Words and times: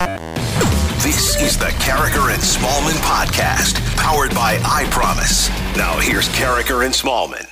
This 0.00 1.40
is 1.40 1.56
the 1.56 1.66
Karraker 1.66 2.34
and 2.34 2.42
Smallman 2.42 3.00
podcast, 3.04 3.78
powered 3.96 4.34
by 4.34 4.60
I 4.64 4.88
Promise. 4.90 5.48
Now 5.76 6.00
here's 6.00 6.28
Karraker 6.30 6.84
and 6.84 6.92
Smallman. 6.92 7.48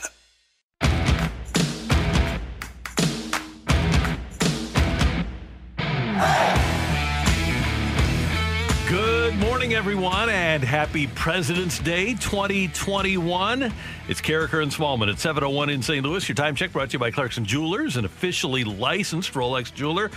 Good 8.89 9.37
morning, 9.37 9.75
everyone, 9.75 10.29
and 10.29 10.65
happy 10.65 11.07
President's 11.07 11.79
Day 11.79 12.15
2021. 12.15 13.73
It's 14.09 14.21
Karraker 14.21 14.61
and 14.61 14.73
Smallman 14.73 15.13
at 15.13 15.21
701 15.21 15.71
in 15.71 15.81
St. 15.81 16.05
Louis. 16.05 16.29
Your 16.29 16.35
time 16.35 16.57
check 16.57 16.73
brought 16.73 16.91
to 16.91 16.95
you 16.95 16.99
by 16.99 17.13
Clarkson 17.13 17.45
Jewelers, 17.45 17.97
an 17.97 18.05
officially 18.05 18.65
licensed 18.65 19.33
Rolex 19.35 19.73
jeweler. 19.73 20.11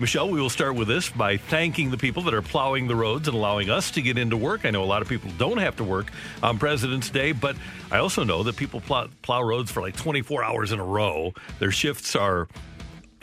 Michelle, 0.00 0.28
we 0.28 0.40
will 0.40 0.50
start 0.50 0.74
with 0.74 0.88
this 0.88 1.08
by 1.08 1.36
thanking 1.36 1.92
the 1.92 1.96
people 1.96 2.24
that 2.24 2.34
are 2.34 2.42
plowing 2.42 2.88
the 2.88 2.96
roads 2.96 3.28
and 3.28 3.36
allowing 3.36 3.70
us 3.70 3.92
to 3.92 4.02
get 4.02 4.18
into 4.18 4.36
work. 4.36 4.64
I 4.64 4.70
know 4.70 4.82
a 4.82 4.84
lot 4.84 5.02
of 5.02 5.08
people 5.08 5.30
don't 5.38 5.58
have 5.58 5.76
to 5.76 5.84
work 5.84 6.10
on 6.42 6.58
President's 6.58 7.10
Day, 7.10 7.30
but 7.30 7.54
I 7.92 7.98
also 7.98 8.24
know 8.24 8.42
that 8.42 8.56
people 8.56 8.80
plow, 8.80 9.06
plow 9.22 9.40
roads 9.40 9.70
for 9.70 9.80
like 9.80 9.96
24 9.96 10.42
hours 10.42 10.72
in 10.72 10.80
a 10.80 10.84
row. 10.84 11.32
Their 11.60 11.70
shifts 11.70 12.16
are 12.16 12.48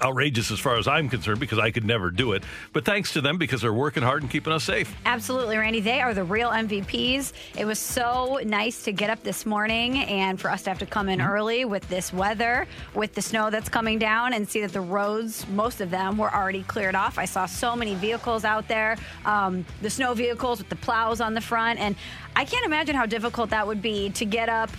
outrageous 0.03 0.51
as 0.51 0.59
far 0.59 0.77
as 0.77 0.87
I'm 0.87 1.09
concerned 1.09 1.39
because 1.39 1.59
I 1.59 1.71
could 1.71 1.85
never 1.85 2.11
do 2.11 2.33
it. 2.33 2.43
But 2.73 2.85
thanks 2.85 3.13
to 3.13 3.21
them 3.21 3.37
because 3.37 3.61
they're 3.61 3.73
working 3.73 4.03
hard 4.03 4.21
and 4.23 4.31
keeping 4.31 4.51
us 4.53 4.63
safe. 4.63 4.93
Absolutely, 5.05 5.57
Randy. 5.57 5.79
They 5.79 6.01
are 6.01 6.13
the 6.13 6.23
real 6.23 6.49
MVPs. 6.49 7.33
It 7.57 7.65
was 7.65 7.79
so 7.79 8.39
nice 8.43 8.83
to 8.83 8.91
get 8.91 9.09
up 9.09 9.23
this 9.23 9.45
morning 9.45 9.99
and 9.99 10.39
for 10.39 10.49
us 10.49 10.63
to 10.63 10.69
have 10.69 10.79
to 10.79 10.85
come 10.85 11.07
in 11.07 11.19
Mm-hmm. 11.21 11.29
early 11.29 11.65
with 11.65 11.87
this 11.89 12.11
weather, 12.13 12.67
with 12.95 13.13
the 13.13 13.21
snow 13.21 13.49
that's 13.49 13.69
coming 13.69 13.99
down, 13.99 14.33
and 14.33 14.47
see 14.47 14.61
that 14.61 14.71
the 14.71 14.81
roads, 14.81 15.45
most 15.49 15.81
of 15.81 15.91
them, 15.91 16.17
were 16.17 16.33
already 16.33 16.63
cleared 16.63 16.95
off. 16.95 17.19
I 17.19 17.25
saw 17.25 17.45
so 17.45 17.75
many 17.75 17.95
vehicles 17.95 18.45
out 18.45 18.67
there, 18.67 18.97
um, 19.25 19.65
the 19.81 19.89
snow 19.89 20.13
vehicles 20.13 20.59
with 20.59 20.69
the 20.69 20.75
plows 20.77 21.21
on 21.21 21.33
the 21.33 21.41
front. 21.41 21.79
And 21.79 21.95
I 22.35 22.45
can't 22.45 22.65
imagine 22.65 22.95
how 22.95 23.05
difficult 23.05 23.49
that 23.51 23.67
would 23.67 23.81
be 23.81 24.09
to 24.11 24.25
get 24.25 24.49
up 24.49 24.69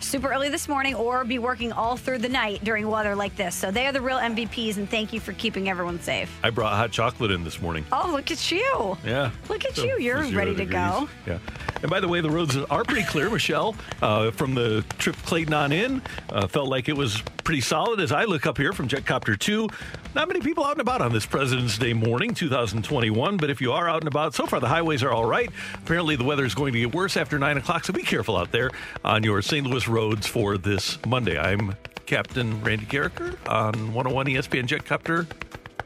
super 0.00 0.32
early 0.32 0.48
this 0.48 0.68
morning 0.68 0.94
or 0.94 1.24
be 1.24 1.38
working 1.38 1.72
all 1.72 1.96
through 1.96 2.18
the 2.18 2.28
night 2.28 2.62
during 2.64 2.88
weather 2.88 3.14
like 3.14 3.34
this. 3.36 3.54
So 3.54 3.70
they 3.70 3.86
are 3.86 3.92
the 3.92 4.00
real 4.00 4.18
MVPs, 4.18 4.76
and 4.76 4.88
thank 4.88 5.12
you 5.12 5.20
for 5.20 5.32
keeping 5.34 5.68
everyone 5.68 6.00
safe. 6.00 6.30
I 6.42 6.50
brought 6.50 6.74
hot 6.74 6.90
chocolate 6.90 7.30
in 7.30 7.44
this 7.44 7.60
morning. 7.60 7.84
Oh, 7.92 8.10
look 8.12 8.30
at 8.30 8.50
you. 8.50 8.96
Yeah. 9.04 9.30
Look 9.48 9.64
at 9.64 9.76
So, 9.76 9.84
you. 9.84 9.98
You're 9.98 10.24
ready 10.32 10.54
to 10.54 10.64
go. 10.64 11.08
Yeah. 11.26 11.38
And 11.82 11.90
by 11.90 12.00
the 12.00 12.08
way, 12.08 12.20
the 12.20 12.30
roads 12.30 12.56
are 12.56 12.84
pretty 12.84 13.04
clear, 13.04 13.30
Michelle. 13.30 13.76
Uh, 14.02 14.30
from 14.32 14.54
the 14.54 14.84
trip 14.98 15.16
Clayton 15.24 15.54
on 15.54 15.72
in, 15.72 16.02
uh, 16.30 16.46
felt 16.48 16.68
like 16.68 16.88
it 16.88 16.96
was 16.96 17.22
pretty 17.44 17.60
solid. 17.60 18.00
As 18.00 18.12
I 18.12 18.24
look 18.24 18.46
up 18.46 18.58
here 18.58 18.72
from 18.72 18.88
Jetcopter 18.88 19.38
2, 19.38 19.68
not 20.14 20.28
many 20.28 20.40
people 20.40 20.64
out 20.64 20.72
and 20.72 20.80
about 20.80 21.00
on 21.00 21.12
this 21.12 21.24
President's 21.24 21.78
Day 21.78 21.92
morning, 21.92 22.34
2021. 22.34 23.36
But 23.36 23.48
if 23.50 23.60
you 23.60 23.72
are 23.72 23.88
out 23.88 24.00
and 24.02 24.08
about, 24.08 24.34
so 24.34 24.46
far 24.46 24.60
the 24.60 24.68
highways 24.68 25.02
are 25.02 25.12
all 25.12 25.24
right. 25.24 25.50
Apparently, 25.74 26.16
the 26.16 26.24
weather 26.24 26.44
is 26.44 26.54
going 26.54 26.72
to 26.72 26.80
get 26.80 26.94
worse 26.94 27.16
after 27.16 27.38
9 27.38 27.56
o'clock, 27.58 27.84
so 27.84 27.92
be 27.92 28.02
careful 28.02 28.36
out 28.36 28.50
there 28.52 28.70
on 29.04 29.22
your 29.22 29.40
St. 29.40 29.66
Louis 29.66 29.86
roads 29.88 30.26
for 30.26 30.58
this 30.58 30.98
Monday. 31.06 31.38
I'm 31.38 31.74
Captain 32.06 32.62
Randy 32.62 32.86
Karraker 32.86 33.36
on 33.48 33.92
101 33.92 34.26
ESPN 34.26 34.66
Jetcopter 34.66 35.26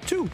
2. 0.07 0.29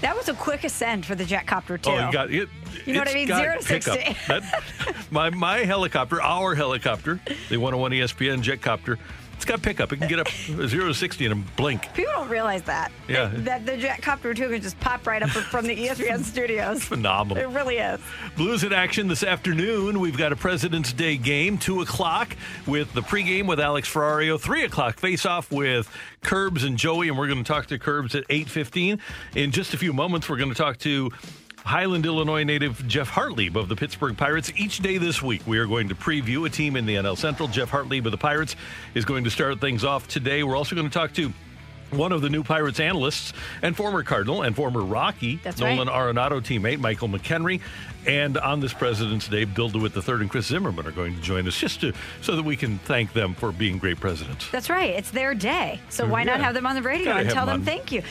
That 0.00 0.14
was 0.16 0.28
a 0.28 0.34
quick 0.34 0.64
ascent 0.64 1.04
for 1.04 1.14
the 1.14 1.24
jet 1.24 1.46
copter 1.46 1.78
too. 1.78 1.90
Oh, 1.90 2.06
you 2.06 2.12
got 2.12 2.30
it. 2.30 2.48
You 2.84 2.92
know 2.92 3.00
what 3.00 3.08
I 3.08 3.14
mean? 3.14 3.26
Zero. 3.28 3.60
60. 3.60 4.16
That- 4.28 4.64
my 5.10 5.30
my 5.30 5.58
helicopter, 5.58 6.20
our 6.22 6.54
helicopter, 6.54 7.18
the 7.48 7.56
101 7.56 7.92
ESPN 7.92 8.42
jet 8.42 8.60
copter, 8.60 8.98
it's 9.36 9.44
got 9.44 9.62
pickup. 9.62 9.92
It 9.92 9.98
can 9.98 10.08
get 10.08 10.18
up 10.18 10.28
zero 10.66 10.88
to 10.88 10.94
sixty 10.94 11.26
in 11.26 11.32
a 11.32 11.36
blink. 11.36 11.92
People 11.94 12.12
don't 12.14 12.28
realize 12.28 12.62
that. 12.62 12.90
Yeah. 13.08 13.26
That, 13.26 13.44
that 13.44 13.66
the 13.66 13.76
jet 13.76 14.02
copter 14.02 14.34
too 14.34 14.48
can 14.48 14.60
just 14.60 14.78
pop 14.80 15.06
right 15.06 15.22
up 15.22 15.30
from 15.30 15.66
the 15.66 15.76
ESPN 15.76 16.20
studios. 16.24 16.84
Phenomenal. 16.84 17.42
It 17.42 17.48
really 17.54 17.76
is. 17.76 18.00
Blues 18.36 18.64
in 18.64 18.72
action 18.72 19.08
this 19.08 19.22
afternoon. 19.22 20.00
We've 20.00 20.16
got 20.16 20.32
a 20.32 20.36
President's 20.36 20.92
Day 20.92 21.16
game, 21.16 21.58
2 21.58 21.82
o'clock 21.82 22.36
with 22.66 22.92
the 22.94 23.02
pregame 23.02 23.46
with 23.46 23.60
Alex 23.60 23.92
Ferrario, 23.92 24.40
3 24.40 24.64
o'clock 24.64 24.98
face-off 24.98 25.50
with 25.52 25.90
Curbs 26.22 26.64
and 26.64 26.76
Joey, 26.76 27.08
and 27.08 27.18
we're 27.18 27.28
going 27.28 27.42
to 27.42 27.44
talk 27.44 27.66
to 27.66 27.78
Curbs 27.78 28.14
at 28.14 28.26
8.15. 28.28 29.00
In 29.34 29.50
just 29.52 29.74
a 29.74 29.78
few 29.78 29.92
moments, 29.92 30.28
we're 30.28 30.38
going 30.38 30.50
to 30.50 30.56
talk 30.56 30.78
to 30.78 31.10
Highland, 31.66 32.06
Illinois 32.06 32.44
native 32.44 32.86
Geoff 32.86 33.10
Hartlieb 33.10 33.56
of 33.56 33.68
the 33.68 33.74
Pittsburgh 33.74 34.16
Pirates. 34.16 34.52
Each 34.54 34.78
day 34.78 34.98
this 34.98 35.20
week, 35.20 35.44
we 35.48 35.58
are 35.58 35.66
going 35.66 35.88
to 35.88 35.96
preview 35.96 36.46
a 36.46 36.48
team 36.48 36.76
in 36.76 36.86
the 36.86 36.94
NL 36.94 37.18
Central. 37.18 37.48
Geoff 37.48 37.72
Hartlieb 37.72 38.06
of 38.06 38.12
the 38.12 38.16
Pirates 38.18 38.54
is 38.94 39.04
going 39.04 39.24
to 39.24 39.30
start 39.30 39.60
things 39.60 39.82
off 39.82 40.06
today. 40.06 40.44
We're 40.44 40.54
also 40.54 40.76
going 40.76 40.88
to 40.88 40.96
talk 40.96 41.12
to 41.14 41.32
one 41.90 42.12
of 42.12 42.22
the 42.22 42.30
new 42.30 42.44
Pirates 42.44 42.78
analysts 42.78 43.32
and 43.62 43.76
former 43.76 44.04
Cardinal 44.04 44.42
and 44.42 44.54
former 44.54 44.80
Rocky 44.80 45.40
That's 45.42 45.58
Nolan 45.58 45.88
right. 45.88 46.14
Arenado 46.14 46.40
teammate 46.40 46.78
Michael 46.78 47.08
McKenry. 47.08 47.60
And 48.06 48.38
on 48.38 48.60
this 48.60 48.72
President's 48.72 49.28
Day, 49.28 49.44
Bill 49.44 49.68
DeWitt 49.68 49.96
III 49.96 50.14
and 50.14 50.30
Chris 50.30 50.46
Zimmerman 50.46 50.86
are 50.86 50.92
going 50.92 51.14
to 51.16 51.20
join 51.20 51.46
us 51.48 51.58
just 51.58 51.80
to 51.80 51.92
so 52.22 52.36
that 52.36 52.44
we 52.44 52.56
can 52.56 52.78
thank 52.80 53.12
them 53.12 53.34
for 53.34 53.50
being 53.52 53.78
great 53.78 53.98
presidents. 53.98 54.48
That's 54.50 54.70
right. 54.70 54.90
It's 54.90 55.10
their 55.10 55.34
day. 55.34 55.80
So 55.88 56.06
why 56.06 56.22
not 56.22 56.40
have 56.40 56.54
them 56.54 56.66
on 56.66 56.76
the 56.76 56.82
radio 56.82 57.06
Gotta 57.06 57.20
and 57.20 57.30
tell 57.30 57.46
them 57.46 57.64
them 57.64 57.66
thank 57.66 57.90
you? 57.92 58.02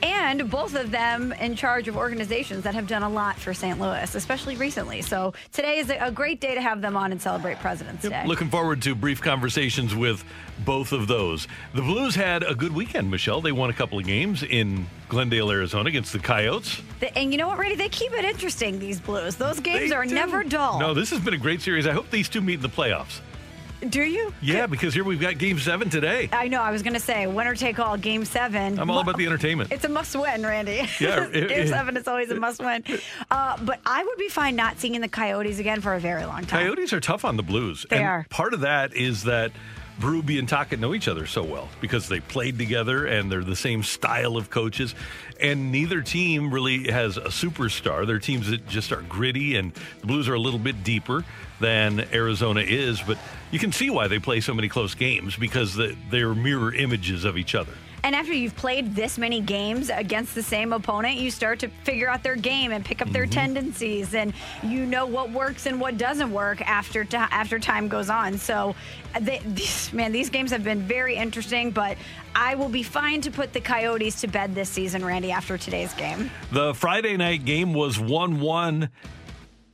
And 0.00 0.48
both 0.48 0.76
of 0.76 0.92
them 0.92 1.32
in 1.32 1.56
charge 1.56 1.88
of 1.88 1.96
organizations 1.96 2.62
that 2.64 2.74
have 2.74 2.86
done 2.86 3.02
a 3.02 3.08
lot 3.08 3.36
for 3.36 3.52
St. 3.52 3.80
Louis, 3.80 4.14
especially 4.14 4.54
recently. 4.56 5.02
So 5.02 5.32
today 5.52 5.78
is 5.78 5.90
a 5.90 6.12
great 6.12 6.40
day 6.40 6.54
to 6.54 6.60
have 6.60 6.80
them 6.80 6.96
on 6.96 7.10
and 7.10 7.20
celebrate 7.20 7.58
President's 7.58 8.08
Day. 8.08 8.22
Looking 8.24 8.48
forward 8.48 8.80
to 8.82 8.94
brief 8.94 9.20
conversations 9.20 9.96
with 9.96 10.22
both 10.64 10.92
of 10.92 11.08
those. 11.08 11.48
The 11.74 11.82
Blues 11.82 12.14
had 12.14 12.44
a 12.44 12.54
good 12.54 12.72
weekend, 12.74 13.10
Michelle. 13.10 13.40
They 13.40 13.52
won 13.52 13.70
a 13.70 13.72
couple 13.72 13.98
of 13.98 14.04
games 14.06 14.42
in 14.44 14.86
Glendale, 15.08 15.50
Arizona 15.50 15.88
against 15.88 16.12
the 16.12 16.18
Coyotes. 16.20 16.80
The- 17.00 17.16
and 17.18 17.32
you 17.32 17.38
know 17.38 17.48
what, 17.48 17.58
Randy? 17.58 17.74
They 17.76 17.88
keep 17.88 18.12
it 18.12 18.24
interesting, 18.24 18.78
these 18.78 19.00
Blues. 19.00 19.34
Those 19.38 19.60
games 19.60 19.90
They 19.90 19.96
are 19.96 20.04
do. 20.04 20.14
never 20.14 20.42
dull. 20.44 20.78
No, 20.80 20.94
this 20.94 21.10
has 21.10 21.20
been 21.20 21.34
a 21.34 21.38
great 21.38 21.60
series. 21.62 21.86
I 21.86 21.92
hope 21.92 22.10
these 22.10 22.28
two 22.28 22.40
meet 22.40 22.54
in 22.54 22.60
the 22.62 22.68
playoffs. 22.68 23.20
Do 23.90 24.02
you? 24.02 24.34
Yeah, 24.42 24.66
because 24.66 24.92
here 24.92 25.04
we've 25.04 25.20
got 25.20 25.38
game 25.38 25.60
seven 25.60 25.88
today. 25.88 26.28
I 26.32 26.48
know. 26.48 26.60
I 26.60 26.72
was 26.72 26.82
going 26.82 26.94
to 26.94 27.00
say 27.00 27.28
winner 27.28 27.54
take 27.54 27.78
all, 27.78 27.96
game 27.96 28.24
seven. 28.24 28.76
I'm 28.80 28.90
all 28.90 28.98
about 28.98 29.16
the 29.16 29.24
entertainment. 29.26 29.70
It's 29.70 29.84
a 29.84 29.88
must 29.88 30.16
win, 30.16 30.42
Randy. 30.42 30.82
Yeah, 31.00 31.26
it- 31.32 31.48
game 31.48 31.50
it- 31.60 31.68
seven 31.68 31.96
is 31.96 32.08
always 32.08 32.28
a 32.32 32.34
must 32.34 32.58
win. 32.60 32.82
Uh, 33.30 33.56
but 33.64 33.78
I 33.86 34.02
would 34.02 34.18
be 34.18 34.28
fine 34.28 34.56
not 34.56 34.80
seeing 34.80 35.00
the 35.00 35.08
Coyotes 35.08 35.60
again 35.60 35.80
for 35.80 35.94
a 35.94 36.00
very 36.00 36.24
long 36.24 36.44
time. 36.44 36.64
Coyotes 36.64 36.92
are 36.92 36.98
tough 36.98 37.24
on 37.24 37.36
the 37.36 37.44
Blues. 37.44 37.86
They 37.88 37.98
and 37.98 38.04
are. 38.06 38.26
Part 38.30 38.52
of 38.52 38.60
that 38.62 38.94
is 38.96 39.22
that 39.24 39.52
Berube 40.00 40.38
and 40.38 40.48
Tocchet 40.48 40.78
know 40.78 40.94
each 40.94 41.08
other 41.08 41.26
so 41.26 41.42
well 41.42 41.68
because 41.80 42.08
they 42.08 42.20
played 42.20 42.56
together 42.56 43.06
and 43.06 43.30
they're 43.30 43.42
the 43.42 43.56
same 43.56 43.82
style 43.82 44.36
of 44.36 44.48
coaches. 44.48 44.94
And 45.40 45.72
neither 45.72 46.02
team 46.02 46.52
really 46.52 46.90
has 46.90 47.16
a 47.16 47.28
superstar. 47.28 48.06
They're 48.06 48.18
teams 48.18 48.50
that 48.50 48.68
just 48.68 48.92
are 48.92 49.02
gritty, 49.02 49.56
and 49.56 49.72
the 50.00 50.06
Blues 50.06 50.28
are 50.28 50.34
a 50.34 50.40
little 50.40 50.58
bit 50.58 50.84
deeper 50.84 51.24
than 51.60 52.06
Arizona 52.12 52.60
is. 52.60 53.00
But 53.00 53.18
you 53.50 53.58
can 53.58 53.72
see 53.72 53.90
why 53.90 54.08
they 54.08 54.18
play 54.18 54.40
so 54.40 54.54
many 54.54 54.68
close 54.68 54.94
games 54.94 55.36
because 55.36 55.78
they're 56.10 56.34
mirror 56.34 56.72
images 56.72 57.24
of 57.24 57.36
each 57.36 57.54
other. 57.54 57.72
And 58.04 58.14
after 58.14 58.32
you've 58.32 58.56
played 58.56 58.94
this 58.94 59.18
many 59.18 59.40
games 59.40 59.90
against 59.90 60.34
the 60.34 60.42
same 60.42 60.72
opponent, 60.72 61.16
you 61.16 61.30
start 61.30 61.58
to 61.60 61.68
figure 61.84 62.08
out 62.08 62.22
their 62.22 62.36
game 62.36 62.72
and 62.72 62.84
pick 62.84 63.02
up 63.02 63.10
their 63.10 63.24
mm-hmm. 63.24 63.32
tendencies, 63.32 64.14
and 64.14 64.32
you 64.62 64.86
know 64.86 65.06
what 65.06 65.30
works 65.30 65.66
and 65.66 65.80
what 65.80 65.98
doesn't 65.98 66.32
work 66.32 66.60
after 66.62 67.04
ti 67.04 67.16
after 67.16 67.58
time 67.58 67.88
goes 67.88 68.10
on. 68.10 68.38
So, 68.38 68.74
uh, 69.14 69.20
they, 69.20 69.40
these, 69.44 69.92
man, 69.92 70.12
these 70.12 70.30
games 70.30 70.50
have 70.50 70.64
been 70.64 70.82
very 70.82 71.16
interesting. 71.16 71.70
But 71.70 71.98
I 72.34 72.54
will 72.54 72.68
be 72.68 72.82
fine 72.82 73.20
to 73.22 73.30
put 73.30 73.52
the 73.52 73.60
Coyotes 73.60 74.20
to 74.20 74.28
bed 74.28 74.54
this 74.54 74.68
season, 74.68 75.04
Randy, 75.04 75.32
after 75.32 75.58
today's 75.58 75.92
game. 75.94 76.30
The 76.52 76.74
Friday 76.74 77.16
night 77.16 77.44
game 77.44 77.74
was 77.74 77.98
1 77.98 78.40
1 78.40 78.88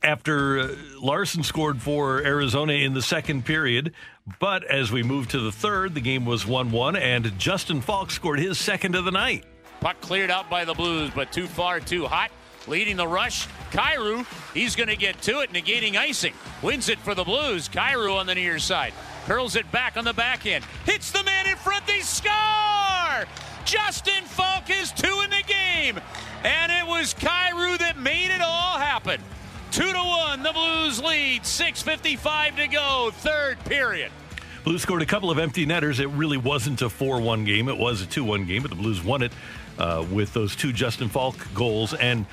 after 0.05 0.59
uh, 0.59 0.75
Larsson 1.01 1.43
scored 1.43 1.81
for 1.81 2.23
Arizona 2.23 2.73
in 2.73 2.93
the 2.93 3.01
second 3.01 3.43
period. 3.45 3.93
But 4.39 4.63
as 4.63 4.91
we 4.91 5.03
moved 5.03 5.31
to 5.31 5.39
the 5.39 5.51
third, 5.51 5.93
the 5.93 6.01
game 6.01 6.25
was 6.25 6.47
1 6.47 6.71
1, 6.71 6.95
and 6.95 7.37
Justin 7.37 7.81
Faulk 7.81 8.11
scored 8.11 8.39
his 8.39 8.57
second 8.57 8.95
of 8.95 9.05
the 9.05 9.11
night. 9.11 9.45
Puck 9.81 9.99
cleared 10.01 10.31
out 10.31 10.49
by 10.49 10.65
the 10.65 10.73
Blues, 10.73 11.11
but 11.13 11.31
too 11.31 11.47
far, 11.47 11.79
too 11.79 12.05
hot. 12.05 12.31
Leading 12.67 12.97
the 12.97 13.07
rush, 13.07 13.47
Kyrou. 13.71 14.25
He's 14.53 14.75
going 14.75 14.89
to 14.89 14.95
get 14.95 15.21
to 15.23 15.41
it, 15.41 15.51
negating 15.53 15.95
icing. 15.95 16.33
Wins 16.63 16.89
it 16.89 16.97
for 16.99 17.13
the 17.13 17.23
Blues. 17.23 17.69
Kyrou 17.69 18.15
on 18.15 18.25
the 18.25 18.33
near 18.33 18.57
side. 18.57 18.93
Curls 19.25 19.55
it 19.55 19.71
back 19.71 19.97
on 19.97 20.03
the 20.03 20.13
back 20.13 20.47
end. 20.47 20.65
Hits 20.85 21.11
the 21.11 21.23
man 21.23 21.45
in 21.47 21.55
front. 21.57 21.85
They 21.85 21.99
score! 21.99 23.25
Justin 23.65 24.23
Faulk 24.23 24.69
is 24.69 24.91
two 24.91 25.21
in 25.23 25.29
the 25.29 25.43
game. 25.47 25.99
And 26.43 26.71
it 26.71 26.87
was 26.87 27.13
Kyrou 27.13 27.77
that 27.77 27.97
made 27.99 28.33
it 28.33 28.41
all 28.41 28.79
happen. 28.79 29.21
Two 29.75 29.91
to 29.91 29.99
one, 29.99 30.41
the 30.41 30.53
Blues 30.53 31.03
lead. 31.03 31.41
6.55 31.43 32.55
to 32.55 32.67
go, 32.69 33.11
third 33.11 33.61
period. 33.65 34.09
Blues 34.63 34.81
scored 34.81 35.01
a 35.01 35.05
couple 35.05 35.29
of 35.29 35.37
empty 35.37 35.65
netters. 35.65 35.99
It 35.99 36.07
really 36.11 36.37
wasn't 36.37 36.81
a 36.81 36.89
4 36.89 37.19
1 37.19 37.43
game. 37.43 37.67
It 37.67 37.77
was 37.77 38.01
a 38.01 38.05
2 38.05 38.23
1 38.23 38.45
game, 38.45 38.61
but 38.61 38.71
the 38.71 38.77
Blues 38.77 39.03
won 39.03 39.21
it 39.21 39.33
uh, 39.77 40.05
with 40.09 40.31
those 40.31 40.55
two 40.55 40.71
Justin 40.71 41.09
Faulk 41.09 41.35
goals. 41.53 41.93
And 41.93 42.25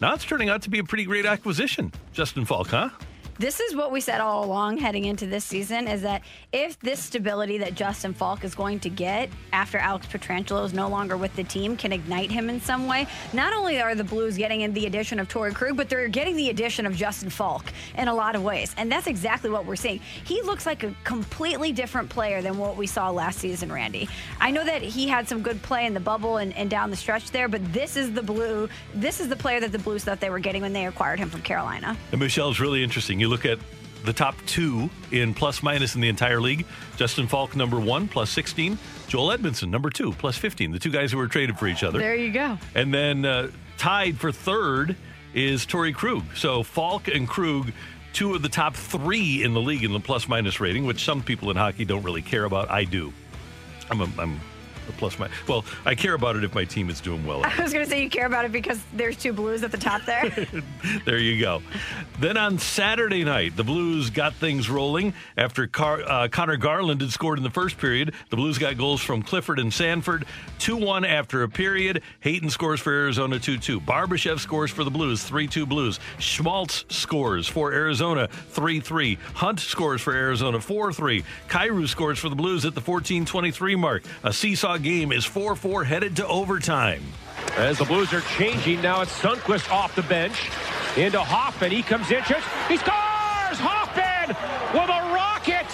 now 0.00 0.14
it's 0.14 0.24
turning 0.24 0.48
out 0.48 0.62
to 0.62 0.70
be 0.70 0.80
a 0.80 0.84
pretty 0.84 1.04
great 1.04 1.24
acquisition, 1.24 1.92
Justin 2.12 2.44
Faulk, 2.44 2.66
huh? 2.66 2.90
This 3.38 3.60
is 3.60 3.76
what 3.76 3.92
we 3.92 4.00
said 4.00 4.22
all 4.22 4.44
along 4.44 4.78
heading 4.78 5.04
into 5.04 5.26
this 5.26 5.44
season 5.44 5.88
is 5.88 6.00
that 6.02 6.22
if 6.52 6.80
this 6.80 7.02
stability 7.02 7.58
that 7.58 7.74
Justin 7.74 8.14
Faulk 8.14 8.44
is 8.44 8.54
going 8.54 8.80
to 8.80 8.88
get 8.88 9.28
after 9.52 9.76
Alex 9.76 10.06
Pietrangelo 10.06 10.64
is 10.64 10.72
no 10.72 10.88
longer 10.88 11.18
with 11.18 11.36
the 11.36 11.44
team 11.44 11.76
can 11.76 11.92
ignite 11.92 12.30
him 12.30 12.48
in 12.48 12.62
some 12.62 12.86
way, 12.86 13.06
not 13.34 13.52
only 13.52 13.78
are 13.78 13.94
the 13.94 14.04
Blues 14.04 14.38
getting 14.38 14.62
in 14.62 14.72
the 14.72 14.86
addition 14.86 15.18
of 15.18 15.28
Torey 15.28 15.54
Krug, 15.54 15.76
but 15.76 15.90
they're 15.90 16.08
getting 16.08 16.34
the 16.36 16.48
addition 16.48 16.86
of 16.86 16.96
Justin 16.96 17.28
Faulk 17.28 17.66
in 17.98 18.08
a 18.08 18.14
lot 18.14 18.36
of 18.36 18.42
ways. 18.42 18.74
And 18.78 18.90
that's 18.90 19.06
exactly 19.06 19.50
what 19.50 19.66
we're 19.66 19.76
seeing. 19.76 20.00
He 20.24 20.40
looks 20.40 20.64
like 20.64 20.82
a 20.82 20.94
completely 21.04 21.72
different 21.72 22.08
player 22.08 22.40
than 22.40 22.56
what 22.56 22.78
we 22.78 22.86
saw 22.86 23.10
last 23.10 23.38
season, 23.38 23.70
Randy. 23.70 24.08
I 24.40 24.50
know 24.50 24.64
that 24.64 24.80
he 24.80 25.08
had 25.08 25.28
some 25.28 25.42
good 25.42 25.60
play 25.60 25.84
in 25.84 25.92
the 25.92 26.00
bubble 26.00 26.38
and, 26.38 26.56
and 26.56 26.70
down 26.70 26.88
the 26.88 26.96
stretch 26.96 27.30
there, 27.32 27.48
but 27.48 27.60
this 27.72 27.98
is 27.98 28.14
the 28.14 28.22
Blue, 28.22 28.68
this 28.94 29.20
is 29.20 29.28
the 29.28 29.36
player 29.36 29.60
that 29.60 29.72
the 29.72 29.78
Blues 29.78 30.04
thought 30.04 30.20
they 30.20 30.30
were 30.30 30.38
getting 30.38 30.62
when 30.62 30.72
they 30.72 30.86
acquired 30.86 31.18
him 31.18 31.28
from 31.28 31.42
Carolina. 31.42 31.96
And 32.12 32.20
Michelle's 32.20 32.60
really 32.60 32.82
interesting. 32.82 33.25
Look 33.26 33.46
at 33.46 33.58
the 34.04 34.12
top 34.12 34.34
two 34.46 34.88
in 35.10 35.34
plus 35.34 35.62
minus 35.62 35.94
in 35.94 36.00
the 36.00 36.08
entire 36.08 36.40
league. 36.40 36.64
Justin 36.96 37.26
Faulk, 37.26 37.56
number 37.56 37.78
one, 37.78 38.08
plus 38.08 38.30
16. 38.30 38.78
Joel 39.08 39.36
Edmundson, 39.36 39.68
number 39.68 39.90
two, 39.90 40.12
plus 40.12 40.36
15. 40.36 40.72
The 40.72 40.78
two 40.78 40.90
guys 40.90 41.12
who 41.12 41.18
were 41.18 41.26
traded 41.26 41.58
for 41.58 41.66
each 41.66 41.82
other. 41.82 41.98
There 41.98 42.14
you 42.14 42.32
go. 42.32 42.58
And 42.74 42.94
then 42.94 43.24
uh, 43.24 43.50
tied 43.78 44.18
for 44.18 44.32
third 44.32 44.96
is 45.34 45.66
Torey 45.66 45.94
Krug. 45.94 46.24
So 46.34 46.62
Faulk 46.62 47.08
and 47.08 47.28
Krug, 47.28 47.72
two 48.12 48.34
of 48.34 48.42
the 48.42 48.48
top 48.48 48.74
three 48.74 49.42
in 49.42 49.54
the 49.54 49.60
league 49.60 49.84
in 49.84 49.92
the 49.92 50.00
plus 50.00 50.28
minus 50.28 50.60
rating, 50.60 50.86
which 50.86 51.04
some 51.04 51.22
people 51.22 51.50
in 51.50 51.56
hockey 51.56 51.84
don't 51.84 52.02
really 52.02 52.22
care 52.22 52.44
about. 52.44 52.70
I 52.70 52.84
do. 52.84 53.12
I'm 53.90 54.00
a, 54.00 54.08
I'm 54.18 54.40
plus 54.92 55.18
my 55.18 55.28
well 55.48 55.64
i 55.84 55.94
care 55.94 56.14
about 56.14 56.36
it 56.36 56.44
if 56.44 56.54
my 56.54 56.64
team 56.64 56.90
is 56.90 57.00
doing 57.00 57.24
well. 57.26 57.44
I 57.44 57.62
was 57.62 57.72
going 57.72 57.84
to 57.84 57.90
say 57.90 58.02
you 58.02 58.10
care 58.10 58.26
about 58.26 58.44
it 58.44 58.52
because 58.52 58.80
there's 58.94 59.16
two 59.16 59.32
Blues 59.32 59.62
at 59.62 59.70
the 59.70 59.78
top 59.78 60.04
there. 60.06 60.30
there 61.04 61.18
you 61.18 61.40
go. 61.40 61.62
Then 62.20 62.36
on 62.36 62.58
saturday 62.58 63.24
night 63.24 63.56
the 63.56 63.64
blues 63.64 64.10
got 64.10 64.34
things 64.34 64.70
rolling 64.70 65.12
after 65.36 65.66
Car- 65.66 66.02
uh, 66.06 66.28
conor 66.28 66.56
garland 66.56 67.00
had 67.00 67.10
scored 67.10 67.38
in 67.38 67.44
the 67.44 67.50
first 67.50 67.78
period. 67.78 68.14
The 68.30 68.36
blues 68.36 68.58
got 68.58 68.78
goals 68.78 69.02
from 69.02 69.22
clifford 69.22 69.58
and 69.58 69.72
sanford 69.72 70.24
2-1 70.58 71.06
after 71.06 71.42
a 71.42 71.48
period. 71.48 72.02
Hayton 72.20 72.50
scores 72.50 72.80
for 72.80 72.92
arizona 72.92 73.36
2-2 73.36 73.84
barbashev 73.84 74.38
scores 74.40 74.70
for 74.70 74.84
the 74.84 74.90
blues 74.90 75.28
3-2 75.28 75.68
blues. 75.68 76.00
Schmaltz 76.18 76.84
scores 76.88 77.46
for 77.46 77.72
arizona 77.72 78.28
3-3 78.54 79.18
hunt 79.34 79.60
scores 79.60 80.00
for 80.00 80.14
arizona 80.14 80.58
4-3 80.58 81.24
Kyrou 81.48 81.88
scores 81.88 82.18
for 82.18 82.28
the 82.28 82.36
blues 82.36 82.64
at 82.64 82.74
the 82.74 82.80
14-23 82.80 83.78
mark. 83.78 84.04
A 84.24 84.32
seesaw 84.32 84.75
game 84.78 85.12
is 85.12 85.24
4 85.24 85.56
4 85.56 85.84
headed 85.84 86.16
to 86.16 86.26
overtime. 86.26 87.02
As 87.56 87.78
the 87.78 87.84
Blues 87.84 88.12
are 88.12 88.20
changing, 88.36 88.82
now 88.82 89.00
it's 89.00 89.18
Sundqvist 89.20 89.70
off 89.70 89.94
the 89.94 90.02
bench. 90.02 90.50
Into 90.96 91.20
Hoffman. 91.20 91.70
He 91.70 91.82
comes 91.82 92.10
in, 92.10 92.22
shoots. 92.24 92.44
He 92.68 92.76
scores! 92.76 93.58
Hoffman 93.58 94.36
with 94.72 94.90
a 94.90 95.14
rocket! 95.14 95.66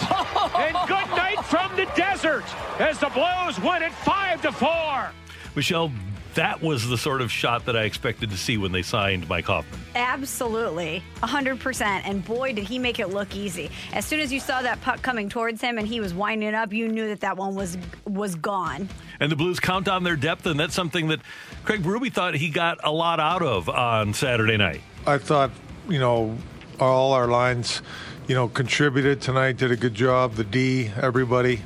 and 0.56 0.76
good 0.88 1.16
night 1.16 1.44
from 1.44 1.74
the 1.76 1.86
desert 1.96 2.44
as 2.78 2.98
the 2.98 3.08
Blues 3.08 3.58
win 3.60 3.82
it 3.82 3.92
5 3.92 4.42
to 4.42 4.52
4. 4.52 5.12
Michelle, 5.54 5.92
that 6.34 6.62
was 6.62 6.88
the 6.88 6.96
sort 6.96 7.20
of 7.20 7.30
shot 7.30 7.66
that 7.66 7.76
I 7.76 7.82
expected 7.82 8.30
to 8.30 8.36
see 8.36 8.56
when 8.56 8.72
they 8.72 8.82
signed 8.82 9.28
Mike 9.28 9.46
Hoffman. 9.46 9.80
Absolutely. 9.94 11.02
100%. 11.22 11.82
And 12.04 12.24
boy, 12.24 12.52
did 12.52 12.64
he 12.64 12.78
make 12.78 12.98
it 12.98 13.08
look 13.08 13.36
easy. 13.36 13.70
As 13.92 14.04
soon 14.04 14.20
as 14.20 14.32
you 14.32 14.40
saw 14.40 14.62
that 14.62 14.80
puck 14.80 15.02
coming 15.02 15.28
towards 15.28 15.60
him 15.60 15.78
and 15.78 15.86
he 15.86 16.00
was 16.00 16.14
winding 16.14 16.54
up, 16.54 16.72
you 16.72 16.88
knew 16.88 17.08
that 17.08 17.20
that 17.20 17.36
one 17.36 17.54
was 17.54 17.76
was 18.06 18.34
gone. 18.34 18.88
And 19.20 19.30
the 19.30 19.36
Blues 19.36 19.60
count 19.60 19.88
on 19.88 20.02
their 20.02 20.16
depth, 20.16 20.46
and 20.46 20.58
that's 20.58 20.74
something 20.74 21.08
that 21.08 21.20
Craig 21.64 21.82
Berube 21.82 22.12
thought 22.12 22.34
he 22.34 22.50
got 22.50 22.78
a 22.82 22.90
lot 22.90 23.20
out 23.20 23.42
of 23.42 23.68
on 23.68 24.14
Saturday 24.14 24.56
night. 24.56 24.80
I 25.06 25.18
thought, 25.18 25.50
you 25.88 25.98
know, 25.98 26.36
all 26.80 27.12
our 27.12 27.28
lines, 27.28 27.82
you 28.26 28.34
know, 28.34 28.48
contributed 28.48 29.20
tonight, 29.20 29.58
did 29.58 29.70
a 29.70 29.76
good 29.76 29.94
job. 29.94 30.34
The 30.34 30.44
D, 30.44 30.90
everybody. 31.00 31.60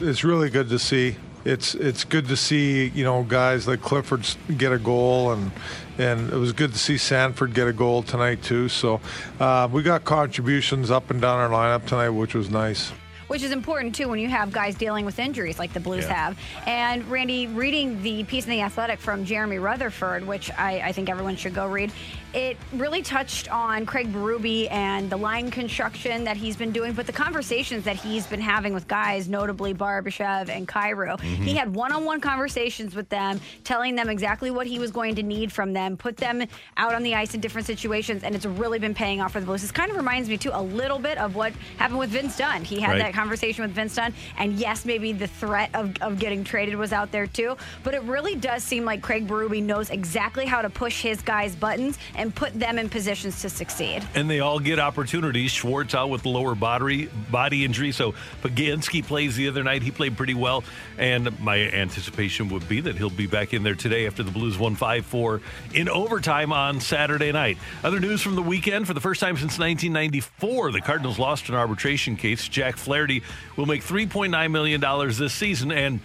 It's 0.00 0.24
really 0.24 0.50
good 0.50 0.68
to 0.70 0.78
see 0.78 1.16
it's 1.44 1.74
it's 1.74 2.04
good 2.04 2.28
to 2.28 2.36
see 2.36 2.88
you 2.88 3.04
know 3.04 3.22
guys 3.22 3.66
like 3.66 3.80
Clifford 3.80 4.26
get 4.56 4.72
a 4.72 4.78
goal 4.78 5.32
and 5.32 5.50
and 5.98 6.32
it 6.32 6.36
was 6.36 6.52
good 6.52 6.72
to 6.72 6.78
see 6.78 6.96
Sanford 6.96 7.54
get 7.54 7.68
a 7.68 7.72
goal 7.72 8.02
tonight 8.02 8.42
too. 8.42 8.68
So 8.68 9.00
uh, 9.38 9.68
we 9.70 9.82
got 9.82 10.04
contributions 10.04 10.90
up 10.90 11.10
and 11.10 11.20
down 11.20 11.38
our 11.38 11.48
lineup 11.48 11.86
tonight, 11.86 12.10
which 12.10 12.34
was 12.34 12.50
nice 12.50 12.92
which 13.30 13.44
is 13.44 13.52
important 13.52 13.94
too 13.94 14.08
when 14.08 14.18
you 14.18 14.26
have 14.26 14.50
guys 14.50 14.74
dealing 14.74 15.04
with 15.04 15.20
injuries 15.20 15.56
like 15.56 15.72
the 15.72 15.78
Blues 15.78 16.02
yeah. 16.02 16.14
have. 16.14 16.38
And 16.66 17.08
Randy, 17.08 17.46
reading 17.46 18.02
the 18.02 18.24
piece 18.24 18.44
in 18.44 18.50
the 18.50 18.62
Athletic 18.62 18.98
from 18.98 19.24
Jeremy 19.24 19.58
Rutherford, 19.58 20.26
which 20.26 20.50
I, 20.58 20.80
I 20.80 20.90
think 20.90 21.08
everyone 21.08 21.36
should 21.36 21.54
go 21.54 21.68
read, 21.68 21.92
it 22.32 22.56
really 22.72 23.02
touched 23.02 23.50
on 23.52 23.86
Craig 23.86 24.12
Berube 24.12 24.70
and 24.70 25.10
the 25.10 25.16
line 25.16 25.50
construction 25.50 26.24
that 26.24 26.36
he's 26.36 26.56
been 26.56 26.70
doing, 26.70 26.92
but 26.92 27.06
the 27.06 27.12
conversations 27.12 27.84
that 27.84 27.96
he's 27.96 28.26
been 28.26 28.40
having 28.40 28.72
with 28.72 28.86
guys, 28.86 29.28
notably 29.28 29.74
Barbashev 29.74 30.48
and 30.48 30.68
Kyrou. 30.68 31.18
Mm-hmm. 31.18 31.42
He 31.42 31.54
had 31.54 31.74
one-on-one 31.74 32.20
conversations 32.20 32.94
with 32.94 33.08
them, 33.08 33.40
telling 33.64 33.96
them 33.96 34.08
exactly 34.08 34.50
what 34.50 34.66
he 34.66 34.78
was 34.78 34.90
going 34.90 35.16
to 35.16 35.22
need 35.22 35.50
from 35.50 35.72
them, 35.72 35.96
put 35.96 36.16
them 36.16 36.46
out 36.76 36.94
on 36.94 37.02
the 37.02 37.14
ice 37.14 37.34
in 37.34 37.40
different 37.40 37.66
situations, 37.66 38.22
and 38.22 38.34
it's 38.34 38.46
really 38.46 38.78
been 38.78 38.94
paying 38.94 39.20
off 39.20 39.32
for 39.32 39.40
the 39.40 39.46
Blues. 39.46 39.62
This 39.62 39.72
kind 39.72 39.90
of 39.90 39.96
reminds 39.96 40.28
me 40.28 40.36
too 40.36 40.50
a 40.52 40.62
little 40.62 40.98
bit 40.98 41.18
of 41.18 41.34
what 41.34 41.52
happened 41.78 41.98
with 41.98 42.10
Vince 42.10 42.36
Dunn. 42.36 42.64
He 42.64 42.80
had 42.80 42.90
right. 42.90 42.98
that 42.98 43.12
conversation 43.12 43.62
with 43.62 43.72
Vince 43.72 43.96
Dunn, 43.96 44.14
and 44.38 44.54
yes, 44.54 44.84
maybe 44.84 45.12
the 45.12 45.26
threat 45.26 45.70
of, 45.74 45.94
of 46.00 46.18
getting 46.18 46.44
traded 46.44 46.76
was 46.76 46.92
out 46.92 47.10
there 47.10 47.26
too, 47.26 47.56
but 47.82 47.94
it 47.94 48.02
really 48.02 48.36
does 48.36 48.62
seem 48.62 48.84
like 48.84 49.02
Craig 49.02 49.26
Berube 49.26 49.62
knows 49.62 49.90
exactly 49.90 50.46
how 50.46 50.62
to 50.62 50.70
push 50.70 51.02
his 51.02 51.20
guys' 51.22 51.56
buttons 51.56 51.98
and 52.20 52.34
put 52.34 52.52
them 52.52 52.78
in 52.78 52.90
positions 52.90 53.40
to 53.40 53.48
succeed. 53.48 54.06
And 54.14 54.28
they 54.28 54.40
all 54.40 54.60
get 54.60 54.78
opportunities. 54.78 55.50
Schwartz 55.50 55.94
out 55.94 56.10
with 56.10 56.26
lower 56.26 56.54
body 56.54 57.06
body 57.30 57.64
injury, 57.64 57.92
so 57.92 58.12
Poganski 58.42 59.02
plays 59.02 59.36
the 59.36 59.48
other 59.48 59.64
night. 59.64 59.82
He 59.82 59.90
played 59.90 60.18
pretty 60.18 60.34
well, 60.34 60.62
and 60.98 61.40
my 61.40 61.56
anticipation 61.56 62.50
would 62.50 62.68
be 62.68 62.82
that 62.82 62.96
he'll 62.96 63.08
be 63.08 63.26
back 63.26 63.54
in 63.54 63.62
there 63.62 63.74
today 63.74 64.06
after 64.06 64.22
the 64.22 64.30
Blues 64.30 64.58
won 64.58 64.76
5-4 64.76 65.40
in 65.72 65.88
overtime 65.88 66.52
on 66.52 66.78
Saturday 66.80 67.32
night. 67.32 67.56
Other 67.82 68.00
news 68.00 68.20
from 68.20 68.36
the 68.36 68.42
weekend: 68.42 68.86
for 68.86 68.92
the 68.92 69.00
first 69.00 69.22
time 69.22 69.36
since 69.36 69.58
1994, 69.58 70.72
the 70.72 70.82
Cardinals 70.82 71.18
lost 71.18 71.48
an 71.48 71.54
arbitration 71.54 72.16
case. 72.16 72.46
Jack 72.48 72.76
Flaherty 72.76 73.22
will 73.56 73.66
make 73.66 73.82
3.9 73.82 74.50
million 74.50 74.78
dollars 74.78 75.16
this 75.16 75.32
season, 75.32 75.72
and 75.72 76.00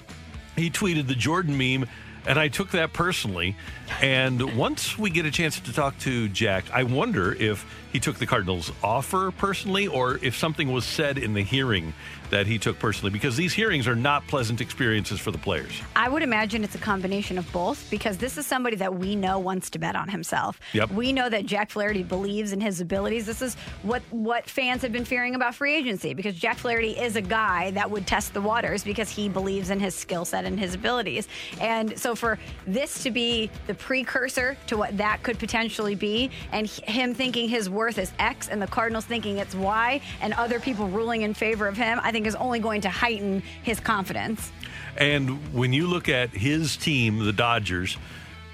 he 0.56 0.70
tweeted 0.70 1.08
the 1.08 1.16
Jordan 1.16 1.58
meme 1.58 1.90
and 2.28 2.40
I 2.40 2.48
took 2.48 2.72
that 2.72 2.94
personally. 2.94 3.56
And 4.02 4.58
once 4.58 4.98
we 4.98 5.10
get 5.10 5.26
a 5.26 5.32
chance 5.32 5.60
to 5.60 5.74
talk 5.74 5.98
to 6.00 6.28
Jack, 6.30 6.66
I 6.72 6.84
wonder 6.84 7.34
if 7.34 7.66
he 7.96 8.00
took 8.02 8.18
the 8.18 8.26
Cardinals' 8.26 8.74
offer 8.84 9.32
personally 9.32 9.88
or 9.88 10.20
if 10.22 10.36
something 10.36 10.70
was 10.74 10.84
said 10.84 11.18
in 11.18 11.34
the 11.34 11.42
hearing 11.42 11.94
that 12.30 12.48
he 12.48 12.58
took 12.58 12.80
personally 12.80 13.12
because 13.12 13.38
these 13.38 13.54
hearings 13.54 13.88
are 13.88 13.96
not 13.96 14.28
pleasant 14.28 14.60
experiences 14.60 15.20
for 15.20 15.32
the 15.32 15.38
players. 15.38 15.72
I 15.96 16.10
would 16.10 16.24
imagine 16.24 16.64
it's 16.64 16.76
a 16.76 16.80
combination 16.80 17.38
of 17.38 17.50
both 17.54 17.90
because 17.90 18.18
this 18.18 18.38
is 18.38 18.46
somebody 18.46 18.76
that 18.78 18.96
we 18.96 19.16
know 19.16 19.40
wants 19.40 19.70
to 19.72 19.80
bet 19.80 19.96
on 19.96 20.10
himself. 20.10 20.60
Yep. 20.74 20.92
We 20.92 21.14
know 21.14 21.30
that 21.30 21.46
Jack 21.46 21.70
Flaherty 21.70 22.04
believes 22.04 22.52
in 22.52 22.60
his 22.60 22.82
abilities. 22.82 23.26
This 23.26 23.42
is 23.42 23.56
what 23.84 24.02
what 24.10 24.50
fans 24.50 24.82
have 24.82 24.92
been 24.92 25.06
fearing 25.06 25.36
about 25.36 25.56
free 25.56 25.76
agency 25.76 26.14
because 26.14 26.36
Jack 26.36 26.58
Flaherty 26.58 26.92
is 27.00 27.16
a 27.16 27.22
guy 27.22 27.72
that 27.72 27.90
would 27.90 28.06
test 28.06 28.34
the 28.34 28.42
waters 28.42 28.84
because 28.84 29.10
he 29.10 29.30
believes 29.30 29.70
in 29.70 29.80
his 29.80 29.96
skill 29.96 30.26
set 30.26 30.46
and 30.46 30.60
his 30.60 30.74
abilities. 30.74 31.28
And 31.62 31.98
so 31.98 32.16
for 32.16 32.38
this 32.68 33.04
to 33.04 33.12
be 33.12 33.50
the 33.68 33.74
precursor 33.74 34.58
to 34.68 34.78
what 34.78 34.98
that 34.98 35.24
could 35.24 35.40
potentially 35.40 35.96
be 35.96 36.32
and 36.52 36.68
him 36.68 37.14
thinking 37.14 37.48
his 37.48 37.70
worth 37.86 38.00
is 38.00 38.12
X 38.18 38.48
and 38.48 38.60
the 38.60 38.66
Cardinals 38.66 39.06
thinking 39.06 39.38
it's 39.38 39.54
Y 39.54 40.02
and 40.20 40.34
other 40.34 40.60
people 40.60 40.88
ruling 40.88 41.22
in 41.22 41.36
favor 41.36 41.68
of 41.68 41.78
him, 41.78 42.00
I 42.02 42.12
think 42.12 42.26
is 42.26 42.34
only 42.34 42.58
going 42.58 42.82
to 42.82 42.90
heighten 42.90 43.44
his 43.62 43.80
confidence. 43.80 44.52
And 44.98 45.54
when 45.54 45.72
you 45.72 45.86
look 45.86 46.10
at 46.10 46.32
his 46.32 46.78
team, 46.78 47.24
the 47.24 47.32
Dodgers, 47.32 47.96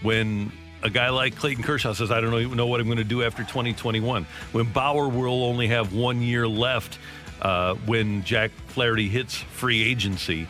when 0.02 0.52
a 0.84 0.90
guy 0.90 1.12
like 1.12 1.38
Clayton 1.38 1.64
Kershaw 1.64 1.94
says, 1.94 2.12
I 2.12 2.20
don't 2.20 2.34
even 2.42 2.58
know 2.58 2.68
what 2.68 2.82
I'm 2.82 2.88
going 2.88 2.98
to 2.98 3.06
do 3.06 3.24
after 3.24 3.44
2021, 3.44 4.26
when 4.52 4.66
Bauer 4.74 5.08
will 5.08 5.46
only 5.46 5.68
have 5.68 5.94
one 5.94 6.22
year 6.22 6.46
left 6.46 7.00
uh, 7.42 7.76
when 7.86 8.26
Jack 8.26 8.52
Flaherty 8.68 9.08
hits 9.08 9.36
free 9.36 9.82
agency, 9.82 10.46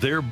they're 0.00 0.24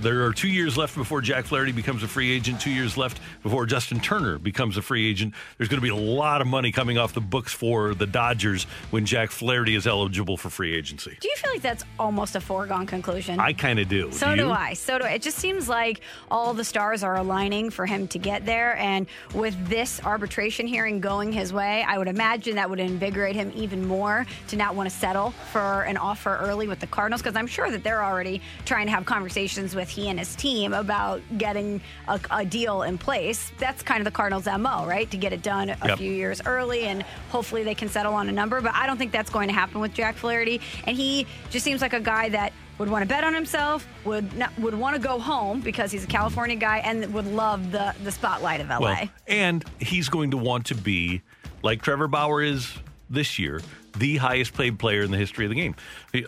there 0.00 0.24
are 0.24 0.32
two 0.32 0.48
years 0.48 0.76
left 0.76 0.94
before 0.94 1.20
Jack 1.20 1.46
Flaherty 1.46 1.72
becomes 1.72 2.02
a 2.02 2.08
free 2.08 2.32
agent. 2.32 2.60
Two 2.60 2.70
years 2.70 2.96
left 2.96 3.20
before 3.42 3.66
Justin 3.66 4.00
Turner 4.00 4.38
becomes 4.38 4.76
a 4.76 4.82
free 4.82 5.08
agent. 5.08 5.34
There's 5.56 5.68
going 5.68 5.80
to 5.80 5.82
be 5.82 5.88
a 5.88 5.96
lot 5.96 6.40
of 6.40 6.46
money 6.46 6.72
coming 6.72 6.98
off 6.98 7.14
the 7.14 7.20
books 7.20 7.52
for 7.52 7.94
the 7.94 8.06
Dodgers 8.06 8.64
when 8.90 9.06
Jack 9.06 9.30
Flaherty 9.30 9.74
is 9.74 9.86
eligible 9.86 10.36
for 10.36 10.50
free 10.50 10.74
agency. 10.74 11.16
Do 11.20 11.28
you 11.28 11.36
feel 11.36 11.50
like 11.52 11.62
that's 11.62 11.84
almost 11.98 12.36
a 12.36 12.40
foregone 12.40 12.86
conclusion? 12.86 13.40
I 13.40 13.52
kind 13.52 13.78
of 13.78 13.88
do. 13.88 14.12
So 14.12 14.30
do, 14.30 14.42
do? 14.42 14.50
I. 14.50 14.74
So 14.74 14.98
do 14.98 15.04
I. 15.04 15.12
It 15.12 15.22
just 15.22 15.38
seems 15.38 15.68
like 15.68 16.00
all 16.30 16.54
the 16.54 16.64
stars 16.64 17.02
are 17.02 17.16
aligning 17.16 17.70
for 17.70 17.86
him 17.86 18.08
to 18.08 18.18
get 18.18 18.44
there. 18.44 18.76
And 18.76 19.06
with 19.34 19.54
this 19.68 20.00
arbitration 20.04 20.66
hearing 20.66 21.00
going 21.00 21.32
his 21.32 21.52
way, 21.52 21.84
I 21.86 21.98
would 21.98 22.08
imagine 22.08 22.56
that 22.56 22.68
would 22.68 22.80
invigorate 22.80 23.36
him 23.36 23.52
even 23.54 23.86
more 23.86 24.26
to 24.48 24.56
not 24.56 24.74
want 24.74 24.90
to 24.90 24.94
settle 24.94 25.30
for 25.52 25.82
an 25.82 25.96
offer 25.96 26.36
early 26.36 26.68
with 26.68 26.80
the 26.80 26.86
Cardinals 26.86 27.22
because 27.22 27.36
I'm 27.36 27.46
sure 27.46 27.70
that 27.70 27.82
they're 27.82 28.04
already 28.04 28.42
trying 28.64 28.86
to 28.86 28.92
have 28.92 29.04
conversations 29.06 29.74
with 29.74 29.85
he 29.90 30.08
and 30.08 30.18
his 30.18 30.34
team 30.36 30.72
about 30.72 31.20
getting 31.38 31.80
a, 32.08 32.20
a 32.30 32.44
deal 32.44 32.82
in 32.82 32.98
place. 32.98 33.50
That's 33.58 33.82
kind 33.82 34.00
of 34.00 34.04
the 34.04 34.10
Cardinals' 34.10 34.46
MO, 34.46 34.86
right? 34.86 35.10
To 35.10 35.16
get 35.16 35.32
it 35.32 35.42
done 35.42 35.70
a 35.70 35.76
Yep. 35.88 35.98
few 35.98 36.12
years 36.12 36.40
early 36.46 36.82
and 36.84 37.02
hopefully 37.30 37.62
they 37.64 37.74
can 37.74 37.88
settle 37.88 38.14
on 38.14 38.28
a 38.28 38.32
number. 38.32 38.60
But 38.60 38.74
I 38.74 38.86
don't 38.86 38.96
think 38.98 39.12
that's 39.12 39.30
going 39.30 39.48
to 39.48 39.54
happen 39.54 39.80
with 39.80 39.94
Jack 39.94 40.16
Flaherty. 40.16 40.60
And 40.84 40.96
he 40.96 41.26
just 41.50 41.64
seems 41.64 41.80
like 41.80 41.92
a 41.92 42.00
guy 42.00 42.28
that 42.30 42.52
would 42.78 42.90
want 42.90 43.02
to 43.02 43.08
bet 43.08 43.24
on 43.24 43.32
himself, 43.32 43.86
would 44.04 44.36
not, 44.36 44.56
would 44.58 44.74
want 44.74 44.94
to 44.96 45.00
go 45.00 45.18
home 45.18 45.60
because 45.60 45.90
he's 45.90 46.04
a 46.04 46.08
California 46.08 46.56
guy 46.56 46.78
and 46.78 47.12
would 47.14 47.26
love 47.26 47.72
the 47.72 47.94
the 48.04 48.12
spotlight 48.12 48.60
of 48.60 48.68
LA. 48.68 48.78
Well, 48.80 49.08
and 49.26 49.64
he's 49.80 50.08
going 50.10 50.32
to 50.32 50.36
want 50.36 50.66
to 50.66 50.74
be 50.74 51.22
like 51.62 51.80
Trevor 51.80 52.06
Bauer 52.06 52.42
is 52.42 52.70
this 53.08 53.38
year, 53.38 53.62
the 53.96 54.16
highest 54.18 54.52
paid 54.54 54.78
player 54.78 55.02
in 55.02 55.10
the 55.10 55.16
history 55.16 55.46
of 55.46 55.50
the 55.50 55.54
game. 55.56 55.74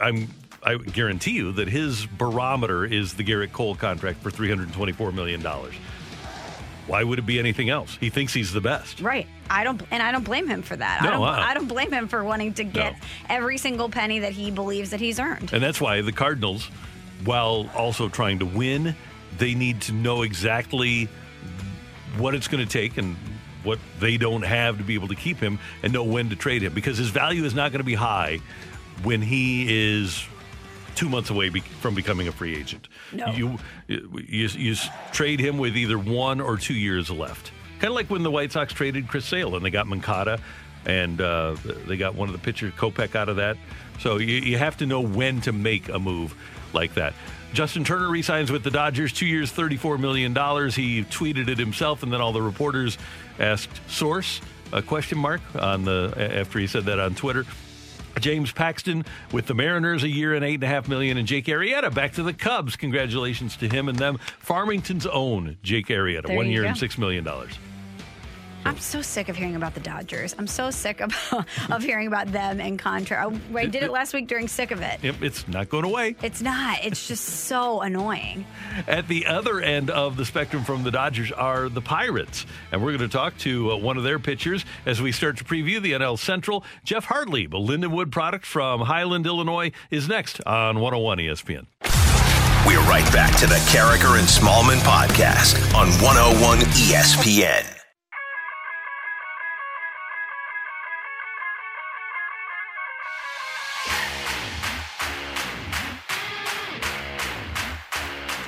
I'm 0.01 0.29
I 0.63 0.77
guarantee 0.77 1.33
you 1.33 1.53
that 1.53 1.69
his 1.69 2.05
barometer 2.07 2.85
is 2.85 3.15
the 3.15 3.25
Gerrit 3.25 3.53
Cole 3.53 3.75
contract 3.77 4.23
for 4.23 4.31
324 4.31 5.13
million 5.13 5.41
dollars. 5.43 5.75
Why 6.87 7.05
would 7.05 7.19
it 7.19 7.27
be 7.27 7.39
anything 7.39 7.69
else? 7.69 7.99
He 8.01 8.09
thinks 8.09 8.33
he's 8.33 8.51
the 8.51 8.63
best. 8.63 9.01
Right. 9.03 9.27
I 9.51 9.63
don't, 9.63 9.81
and 9.91 10.03
I 10.03 10.11
don't 10.11 10.25
blame 10.25 10.49
him 10.49 10.63
for 10.63 10.75
that. 10.75 11.03
I 11.03 11.05
No, 11.05 11.11
don't, 11.13 11.23
uh-uh. 11.23 11.45
I 11.47 11.53
don't 11.55 11.69
blame 11.69 11.93
him 11.93 12.09
for 12.09 12.25
wanting 12.25 12.55
to 12.55 12.65
get 12.65 12.95
No. 12.95 12.99
every 13.29 13.59
single 13.59 13.91
penny 13.91 14.21
that 14.21 14.33
he 14.33 14.51
believes 14.51 14.89
that 14.91 15.01
he's 15.01 15.21
earned. 15.21 15.53
And 15.53 15.63
that's 15.63 15.83
why 15.83 16.01
the 16.01 16.13
Cardinals, 16.13 16.65
while 17.27 17.69
also 17.77 18.09
trying 18.09 18.39
to 18.39 18.47
win, 18.47 18.97
they 19.37 19.53
need 19.55 19.83
to 19.83 19.93
know 19.93 20.23
exactly 20.23 21.11
what 22.17 22.35
it's 22.35 22.49
going 22.49 22.67
to 22.67 22.71
take 22.73 22.97
and 22.97 23.17
what 23.65 23.79
they 24.01 24.17
don't 24.17 24.43
have 24.43 24.79
to 24.79 24.83
be 24.85 24.95
able 24.95 25.09
to 25.09 25.15
keep 25.15 25.37
him 25.39 25.59
and 25.83 25.93
know 25.93 26.05
when 26.05 26.31
to 26.31 26.37
trade 26.37 26.63
him 26.63 26.73
because 26.73 26.97
his 26.97 27.11
value 27.11 27.45
is 27.45 27.55
not 27.55 27.71
going 27.71 27.81
to 27.81 27.85
be 27.85 27.95
high 27.95 28.39
when 29.03 29.21
he 29.21 29.99
is 29.99 30.25
two 30.99 31.09
months 31.09 31.31
away 31.31 31.49
be- 31.49 31.61
from 31.61 31.95
becoming 31.95 32.27
a 32.27 32.33
free 32.33 32.57
agent. 32.57 32.89
No. 33.13 33.29
You, 33.29 33.59
you, 33.87 34.49
you 34.49 34.75
trade 35.13 35.39
him 35.39 35.57
with 35.57 35.77
either 35.77 35.97
one 35.97 36.41
or 36.41 36.57
two 36.57 36.75
years 36.75 37.09
left. 37.09 37.53
Kind 37.79 37.93
of 37.93 37.95
like 37.95 38.11
when 38.11 38.25
the 38.25 38.31
White 38.33 38.51
Sox 38.51 38.73
traded 38.73 39.07
Chris 39.07 39.25
Sale 39.25 39.55
and 39.55 39.65
they 39.65 39.71
got 39.71 39.87
Moncada 39.87 40.41
and 40.87 41.21
uh, 41.21 41.55
they 41.87 41.97
got 41.97 42.17
one 42.17 42.29
of 42.29 42.33
the 42.33 42.41
pitchers, 42.41 42.73
Kopech, 42.75 43.15
out 43.15 43.29
of 43.29 43.37
that. 43.37 43.57
So 44.01 44.19
you, 44.19 44.39
you 44.39 44.59
have 44.59 44.77
to 44.79 44.87
know 44.87 45.01
when 45.01 45.41
to 45.43 45.53
make 45.53 45.89
a 45.89 46.01
move 46.01 46.35
like 46.73 46.95
that. 46.95 47.15
Justin 47.53 47.85
Turner 47.85 48.11
resigns 48.11 48.51
with 48.51 48.65
the 48.65 48.71
Dodgers, 48.71 49.13
two 49.13 49.27
years, 49.27 49.53
$34 49.53 50.01
million. 50.01 50.33
He 50.33 51.05
tweeted 51.05 51.49
it 51.49 51.59
himself, 51.59 52.03
and 52.03 52.13
then 52.13 52.21
all 52.21 52.33
the 52.33 52.43
reporters 52.43 52.99
asked 53.39 53.81
source, 53.89 54.41
a 54.73 54.83
question 54.83 55.17
mark, 55.17 55.41
on 55.55 55.85
the 55.85 56.13
after 56.35 56.59
he 56.59 56.67
said 56.67 56.85
that 56.87 56.99
on 56.99 57.15
Twitter. 57.15 57.47
James 58.19 58.53
Paxton 58.53 59.05
with 59.33 59.47
the 59.47 59.55
Mariners, 59.55 60.03
a 60.05 60.09
year 60.09 60.35
and 60.35 60.45
eight 60.45 60.55
and 60.55 60.65
a 60.65 60.69
half 60.69 60.89
million, 60.89 61.17
and 61.19 61.27
Jake 61.27 61.47
Arrieta 61.47 61.93
back 61.95 62.13
to 62.15 62.23
the 62.23 62.33
Cubs. 62.33 62.77
Congratulations 62.77 63.57
to 63.57 63.69
him 63.69 63.89
and 63.89 63.99
them. 63.99 64.19
Farmington's 64.39 65.07
own 65.07 65.57
Jake 65.63 65.87
Arrieta, 65.89 66.27
There 66.27 66.37
one 66.37 66.49
year 66.51 66.63
go. 66.63 66.69
and 66.69 66.79
six 66.79 66.99
million 66.99 67.25
dollars. 67.25 67.53
I'm 68.65 68.79
so 68.79 69.03
sick 69.03 69.29
of 69.29 69.37
hearing 69.37 69.57
about 69.57 69.75
the 69.75 69.81
Dodgers. 69.81 70.35
I'm 70.39 70.47
so 70.47 70.71
sick 70.71 71.01
of, 71.01 71.15
of 71.71 71.83
hearing 71.83 72.07
about 72.07 72.31
them 72.33 72.61
and 72.61 72.79
contract. 72.79 73.35
I, 73.55 73.59
I 73.59 73.67
did 73.67 73.83
it 73.83 73.91
last 73.91 74.13
week 74.13 74.27
during 74.27 74.49
Sick 74.49 74.71
of 74.71 74.81
It. 74.81 75.03
Yep, 75.03 75.23
it's 75.23 75.49
not 75.49 75.69
going 75.69 75.85
away. 75.85 76.17
It's 76.23 76.43
not. 76.43 76.85
It's 76.85 77.09
just 77.09 77.25
so 77.25 77.81
annoying. 77.81 78.47
At 78.87 79.09
the 79.09 79.27
other 79.27 79.61
end 79.61 79.91
of 79.91 80.17
the 80.17 80.25
spectrum 80.25 80.65
from 80.65 80.83
the 80.83 80.91
Dodgers 80.91 81.33
are 81.33 81.69
the 81.69 81.81
Pirates. 81.81 82.47
And 82.73 82.83
we're 82.83 82.97
going 82.97 83.09
to 83.09 83.17
talk 83.17 83.37
to 83.39 83.73
uh, 83.73 83.77
one 83.77 83.97
of 83.97 84.05
their 84.05 84.19
pitchers 84.19 84.65
as 84.85 85.01
we 85.01 85.13
start 85.13 85.39
to 85.39 85.45
preview 85.45 85.81
the 85.81 85.93
NL 85.93 86.19
Central. 86.19 86.65
Geoff 86.85 87.07
Hartlieb, 87.07 87.55
a 87.55 87.59
Lindenwood 87.59 88.11
product 88.11 88.45
from 88.45 88.83
Highland, 88.83 89.27
Illinois, 89.27 89.73
is 89.91 90.09
next 90.09 90.41
on 90.47 90.81
101 90.81 91.19
ESPN. 91.19 91.67
We're 92.67 92.81
right 92.81 93.11
back 93.13 93.35
to 93.39 93.47
the 93.47 93.55
Karraker 93.71 94.19
and 94.19 94.29
Smallman 94.29 94.79
podcast 94.81 95.75
on 95.75 95.89
101 96.03 96.59
ESPN. 96.59 97.78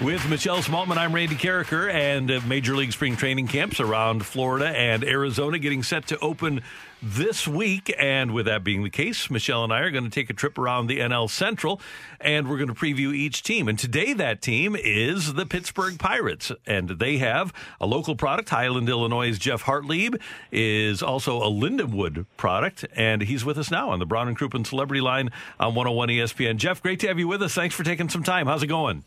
With 0.03 0.27
Michelle 0.31 0.63
Smallman, 0.63 0.97
I'm 0.97 1.15
Randy 1.15 1.35
Karraker, 1.35 1.93
and 1.93 2.31
uh, 2.31 2.41
Major 2.47 2.75
League 2.75 2.91
Spring 2.91 3.17
Training 3.17 3.49
camps 3.49 3.81
around 3.81 4.25
Florida 4.25 4.69
and 4.69 5.05
Arizona 5.05 5.59
getting 5.59 5.83
set 5.83 6.07
to 6.07 6.19
open 6.21 6.63
this 7.03 7.47
week. 7.47 7.95
And 7.99 8.33
with 8.33 8.47
that 8.47 8.65
being 8.65 8.83
the 8.83 8.89
case, 8.89 9.31
Michelle 9.31 9.63
and 9.63 9.71
I 9.71 9.81
are 9.81 9.91
going 9.91 10.05
to 10.05 10.11
take 10.11 10.31
a 10.31 10.33
trip 10.33 10.57
around 10.57 10.87
the 10.87 11.01
NL 11.01 11.29
Central, 11.29 11.83
and 12.19 12.49
we're 12.49 12.57
going 12.57 12.69
to 12.69 12.75
preview 12.75 13.15
each 13.15 13.43
team. 13.43 13.69
And 13.69 13.79
today, 13.79 14.15
that 14.15 14.41
team 14.41 14.75
is 14.75 15.35
the 15.35 15.45
Pittsburgh 15.45 15.99
Pirates, 15.99 16.51
and 16.67 16.89
they 16.89 17.19
have 17.19 17.53
a 17.79 17.87
local 17.87 18.17
product. 18.17 18.49
Highland, 18.49 18.89
Illinois' 18.89 19.37
Geoff 19.37 19.65
Hartlieb 19.65 20.19
is 20.51 21.03
also 21.03 21.43
a 21.43 21.51
Lindenwood 21.51 22.25
product, 22.39 22.87
and 22.97 23.21
he's 23.21 23.45
with 23.45 23.59
us 23.59 23.71
now 23.71 23.91
on 23.91 23.99
the 23.99 24.07
Brown 24.07 24.29
and 24.29 24.39
Crouppen 24.39 24.67
Celebrity 24.67 25.03
Line 25.03 25.29
on 25.59 25.75
101 25.75 26.09
ESPN. 26.09 26.57
Jeff, 26.57 26.83
great 26.83 27.01
to 27.01 27.09
have 27.09 27.19
you 27.19 27.29
with 27.29 27.43
us. 27.43 27.53
Thanks 27.53 27.75
for 27.75 27.85
taking 27.85 28.09
some 28.09 28.23
time. 28.23 28.47
How's 28.47 28.63
it 28.63 28.69
going? 28.69 29.05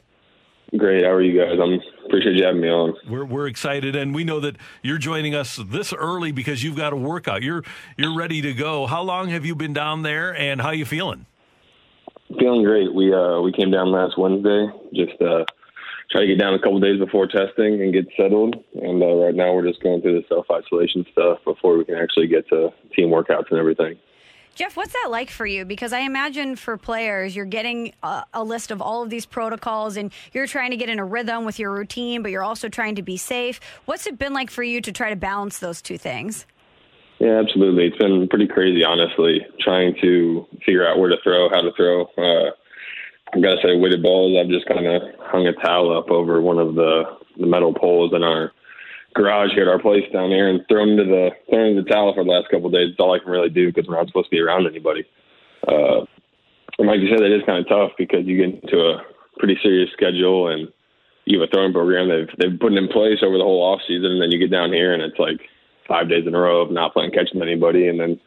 Great. 0.77 1.03
How 1.03 1.11
are 1.11 1.21
you 1.21 1.39
guys? 1.39 1.59
I'm 1.61 1.79
appreciate 2.05 2.35
you 2.35 2.45
having 2.45 2.61
me 2.61 2.69
on. 2.69 2.95
We're, 3.07 3.25
we're 3.25 3.47
excited, 3.47 3.95
and 3.95 4.13
we 4.13 4.23
know 4.23 4.39
that 4.39 4.55
you're 4.81 4.97
joining 4.97 5.35
us 5.35 5.57
this 5.67 5.93
early 5.93 6.31
because 6.31 6.63
you've 6.63 6.75
got 6.75 6.93
a 6.93 6.95
workout. 6.95 7.43
You're 7.43 7.63
you're 7.95 8.15
ready 8.15 8.41
to 8.41 8.53
go. 8.53 8.87
How 8.87 9.03
long 9.03 9.29
have 9.29 9.45
you 9.45 9.55
been 9.55 9.73
down 9.73 10.01
there, 10.01 10.35
and 10.35 10.61
how 10.61 10.71
you 10.71 10.85
feeling? 10.85 11.27
Feeling 12.39 12.63
great. 12.63 12.93
We 12.93 13.13
uh 13.13 13.41
we 13.41 13.51
came 13.51 13.69
down 13.69 13.91
last 13.91 14.17
Wednesday. 14.17 14.67
Just 14.93 15.21
uh 15.21 15.45
try 16.09 16.21
to 16.21 16.27
get 16.27 16.39
down 16.39 16.55
a 16.55 16.59
couple 16.59 16.79
days 16.79 16.99
before 16.99 17.27
testing 17.27 17.81
and 17.81 17.93
get 17.93 18.07
settled. 18.17 18.55
And 18.81 19.01
uh, 19.01 19.15
right 19.15 19.35
now 19.35 19.53
we're 19.53 19.67
just 19.67 19.81
going 19.83 20.01
through 20.01 20.21
the 20.21 20.27
self 20.27 20.47
isolation 20.51 21.05
stuff 21.11 21.39
before 21.45 21.77
we 21.77 21.85
can 21.85 21.95
actually 21.95 22.27
get 22.27 22.47
to 22.49 22.69
team 22.95 23.09
workouts 23.09 23.51
and 23.51 23.59
everything. 23.59 23.97
Jeff, 24.55 24.77
what's 24.77 24.93
that 24.93 25.07
like 25.09 25.31
for 25.31 25.47
you? 25.47 25.65
Because 25.65 25.93
I 25.93 26.01
imagine 26.01 26.55
for 26.55 26.77
players, 26.77 27.35
you're 27.35 27.45
getting 27.45 27.93
a, 28.03 28.23
a 28.35 28.43
list 28.43 28.69
of 28.69 28.81
all 28.81 29.01
of 29.01 29.09
these 29.09 29.25
protocols 29.25 29.97
and 29.97 30.13
you're 30.31 30.45
trying 30.45 30.69
to 30.71 30.77
get 30.77 30.89
in 30.89 30.99
a 30.99 31.05
rhythm 31.05 31.43
with 31.43 31.57
your 31.57 31.71
routine, 31.71 32.21
but 32.21 32.31
you're 32.31 32.43
also 32.43 32.69
trying 32.69 32.95
to 32.95 33.01
be 33.01 33.17
safe. 33.17 33.59
What's 33.85 34.05
it 34.05 34.19
been 34.19 34.33
like 34.33 34.51
for 34.51 34.61
you 34.61 34.79
to 34.81 34.91
try 34.91 35.09
to 35.09 35.15
balance 35.15 35.57
those 35.57 35.81
two 35.81 35.97
things? 35.97 36.45
Yeah, 37.19 37.39
absolutely. 37.39 37.87
It's 37.87 37.97
been 37.97 38.27
pretty 38.27 38.47
crazy, 38.47 38.83
honestly, 38.83 39.39
trying 39.59 39.95
to 40.01 40.45
figure 40.65 40.87
out 40.87 40.99
where 40.99 41.09
to 41.09 41.17
throw, 41.23 41.49
how 41.49 41.61
to 41.61 41.71
throw. 41.75 42.03
Uh, 42.17 42.51
I 43.33 43.39
gotta 43.39 43.57
say, 43.63 43.75
weighted 43.75 44.03
balls. 44.03 44.37
I've 44.39 44.51
just 44.51 44.67
kind 44.67 44.85
of 44.85 45.01
hung 45.19 45.47
a 45.47 45.53
towel 45.53 45.97
up 45.97 46.11
over 46.11 46.41
one 46.41 46.59
of 46.59 46.75
the 46.75 47.03
the 47.39 47.47
metal 47.47 47.73
poles 47.73 48.13
in 48.13 48.21
our 48.21 48.51
garage 49.13 49.51
here 49.53 49.63
at 49.63 49.69
our 49.69 49.79
place 49.79 50.03
down 50.11 50.29
there 50.29 50.49
and 50.49 50.61
thrown 50.67 50.89
into 50.89 51.05
the 51.05 51.29
thrown 51.49 51.67
into 51.67 51.83
the 51.83 51.89
towel 51.89 52.13
for 52.13 52.23
the 52.23 52.29
last 52.29 52.49
couple 52.49 52.67
of 52.67 52.73
days. 52.73 52.89
It's 52.91 52.99
all 52.99 53.13
I 53.13 53.19
can 53.19 53.31
really 53.31 53.49
do 53.49 53.71
because 53.71 53.87
we're 53.87 53.95
not 53.95 54.07
supposed 54.07 54.27
to 54.27 54.35
be 54.35 54.39
around 54.39 54.67
anybody. 54.67 55.05
Uh, 55.67 56.05
and 56.79 56.87
like 56.87 56.99
you 56.99 57.09
said, 57.09 57.21
it 57.21 57.31
is 57.31 57.45
kind 57.45 57.59
of 57.59 57.69
tough 57.69 57.91
because 57.97 58.25
you 58.25 58.37
get 58.37 58.63
into 58.63 58.77
a 58.79 59.03
pretty 59.37 59.57
serious 59.61 59.89
schedule 59.93 60.49
and 60.49 60.67
you 61.25 61.39
have 61.39 61.47
a 61.47 61.51
throwing 61.51 61.73
program 61.73 62.09
they've 62.09 62.33
they've 62.37 62.59
put 62.59 62.73
in 62.73 62.87
place 62.87 63.19
over 63.23 63.37
the 63.37 63.43
whole 63.43 63.61
off 63.61 63.81
season, 63.87 64.11
and 64.11 64.21
then 64.21 64.31
you 64.31 64.39
get 64.39 64.51
down 64.51 64.73
here 64.73 64.93
and 64.93 65.01
it's 65.01 65.19
like 65.19 65.39
five 65.87 66.09
days 66.09 66.25
in 66.27 66.35
a 66.35 66.39
row 66.39 66.61
of 66.61 66.71
not 66.71 66.93
playing 66.93 67.11
catch 67.11 67.29
with 67.33 67.43
anybody, 67.43 67.87
and 67.87 67.99
then 67.99 68.19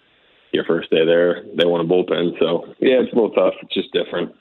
your 0.53 0.65
first 0.65 0.91
day 0.91 1.05
there 1.05 1.43
they 1.57 1.67
want 1.67 1.85
a 1.85 1.93
bullpen. 1.93 2.39
So 2.39 2.75
yeah, 2.81 3.03
it's 3.03 3.13
a 3.13 3.15
little 3.15 3.33
tough. 3.33 3.55
It's 3.63 3.75
just 3.75 3.93
different. 3.93 4.33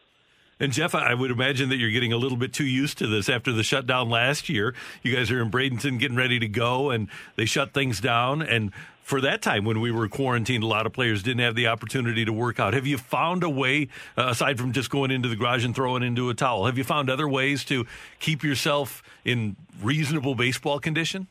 And 0.59 0.71
Jeff, 0.71 0.95
I 0.95 1.13
would 1.13 1.31
imagine 1.31 1.69
that 1.69 1.75
you're 1.75 1.91
getting 1.91 2.13
a 2.13 2.17
little 2.17 2.37
bit 2.37 2.53
too 2.53 2.65
used 2.65 2.97
to 2.99 3.07
this 3.07 3.27
after 3.27 3.51
the 3.51 3.63
shutdown 3.63 4.09
last 4.09 4.47
year. 4.47 4.73
You 5.03 5.13
guys 5.13 5.29
are 5.29 5.41
in 5.41 5.51
Bradenton 5.51 5.99
getting 5.99 6.15
ready 6.15 6.39
to 6.39 6.47
go, 6.47 6.91
and 6.91 7.09
they 7.35 7.45
shut 7.45 7.73
things 7.73 7.99
down. 7.99 8.41
And 8.41 8.71
for 9.03 9.19
that 9.21 9.41
time 9.41 9.65
when 9.65 9.81
we 9.81 9.91
were 9.91 10.07
quarantined, 10.07 10.63
a 10.63 10.67
lot 10.67 10.85
of 10.85 10.93
players 10.93 11.23
didn't 11.23 11.41
have 11.41 11.55
the 11.55 11.67
opportunity 11.67 12.23
to 12.23 12.31
work 12.31 12.59
out. 12.59 12.73
Have 12.73 12.87
you 12.87 12.97
found 12.97 13.43
a 13.43 13.49
way, 13.49 13.89
uh, 14.17 14.27
aside 14.29 14.57
from 14.57 14.71
just 14.71 14.89
going 14.89 15.11
into 15.11 15.27
the 15.27 15.35
garage 15.35 15.65
and 15.65 15.75
throwing 15.75 16.03
into 16.03 16.29
a 16.29 16.33
towel, 16.33 16.65
have 16.65 16.77
you 16.77 16.85
found 16.85 17.09
other 17.09 17.27
ways 17.27 17.65
to 17.65 17.85
keep 18.19 18.41
yourself 18.41 19.03
in 19.25 19.57
reasonable 19.83 20.35
baseball 20.35 20.79
condition? 20.79 21.27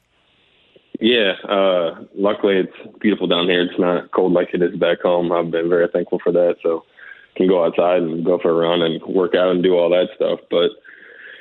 Yeah, 1.00 1.32
uh, 1.48 2.04
luckily 2.14 2.58
it's 2.58 2.96
beautiful 3.00 3.26
down 3.26 3.48
here. 3.48 3.62
It's 3.62 3.78
not 3.78 4.12
cold 4.12 4.32
like 4.32 4.50
it 4.52 4.62
is 4.62 4.76
back 4.76 5.00
home. 5.00 5.32
I've 5.32 5.50
been 5.50 5.68
very 5.68 5.88
thankful 5.88 6.20
for 6.22 6.30
that. 6.30 6.56
So 6.62 6.84
can 7.36 7.48
go 7.48 7.64
outside 7.64 8.02
and 8.02 8.24
go 8.24 8.38
for 8.38 8.50
a 8.50 8.68
run 8.68 8.82
and 8.82 9.02
work 9.02 9.34
out 9.34 9.50
and 9.50 9.62
do 9.62 9.76
all 9.76 9.90
that 9.90 10.08
stuff. 10.16 10.40
But 10.50 10.70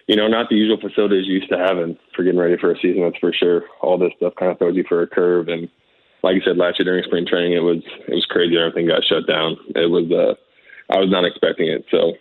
you 0.07 0.15
know, 0.15 0.27
not 0.27 0.49
the 0.49 0.55
usual 0.55 0.79
facilities 0.81 1.27
you 1.27 1.35
used 1.35 1.49
to 1.49 1.57
having 1.57 1.97
for 2.15 2.23
getting 2.23 2.39
ready 2.39 2.57
for 2.59 2.71
a 2.71 2.79
season. 2.79 3.03
That's 3.03 3.17
for 3.19 3.31
sure. 3.33 3.63
All 3.81 3.97
this 3.97 4.11
stuff 4.17 4.33
kind 4.37 4.51
of 4.51 4.57
throws 4.57 4.75
you 4.75 4.83
for 4.87 5.01
a 5.01 5.07
curve. 5.07 5.47
And 5.47 5.69
like 6.23 6.35
you 6.35 6.41
said, 6.43 6.57
last 6.57 6.79
year 6.79 6.85
during 6.85 7.03
spring 7.03 7.25
training, 7.25 7.53
it 7.53 7.63
was 7.63 7.83
it 8.07 8.13
was 8.13 8.25
crazy. 8.25 8.57
Everything 8.57 8.87
got 8.87 9.05
shut 9.05 9.27
down. 9.27 9.57
It 9.75 9.89
was 9.89 10.11
uh, 10.11 10.35
I 10.93 10.99
was 10.99 11.09
not 11.09 11.25
expecting 11.25 11.67
it. 11.67 11.85
So 11.89 12.13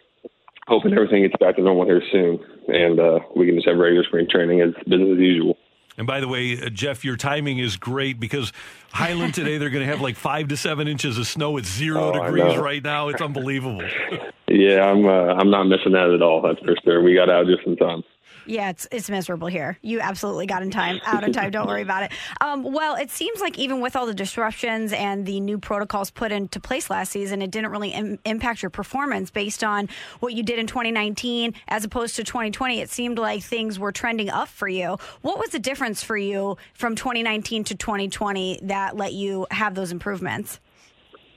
hoping 0.69 0.93
everything 0.93 1.23
gets 1.23 1.35
back 1.41 1.57
to 1.57 1.63
normal 1.63 1.87
here 1.87 2.03
soon, 2.13 2.39
and 2.69 3.01
uh, 3.01 3.19
we 3.35 3.47
can 3.47 3.57
just 3.57 3.69
have 3.69 3.79
regular 3.79 4.05
spring 4.05 4.29
training 4.31 4.61
as 4.61 4.75
business 4.87 5.15
as 5.15 5.19
usual. 5.19 5.57
And 6.03 6.07
by 6.09 6.19
the 6.19 6.27
way, 6.27 6.61
uh, 6.61 6.69
Jeff, 6.69 7.05
your 7.05 7.17
timing 7.17 7.61
is 7.61 7.77
great 7.77 8.19
because 8.19 8.53
Highland 8.91 9.35
today 9.35 9.57
they're 9.57 9.71
going 9.71 9.87
to 9.87 9.93
have 9.93 10.01
like 10.01 10.17
five 10.17 10.49
to 10.49 10.57
seven 10.57 10.89
inches 10.89 11.17
of 11.17 11.29
snow. 11.29 11.57
It's 11.59 11.69
zero 11.73 12.13
Oh, 12.13 12.25
degrees 12.25 12.57
right 12.57 12.83
now. 12.83 13.07
It's 13.09 13.23
unbelievable. 13.23 13.83
Yeah, 14.49 14.83
I'm 14.91 15.07
uh, 15.07 15.33
I'm 15.33 15.51
not 15.51 15.65
missing 15.65 15.93
that 15.93 16.11
at 16.11 16.21
all. 16.21 16.43
That's 16.43 16.59
for 16.59 16.75
sure. 16.85 17.03
We 17.03 17.15
got 17.15 17.31
out 17.31 17.47
just 17.47 17.67
in 17.67 17.75
time. 17.75 18.03
Yeah, 18.47 18.71
it's 18.71 18.87
it's 18.91 19.09
miserable 19.09 19.49
here. 19.49 19.79
You 19.83 20.01
absolutely 20.01 20.47
got 20.47 20.63
in 20.63 20.71
time, 20.71 21.01
out 21.07 21.25
in 21.25 21.33
time. 21.33 21.51
Don't 21.51 21.67
worry 21.67 21.83
about 21.83 22.05
it. 22.05 22.13
Um, 22.41 22.63
well, 22.63 22.97
it 22.97 23.11
seems 23.11 23.41
like 23.41 23.59
even 23.59 23.81
with 23.81 23.97
all 23.97 24.07
the 24.07 24.15
disruptions 24.15 24.93
and 24.93 25.27
the 25.27 25.41
new 25.41 25.59
protocols 25.59 26.11
put 26.11 26.33
into 26.33 26.61
place 26.61 26.91
last 26.91 27.13
season, 27.13 27.43
it 27.43 27.51
didn't 27.51 27.71
really 27.71 27.91
Im- 27.91 28.19
impact 28.25 28.63
your 28.63 28.71
performance 28.71 29.31
based 29.31 29.63
on 29.63 29.89
what 30.21 30.35
you 30.35 30.43
did 30.43 30.59
in 30.59 30.67
2019 30.67 31.55
as 31.69 31.85
opposed 31.85 32.17
to 32.17 32.25
2020. 32.25 32.81
It 32.81 32.91
seemed 32.91 33.19
like 33.19 33.43
things 33.43 33.79
were 33.79 33.93
trending 33.93 34.31
up 34.31 34.49
for 34.49 34.69
you. 34.69 34.97
What 35.23 35.39
was 35.39 35.51
the 35.51 35.59
difference 35.59 36.03
for 36.03 36.17
you 36.17 36.57
from 36.75 36.97
2019 36.97 37.65
to 37.65 37.75
2020 37.77 38.61
that 38.65 38.97
let 38.97 39.13
you 39.13 39.47
have 39.51 39.75
those 39.75 39.93
improvements? 39.93 40.61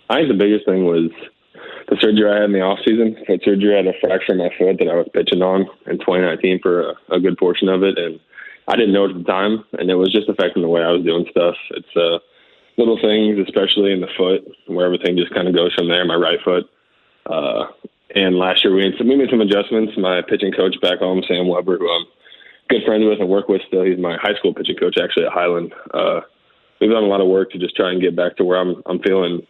I 0.09 0.15
think 0.17 0.29
the 0.29 0.38
biggest 0.38 0.65
thing 0.65 0.85
was 0.85 1.09
the 1.88 1.98
surgery 2.00 2.30
I 2.30 2.36
had 2.36 2.46
in 2.46 2.54
the 2.54 2.62
off 2.62 2.80
season. 2.86 3.15
I 3.27 3.34
had 3.34 3.42
surgery, 3.44 3.74
I 3.74 3.77
had 3.77 3.88
a 3.88 4.00
fracture 4.00 4.34
in 4.34 4.39
my 4.39 4.50
foot 4.58 4.77
that 4.80 4.89
I 4.89 4.96
was 4.96 5.10
pitching 5.13 5.42
on 5.42 5.62
in 5.86 6.00
2019 6.00 6.60
for 6.62 6.89
a, 6.89 6.94
a 7.12 7.20
good 7.20 7.38
portion 7.38 7.70
of 7.70 7.84
it, 7.84 7.98
and 7.98 8.20
I 8.68 8.75
didn't 8.75 8.94
know 8.94 9.08
at 9.08 9.15
the 9.15 9.24
time, 9.24 9.63
and 9.77 9.89
it 9.89 9.96
was 9.96 10.12
just 10.12 10.30
affecting 10.30 10.63
the 10.63 10.70
way 10.70 10.82
I 10.82 10.92
was 10.92 11.04
doing 11.04 11.25
stuff. 11.30 11.56
It's 11.72 11.96
uh, 11.96 12.20
little 12.77 13.00
things, 13.00 13.38
especially 13.39 13.92
in 13.92 14.01
the 14.01 14.10
foot, 14.18 14.48
where 14.68 14.86
everything 14.86 15.18
just 15.18 15.34
kind 15.34 15.48
of 15.48 15.54
goes 15.54 15.74
from 15.74 15.88
there. 15.88 16.06
My 16.06 16.15
right 16.15 16.39
foot. 16.44 16.70
Uh, 17.25 17.68
and 18.13 18.38
last 18.38 18.63
year 18.63 18.74
we 18.74 18.89
made, 18.89 18.98
some, 18.98 19.08
we 19.08 19.15
made 19.15 19.30
some 19.30 19.42
adjustments. 19.42 19.94
My 19.98 20.22
pitching 20.22 20.54
coach 20.54 20.80
back 20.82 21.00
home, 21.00 21.24
Sam 21.27 21.48
Weber, 21.48 21.77
who 21.77 21.89
I'm 21.89 22.06
good 22.70 22.84
friends 22.86 23.04
with 23.06 23.20
and 23.20 23.30
work 23.30 23.48
with 23.48 23.62
still. 23.68 23.84
He's 23.84 24.00
my 24.00 24.18
high 24.18 24.36
school 24.36 24.54
pitching 24.54 24.77
coach 24.77 24.98
actually 25.01 25.25
at 25.25 25.34
Highland. 25.34 25.74
Uh, 25.94 26.22
we've 26.80 26.89
done 26.89 27.04
a 27.04 27.08
lot 27.08 27.22
of 27.22 27.27
work 27.27 27.51
to 27.51 27.60
just 27.60 27.75
try 27.75 27.92
and 27.92 28.01
get 28.01 28.15
back 28.15 28.38
to 28.38 28.44
where 28.44 28.60
I'm 28.60 28.82
I'm 28.86 29.00
feeling 29.00 29.46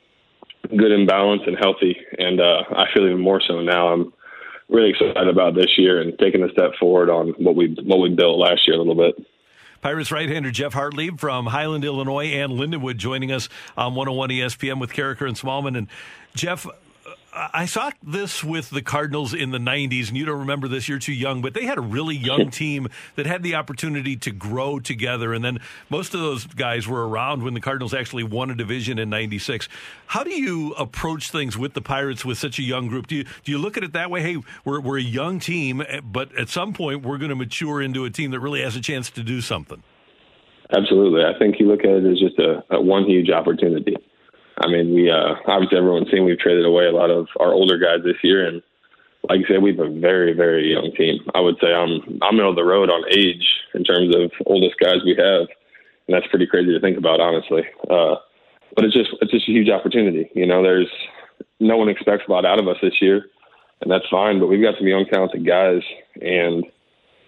good 0.67 0.91
and 0.91 1.07
balanced 1.07 1.47
and 1.47 1.57
healthy. 1.57 1.97
And 2.17 2.39
uh, 2.39 2.63
I 2.75 2.85
feel 2.93 3.05
even 3.05 3.19
more 3.19 3.41
so 3.45 3.61
now. 3.61 3.89
I'm 3.89 4.13
really 4.69 4.89
excited 4.89 5.27
about 5.27 5.55
this 5.55 5.77
year 5.77 6.01
and 6.01 6.17
taking 6.19 6.43
a 6.43 6.49
step 6.51 6.71
forward 6.79 7.09
on 7.09 7.29
what 7.37 7.55
we 7.55 7.75
what 7.83 7.99
we 7.99 8.09
built 8.09 8.37
last 8.37 8.67
year 8.67 8.75
a 8.75 8.79
little 8.79 8.95
bit. 8.95 9.25
Pirates 9.81 10.11
right-hander 10.11 10.49
Geoff 10.49 10.73
Hartlieb 10.73 11.19
from 11.19 11.45
Highland, 11.45 11.85
Illinois, 11.85 12.25
and 12.25 12.53
Lindenwood 12.53 12.97
joining 12.97 13.31
us 13.31 13.49
on 13.77 13.93
101 13.93 14.29
ESPN 14.29 14.79
with 14.79 14.91
Karraker 14.91 15.27
and 15.27 15.37
Smallman. 15.37 15.77
And 15.77 15.87
Jeff, 16.33 16.65
I 17.35 17.65
saw 17.65 17.91
this 18.01 18.43
with 18.43 18.69
the 18.69 18.81
Cardinals 18.81 19.33
in 19.33 19.51
the 19.51 19.57
90s, 19.57 20.07
and 20.07 20.15
you 20.15 20.23
don't 20.23 20.39
remember 20.39 20.69
this, 20.69 20.87
you're 20.87 20.99
too 20.99 21.13
young, 21.13 21.41
but 21.41 21.53
they 21.53 21.65
had 21.65 21.77
a 21.77 21.81
really 21.81 22.15
young 22.15 22.49
team 22.51 22.87
that 23.15 23.25
had 23.25 23.43
the 23.43 23.55
opportunity 23.55 24.15
to 24.17 24.31
grow 24.31 24.79
together. 24.79 25.33
And 25.33 25.43
then 25.43 25.59
most 25.89 26.13
of 26.13 26.21
those 26.21 26.45
guys 26.45 26.87
were 26.87 27.07
around 27.07 27.43
when 27.43 27.53
the 27.53 27.59
Cardinals 27.59 27.93
actually 27.93 28.23
won 28.23 28.51
a 28.51 28.55
division 28.55 28.97
in 28.97 29.09
96. 29.09 29.67
How 30.07 30.23
do 30.23 30.31
you 30.31 30.71
approach 30.73 31.29
things 31.29 31.57
with 31.57 31.73
the 31.73 31.81
Pirates 31.81 32.23
with 32.23 32.37
such 32.37 32.57
a 32.57 32.63
young 32.63 32.87
group? 32.87 33.07
Do 33.07 33.15
you, 33.15 33.25
do 33.43 33.51
you 33.51 33.57
look 33.57 33.75
at 33.75 33.83
it 33.83 33.91
that 33.93 34.09
way? 34.09 34.21
Hey, 34.21 34.37
we're, 34.63 34.79
we're 34.79 34.99
a 34.99 35.03
young 35.03 35.39
team, 35.39 35.81
eh, 35.81 35.99
but 36.01 36.33
at 36.37 36.47
some 36.47 36.73
point 36.73 37.03
we're 37.03 37.17
going 37.17 37.29
to 37.29 37.35
mature 37.35 37.81
into 37.81 38.05
a 38.05 38.09
team 38.09 38.31
that 38.31 38.39
really 38.39 38.61
has 38.61 38.77
a 38.77 38.81
chance 38.81 39.09
to 39.11 39.23
do 39.23 39.41
something. 39.41 39.83
Absolutely. 40.71 41.23
I 41.23 41.37
think 41.37 41.59
you 41.59 41.67
look 41.67 41.81
at 41.81 41.91
it 41.91 42.05
as 42.05 42.17
just 42.17 42.39
a, 42.39 42.63
a 42.73 42.81
one 42.81 43.03
huge 43.05 43.29
opportunity. 43.29 43.95
I 44.59 44.67
mean, 44.67 44.93
we 44.93 45.11
uh, 45.11 45.35
obviously 45.47 45.77
everyone's 45.77 46.09
seen 46.11 46.25
we've 46.25 46.39
traded 46.39 46.65
away 46.65 46.85
a 46.85 46.91
lot 46.91 47.09
of 47.09 47.27
our 47.39 47.51
older 47.51 47.77
guys 47.77 48.03
this 48.03 48.21
year, 48.23 48.47
and 48.47 48.61
like 49.27 49.39
you 49.39 49.45
said, 49.47 49.61
we 49.61 49.75
have 49.75 49.79
a 49.79 49.99
very 49.99 50.33
very 50.33 50.71
young 50.71 50.91
team. 50.95 51.19
I 51.33 51.41
would 51.41 51.57
say 51.61 51.73
I'm 51.73 52.19
I'm 52.21 52.35
middle 52.35 52.51
of 52.51 52.55
the 52.55 52.63
road 52.63 52.89
on 52.89 53.03
age 53.11 53.45
in 53.73 53.83
terms 53.83 54.15
of 54.15 54.31
oldest 54.45 54.79
guys 54.79 55.03
we 55.03 55.15
have, 55.17 55.47
and 56.07 56.15
that's 56.15 56.27
pretty 56.27 56.47
crazy 56.47 56.71
to 56.73 56.79
think 56.79 56.97
about, 56.97 57.19
honestly. 57.19 57.63
Uh, 57.89 58.15
but 58.75 58.85
it's 58.85 58.93
just 58.93 59.09
it's 59.21 59.31
just 59.31 59.49
a 59.49 59.51
huge 59.51 59.69
opportunity. 59.69 60.29
You 60.33 60.45
know, 60.45 60.63
there's 60.63 60.91
no 61.59 61.77
one 61.77 61.89
expects 61.89 62.23
a 62.27 62.31
lot 62.31 62.45
out 62.45 62.59
of 62.59 62.67
us 62.67 62.77
this 62.81 63.01
year, 63.01 63.25
and 63.81 63.91
that's 63.91 64.07
fine. 64.09 64.39
But 64.39 64.47
we've 64.47 64.63
got 64.63 64.77
some 64.77 64.87
young 64.87 65.05
talented 65.11 65.45
guys, 65.45 65.81
and 66.21 66.63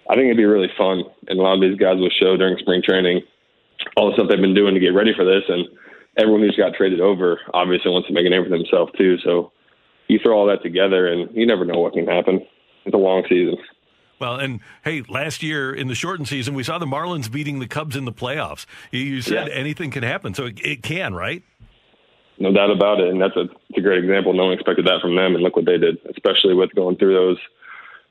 I 0.10 0.16
think 0.16 0.26
it'd 0.26 0.38
be 0.38 0.46
really 0.46 0.72
fun. 0.78 1.04
And 1.28 1.40
a 1.40 1.42
lot 1.42 1.56
of 1.56 1.62
these 1.62 1.78
guys 1.78 1.98
will 1.98 2.10
show 2.10 2.38
during 2.38 2.58
spring 2.58 2.82
training 2.84 3.22
all 3.96 4.08
the 4.08 4.14
stuff 4.14 4.28
they've 4.30 4.42
been 4.42 4.56
doing 4.56 4.74
to 4.74 4.80
get 4.80 4.94
ready 4.94 5.14
for 5.16 5.26
this, 5.26 5.44
and 5.48 5.68
everyone 6.18 6.42
who's 6.42 6.56
got 6.56 6.74
traded 6.76 7.02
over 7.02 7.40
obviously 7.54 7.92
wants 7.92 8.08
to 8.08 8.14
make 8.14 8.26
a 8.26 8.30
name 8.30 8.44
for 8.44 8.50
themselves 8.50 8.92
too. 8.98 9.18
So 9.24 9.52
you 10.08 10.20
throw 10.24 10.38
all 10.38 10.48
that 10.48 10.64
together, 10.64 11.08
and 11.08 11.30
you 11.36 11.46
never 11.46 11.66
know 11.66 11.80
what 11.80 11.94
can 11.94 12.08
happen. 12.08 12.46
It's 12.86 12.94
a 12.94 12.98
long 12.98 13.24
season. 13.28 13.58
Well, 14.20 14.36
and 14.38 14.62
hey, 14.84 15.04
last 15.08 15.44
year 15.44 15.72
in 15.74 15.88
the 15.90 15.96
shortened 15.96 16.28
season, 16.28 16.56
we 16.56 16.64
saw 16.64 16.80
the 16.80 16.86
Marlins 16.88 17.32
beating 17.32 17.60
the 17.60 17.68
Cubs 17.68 17.96
in 17.96 18.06
the 18.06 18.14
playoffs. 18.14 18.66
You- 18.92 19.22
said 19.22 19.48
Yeah. 19.48 19.54
anything 19.54 19.92
can 19.92 20.02
happen, 20.04 20.34
so 20.34 20.46
it, 20.46 20.60
it 20.66 20.82
can, 20.84 21.14
right? 21.14 21.44
No 22.40 22.52
doubt 22.54 22.72
about 22.72 23.00
it, 23.00 23.10
and 23.10 23.22
that's 23.22 23.36
a, 23.36 23.48
a 23.76 23.82
great 23.82 24.04
example. 24.04 24.34
No 24.34 24.46
one 24.46 24.54
expected 24.54 24.86
that 24.86 25.02
from 25.02 25.16
them, 25.16 25.36
and 25.36 25.44
look 25.44 25.56
what 25.56 25.66
they 25.66 25.78
did, 25.78 25.98
especially 26.10 26.54
with 26.54 26.74
going 26.74 26.96
through 26.98 27.14
those 27.14 27.38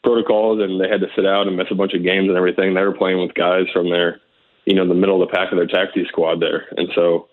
protocols, 0.04 0.60
and 0.62 0.80
they 0.80 0.88
had 0.88 1.00
to 1.00 1.08
sit 1.16 1.26
out 1.26 1.46
and 1.48 1.56
miss 1.56 1.66
a 1.70 1.74
bunch 1.74 1.94
of 1.94 2.02
games 2.04 2.28
and 2.28 2.36
everything. 2.36 2.74
They 2.74 2.82
were 2.82 2.92
playing 2.96 3.20
with 3.20 3.34
guys 3.34 3.66
from 3.72 3.88
their, 3.90 4.20
you 4.64 4.74
know, 4.74 4.86
the 4.86 4.94
middle 4.94 5.20
of 5.22 5.28
the 5.28 5.34
pack 5.34 5.50
of 5.52 5.58
their 5.58 5.66
taxi 5.66 6.04
squad 6.08 6.40
there, 6.40 6.66
and 6.76 6.88
so, 6.94 7.28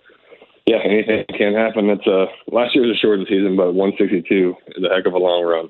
yeah, 0.66 0.78
anything 0.84 1.26
can 1.38 1.54
happen. 1.54 1.90
It's 1.90 2.08
uh, 2.08 2.26
last 2.48 2.76
year 2.76 2.86
was 2.88 2.96
a 2.96 3.00
shortened 3.00 3.28
season, 3.30 3.56
but 3.58 3.74
162 3.74 4.56
is 4.78 4.84
a 4.84 4.94
heck 4.94 5.06
of 5.06 5.14
a 5.14 5.18
long 5.18 5.44
run. 5.44 5.70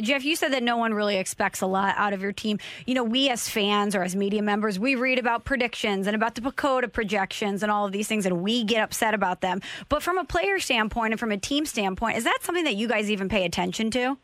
Jeff, 0.00 0.24
you 0.24 0.36
said 0.36 0.52
that 0.52 0.62
no 0.62 0.76
one 0.76 0.94
really 0.94 1.16
expects 1.16 1.60
a 1.60 1.66
lot 1.66 1.94
out 1.96 2.12
of 2.12 2.22
your 2.22 2.32
team. 2.32 2.58
You 2.86 2.94
know, 2.94 3.02
we 3.02 3.30
as 3.30 3.48
fans 3.48 3.96
or 3.96 4.02
as 4.02 4.14
media 4.14 4.42
members, 4.42 4.78
we 4.78 4.94
read 4.94 5.18
about 5.18 5.44
predictions 5.44 6.06
and 6.06 6.14
about 6.14 6.36
the 6.36 6.40
PECOTA 6.40 6.92
projections 6.92 7.64
and 7.64 7.72
all 7.72 7.84
of 7.84 7.90
these 7.90 8.06
things, 8.06 8.24
and 8.24 8.40
we 8.40 8.62
get 8.62 8.80
upset 8.82 9.12
about 9.12 9.40
them. 9.40 9.60
But 9.88 10.02
from 10.02 10.18
a 10.18 10.24
player 10.24 10.60
standpoint 10.60 11.14
and 11.14 11.20
from 11.20 11.32
a 11.32 11.36
team 11.36 11.66
standpoint, 11.66 12.16
is 12.16 12.24
that 12.24 12.38
something 12.42 12.64
that 12.64 12.76
you 12.76 12.86
guys 12.86 13.10
even 13.10 13.28
pay 13.28 13.44
attention 13.44 13.90
to? 13.92 14.16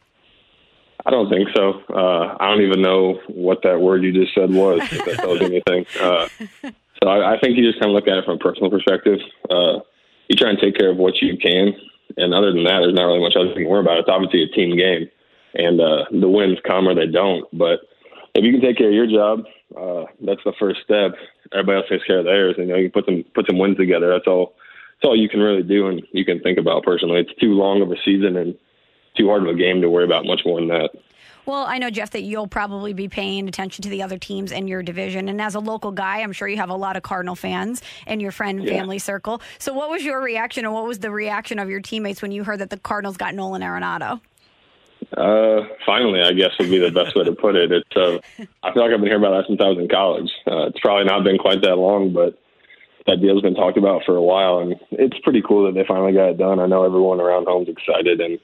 I 1.07 1.11
don't 1.11 1.29
think 1.29 1.49
so. 1.57 1.83
Uh, 1.93 2.37
I 2.39 2.49
don't 2.49 2.63
even 2.63 2.81
know 2.81 3.21
what 3.29 3.63
that 3.65 3.81
word 3.81 4.05
you 4.05 4.13
just 4.13 4.33
said 4.35 4.51
was. 4.51 4.81
If 4.81 5.05
that 5.05 5.17
tells 5.17 5.41
you 5.41 5.47
anything. 5.47 5.87
Uh, 6.01 6.29
so 7.03 7.09
I, 7.11 7.35
I 7.35 7.41
think 7.41 7.59
you 7.59 7.67
just 7.67 7.81
kind 7.81 7.91
of 7.91 7.95
look 7.95 8.07
at 8.07 8.17
it 8.17 8.25
from 8.25 8.37
a 8.37 8.39
personal 8.39 8.71
perspective. 8.71 9.19
Uh, 9.51 9.81
you 10.29 10.37
try 10.37 10.51
and 10.51 10.59
take 10.59 10.77
care 10.77 10.91
of 10.91 10.97
what 10.97 11.21
you 11.21 11.37
can, 11.37 11.75
and 12.17 12.35
other 12.35 12.53
than 12.53 12.65
that, 12.65 12.81
there's 12.81 12.95
not 12.95 13.05
really 13.05 13.21
much 13.21 13.37
else 13.37 13.49
you 13.49 13.55
can 13.55 13.69
worry 13.69 13.81
about. 13.81 13.99
It's 13.99 14.09
obviously 14.09 14.43
a 14.43 14.49
team 14.49 14.77
game, 14.77 15.09
and 15.55 15.81
uh, 15.81 16.05
the 16.11 16.29
wins 16.29 16.59
come 16.67 16.89
or 16.89 16.95
they 16.95 17.07
don't. 17.07 17.47
But 17.53 17.81
if 18.35 18.45
you 18.45 18.53
can 18.53 18.61
take 18.61 18.79
care 18.79 18.89
of 18.89 18.95
your 18.95 19.07
job, 19.07 19.45
uh, 19.77 20.05
that's 20.21 20.43
the 20.45 20.53
first 20.59 20.81
step. 20.85 21.13
Everybody 21.53 21.79
else 21.79 21.89
takes 21.89 22.05
care 22.05 22.19
of 22.19 22.25
theirs, 22.25 22.55
and 22.59 22.69
you 22.69 22.75
know 22.75 22.79
you 22.79 22.91
put 22.91 23.07
some 23.07 23.25
put 23.35 23.47
some 23.47 23.59
wins 23.59 23.77
together. 23.77 24.11
That's 24.11 24.27
all. 24.27 24.55
That's 25.01 25.09
all 25.09 25.17
you 25.17 25.29
can 25.29 25.41
really 25.41 25.63
do, 25.63 25.89
and 25.89 26.03
you 26.13 26.25
can 26.25 26.41
think 26.41 26.59
about 26.59 26.85
personally. 26.85 27.21
It's 27.21 27.41
too 27.41 27.53
long 27.53 27.83
of 27.83 27.91
a 27.91 27.97
season 28.05 28.37
and 28.37 28.55
too 29.17 29.29
hard 29.29 29.43
of 29.43 29.49
a 29.49 29.59
game 29.59 29.81
to 29.81 29.91
worry 29.91 30.05
about 30.05 30.25
much 30.25 30.43
more 30.45 30.61
than 30.61 30.69
that. 30.69 30.91
Well, 31.47 31.65
I 31.67 31.79
know, 31.79 31.91
Jeff, 31.91 32.11
that 32.11 32.23
you'll 32.23 32.47
probably 32.47 32.93
be 32.95 33.09
paying 33.09 33.49
attention 33.49 33.83
to 33.83 33.89
the 33.89 34.03
other 34.03 34.19
teams 34.19 34.51
in 34.51 34.67
your 34.67 34.83
division. 34.83 35.29
And 35.29 35.41
as 35.41 35.55
a 35.55 35.61
local 35.61 35.93
guy, 35.93 36.21
I'm 36.21 36.33
sure 36.33 36.49
you 36.49 36.57
have 36.57 36.71
a 36.71 36.75
lot 36.75 36.97
of 36.97 37.03
Cardinal 37.03 37.35
fans 37.35 37.83
in 38.07 38.21
your 38.21 38.33
friend 38.33 38.61
and 38.61 38.69
Yeah. 38.69 38.79
family 38.79 38.99
circle. 38.99 39.43
So, 39.59 39.73
what 39.75 39.91
was 39.91 40.05
your 40.05 40.21
reaction, 40.23 40.65
and 40.65 40.73
what 40.73 40.87
was 40.87 41.01
the 41.01 41.11
reaction 41.11 41.59
of 41.59 41.69
your 41.69 41.81
teammates 41.81 42.23
when 42.23 42.33
you 42.33 42.45
heard 42.45 42.61
that 42.61 42.71
the 42.71 42.79
Cardinals 42.79 43.17
got 43.17 43.35
Nolan 43.35 43.63
Arenado? 43.63 44.21
Uh, 45.17 45.69
finally, 45.85 46.23
I 46.23 46.33
guess 46.33 46.51
would 46.59 46.71
be 46.71 46.79
the 46.79 46.91
best 46.91 47.15
way 47.15 47.25
to 47.25 47.33
put 47.33 47.55
it. 47.57 47.71
It's 47.71 47.97
uh, 47.97 48.19
I 48.63 48.73
feel 48.73 48.83
like 48.83 48.93
I've 48.93 49.01
been 49.01 49.07
hearing 49.09 49.23
about 49.23 49.37
that 49.43 49.47
since 49.47 49.61
I 49.61 49.69
was 49.69 49.79
in 49.79 49.89
college. 49.89 50.31
Uh, 50.47 50.67
it's 50.67 50.81
probably 50.81 51.05
not 51.05 51.23
been 51.25 51.39
quite 51.39 51.61
that 51.63 51.77
long, 51.77 52.13
but 52.13 52.39
that 53.07 53.21
deal's 53.21 53.43
been 53.43 53.55
talked 53.55 53.77
about 53.77 54.03
for 54.07 54.17
a 54.17 54.23
while, 54.23 54.61
and 54.61 54.75
it's 54.93 55.19
pretty 55.23 55.43
cool 55.47 55.67
that 55.67 55.75
they 55.79 55.85
finally 55.87 56.15
got 56.15 56.31
it 56.31 56.39
done. 56.39 56.59
I 56.59 56.67
know 56.67 56.85
everyone 56.85 57.21
around 57.21 57.47
home's 57.47 57.69
excited, 57.69 58.21
and 58.21 58.39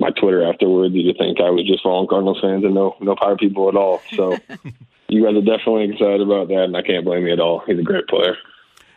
my 0.00 0.10
Twitter 0.10 0.48
afterwards, 0.48 0.94
you'd 0.94 1.16
think 1.18 1.40
I 1.40 1.50
was 1.50 1.66
just 1.66 1.82
following 1.82 2.08
Cardinals 2.08 2.40
fans 2.40 2.64
and 2.64 2.74
no 2.74 2.96
no 3.00 3.14
Pirate 3.14 3.38
people 3.38 3.68
at 3.68 3.76
all. 3.76 4.00
So 4.16 4.36
you 5.08 5.22
guys 5.22 5.36
are 5.36 5.44
definitely 5.44 5.90
excited 5.92 6.22
about 6.22 6.48
that, 6.48 6.64
and 6.64 6.76
I 6.76 6.82
can't 6.82 7.04
blame 7.04 7.26
you 7.26 7.32
at 7.34 7.40
all. 7.40 7.62
He's 7.66 7.78
a 7.78 7.82
great 7.82 8.08
player. 8.08 8.36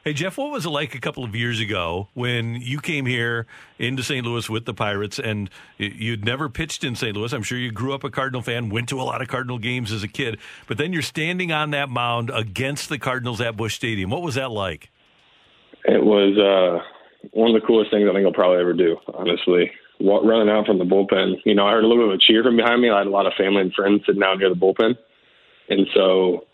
Hey, 0.06 0.12
Jeff, 0.12 0.38
what 0.38 0.52
was 0.52 0.66
it 0.66 0.70
like 0.70 0.96
a 0.96 1.00
couple 1.00 1.24
of 1.24 1.34
years 1.34 1.62
ago 1.62 2.10
when 2.14 2.56
you 2.56 2.80
came 2.80 3.06
here 3.06 3.46
into 3.80 4.04
St. 4.04 4.26
Louis 4.26 4.50
with 4.50 4.66
the 4.66 4.74
Pirates 4.74 5.18
and 5.18 5.50
you'd 5.78 6.26
never 6.26 6.50
pitched 6.50 6.84
in 6.84 6.96
St. 6.96 7.16
Louis? 7.16 7.32
I'm 7.32 7.42
sure 7.42 7.58
you 7.58 7.72
grew 7.72 7.94
up 7.94 8.04
a 8.04 8.10
Cardinal 8.10 8.42
fan, 8.42 8.70
went 8.70 8.90
to 8.90 9.00
a 9.00 9.04
lot 9.04 9.22
of 9.22 9.30
Cardinal 9.30 9.60
games 9.60 9.94
as 9.94 10.04
a 10.04 10.10
kid, 10.10 10.40
but 10.68 10.78
then 10.78 10.92
you're 10.92 11.02
standing 11.02 11.54
on 11.54 11.72
that 11.72 11.90
mound 11.90 12.32
against 12.34 12.90
the 12.90 13.00
Cardinals 13.00 13.40
at 13.40 13.56
Busch 13.56 13.76
Stadium. 13.76 14.10
What 14.10 14.24
was 14.24 14.36
that 14.36 14.52
like? 14.52 14.90
It 15.86 16.04
was 16.04 16.38
uh, 16.38 16.84
one 17.32 17.56
of 17.56 17.62
the 17.62 17.66
coolest 17.66 17.90
things 17.92 18.06
I 18.10 18.14
think 18.14 18.26
I'll 18.26 18.34
probably 18.34 18.60
ever 18.60 18.74
do, 18.74 18.98
honestly. 19.14 19.72
Running 20.00 20.50
out 20.50 20.66
from 20.66 20.80
the 20.80 20.86
bullpen, 20.86 21.36
you 21.46 21.56
know, 21.56 21.66
I 21.66 21.72
heard 21.72 21.84
a 21.84 21.88
little 21.88 22.06
bit 22.06 22.14
of 22.14 22.20
a 22.20 22.22
cheer 22.22 22.44
from 22.44 22.58
behind 22.58 22.82
me. 22.82 22.90
I 22.90 22.98
had 22.98 23.08
a 23.08 23.12
lot 23.12 23.26
of 23.26 23.34
family 23.34 23.62
and 23.62 23.74
friends 23.74 24.02
sitting 24.06 24.24
out 24.24 24.38
near 24.40 24.50
the 24.50 24.56
bullpen. 24.56 24.98
And 25.70 25.88
so 25.94 26.46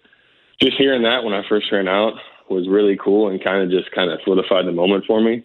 just 0.61 0.77
hearing 0.77 1.03
that 1.03 1.23
when 1.23 1.33
I 1.33 1.47
first 1.47 1.71
ran 1.71 1.87
out 1.87 2.13
was 2.49 2.67
really 2.67 2.97
cool 2.97 3.29
and 3.29 3.43
kind 3.43 3.63
of 3.63 3.69
just 3.69 3.91
kind 3.91 4.11
of 4.11 4.19
solidified 4.23 4.65
the 4.65 4.71
moment 4.71 5.05
for 5.05 5.21
me. 5.21 5.43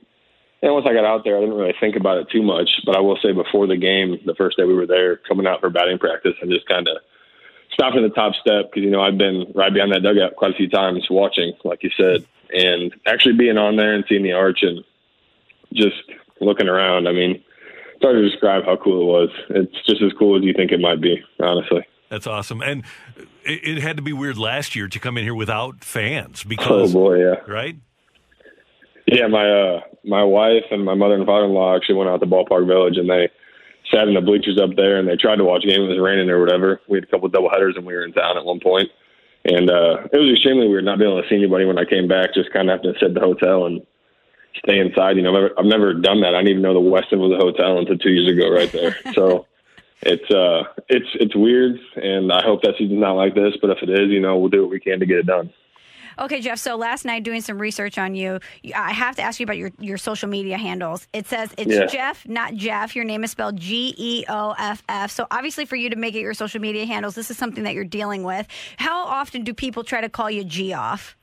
And 0.62 0.72
once 0.72 0.86
I 0.88 0.94
got 0.94 1.04
out 1.04 1.24
there, 1.24 1.36
I 1.36 1.40
didn't 1.40 1.56
really 1.56 1.74
think 1.78 1.94
about 1.94 2.18
it 2.18 2.30
too 2.30 2.42
much. 2.42 2.70
But 2.86 2.96
I 2.96 3.00
will 3.00 3.18
say 3.22 3.32
before 3.32 3.66
the 3.66 3.76
game, 3.76 4.18
the 4.24 4.34
first 4.34 4.56
day 4.56 4.64
we 4.64 4.74
were 4.74 4.86
there, 4.86 5.16
coming 5.16 5.46
out 5.46 5.60
for 5.60 5.68
batting 5.68 5.98
practice, 5.98 6.34
and 6.40 6.50
just 6.50 6.66
kind 6.66 6.88
of 6.88 6.96
stopped 7.70 7.96
in 7.96 8.02
the 8.02 8.08
top 8.08 8.34
step 8.34 8.70
because 8.70 8.82
you 8.82 8.90
know 8.90 9.02
I've 9.02 9.18
been 9.18 9.52
right 9.54 9.72
behind 9.72 9.92
that 9.92 10.02
dugout 10.02 10.36
quite 10.36 10.52
a 10.52 10.56
few 10.56 10.68
times 10.68 11.06
watching, 11.10 11.52
like 11.64 11.82
you 11.82 11.90
said, 11.96 12.24
and 12.50 12.94
actually 13.06 13.36
being 13.36 13.58
on 13.58 13.76
there 13.76 13.94
and 13.94 14.04
seeing 14.08 14.22
the 14.22 14.32
arch 14.32 14.62
and 14.62 14.82
just 15.74 16.02
looking 16.40 16.68
around. 16.68 17.08
I 17.08 17.12
mean, 17.12 17.44
hard 18.04 18.16
to 18.16 18.28
describe 18.28 18.64
how 18.64 18.76
cool 18.76 19.02
it 19.02 19.06
was. 19.06 19.28
It's 19.50 19.86
just 19.86 20.02
as 20.02 20.12
cool 20.18 20.36
as 20.36 20.44
you 20.44 20.52
think 20.52 20.70
it 20.70 20.80
might 20.80 21.00
be, 21.00 21.16
honestly. 21.40 21.86
That's 22.10 22.26
awesome. 22.26 22.62
And 22.62 22.84
it, 23.44 23.78
it 23.78 23.78
had 23.78 23.96
to 23.96 24.02
be 24.02 24.12
weird 24.12 24.38
last 24.38 24.76
year 24.76 24.88
to 24.88 24.98
come 25.00 25.18
in 25.18 25.24
here 25.24 25.34
without 25.34 25.82
fans 25.82 26.44
because 26.44 26.90
oh 26.90 26.92
boy, 26.92 27.18
yeah, 27.18 27.40
right. 27.48 27.76
Yeah, 29.06 29.26
my 29.26 29.50
uh 29.50 29.80
my 30.04 30.22
wife 30.22 30.64
and 30.70 30.84
my 30.84 30.94
mother 30.94 31.14
and 31.14 31.26
father 31.26 31.46
in 31.46 31.52
law 31.52 31.74
actually 31.74 31.96
went 31.96 32.10
out 32.10 32.20
to 32.20 32.26
Ballpark 32.26 32.66
Village 32.66 32.96
and 32.96 33.08
they 33.08 33.28
sat 33.90 34.08
in 34.08 34.14
the 34.14 34.20
bleachers 34.20 34.60
up 34.62 34.76
there 34.76 34.98
and 34.98 35.08
they 35.08 35.16
tried 35.16 35.36
to 35.36 35.44
watch 35.44 35.64
a 35.64 35.66
game. 35.66 35.82
It 35.82 35.88
was 35.88 35.98
raining 35.98 36.30
or 36.30 36.40
whatever. 36.40 36.80
We 36.88 36.98
had 36.98 37.04
a 37.04 37.10
couple 37.10 37.26
of 37.26 37.32
double 37.32 37.50
headers 37.50 37.74
and 37.76 37.84
we 37.84 37.94
were 37.94 38.04
in 38.04 38.12
town 38.12 38.38
at 38.38 38.44
one 38.44 38.60
point. 38.60 38.88
And 39.44 39.68
uh 39.70 40.08
it 40.12 40.18
was 40.18 40.32
extremely 40.32 40.68
weird 40.68 40.84
not 40.84 40.98
being 40.98 41.10
able 41.10 41.22
to 41.22 41.28
see 41.28 41.36
anybody 41.36 41.64
when 41.64 41.78
I 41.78 41.84
came 41.84 42.06
back, 42.06 42.32
just 42.34 42.52
kind 42.52 42.70
of 42.70 42.78
having 42.78 42.94
to 42.94 42.98
sit 42.98 43.08
at 43.08 43.14
the 43.14 43.20
hotel 43.20 43.66
and 43.66 43.82
stay 44.58 44.78
inside. 44.78 45.16
You 45.16 45.22
know, 45.22 45.30
I've 45.30 45.42
never, 45.42 45.58
I've 45.58 45.66
never 45.66 45.94
done 45.94 46.20
that. 46.22 46.34
I 46.34 46.38
didn't 46.38 46.48
even 46.48 46.62
know 46.62 46.74
the 46.74 46.80
Westin 46.80 47.18
was 47.18 47.32
a 47.32 47.42
hotel 47.42 47.78
until 47.78 47.98
two 47.98 48.10
years 48.10 48.30
ago, 48.30 48.50
right 48.50 48.70
there. 48.70 48.96
so 49.14 49.46
it's 50.02 50.30
uh, 50.30 50.64
it's 50.88 51.08
it's 51.14 51.34
weird, 51.34 51.78
and 51.96 52.32
I 52.32 52.42
hope 52.44 52.62
that 52.62 52.74
season's 52.78 53.00
not 53.00 53.12
like 53.12 53.34
this. 53.34 53.54
But 53.60 53.70
if 53.70 53.78
it 53.82 53.90
is, 53.90 54.10
you 54.10 54.20
know, 54.20 54.38
we'll 54.38 54.50
do 54.50 54.62
what 54.62 54.70
we 54.70 54.80
can 54.80 55.00
to 55.00 55.06
get 55.06 55.18
it 55.18 55.26
done. 55.26 55.52
Okay, 56.18 56.40
Jeff. 56.40 56.58
So 56.58 56.76
last 56.76 57.04
night, 57.04 57.24
doing 57.24 57.40
some 57.40 57.58
research 57.58 57.98
on 57.98 58.14
you, 58.14 58.38
I 58.74 58.92
have 58.92 59.16
to 59.16 59.22
ask 59.22 59.40
you 59.40 59.44
about 59.44 59.56
your, 59.56 59.72
your 59.80 59.98
social 59.98 60.28
media 60.28 60.56
handles. 60.56 61.08
It 61.12 61.26
says 61.26 61.52
it's 61.58 61.74
Yeah. 61.74 61.86
Jeff, 61.86 62.26
not 62.28 62.54
Jeff. 62.54 62.94
Your 62.94 63.04
name 63.04 63.24
is 63.24 63.32
spelled 63.32 63.56
G 63.56 63.94
E 63.96 64.24
O 64.28 64.54
F 64.56 64.82
F. 64.88 65.10
So 65.10 65.26
obviously, 65.30 65.64
for 65.64 65.76
you 65.76 65.90
to 65.90 65.96
make 65.96 66.14
it 66.14 66.20
your 66.20 66.34
social 66.34 66.60
media 66.60 66.86
handles, 66.86 67.14
this 67.14 67.30
is 67.30 67.38
something 67.38 67.64
that 67.64 67.74
you're 67.74 67.84
dealing 67.84 68.22
with. 68.22 68.46
How 68.76 69.04
often 69.04 69.42
do 69.42 69.52
people 69.52 69.82
try 69.82 70.00
to 70.00 70.08
call 70.08 70.30
you 70.30 70.44
G 70.44 70.72
off? 70.72 71.16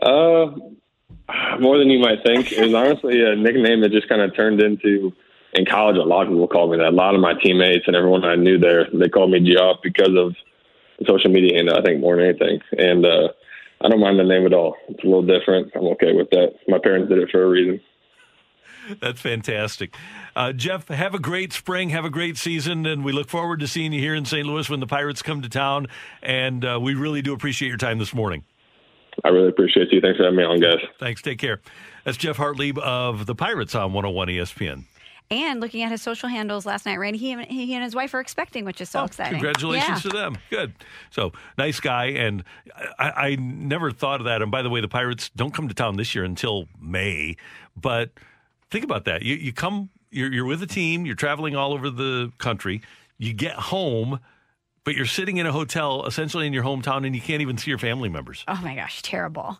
Uh, 0.00 0.50
more 1.60 1.78
than 1.78 1.90
you 1.90 1.98
might 1.98 2.22
think. 2.24 2.52
It 2.52 2.64
was 2.64 2.74
honestly 2.74 3.22
a 3.22 3.36
nickname 3.36 3.80
that 3.82 3.90
just 3.90 4.08
kind 4.08 4.22
of 4.22 4.34
turned 4.34 4.60
into. 4.62 5.12
In 5.54 5.64
college, 5.64 5.96
a 5.96 6.02
lot 6.02 6.26
of 6.26 6.28
people 6.28 6.46
called 6.46 6.72
me 6.72 6.76
that. 6.76 6.88
A 6.88 6.90
lot 6.90 7.14
of 7.14 7.22
my 7.22 7.32
teammates 7.32 7.84
and 7.86 7.96
everyone 7.96 8.22
I 8.22 8.36
knew 8.36 8.58
there, 8.58 8.86
they 8.92 9.08
called 9.08 9.30
me 9.30 9.40
Geoff 9.40 9.78
because 9.82 10.14
of 10.14 10.36
social 11.06 11.30
media 11.30 11.56
handle. 11.56 11.76
I 11.76 11.82
think 11.82 12.00
more 12.00 12.16
than 12.16 12.26
anything, 12.26 12.60
and 12.72 13.06
uh, 13.06 13.28
I 13.80 13.88
don't 13.88 14.00
mind 14.00 14.18
the 14.18 14.24
name 14.24 14.44
at 14.44 14.52
all. 14.52 14.76
It's 14.88 15.02
a 15.02 15.06
little 15.06 15.22
different. 15.22 15.72
I'm 15.74 15.86
okay 15.94 16.12
with 16.12 16.28
that. 16.30 16.54
My 16.68 16.78
parents 16.78 17.08
did 17.08 17.18
it 17.18 17.30
for 17.30 17.42
a 17.42 17.48
reason. 17.48 17.80
That's 19.00 19.20
fantastic. 19.20 19.94
Uh, 20.36 20.52
Jeff, 20.52 20.88
have 20.88 21.14
a 21.14 21.18
great 21.18 21.54
spring, 21.54 21.90
have 21.90 22.04
a 22.04 22.10
great 22.10 22.36
season, 22.36 22.84
and 22.84 23.02
we 23.02 23.12
look 23.12 23.28
forward 23.28 23.60
to 23.60 23.66
seeing 23.66 23.92
you 23.92 24.00
here 24.00 24.14
in 24.14 24.26
St. 24.26 24.46
Louis 24.46 24.68
when 24.68 24.80
the 24.80 24.86
Pirates 24.86 25.22
come 25.22 25.40
to 25.42 25.48
town. 25.48 25.86
And 26.22 26.64
uh, 26.64 26.78
we 26.80 26.94
really 26.94 27.22
do 27.22 27.32
appreciate 27.32 27.68
your 27.68 27.78
time 27.78 27.98
this 27.98 28.14
morning. 28.14 28.44
I 29.24 29.28
really 29.28 29.48
appreciate 29.48 29.92
you. 29.92 30.00
Thanks 30.00 30.16
for 30.18 30.24
having 30.24 30.38
me 30.38 30.44
on, 30.44 30.60
guys. 30.60 30.78
Thanks. 30.98 31.22
Take 31.22 31.38
care. 31.38 31.60
That's 32.04 32.16
Geoff 32.16 32.36
Hartlieb 32.38 32.78
of 32.78 33.26
the 33.26 33.34
Pirates 33.34 33.74
on 33.74 33.92
101 33.92 34.28
ESPN. 34.28 34.84
And 35.30 35.60
looking 35.60 35.82
at 35.82 35.90
his 35.90 36.00
social 36.00 36.28
handles 36.28 36.64
last 36.64 36.86
night, 36.86 36.98
Randy, 36.98 37.18
he, 37.18 37.32
and- 37.32 37.44
he 37.44 37.74
and 37.74 37.84
his 37.84 37.94
wife 37.94 38.14
are 38.14 38.20
expecting, 38.20 38.64
which 38.64 38.80
is 38.80 38.88
so 38.88 39.00
oh, 39.00 39.04
exciting. 39.04 39.34
Oh, 39.34 39.36
Congratulations 39.40 40.04
Yeah. 40.04 40.10
to 40.10 40.16
them. 40.16 40.38
Good. 40.48 40.72
So 41.10 41.32
nice 41.58 41.80
guy, 41.80 42.06
and 42.06 42.44
I, 42.98 43.10
I 43.10 43.36
never 43.36 43.90
thought 43.90 44.20
of 44.20 44.24
that. 44.24 44.40
And 44.40 44.50
by 44.50 44.62
the 44.62 44.70
way, 44.70 44.80
the 44.80 44.88
Pirates 44.88 45.30
don't 45.36 45.52
come 45.52 45.68
to 45.68 45.74
town 45.74 45.96
this 45.96 46.14
year 46.14 46.24
until 46.24 46.66
May. 46.80 47.36
But 47.76 48.10
think 48.70 48.84
about 48.84 49.04
that. 49.04 49.20
You, 49.22 49.34
you 49.34 49.52
come, 49.52 49.90
you're, 50.10 50.32
you're 50.32 50.46
with 50.46 50.62
a 50.62 50.66
team, 50.66 51.04
you're 51.04 51.14
traveling 51.14 51.54
all 51.54 51.74
over 51.74 51.90
the 51.90 52.32
country. 52.38 52.80
You 53.18 53.34
get 53.34 53.52
home, 53.54 54.20
but 54.88 54.96
you're 54.96 55.04
sitting 55.04 55.36
in 55.36 55.44
a 55.44 55.52
hotel, 55.52 56.06
essentially 56.06 56.46
in 56.46 56.54
your 56.54 56.64
hometown, 56.64 57.04
and 57.04 57.14
you 57.14 57.20
can't 57.20 57.42
even 57.42 57.58
see 57.58 57.70
your 57.70 57.76
family 57.76 58.08
members. 58.08 58.42
Oh 58.48 58.58
my 58.62 58.74
gosh, 58.74 59.02
terrible. 59.02 59.58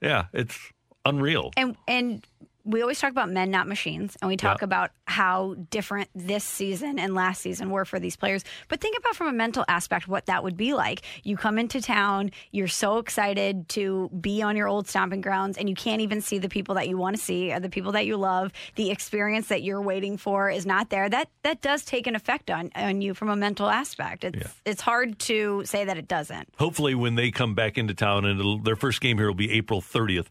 Yeah, 0.00 0.24
it's 0.32 0.58
unreal. 1.04 1.50
And 1.54 1.76
and 1.86 2.26
we 2.64 2.80
always 2.80 2.98
talk 2.98 3.10
about 3.10 3.30
men, 3.30 3.50
not 3.50 3.66
machines, 3.68 4.16
and 4.22 4.28
we 4.28 4.36
talk 4.36 4.60
Yeah. 4.60 4.64
about 4.64 4.90
how 5.06 5.54
different 5.70 6.08
this 6.14 6.42
season 6.44 6.98
and 6.98 7.14
last 7.14 7.42
season 7.42 7.68
were 7.70 7.84
for 7.84 8.00
these 8.00 8.16
players. 8.16 8.42
But 8.68 8.80
think 8.80 8.96
about 8.98 9.14
from 9.16 9.26
a 9.28 9.32
mental 9.32 9.64
aspect 9.68 10.08
what 10.08 10.26
that 10.26 10.42
would 10.42 10.56
be 10.56 10.72
like. 10.72 11.02
You 11.24 11.36
come 11.36 11.58
into 11.58 11.82
town, 11.82 12.30
you're 12.52 12.68
so 12.68 12.96
excited 12.98 13.68
to 13.70 14.08
be 14.20 14.40
on 14.42 14.56
your 14.56 14.66
old 14.66 14.88
stomping 14.88 15.20
grounds, 15.20 15.58
and 15.58 15.68
you 15.68 15.74
can't 15.74 16.00
even 16.00 16.20
see 16.22 16.38
the 16.38 16.48
people 16.48 16.74
that 16.76 16.88
you 16.88 16.96
want 16.96 17.16
to 17.16 17.22
see 17.22 17.52
or 17.52 17.60
the 17.60 17.68
people 17.68 17.92
that 17.92 18.06
you 18.06 18.16
love. 18.16 18.50
The 18.76 18.90
experience 18.90 19.48
that 19.48 19.62
you're 19.62 19.82
waiting 19.82 20.16
for 20.16 20.48
is 20.50 20.64
not 20.64 20.88
there. 20.90 21.08
That 21.08 21.28
that 21.42 21.60
does 21.60 21.84
take 21.84 22.06
an 22.06 22.16
effect 22.16 22.50
on 22.50 22.70
on 22.74 23.02
you 23.02 23.12
from 23.14 23.28
a 23.28 23.36
mental 23.36 23.68
aspect. 23.68 24.24
It's 24.24 24.54
it's 24.64 24.80
hard 24.80 25.18
to 25.20 25.62
say 25.66 25.84
that 25.84 25.98
it 25.98 26.08
doesn't. 26.08 26.48
hopefully 26.58 26.94
when 26.94 27.14
they 27.14 27.30
come 27.30 27.54
back 27.54 27.76
into 27.76 27.92
town 27.94 28.24
and 28.24 28.40
it'll, 28.40 28.58
their 28.58 28.76
first 28.76 29.00
game 29.00 29.18
here 29.18 29.26
will 29.26 29.34
be 29.34 29.50
April 29.52 29.82
30th. 29.82 30.26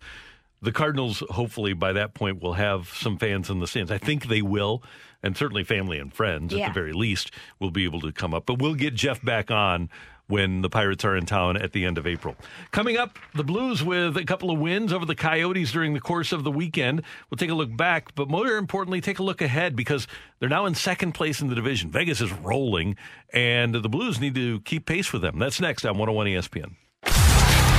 The 0.64 0.72
Cardinals 0.72 1.22
hopefully 1.30 1.74
by 1.74 1.92
that 1.94 2.14
point 2.14 2.42
will 2.42 2.54
have 2.54 2.88
some 2.88 3.18
fans 3.18 3.50
in 3.50 3.60
the 3.60 3.68
stands. 3.68 3.92
I 3.92 3.98
think 3.98 4.28
they 4.28 4.42
will, 4.42 4.82
and 5.22 5.36
certainly 5.36 5.66
family 5.66 6.00
and 6.00 6.14
friends 6.14 6.54
at 6.54 6.68
the 6.68 6.74
very 6.74 6.94
least 6.94 7.32
will 7.60 7.70
be 7.70 7.84
able 7.84 8.00
to 8.02 8.14
come 8.14 8.34
up. 8.34 8.46
But 8.46 8.60
we'll 8.60 8.76
get 8.76 8.96
Jeff 8.96 9.22
back 9.22 9.52
on 9.52 9.90
when 10.28 10.62
the 10.62 10.70
Pirates 10.70 11.04
are 11.04 11.18
in 11.18 11.26
town 11.26 11.58
at 11.58 11.74
the 11.74 11.84
end 11.84 11.98
of 11.98 12.08
April. 12.08 12.38
Coming 12.72 12.96
up, 12.96 13.20
the 13.36 13.44
Blues 13.44 13.84
with 13.84 14.16
a 14.16 14.24
couple 14.24 14.52
of 14.52 14.58
wins 14.58 14.94
over 14.94 15.06
the 15.06 15.16
Coyotes 15.16 15.74
during 15.74 15.94
the 15.94 16.00
course 16.00 16.32
of 16.32 16.46
the 16.46 16.52
weekend. 16.52 17.04
We'll 17.30 17.38
take 17.38 17.50
a 17.50 17.56
look 17.56 17.76
back, 17.76 18.16
but 18.16 18.30
more 18.30 18.48
importantly, 18.56 19.02
take 19.02 19.20
a 19.20 19.24
look 19.24 19.42
ahead 19.42 19.76
because 19.76 20.08
they're 20.40 20.48
now 20.48 20.66
in 20.66 20.76
second 20.76 21.12
place 21.12 21.42
in 21.42 21.50
the 21.50 21.56
division. 21.56 21.92
Vegas 21.92 22.22
is 22.22 22.32
rolling, 22.32 22.96
and 23.34 23.76
the 23.76 23.90
Blues 23.90 24.22
need 24.22 24.36
to 24.36 24.62
keep 24.62 24.86
pace 24.86 25.12
with 25.12 25.22
them. 25.22 25.40
That's 25.40 25.60
next 25.60 25.84
on 25.86 25.98
101 25.98 26.28
ESPN. 26.28 26.76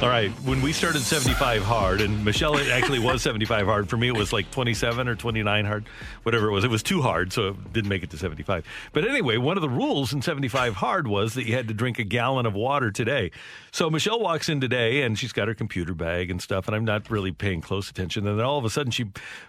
All 0.00 0.08
right, 0.08 0.30
when 0.44 0.62
we 0.62 0.72
started 0.72 1.02
75 1.02 1.64
hard, 1.64 2.00
and 2.00 2.24
Michelle 2.24 2.56
it 2.56 2.68
actually 2.68 3.00
was 3.00 3.20
75 3.20 3.66
hard. 3.66 3.90
For 3.90 3.96
me, 3.96 4.06
it 4.06 4.16
was 4.16 4.32
like 4.32 4.48
27 4.52 5.08
or 5.08 5.16
29 5.16 5.64
hard, 5.64 5.88
whatever 6.22 6.46
it 6.46 6.52
was. 6.52 6.62
It 6.62 6.70
was 6.70 6.84
too 6.84 7.02
hard, 7.02 7.32
so 7.32 7.48
it 7.48 7.72
didn't 7.72 7.88
make 7.88 8.04
it 8.04 8.10
to 8.10 8.16
75. 8.16 8.64
But 8.92 9.08
anyway, 9.08 9.38
one 9.38 9.56
of 9.56 9.60
the 9.60 9.68
rules 9.68 10.12
in 10.12 10.22
75 10.22 10.74
hard 10.74 11.08
was 11.08 11.34
that 11.34 11.46
you 11.48 11.54
had 11.54 11.66
to 11.66 11.74
drink 11.74 11.98
a 11.98 12.04
gallon 12.04 12.46
of 12.46 12.54
water 12.54 12.92
today. 12.92 13.32
So 13.72 13.90
Michelle 13.90 14.20
walks 14.20 14.48
in 14.48 14.60
today, 14.60 15.02
and 15.02 15.18
she's 15.18 15.32
got 15.32 15.48
her 15.48 15.54
computer 15.54 15.94
bag 15.94 16.30
and 16.30 16.40
stuff, 16.40 16.68
and 16.68 16.76
I'm 16.76 16.84
not 16.84 17.10
really 17.10 17.32
paying 17.32 17.60
close 17.60 17.90
attention. 17.90 18.24
And 18.28 18.38
then 18.38 18.46
all 18.46 18.56
of 18.56 18.64
a 18.64 18.70
sudden, 18.70 18.92
she 18.92 19.06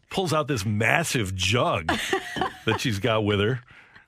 pulls 0.10 0.34
out 0.34 0.48
this 0.48 0.66
massive 0.66 1.36
jug 1.36 1.96
that 2.66 2.82
she's 2.82 2.98
got 2.98 3.24
with 3.24 3.40
her. 3.40 3.62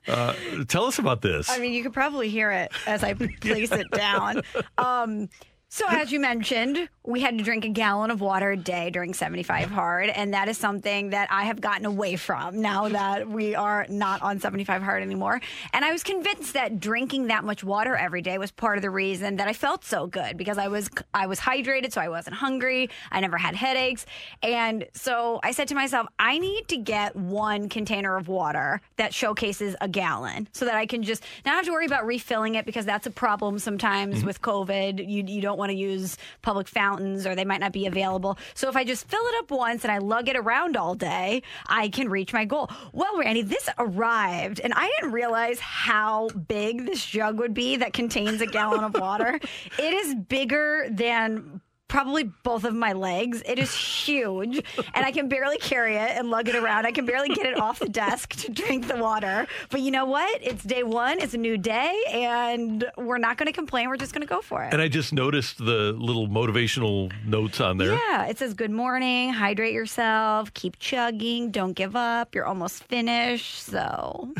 Uh, 0.08 0.34
tell 0.66 0.86
us 0.86 0.98
about 0.98 1.22
this. 1.22 1.48
I 1.48 1.58
mean, 1.58 1.72
you 1.72 1.84
could 1.84 1.92
probably 1.92 2.28
hear 2.28 2.50
it 2.50 2.72
as 2.88 3.04
I 3.04 3.14
place 3.40 3.70
it 3.70 3.88
down. 3.92 4.42
Um, 4.76 5.28
so, 5.74 5.86
as 5.88 6.12
you 6.12 6.20
mentioned, 6.20 6.86
we 7.02 7.20
had 7.20 7.38
to 7.38 7.42
drink 7.42 7.64
a 7.64 7.68
gallon 7.70 8.10
of 8.10 8.20
water 8.20 8.50
a 8.50 8.58
day 8.58 8.90
during 8.90 9.14
75 9.14 9.70
hard, 9.70 10.10
and 10.10 10.34
that 10.34 10.46
is 10.46 10.58
something 10.58 11.10
that 11.10 11.28
I 11.32 11.44
have 11.44 11.62
gotten 11.62 11.86
away 11.86 12.16
from 12.16 12.60
now 12.60 12.90
that 12.90 13.26
we 13.26 13.54
are 13.54 13.86
not 13.88 14.20
on 14.20 14.38
75 14.38 14.82
hard 14.82 15.02
anymore. 15.02 15.40
And 15.72 15.82
I 15.82 15.90
was 15.90 16.02
convinced 16.02 16.52
that 16.52 16.78
drinking 16.78 17.28
that 17.28 17.42
much 17.42 17.64
water 17.64 17.96
every 17.96 18.20
day 18.20 18.36
was 18.36 18.50
part 18.50 18.76
of 18.76 18.82
the 18.82 18.90
reason 18.90 19.36
that 19.36 19.48
I 19.48 19.54
felt 19.54 19.82
so 19.82 20.06
good 20.06 20.36
because 20.36 20.58
I 20.58 20.68
was 20.68 20.90
I 21.14 21.26
was 21.26 21.40
hydrated, 21.40 21.90
so 21.94 22.02
I 22.02 22.10
wasn't 22.10 22.36
hungry. 22.36 22.90
I 23.10 23.20
never 23.20 23.38
had 23.38 23.54
headaches, 23.54 24.04
and 24.42 24.86
so 24.92 25.40
I 25.42 25.52
said 25.52 25.68
to 25.68 25.74
myself, 25.74 26.06
I 26.18 26.36
need 26.36 26.68
to 26.68 26.76
get 26.76 27.16
one 27.16 27.70
container 27.70 28.18
of 28.18 28.28
water 28.28 28.82
that 28.96 29.14
showcases 29.14 29.74
a 29.80 29.88
gallon, 29.88 30.48
so 30.52 30.66
that 30.66 30.74
I 30.74 30.84
can 30.84 31.02
just 31.02 31.22
not 31.46 31.54
have 31.54 31.64
to 31.64 31.72
worry 31.72 31.86
about 31.86 32.04
refilling 32.04 32.56
it 32.56 32.66
because 32.66 32.84
that's 32.84 33.06
a 33.06 33.10
problem 33.10 33.58
sometimes 33.58 34.18
mm-hmm. 34.18 34.26
with 34.26 34.42
COVID. 34.42 35.08
You 35.08 35.24
you 35.24 35.40
don't 35.40 35.61
want 35.62 35.70
to 35.70 35.76
use 35.76 36.16
public 36.42 36.66
fountains 36.66 37.24
or 37.24 37.36
they 37.36 37.44
might 37.44 37.60
not 37.60 37.72
be 37.72 37.86
available. 37.86 38.36
So 38.54 38.68
if 38.68 38.74
I 38.74 38.82
just 38.82 39.06
fill 39.06 39.24
it 39.26 39.34
up 39.38 39.50
once 39.52 39.84
and 39.84 39.92
I 39.92 39.98
lug 39.98 40.28
it 40.28 40.36
around 40.36 40.76
all 40.76 40.96
day, 40.96 41.42
I 41.68 41.88
can 41.88 42.08
reach 42.08 42.32
my 42.32 42.44
goal. 42.44 42.68
Well, 42.92 43.16
Randy, 43.18 43.42
this 43.42 43.68
arrived 43.78 44.60
and 44.60 44.72
I 44.74 44.90
didn't 44.96 45.12
realize 45.12 45.60
how 45.60 46.28
big 46.30 46.86
this 46.86 47.04
jug 47.06 47.38
would 47.38 47.54
be 47.54 47.76
that 47.76 47.92
contains 47.92 48.40
a 48.40 48.46
gallon 48.46 48.82
of 48.82 48.94
water. 48.94 49.38
It 49.78 49.94
is 49.94 50.14
bigger 50.14 50.86
than 50.90 51.60
probably 51.92 52.24
both 52.24 52.64
of 52.64 52.74
my 52.74 52.94
legs. 52.94 53.42
It 53.44 53.58
is 53.58 53.74
huge, 53.74 54.62
and 54.94 55.04
I 55.04 55.12
can 55.12 55.28
barely 55.28 55.58
carry 55.58 55.96
it 55.96 56.12
and 56.12 56.30
lug 56.30 56.48
it 56.48 56.54
around. 56.56 56.86
I 56.86 56.90
can 56.90 57.04
barely 57.04 57.28
get 57.28 57.44
it 57.44 57.60
off 57.60 57.80
the 57.80 57.88
desk 57.88 58.30
to 58.36 58.50
drink 58.50 58.88
the 58.88 58.96
water. 58.96 59.46
But 59.68 59.82
you 59.82 59.90
know 59.90 60.06
what? 60.06 60.40
It's 60.42 60.64
day 60.64 60.84
one. 60.84 61.20
It's 61.20 61.34
a 61.34 61.38
new 61.38 61.58
day, 61.58 61.94
and 62.10 62.82
we're 62.96 63.18
not 63.18 63.36
going 63.36 63.46
to 63.46 63.52
complain. 63.52 63.90
We're 63.90 63.98
just 63.98 64.14
going 64.14 64.26
to 64.26 64.28
go 64.28 64.40
for 64.40 64.64
it. 64.64 64.72
And 64.72 64.80
I 64.80 64.88
just 64.88 65.12
noticed 65.12 65.58
the 65.58 65.92
little 65.92 66.28
motivational 66.28 67.12
notes 67.26 67.60
on 67.60 67.76
there. 67.76 67.92
Yeah, 67.92 68.24
it 68.24 68.38
says 68.38 68.54
good 68.54 68.70
morning, 68.70 69.30
hydrate 69.30 69.74
yourself, 69.74 70.54
keep 70.54 70.78
chugging, 70.78 71.50
don't 71.50 71.74
give 71.74 71.94
up. 71.94 72.34
You're 72.34 72.46
almost 72.46 72.84
finished. 72.84 73.64
So, 73.64 74.32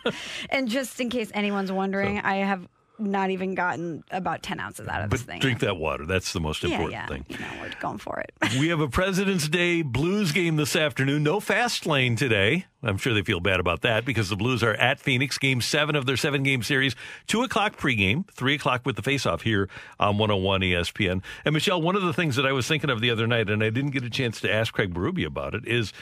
and 0.50 0.68
just 0.68 1.00
in 1.00 1.10
case 1.10 1.32
anyone's 1.34 1.72
wondering, 1.72 2.20
I 2.20 2.36
have 2.36 2.68
not 3.00 3.30
even 3.30 3.54
gotten 3.54 4.04
about 4.10 4.42
10 4.42 4.60
ounces 4.60 4.86
out 4.88 5.02
of 5.02 5.10
But 5.10 5.18
this 5.18 5.26
thing. 5.26 5.40
drink 5.40 5.60
that 5.60 5.76
water. 5.76 6.06
That's 6.06 6.32
the 6.32 6.40
most 6.40 6.62
yeah, 6.62 6.70
important 6.70 6.92
yeah. 6.92 7.06
thing. 7.06 7.24
You 7.28 7.38
know, 7.38 7.46
we're 7.60 7.70
going 7.80 7.98
for 7.98 8.20
it. 8.20 8.32
we 8.58 8.68
have 8.70 8.80
a 8.80 8.88
President's 8.88 9.48
Day 9.48 9.82
Blues 9.82 10.32
game 10.32 10.56
this 10.56 10.76
afternoon. 10.76 11.22
No 11.22 11.40
fast 11.40 11.86
lane 11.86 12.16
today. 12.16 12.66
I'm 12.82 12.96
sure 12.96 13.12
they 13.12 13.22
feel 13.22 13.40
bad 13.40 13.60
about 13.60 13.82
that 13.82 14.04
because 14.04 14.28
the 14.30 14.36
Blues 14.36 14.62
are 14.62 14.72
at 14.74 15.00
Phoenix, 15.00 15.36
game 15.38 15.60
seven 15.60 15.94
of 15.96 16.06
their 16.06 16.16
seven 16.16 16.42
game 16.42 16.62
series. 16.62 16.94
Two 17.26 17.42
o'clock 17.42 17.76
pregame, 17.76 18.28
three 18.32 18.54
o'clock 18.54 18.82
with 18.86 18.96
the 18.96 19.02
faceoff 19.02 19.42
here 19.42 19.68
on 19.98 20.16
101 20.18 20.60
ESPN. 20.62 21.22
And 21.44 21.52
Michelle, 21.52 21.82
one 21.82 21.96
of 21.96 22.02
the 22.02 22.12
things 22.12 22.36
that 22.36 22.46
I 22.46 22.52
was 22.52 22.66
thinking 22.66 22.88
of 22.90 23.00
the 23.00 23.10
other 23.10 23.26
night, 23.26 23.50
and 23.50 23.62
I 23.62 23.70
didn't 23.70 23.90
get 23.90 24.04
a 24.04 24.10
chance 24.10 24.40
to 24.40 24.52
ask 24.52 24.72
Craig 24.72 24.94
Berube 24.94 25.26
about 25.26 25.54
it, 25.54 25.66
is 25.66 25.92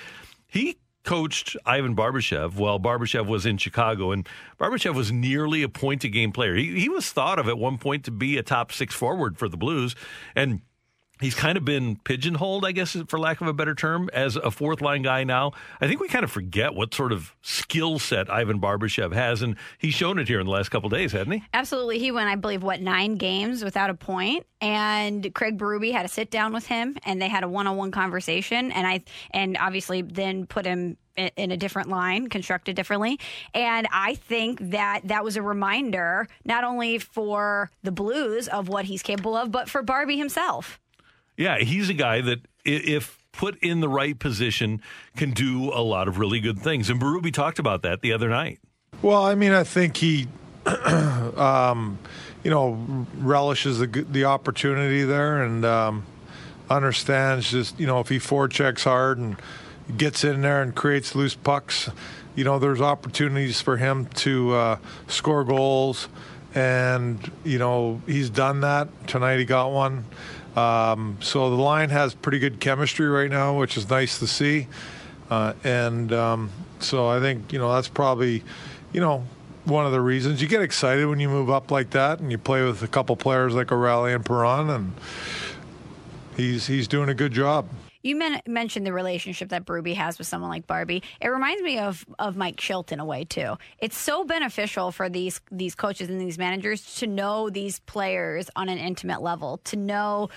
he 0.47 0.79
coached 1.09 1.57
Ivan 1.65 1.97
Barbashev 1.97 2.57
while 2.57 2.79
Barbashev 2.79 3.27
was 3.27 3.47
in 3.47 3.57
Chicago, 3.57 4.13
and 4.13 4.29
Barbashev 4.61 4.95
was 4.95 5.11
nearly 5.11 5.63
a 5.63 5.69
point 5.71 6.05
a 6.05 6.09
game 6.11 6.33
player. 6.33 6.55
He, 6.55 6.79
he 6.79 6.91
was 6.91 7.11
thought 7.11 7.39
of 7.39 7.49
at 7.49 7.57
one 7.57 7.79
point 7.79 8.05
to 8.05 8.11
be 8.11 8.37
a 8.37 8.43
top 8.43 8.73
six 8.73 8.95
forward 8.95 9.39
for 9.39 9.49
the 9.49 9.57
Blues, 9.57 9.97
and 10.37 10.61
he's 11.21 11.35
kind 11.35 11.57
of 11.59 11.65
been 11.65 11.97
pigeonholed, 11.97 12.65
I 12.65 12.73
guess, 12.73 12.97
for 13.09 13.19
lack 13.19 13.41
of 13.41 13.47
a 13.47 13.53
better 13.53 13.75
term, 13.75 14.09
as 14.13 14.37
a 14.37 14.51
fourth 14.51 14.81
line 14.81 15.03
guy 15.03 15.25
now. 15.25 15.53
I 15.81 15.87
think 15.87 16.01
we 16.01 16.09
kind 16.09 16.25
of 16.25 16.31
forget 16.31 16.75
what 16.75 16.95
sort 16.95 17.13
of 17.13 17.35
skill 17.43 17.99
set 17.99 18.31
Ivan 18.31 18.61
Barbashev 18.61 19.13
has, 19.13 19.43
and 19.43 19.57
he's 19.79 19.95
shown 19.95 20.19
it 20.19 20.29
here 20.29 20.41
in 20.41 20.47
the 20.47 20.53
last 20.53 20.71
couple 20.71 20.89
days, 20.89 21.13
hasn't 21.13 21.33
he? 21.33 21.43
Absolutely. 21.53 21.99
He 21.99 22.11
went, 22.11 22.29
I 22.29 22.37
believe, 22.37 22.63
what, 22.63 22.81
nine 22.81 23.17
games 23.17 23.65
without 23.65 23.91
a 23.91 23.95
point, 23.95 24.47
And 24.61 25.33
Craig 25.35 25.57
Berube 25.57 25.93
had 25.93 26.05
a 26.05 26.09
sit 26.09 26.31
down 26.31 26.53
with 26.53 26.67
him 26.67 26.97
and 27.05 27.23
they 27.23 27.29
had 27.29 27.45
a 27.45 27.49
one 27.49 27.67
on 27.67 27.77
one 27.77 27.91
conversation. 27.91 28.73
And 28.73 28.87
I, 28.87 29.05
and 29.31 29.57
obviously 29.59 30.03
then 30.03 30.47
put 30.47 30.67
him 30.67 30.97
in 31.17 31.51
a 31.51 31.57
different 31.57 31.89
line, 31.89 32.29
constructed 32.29 32.77
differently. 32.77 33.19
And 33.53 33.89
I 33.93 34.15
think 34.15 34.71
that 34.71 35.01
that 35.05 35.25
was 35.25 35.37
a 35.37 35.43
reminder, 35.43 36.29
not 36.45 36.65
only 36.65 36.99
for 36.99 37.71
the 37.83 37.91
Blues 37.91 38.49
of 38.49 38.69
what 38.69 38.85
he's 38.85 39.03
capable 39.03 39.37
of, 39.37 39.51
but 39.51 39.69
for 39.69 39.83
Barbie 39.83 40.17
himself. 40.17 40.79
Yeah, 41.39 41.59
he's 41.59 41.89
a 41.89 41.95
guy 41.95 42.21
that 42.21 42.41
if 42.65 43.19
put 43.33 43.57
in 43.63 43.79
the 43.81 43.89
right 43.89 44.19
position 44.19 44.83
can 45.17 45.31
do 45.31 45.73
a 45.73 45.81
lot 45.81 46.09
of 46.09 46.19
really 46.19 46.41
good 46.41 46.59
things. 46.59 46.91
And 46.91 47.01
Berube 47.01 47.33
talked 47.33 47.61
about 47.61 47.83
that 47.83 48.01
the 48.03 48.13
other 48.13 48.29
night. 48.29 48.59
Well, 49.01 49.25
I 49.25 49.37
mean, 49.37 49.53
I 49.53 49.63
think 49.63 49.97
he, 49.97 50.27
um, 50.67 51.99
you 52.43 52.51
know, 52.51 53.07
relishes 53.17 53.79
the 53.79 53.87
the 53.87 54.25
opportunity 54.25 55.05
there 55.05 55.43
and 55.43 55.65
um, 55.65 56.05
understands 56.69 57.51
just 57.51 57.79
you 57.79 57.87
know 57.87 58.01
if 58.01 58.09
he 58.09 58.19
forechecks 58.19 58.83
hard 58.83 59.19
and 59.19 59.37
gets 59.97 60.25
in 60.25 60.43
there 60.43 60.61
and 60.61 60.75
creates 60.75 61.15
loose 61.15 61.37
pucks, 61.37 61.89
you 62.35 62.45
know, 62.45 62.59
there's 62.59 62.81
opportunities 62.81 63.61
for 63.61 63.77
him 63.77 64.07
to 64.07 64.55
uh, 64.55 64.79
score 65.07 65.45
goals, 65.45 66.09
and 66.57 67.31
you 67.45 67.59
know 67.59 68.03
he's 68.07 68.31
done 68.31 68.63
that 68.63 68.89
tonight. 69.07 69.39
He 69.39 69.45
got 69.45 69.71
one. 69.71 70.05
Um, 70.59 71.17
so 71.21 71.51
the 71.51 71.57
line 71.57 71.91
has 71.91 72.15
pretty 72.15 72.41
good 72.41 72.59
chemistry 72.59 73.07
right 73.07 73.31
now, 73.31 73.57
which 73.57 73.77
is 73.77 73.89
nice 73.89 74.19
to 74.19 74.27
see. 74.27 74.67
Uh, 75.31 75.53
and 75.63 76.13
um, 76.13 76.51
so 76.81 77.07
I 77.07 77.21
think 77.21 77.53
you 77.53 77.59
know 77.61 77.73
that's 77.73 77.89
probably, 77.89 78.43
you 78.93 79.01
know, 79.01 79.25
one 79.67 79.87
of 79.87 79.93
the 79.93 80.01
reasons 80.01 80.43
you 80.43 80.49
get 80.49 80.63
excited 80.63 81.07
when 81.07 81.21
you 81.21 81.29
move 81.29 81.49
up 81.49 81.71
like 81.71 81.91
that 81.91 82.19
and 82.19 82.33
you 82.33 82.39
play 82.39 82.65
with 82.65 82.83
a 82.83 82.89
couple 82.89 83.15
players 83.15 83.55
like 83.55 83.71
O'Reilly 83.71 84.13
and 84.13 84.25
Perron, 84.25 84.69
and 84.71 84.93
he's 86.37 86.67
he's 86.67 86.89
doing 86.89 87.09
a 87.09 87.15
good 87.15 87.33
job. 87.33 87.69
You 88.03 88.17
men- 88.17 88.43
mentioned 88.47 88.87
the 88.87 88.93
relationship 88.93 89.49
that 89.49 89.65
Berube 89.65 89.95
has 89.95 90.19
with 90.19 90.27
someone 90.27 90.51
like 90.51 90.67
Barbie. 90.67 91.03
It 91.21 91.29
reminds 91.29 91.63
me 91.63 91.79
of 91.79 92.07
of 92.19 92.37
Mike 92.37 92.57
Shildt 92.57 92.93
in 92.93 93.01
a 93.01 93.05
way 93.05 93.25
too. 93.25 93.57
It's 93.79 93.97
so 93.97 94.25
beneficial 94.25 94.93
for 94.93 95.09
these 95.09 95.41
these 95.51 95.75
coaches 95.75 96.09
and 96.09 96.21
these 96.21 96.39
managers 96.39 96.97
to 96.97 97.07
know 97.07 97.51
these 97.51 97.81
players 97.81 98.51
on 98.57 98.69
an 98.69 98.79
intimate 98.79 99.23
level, 99.23 99.59
to 99.65 99.77
know 99.77 100.29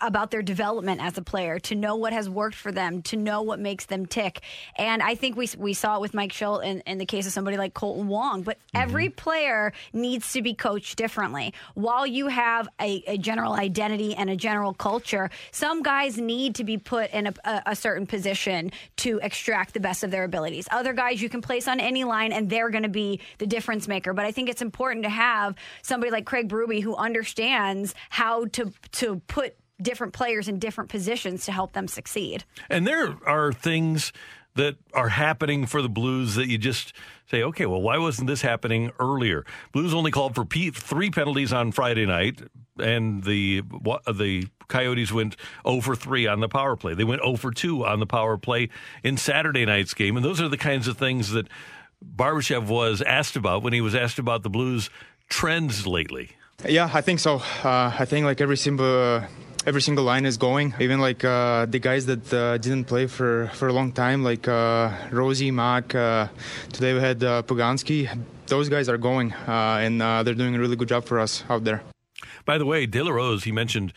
about 0.00 0.30
their 0.30 0.42
development 0.42 1.02
as 1.02 1.16
a 1.18 1.22
player, 1.22 1.58
to 1.60 1.74
know 1.74 1.96
what 1.96 2.12
has 2.12 2.28
worked 2.28 2.56
for 2.56 2.72
them, 2.72 3.02
to 3.02 3.16
know 3.16 3.42
what 3.42 3.58
makes 3.58 3.86
them 3.86 4.06
tick. 4.06 4.40
And 4.76 5.02
I 5.02 5.14
think 5.14 5.36
we 5.36 5.48
we 5.58 5.74
saw 5.74 5.96
it 5.96 6.00
with 6.00 6.14
Mike 6.14 6.32
Shildt 6.32 6.64
in, 6.64 6.80
in 6.80 6.98
the 6.98 7.06
case 7.06 7.26
of 7.26 7.32
somebody 7.32 7.56
like 7.56 7.74
Kolten 7.74 8.06
Wong. 8.06 8.42
But 8.42 8.58
mm-hmm. 8.58 8.82
every 8.82 9.08
player 9.10 9.72
needs 9.92 10.32
to 10.32 10.42
be 10.42 10.54
coached 10.54 10.96
differently. 10.96 11.54
While 11.74 12.06
you 12.06 12.28
have 12.28 12.68
a, 12.80 13.02
a 13.06 13.18
general 13.18 13.52
identity 13.52 14.14
and 14.14 14.30
a 14.30 14.36
general 14.36 14.74
culture, 14.74 15.30
some 15.50 15.82
guys 15.82 16.18
need 16.18 16.56
to 16.56 16.64
be 16.64 16.78
put 16.78 17.10
in 17.10 17.28
a, 17.28 17.34
a, 17.44 17.62
a 17.66 17.76
certain 17.76 18.06
position 18.06 18.72
to 18.96 19.18
extract 19.22 19.74
the 19.74 19.80
best 19.80 20.04
of 20.04 20.10
their 20.10 20.24
abilities. 20.24 20.66
Other 20.70 20.92
guys 20.92 21.22
you 21.22 21.28
can 21.28 21.42
place 21.42 21.68
on 21.68 21.80
any 21.80 22.04
line 22.04 22.32
and 22.32 22.48
they're 22.48 22.70
going 22.70 22.82
to 22.82 22.88
be 22.88 23.20
the 23.38 23.46
difference 23.46 23.88
maker. 23.88 24.12
But 24.12 24.24
I 24.24 24.32
think 24.32 24.48
it's 24.48 24.62
important 24.62 25.04
to 25.04 25.10
have 25.10 25.54
somebody 25.82 26.10
like 26.10 26.26
Craig 26.26 26.48
Berube 26.48 26.82
who 26.82 26.96
understands 26.96 27.94
how 28.10 28.46
to 28.46 28.72
to 28.92 29.20
put 29.26 29.56
different 29.80 30.12
players 30.12 30.48
in 30.48 30.58
different 30.58 30.90
positions 30.90 31.44
to 31.46 31.52
help 31.52 31.72
them 31.72 31.88
succeed. 31.88 32.44
And 32.70 32.86
there 32.86 33.16
are 33.26 33.52
things 33.52 34.12
that 34.54 34.76
are 34.94 35.10
happening 35.10 35.66
for 35.66 35.82
the 35.82 35.88
Blues 35.88 36.34
that 36.34 36.48
you 36.48 36.58
just 36.58 36.94
say, 37.30 37.42
okay, 37.42 37.66
well, 37.66 37.80
why 37.80 37.98
wasn't 37.98 38.26
this 38.26 38.42
happening 38.42 38.90
earlier? 38.98 39.44
Blues 39.72 39.92
only 39.92 40.10
called 40.10 40.34
for 40.34 40.44
three 40.44 41.10
penalties 41.10 41.52
on 41.52 41.72
Friday 41.72 42.06
night, 42.06 42.40
and 42.78 43.22
the 43.24 43.58
what, 43.58 44.02
the 44.04 44.48
Coyotes 44.68 45.12
went 45.12 45.36
0 45.66 45.80
for 45.82 45.94
3 45.94 46.26
on 46.26 46.40
the 46.40 46.48
power 46.48 46.76
play. 46.76 46.94
They 46.94 47.04
went 47.04 47.22
0 47.22 47.36
for 47.36 47.52
2 47.52 47.84
on 47.84 48.00
the 48.00 48.06
power 48.06 48.36
play 48.36 48.70
in 49.04 49.16
Saturday 49.16 49.64
night's 49.64 49.94
game. 49.94 50.16
And 50.16 50.24
those 50.24 50.40
are 50.40 50.48
the 50.48 50.56
kinds 50.56 50.88
of 50.88 50.96
things 50.96 51.30
that 51.30 51.48
Barbashev 52.04 52.66
was 52.66 53.02
asked 53.02 53.36
about 53.36 53.62
when 53.62 53.72
he 53.72 53.80
was 53.80 53.94
asked 53.94 54.18
about 54.18 54.42
the 54.42 54.50
Blues 54.50 54.90
trends 55.28 55.86
lately. 55.86 56.30
Yeah, 56.66 56.90
I 56.92 57.00
think 57.00 57.20
so. 57.20 57.36
Uh, 57.62 57.94
I 57.98 58.06
think 58.06 58.24
like 58.24 58.40
every 58.40 58.56
single 58.56 59.22
every 59.66 59.82
single 59.82 60.04
line 60.04 60.24
is 60.24 60.36
going. 60.36 60.74
Even 60.80 61.00
like 61.00 61.24
uh, 61.24 61.66
the 61.66 61.78
guys 61.78 62.06
that 62.06 62.32
uh, 62.32 62.56
didn't 62.58 62.84
play 62.84 63.06
for 63.06 63.50
for 63.54 63.68
a 63.68 63.72
long 63.72 63.92
time, 63.92 64.22
like 64.22 64.48
uh, 64.48 64.90
Rosie, 65.10 65.50
Mac. 65.50 65.94
Uh, 65.94 66.28
today 66.72 66.94
we 66.94 67.00
had 67.00 67.22
uh, 67.22 67.42
Poganski. 67.42 68.08
Those 68.46 68.68
guys 68.68 68.88
are 68.88 68.96
going, 68.96 69.32
uh, 69.32 69.82
and 69.82 70.00
uh, 70.00 70.22
they're 70.22 70.34
doing 70.34 70.54
a 70.54 70.60
really 70.60 70.76
good 70.76 70.88
job 70.88 71.04
for 71.04 71.18
us 71.18 71.42
out 71.50 71.64
there. 71.64 71.82
By 72.44 72.58
the 72.58 72.66
way, 72.66 72.86
De 72.86 73.02
La 73.02 73.10
Rose, 73.10 73.42
he 73.42 73.50
mentioned 73.50 73.92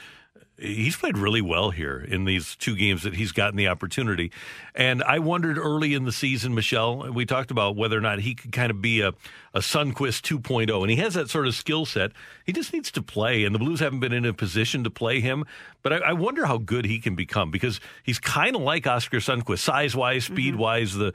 he's 0.60 0.96
played 0.96 1.18
really 1.18 1.42
well 1.42 1.72
here 1.72 2.00
in 2.00 2.26
these 2.26 2.56
two 2.56 2.76
games 2.76 3.04
that 3.04 3.16
he's 3.16 3.32
gotten 3.32 3.56
the 3.56 3.68
opportunity. 3.68 4.32
And 4.76 5.04
I 5.04 5.20
wondered 5.20 5.58
early 5.58 5.94
in 5.94 6.06
the 6.06 6.12
season, 6.12 6.54
Michelle, 6.54 7.12
we 7.12 7.26
talked 7.26 7.52
about 7.52 7.76
whether 7.76 7.98
or 7.98 8.02
not 8.02 8.20
he 8.20 8.36
could 8.36 8.52
kind 8.52 8.70
of 8.72 8.82
be 8.82 9.02
a, 9.02 9.10
a 9.54 9.60
Sundqvist 9.60 10.22
2.0. 10.22 10.82
And 10.82 10.90
he 10.90 10.98
has 10.98 11.14
that 11.14 11.30
sort 11.30 11.48
of 11.48 11.56
skill 11.56 11.86
set. 11.86 12.12
He 12.46 12.52
just 12.52 12.74
needs 12.74 12.92
to 12.92 13.02
play. 13.02 13.44
And 13.44 13.54
the 13.56 13.60
Blues 13.60 13.80
haven't 13.80 14.00
been 14.00 14.14
in 14.14 14.26
a 14.26 14.34
position 14.34 14.84
to 14.84 14.90
play 14.90 15.20
him. 15.20 15.46
But 15.82 15.94
I, 15.94 15.98
I 15.98 16.14
wonder 16.14 16.46
how 16.46 16.58
good 16.58 16.86
he 16.86 17.00
can 17.00 17.16
become 17.16 17.52
because 17.52 17.80
he's 18.04 18.20
kind 18.20 18.56
of 18.56 18.62
like 18.62 18.86
Oscar 18.86 19.18
Sundqvist, 19.18 19.60
size 19.60 19.96
wise, 19.96 20.26
mm-hmm. 20.26 20.34
speed 20.34 20.56
wise, 20.56 20.94
the 20.94 21.14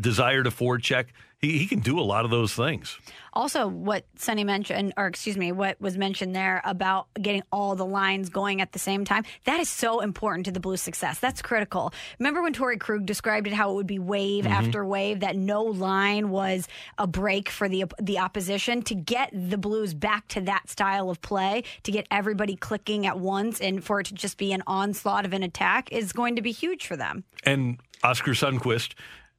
desire 0.00 0.42
to 0.42 0.50
forecheck. 0.50 1.06
He, 1.40 1.58
he 1.58 1.66
can 1.66 1.80
do 1.80 2.00
a 2.00 2.02
lot 2.02 2.24
of 2.24 2.30
those 2.30 2.52
things. 2.52 2.98
Also, 3.32 3.68
what 3.68 4.04
Sonny 4.16 4.42
mentioned, 4.42 4.92
or 4.96 5.06
excuse 5.06 5.36
me, 5.36 5.52
what 5.52 5.80
was 5.80 5.96
mentioned 5.96 6.34
there 6.34 6.60
about 6.64 7.06
getting 7.14 7.42
all 7.52 7.76
the 7.76 7.86
lines 7.86 8.28
going 8.28 8.60
at 8.60 8.72
the 8.72 8.80
same 8.80 9.04
time, 9.04 9.22
that 9.44 9.60
is 9.60 9.68
so 9.68 10.00
important 10.00 10.46
to 10.46 10.52
the 10.52 10.58
Blues' 10.58 10.82
success. 10.82 11.20
That's 11.20 11.40
critical. 11.40 11.92
Remember 12.18 12.42
when 12.42 12.52
Torey 12.52 12.80
Krug 12.80 13.06
described 13.06 13.46
it 13.46 13.52
how 13.52 13.70
it 13.70 13.74
would 13.74 13.86
be 13.86 14.00
wave 14.00 14.44
mm-hmm. 14.44 14.52
after 14.52 14.84
wave, 14.84 15.20
that 15.20 15.36
no 15.36 15.62
line 15.62 16.30
was 16.30 16.66
a 16.98 17.06
break 17.06 17.48
for 17.48 17.68
the 17.68 17.84
the 18.00 18.18
opposition 18.18 18.82
to 18.82 18.96
get 18.96 19.30
the 19.32 19.58
Blues 19.58 19.94
back 19.94 20.26
to 20.28 20.40
that 20.40 20.68
style 20.68 21.08
of 21.08 21.20
play, 21.20 21.62
to 21.84 21.92
get 21.92 22.08
everybody 22.10 22.56
clicking 22.56 23.06
at 23.06 23.20
once, 23.20 23.60
and 23.60 23.84
for 23.84 24.00
it 24.00 24.06
to 24.06 24.14
just 24.14 24.38
be 24.38 24.52
an 24.52 24.64
onslaught 24.66 25.24
of 25.24 25.32
an 25.32 25.44
attack 25.44 25.92
is 25.92 26.12
going 26.12 26.34
to 26.34 26.42
be 26.42 26.50
huge 26.50 26.86
for 26.86 26.96
them. 26.96 27.22
And 27.44 27.78
Oscar 28.02 28.32
Sundqvist, 28.32 28.94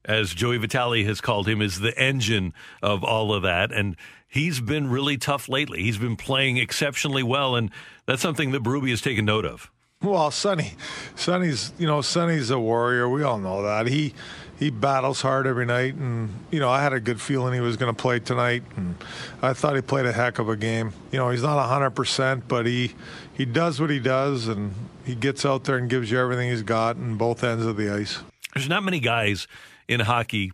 as 0.06 0.34
Joey 0.34 0.58
Vitale 0.58 1.04
has 1.04 1.22
called 1.22 1.48
him, 1.48 1.62
is 1.62 1.80
the 1.80 1.98
engine 1.98 2.54
of 2.82 3.04
all 3.04 3.34
of 3.34 3.44
that. 3.44 3.72
And 3.72 3.96
he's 4.28 4.60
been 4.60 4.90
really 4.90 5.18
tough 5.18 5.50
lately. 5.50 5.84
He's 5.84 5.98
been 5.98 6.16
playing 6.16 6.58
exceptionally 6.58 7.24
well. 7.24 7.56
And 7.56 7.72
that's 8.06 8.22
something 8.22 8.52
that 8.52 8.64
Berube 8.64 8.90
has 8.90 9.02
taken 9.02 9.26
note 9.26 9.46
of. 9.46 9.72
Well, 10.02 10.32
Sonny, 10.32 10.76
Sonny's 11.16 11.74
you 11.78 11.86
know 11.86 12.00
Sonny's 12.00 12.52
a 12.52 12.60
warrior. 12.60 13.10
We 13.10 13.24
all 13.24 13.38
know 13.38 13.64
that 13.64 13.86
he 13.88 14.14
he 14.58 14.70
battles 14.70 15.22
hard 15.22 15.46
every 15.46 15.66
night, 15.66 15.96
and 15.96 16.30
you 16.52 16.62
know 16.62 16.70
I 16.70 16.82
had 16.82 16.94
a 16.94 17.02
good 17.02 17.20
feeling 17.20 17.54
he 17.54 17.60
was 17.60 17.76
going 17.76 17.94
to 17.94 18.02
play 18.02 18.20
tonight, 18.20 18.64
and 18.78 18.96
I 19.42 19.52
thought 19.52 19.76
he 19.76 19.82
played 19.82 20.06
a 20.06 20.14
heck 20.14 20.40
of 20.40 20.48
a 20.48 20.56
game. 20.56 20.94
You 21.12 21.20
know 21.20 21.30
he's 21.32 21.44
not 21.44 21.62
hundred 21.68 21.92
percent, 21.92 22.48
but 22.48 22.66
he 22.66 22.96
he 23.34 23.44
does 23.44 23.82
what 23.82 23.90
he 23.90 24.00
does, 24.00 24.48
and 24.48 24.74
he 25.04 25.16
gets 25.16 25.46
out 25.46 25.66
there 25.66 25.76
and 25.76 25.90
gives 25.90 26.10
you 26.10 26.18
everything 26.18 26.50
he's 26.50 26.64
got 26.64 26.96
in 26.96 27.16
both 27.16 27.44
ends 27.44 27.66
of 27.66 27.76
the 27.76 27.94
ice. 27.94 28.20
There's 28.54 28.70
not 28.70 28.84
many 28.84 29.02
guys 29.02 29.48
in 29.90 30.00
hockey 30.00 30.54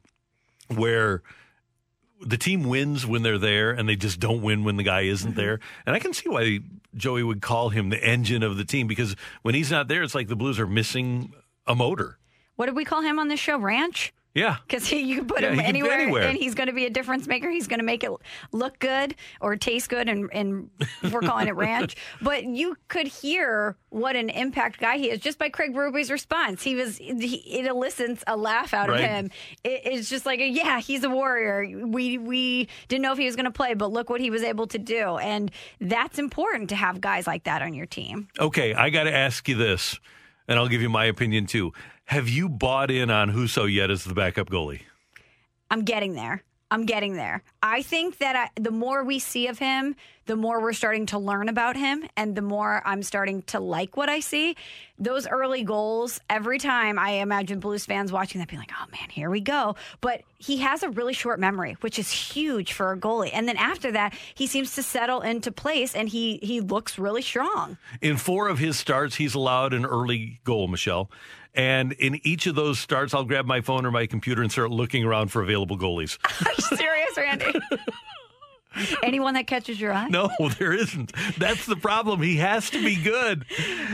where 0.73 1.21
the 2.21 2.37
team 2.37 2.63
wins 2.63 3.05
when 3.05 3.21
they're 3.21 3.37
there 3.37 3.71
and 3.71 3.87
they 3.87 3.95
just 3.95 4.19
don't 4.19 4.41
win 4.41 4.63
when 4.63 4.77
the 4.77 4.83
guy 4.83 5.01
isn't 5.01 5.31
mm-hmm. 5.31 5.39
there. 5.39 5.59
And 5.85 5.95
I 5.95 5.99
can 5.99 6.13
see 6.13 6.29
why 6.29 6.59
Joey 6.95 7.21
would 7.21 7.41
call 7.41 7.69
him 7.69 7.89
the 7.89 8.03
engine 8.03 8.41
of 8.41 8.57
the 8.57 8.63
team 8.65 8.87
because 8.87 9.15
when 9.43 9.53
he's 9.53 9.69
not 9.69 9.87
there, 9.87 10.01
it's 10.01 10.15
like 10.15 10.29
the 10.29 10.35
Blues 10.35 10.59
are 10.59 10.65
missing 10.65 11.33
a 11.67 11.75
motor. 11.75 12.17
What 12.55 12.67
did 12.67 12.75
we 12.75 12.85
call 12.85 13.01
him 13.01 13.19
on 13.19 13.27
the 13.27 13.35
show? 13.35 13.59
Ranch? 13.59 14.13
Yeah, 14.35 14.57
because 14.67 14.91
you 14.91 15.15
can 15.15 15.27
put 15.27 15.41
yeah, 15.41 15.53
him 15.53 15.61
anywhere, 15.61 15.93
anywhere, 15.93 16.23
and 16.23 16.37
he's 16.37 16.55
going 16.55 16.67
to 16.67 16.73
be 16.73 16.85
a 16.85 16.89
difference 16.89 17.25
maker. 17.25 17.49
He's 17.49 17.67
going 17.67 17.79
to 17.79 17.85
make 17.85 18.03
it 18.03 18.11
look 18.51 18.77
good 18.79 19.15
or 19.39 19.55
taste 19.55 19.87
good, 19.87 20.09
and, 20.09 20.29
and 20.33 20.69
we're 21.09 21.21
calling 21.21 21.47
it 21.47 21.55
ranch. 21.55 21.95
But 22.21 22.43
you 22.43 22.75
could 22.87 23.07
hear 23.07 23.77
what 23.89 24.15
an 24.15 24.29
impact 24.29 24.79
guy 24.79 24.97
he 24.97 25.09
is 25.09 25.19
just 25.19 25.37
by 25.37 25.49
Craig 25.49 25.73
Berube's 25.73 26.11
response. 26.11 26.63
He 26.63 26.75
was 26.75 26.97
he, 26.97 27.37
it 27.59 27.65
elicits 27.65 28.23
a 28.27 28.35
laugh 28.35 28.73
out 28.73 28.89
right. 28.89 28.99
of 28.99 29.09
him. 29.09 29.31
It, 29.63 29.81
it's 29.85 30.09
just 30.09 30.25
like, 30.25 30.39
a, 30.39 30.47
yeah, 30.47 30.81
he's 30.81 31.03
a 31.03 31.09
warrior. 31.09 31.87
We 31.87 32.17
we 32.17 32.67
didn't 32.89 33.03
know 33.03 33.13
if 33.13 33.17
he 33.17 33.25
was 33.25 33.37
going 33.37 33.45
to 33.45 33.51
play, 33.51 33.73
but 33.73 33.91
look 33.91 34.09
what 34.09 34.19
he 34.19 34.29
was 34.29 34.43
able 34.43 34.67
to 34.67 34.77
do, 34.77 35.17
and 35.17 35.49
that's 35.79 36.19
important 36.19 36.69
to 36.69 36.75
have 36.75 36.99
guys 36.99 37.25
like 37.25 37.45
that 37.45 37.61
on 37.61 37.73
your 37.73 37.85
team. 37.85 38.27
Okay, 38.37 38.73
I 38.73 38.89
got 38.89 39.03
to 39.03 39.13
ask 39.13 39.47
you 39.47 39.55
this, 39.55 39.97
and 40.47 40.59
I'll 40.59 40.67
give 40.67 40.81
you 40.81 40.89
my 40.89 41.05
opinion 41.05 41.45
too. 41.45 41.71
Have 42.05 42.29
you 42.29 42.49
bought 42.49 42.91
in 42.91 43.09
on 43.09 43.31
Husso 43.31 43.71
yet 43.71 43.89
as 43.89 44.03
the 44.03 44.13
backup 44.13 44.49
goalie? 44.49 44.81
I'm 45.71 45.83
getting 45.83 46.13
there. 46.13 46.43
I'm 46.69 46.85
getting 46.85 47.15
there. 47.15 47.43
I 47.61 47.81
think 47.81 48.17
that 48.19 48.35
I, 48.35 48.49
the 48.59 48.71
more 48.71 49.03
we 49.03 49.19
see 49.19 49.47
of 49.47 49.59
him, 49.59 49.95
the 50.25 50.35
more 50.35 50.61
we're 50.61 50.73
starting 50.73 51.05
to 51.07 51.19
learn 51.19 51.47
about 51.47 51.75
him, 51.77 52.03
and 52.17 52.35
the 52.35 52.41
more 52.41 52.81
I'm 52.85 53.03
starting 53.03 53.43
to 53.43 53.59
like 53.59 53.97
what 53.97 54.09
I 54.09 54.19
see. 54.19 54.55
Those 54.97 55.27
early 55.27 55.63
goals, 55.63 56.19
every 56.29 56.57
time 56.57 56.97
I 56.97 57.11
imagine 57.11 57.59
Blues 57.59 57.85
fans 57.85 58.11
watching 58.11 58.39
that, 58.39 58.47
being 58.49 58.59
like, 58.59 58.71
"Oh 58.79 58.85
man, 58.91 59.09
here 59.09 59.29
we 59.29 59.41
go." 59.41 59.75
But 60.01 60.23
he 60.39 60.57
has 60.57 60.81
a 60.81 60.89
really 60.89 61.13
short 61.13 61.39
memory, 61.39 61.77
which 61.81 61.99
is 61.99 62.11
huge 62.11 62.73
for 62.73 62.91
a 62.91 62.97
goalie. 62.97 63.31
And 63.31 63.47
then 63.47 63.57
after 63.57 63.91
that, 63.91 64.13
he 64.33 64.47
seems 64.47 64.73
to 64.75 64.83
settle 64.83 65.21
into 65.21 65.51
place, 65.51 65.95
and 65.95 66.09
he 66.09 66.39
he 66.41 66.61
looks 66.61 66.97
really 66.97 67.21
strong. 67.21 67.77
In 68.01 68.17
four 68.17 68.47
of 68.47 68.57
his 68.57 68.77
starts, 68.77 69.15
he's 69.15 69.35
allowed 69.35 69.73
an 69.73 69.85
early 69.85 70.39
goal, 70.43 70.67
Michelle. 70.67 71.11
And 71.55 71.93
in 71.93 72.19
each 72.23 72.47
of 72.47 72.55
those 72.55 72.79
starts, 72.79 73.13
I'll 73.13 73.23
grab 73.23 73.45
my 73.45 73.61
phone 73.61 73.85
or 73.85 73.91
my 73.91 74.05
computer 74.07 74.41
and 74.41 74.51
start 74.51 74.71
looking 74.71 75.05
around 75.05 75.29
for 75.29 75.41
available 75.41 75.77
goalies. 75.77 76.17
Are 76.45 76.51
you 76.51 76.77
serious, 76.77 77.17
Randy? 77.17 77.59
Anyone 79.03 79.35
that 79.35 79.47
catches 79.47 79.79
your 79.79 79.93
eye? 79.93 80.09
No, 80.09 80.29
there 80.59 80.73
isn't. 80.73 81.13
That's 81.37 81.65
the 81.65 81.77
problem. 81.77 82.21
He 82.21 82.35
has 82.37 82.69
to 82.71 82.83
be 82.83 83.01
good. 83.01 83.45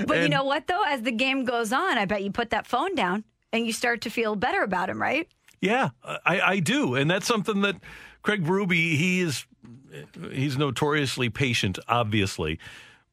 But 0.08 0.18
and 0.18 0.24
you 0.24 0.30
know 0.30 0.44
what, 0.44 0.66
though? 0.66 0.84
As 0.84 1.04
the 1.04 1.12
game 1.12 1.46
goes 1.46 1.72
on, 1.72 2.00
I 2.00 2.06
bet 2.06 2.24
you 2.24 2.32
put 2.32 2.50
that 2.50 2.66
phone 2.66 2.96
down 2.96 3.24
and 3.54 3.66
you 3.66 3.74
start 3.74 4.02
to 4.02 4.10
feel 4.10 4.36
better 4.36 4.64
about 4.64 4.90
him, 4.90 5.00
right? 5.00 5.28
Yeah, 5.60 5.90
I, 6.04 6.42
I 6.42 6.60
do. 6.60 6.96
And 6.96 7.12
that's 7.12 7.28
something 7.28 7.62
that 7.62 7.76
Craig 8.24 8.44
Berube, 8.44 8.74
he 8.74 9.22
is, 9.22 9.46
he's 10.32 10.58
notoriously 10.58 11.30
patient, 11.30 11.78
obviously. 11.88 12.58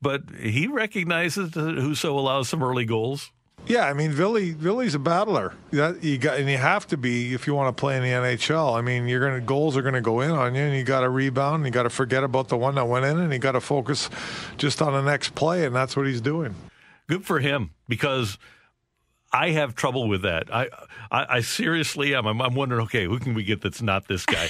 But 0.00 0.22
he 0.38 0.66
recognizes 0.68 1.50
that 1.50 1.60
Husso 1.60 2.16
allows 2.16 2.48
some 2.48 2.62
early 2.62 2.86
goals. 2.86 3.30
Yeah, 3.66 3.84
I 3.84 3.92
mean, 3.92 4.16
Billy, 4.16 4.54
Billy's 4.54 4.94
a 4.94 4.98
battler. 4.98 5.52
That 5.72 6.02
you 6.02 6.16
got, 6.16 6.38
and 6.38 6.48
you 6.48 6.56
have 6.56 6.86
to 6.86 6.96
be 6.96 7.34
if 7.34 7.46
you 7.46 7.54
want 7.54 7.76
to 7.76 7.78
play 7.78 7.96
in 7.96 8.02
the 8.02 8.08
NHL. 8.08 8.74
I 8.76 8.80
mean, 8.80 9.06
you're 9.08 9.20
gonna 9.20 9.40
goals 9.40 9.76
are 9.76 9.82
gonna 9.82 10.00
go 10.00 10.20
in 10.20 10.30
on 10.30 10.54
you, 10.54 10.62
and 10.62 10.74
you 10.74 10.84
got 10.84 11.00
to 11.00 11.10
rebound. 11.10 11.56
And 11.56 11.66
you 11.66 11.70
got 11.70 11.82
to 11.82 11.90
forget 11.90 12.24
about 12.24 12.48
the 12.48 12.56
one 12.56 12.76
that 12.76 12.86
went 12.86 13.04
in, 13.04 13.18
and 13.18 13.32
you 13.32 13.38
got 13.38 13.52
to 13.52 13.60
focus 13.60 14.08
just 14.56 14.80
on 14.80 14.94
the 14.94 15.02
next 15.02 15.34
play, 15.34 15.66
and 15.66 15.74
that's 15.74 15.96
what 15.96 16.06
he's 16.06 16.22
doing. 16.22 16.54
Good 17.08 17.26
for 17.26 17.40
him 17.40 17.70
because 17.88 18.38
I 19.32 19.50
have 19.50 19.74
trouble 19.74 20.08
with 20.08 20.22
that. 20.22 20.52
I, 20.52 20.68
I, 21.10 21.26
I 21.36 21.40
seriously 21.40 22.14
am. 22.14 22.26
I'm, 22.26 22.40
I'm, 22.40 22.54
wondering, 22.54 22.82
okay, 22.82 23.04
who 23.04 23.18
can 23.18 23.34
we 23.34 23.44
get 23.44 23.60
that's 23.60 23.82
not 23.82 24.08
this 24.08 24.24
guy? 24.24 24.48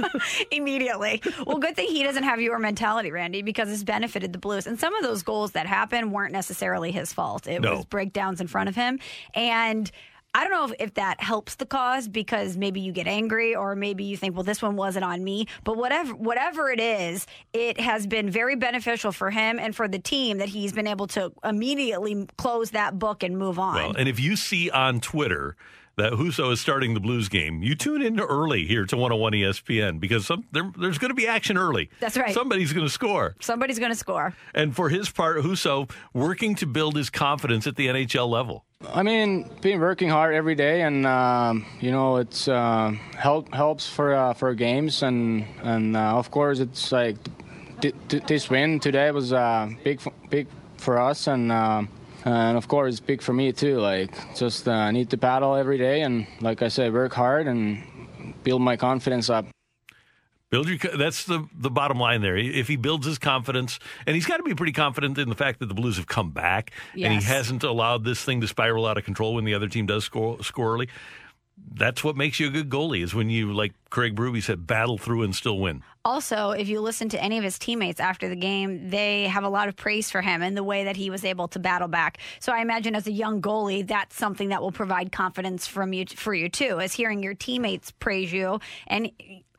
Immediately. 0.50 1.20
Well, 1.46 1.58
good 1.58 1.76
thing 1.76 1.88
he 1.88 2.02
doesn't 2.02 2.22
have 2.22 2.40
your 2.40 2.58
mentality, 2.58 3.10
Randy, 3.10 3.42
because 3.42 3.70
it's 3.70 3.84
benefited 3.84 4.32
the 4.32 4.38
Blues. 4.38 4.66
And 4.66 4.80
some 4.80 4.94
of 4.94 5.02
those 5.02 5.22
goals 5.22 5.52
that 5.52 5.66
happened 5.66 6.10
weren't 6.10 6.32
necessarily 6.32 6.90
his 6.90 7.12
fault. 7.12 7.46
It 7.46 7.60
no. 7.60 7.76
was 7.76 7.84
breakdowns 7.84 8.40
in 8.40 8.46
front 8.46 8.70
of 8.70 8.74
him. 8.74 8.98
And 9.34 9.90
I 10.34 10.42
don't 10.42 10.52
know 10.52 10.74
if, 10.74 10.88
if, 10.88 10.94
that 10.94 11.20
helps 11.20 11.54
the 11.54 11.64
cause 11.64 12.08
because 12.08 12.56
maybe 12.56 12.80
you 12.80 12.90
get 12.90 13.06
angry 13.06 13.54
or 13.54 13.76
maybe 13.76 14.02
you 14.02 14.16
think, 14.16 14.34
well, 14.34 14.42
this 14.42 14.60
one 14.60 14.74
wasn't 14.74 15.04
on 15.04 15.22
me. 15.22 15.46
But 15.62 15.76
whatever 15.76 16.14
whatever 16.14 16.70
it 16.70 16.80
is, 16.80 17.26
it 17.52 17.78
has 17.78 18.06
been 18.06 18.28
very 18.30 18.56
beneficial 18.56 19.12
for 19.12 19.30
him 19.30 19.60
and 19.60 19.76
for 19.76 19.86
the 19.86 20.00
team 20.00 20.38
that 20.38 20.48
he's 20.48 20.72
been 20.72 20.88
able 20.88 21.06
to 21.08 21.32
immediately 21.44 22.26
close 22.36 22.72
that 22.72 22.98
book 22.98 23.22
and 23.22 23.38
move 23.38 23.60
on. 23.60 23.74
Well, 23.76 23.94
and 23.96 24.08
if 24.08 24.18
you 24.18 24.34
see 24.34 24.70
on 24.70 25.00
Twitter 25.00 25.56
that 25.96 26.12
Husso 26.12 26.52
is 26.52 26.60
starting 26.60 26.94
the 26.94 27.00
Blues 27.00 27.28
game, 27.28 27.62
you 27.62 27.74
tune 27.74 28.02
in 28.02 28.18
early 28.20 28.66
here 28.66 28.84
to 28.86 28.96
101 28.96 29.32
ESPN 29.32 30.00
because 30.00 30.26
some, 30.26 30.44
there, 30.52 30.70
there's 30.78 30.98
going 30.98 31.10
to 31.10 31.14
be 31.14 31.26
action 31.26 31.56
early. 31.56 31.90
That's 32.00 32.16
right. 32.16 32.34
Somebody's 32.34 32.72
going 32.72 32.86
to 32.86 32.92
score. 32.92 33.34
Somebody's 33.40 33.78
going 33.78 33.92
to 33.92 33.96
score. 33.98 34.34
And 34.54 34.74
for 34.74 34.88
his 34.88 35.10
part, 35.10 35.38
Husso 35.38 35.90
working 36.12 36.54
to 36.56 36.66
build 36.66 36.96
his 36.96 37.10
confidence 37.10 37.66
at 37.66 37.76
the 37.76 37.86
NHL 37.88 38.28
level. 38.28 38.64
I 38.92 39.02
mean, 39.02 39.48
been 39.62 39.80
working 39.80 40.10
hard 40.10 40.34
every 40.34 40.54
day, 40.54 40.82
and 40.82 41.06
um, 41.06 41.64
you 41.80 41.90
know, 41.90 42.16
it's 42.16 42.48
uh, 42.48 42.92
help 43.16 43.54
helps 43.54 43.88
for 43.88 44.12
uh, 44.12 44.34
for 44.34 44.52
games, 44.54 45.02
and 45.02 45.46
and 45.62 45.96
uh, 45.96 46.18
of 46.18 46.30
course, 46.30 46.58
it's 46.58 46.92
like 46.92 47.16
th- 47.80 47.94
th- 48.08 48.24
this 48.24 48.50
win 48.50 48.80
today 48.80 49.10
was 49.10 49.32
uh, 49.32 49.70
big 49.84 50.02
big 50.28 50.48
for 50.76 51.00
us, 51.00 51.28
and 51.28 51.50
uh, 51.50 51.82
and 52.24 52.56
of 52.56 52.68
course, 52.68 53.00
big 53.00 53.22
for 53.22 53.32
me 53.32 53.52
too. 53.52 53.78
Like, 53.78 54.34
just 54.34 54.66
uh, 54.66 54.90
need 54.90 55.10
to 55.10 55.18
paddle 55.18 55.54
every 55.54 55.78
day, 55.78 56.02
and 56.02 56.26
like 56.40 56.62
I 56.62 56.68
said, 56.68 56.92
work 56.92 57.12
hard 57.12 57.46
and 57.46 57.82
build 58.42 58.62
my 58.62 58.76
confidence 58.76 59.28
up. 59.28 59.46
Build 60.50 60.68
your. 60.68 60.78
That's 60.96 61.24
the 61.24 61.48
the 61.52 61.70
bottom 61.70 61.98
line 61.98 62.22
there. 62.22 62.36
If 62.36 62.68
he 62.68 62.76
builds 62.76 63.06
his 63.06 63.18
confidence, 63.18 63.78
and 64.06 64.14
he's 64.14 64.26
got 64.26 64.36
to 64.36 64.42
be 64.44 64.54
pretty 64.54 64.72
confident 64.72 65.18
in 65.18 65.28
the 65.28 65.34
fact 65.34 65.58
that 65.58 65.66
the 65.66 65.74
Blues 65.74 65.96
have 65.96 66.06
come 66.06 66.30
back, 66.30 66.70
yes. 66.94 67.10
and 67.10 67.20
he 67.20 67.26
hasn't 67.26 67.64
allowed 67.64 68.04
this 68.04 68.22
thing 68.22 68.40
to 68.40 68.46
spiral 68.46 68.86
out 68.86 68.96
of 68.96 69.04
control 69.04 69.34
when 69.34 69.44
the 69.44 69.54
other 69.54 69.68
team 69.68 69.86
does 69.86 70.04
score 70.04 70.42
score 70.44 70.74
early. 70.74 70.88
That's 71.56 72.04
what 72.04 72.16
makes 72.16 72.38
you 72.38 72.48
a 72.48 72.50
good 72.50 72.68
goalie 72.68 73.02
is 73.02 73.14
when 73.14 73.30
you, 73.30 73.52
like 73.52 73.74
Craig 73.90 74.14
Berube 74.14 74.42
said, 74.42 74.66
battle 74.66 74.98
through 74.98 75.22
and 75.22 75.34
still 75.34 75.58
win. 75.58 75.82
Also, 76.04 76.50
if 76.50 76.68
you 76.68 76.80
listen 76.80 77.08
to 77.08 77.22
any 77.22 77.38
of 77.38 77.44
his 77.44 77.58
teammates 77.58 77.98
after 77.98 78.28
the 78.28 78.36
game, 78.36 78.90
they 78.90 79.26
have 79.26 79.42
a 79.42 79.48
lot 79.48 79.68
of 79.68 79.76
praise 79.76 80.10
for 80.10 80.20
him 80.20 80.42
and 80.42 80.56
the 80.56 80.62
way 80.62 80.84
that 80.84 80.96
he 80.96 81.10
was 81.10 81.24
able 81.24 81.48
to 81.48 81.58
battle 81.58 81.88
back. 81.88 82.18
So 82.40 82.52
I 82.52 82.60
imagine 82.60 82.94
as 82.94 83.06
a 83.06 83.12
young 83.12 83.40
goalie, 83.40 83.86
that's 83.86 84.16
something 84.16 84.50
that 84.50 84.62
will 84.62 84.72
provide 84.72 85.12
confidence 85.12 85.66
from 85.66 85.92
you 85.92 86.06
for 86.14 86.34
you 86.34 86.48
too, 86.48 86.80
is 86.80 86.92
hearing 86.92 87.22
your 87.22 87.34
teammates 87.34 87.90
praise 87.90 88.32
you 88.32 88.60
and 88.86 89.10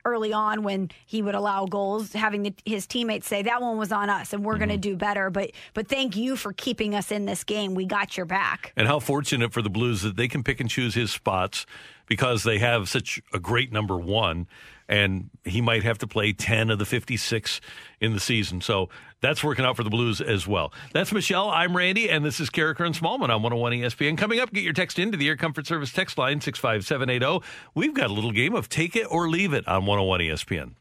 early 0.06 0.32
on 0.32 0.64
when 0.64 0.90
he 1.06 1.22
would 1.22 1.36
allow 1.36 1.66
goals, 1.66 2.14
having 2.14 2.44
the, 2.44 2.54
his 2.64 2.88
teammates 2.88 3.28
say 3.28 3.42
that 3.42 3.62
one 3.62 3.78
was 3.78 3.92
on 3.92 4.10
us 4.10 4.34
and 4.34 4.46
we're 4.46 4.54
mm-hmm. 4.54 4.60
going 4.60 4.70
to 4.70 4.78
do 4.78 4.96
better. 4.96 5.30
But 5.30 5.52
but 5.74 5.88
thank 5.88 6.16
you 6.16 6.36
for 6.36 6.54
keeping 6.54 6.96
us 6.96 7.12
in 7.12 7.26
this 7.26 7.44
game. 7.44 7.76
We 7.76 7.86
got 7.86 8.16
your 8.16 8.26
back. 8.26 8.72
And 8.76 8.88
how 8.88 9.00
fortunate 9.00 9.52
for 9.52 9.62
the 9.62 9.70
Blues 9.70 10.04
that 10.04 10.16
they 10.16 10.28
can 10.28 10.44
pick 10.44 10.60
and 10.60 10.70
choose 10.70 10.94
his 10.96 11.12
spots 11.12 11.66
because 12.08 12.44
they 12.44 12.60
have 12.60 12.90
such 12.90 13.22
a 13.34 13.40
great 13.40 13.72
number 13.72 13.98
one 13.98 14.48
and 14.88 15.30
he 15.44 15.62
might 15.62 15.84
have 15.84 15.98
to 16.00 16.08
play 16.08 16.32
10 16.32 16.70
of 16.70 16.80
the 16.80 16.86
56 16.86 17.62
in 18.00 18.14
the 18.14 18.20
season. 18.20 18.62
So 18.62 18.90
that's 19.22 19.44
working 19.44 19.66
out 19.66 19.76
for 19.76 19.84
the 19.84 19.90
Blues 19.90 20.22
as 20.22 20.48
well. 20.48 20.72
That's 20.94 21.12
Michelle. 21.12 21.50
I'm 21.50 21.76
Randy, 21.76 22.10
and 22.10 22.24
this 22.24 22.40
is 22.40 22.50
Karraker 22.50 22.86
and 22.86 22.94
Smallman 22.94 23.30
on 23.30 23.42
101 23.42 23.72
ESPN. 23.74 24.18
Coming 24.18 24.40
up, 24.40 24.54
get 24.54 24.64
your 24.64 24.74
text 24.74 25.00
into 25.00 25.18
the 25.18 25.28
Air 25.28 25.38
Comfort 25.38 25.66
Service 25.66 25.92
text 25.92 26.18
line 26.18 26.42
65780. 26.42 27.44
We've 27.74 27.94
got 27.94 28.10
a 28.10 28.14
little 28.14 28.32
game 28.32 28.54
of 28.54 28.70
Take 28.70 28.96
It 28.96 29.08
or 29.10 29.30
Leave 29.30 29.54
It 29.54 29.68
on 29.68 29.86
101 29.86 30.20
ESPN. 30.20 30.74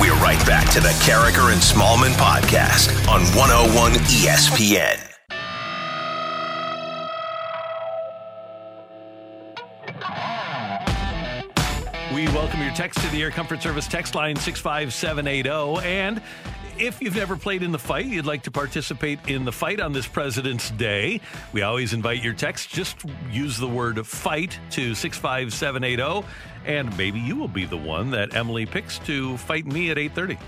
We're 0.00 0.14
right 0.14 0.44
back 0.44 0.70
to 0.72 0.80
the 0.80 0.88
Karraker 0.88 1.52
and 1.52 1.62
Smallman 1.62 2.14
podcast 2.14 2.90
on 3.08 3.22
101 3.36 3.92
ESPN. 3.92 5.13
We 12.14 12.28
welcome 12.28 12.62
your 12.62 12.70
text 12.70 13.00
to 13.00 13.08
the 13.08 13.20
Air 13.20 13.32
Comfort 13.32 13.60
Service 13.60 13.88
text 13.88 14.14
line 14.14 14.36
65780. 14.36 15.84
And 15.84 16.22
if 16.78 17.02
you've 17.02 17.16
never 17.16 17.36
played 17.36 17.64
in 17.64 17.72
the 17.72 17.78
fight, 17.78 18.06
you'd 18.06 18.24
like 18.24 18.44
to 18.44 18.52
participate 18.52 19.18
in 19.26 19.44
the 19.44 19.50
fight 19.50 19.80
on 19.80 19.92
this 19.92 20.06
President's 20.06 20.70
Day, 20.70 21.20
we 21.52 21.62
always 21.62 21.92
invite 21.92 22.22
your 22.22 22.32
text. 22.32 22.70
Just 22.70 22.98
use 23.32 23.58
the 23.58 23.66
word 23.66 24.06
fight 24.06 24.56
to 24.70 24.94
65780, 24.94 26.24
and 26.66 26.96
maybe 26.96 27.18
you 27.18 27.34
will 27.34 27.48
be 27.48 27.64
the 27.64 27.76
one 27.76 28.12
that 28.12 28.36
Emily 28.36 28.64
picks 28.64 29.00
to 29.00 29.36
fight 29.38 29.66
me 29.66 29.90
at 29.90 29.98
830. 29.98 30.38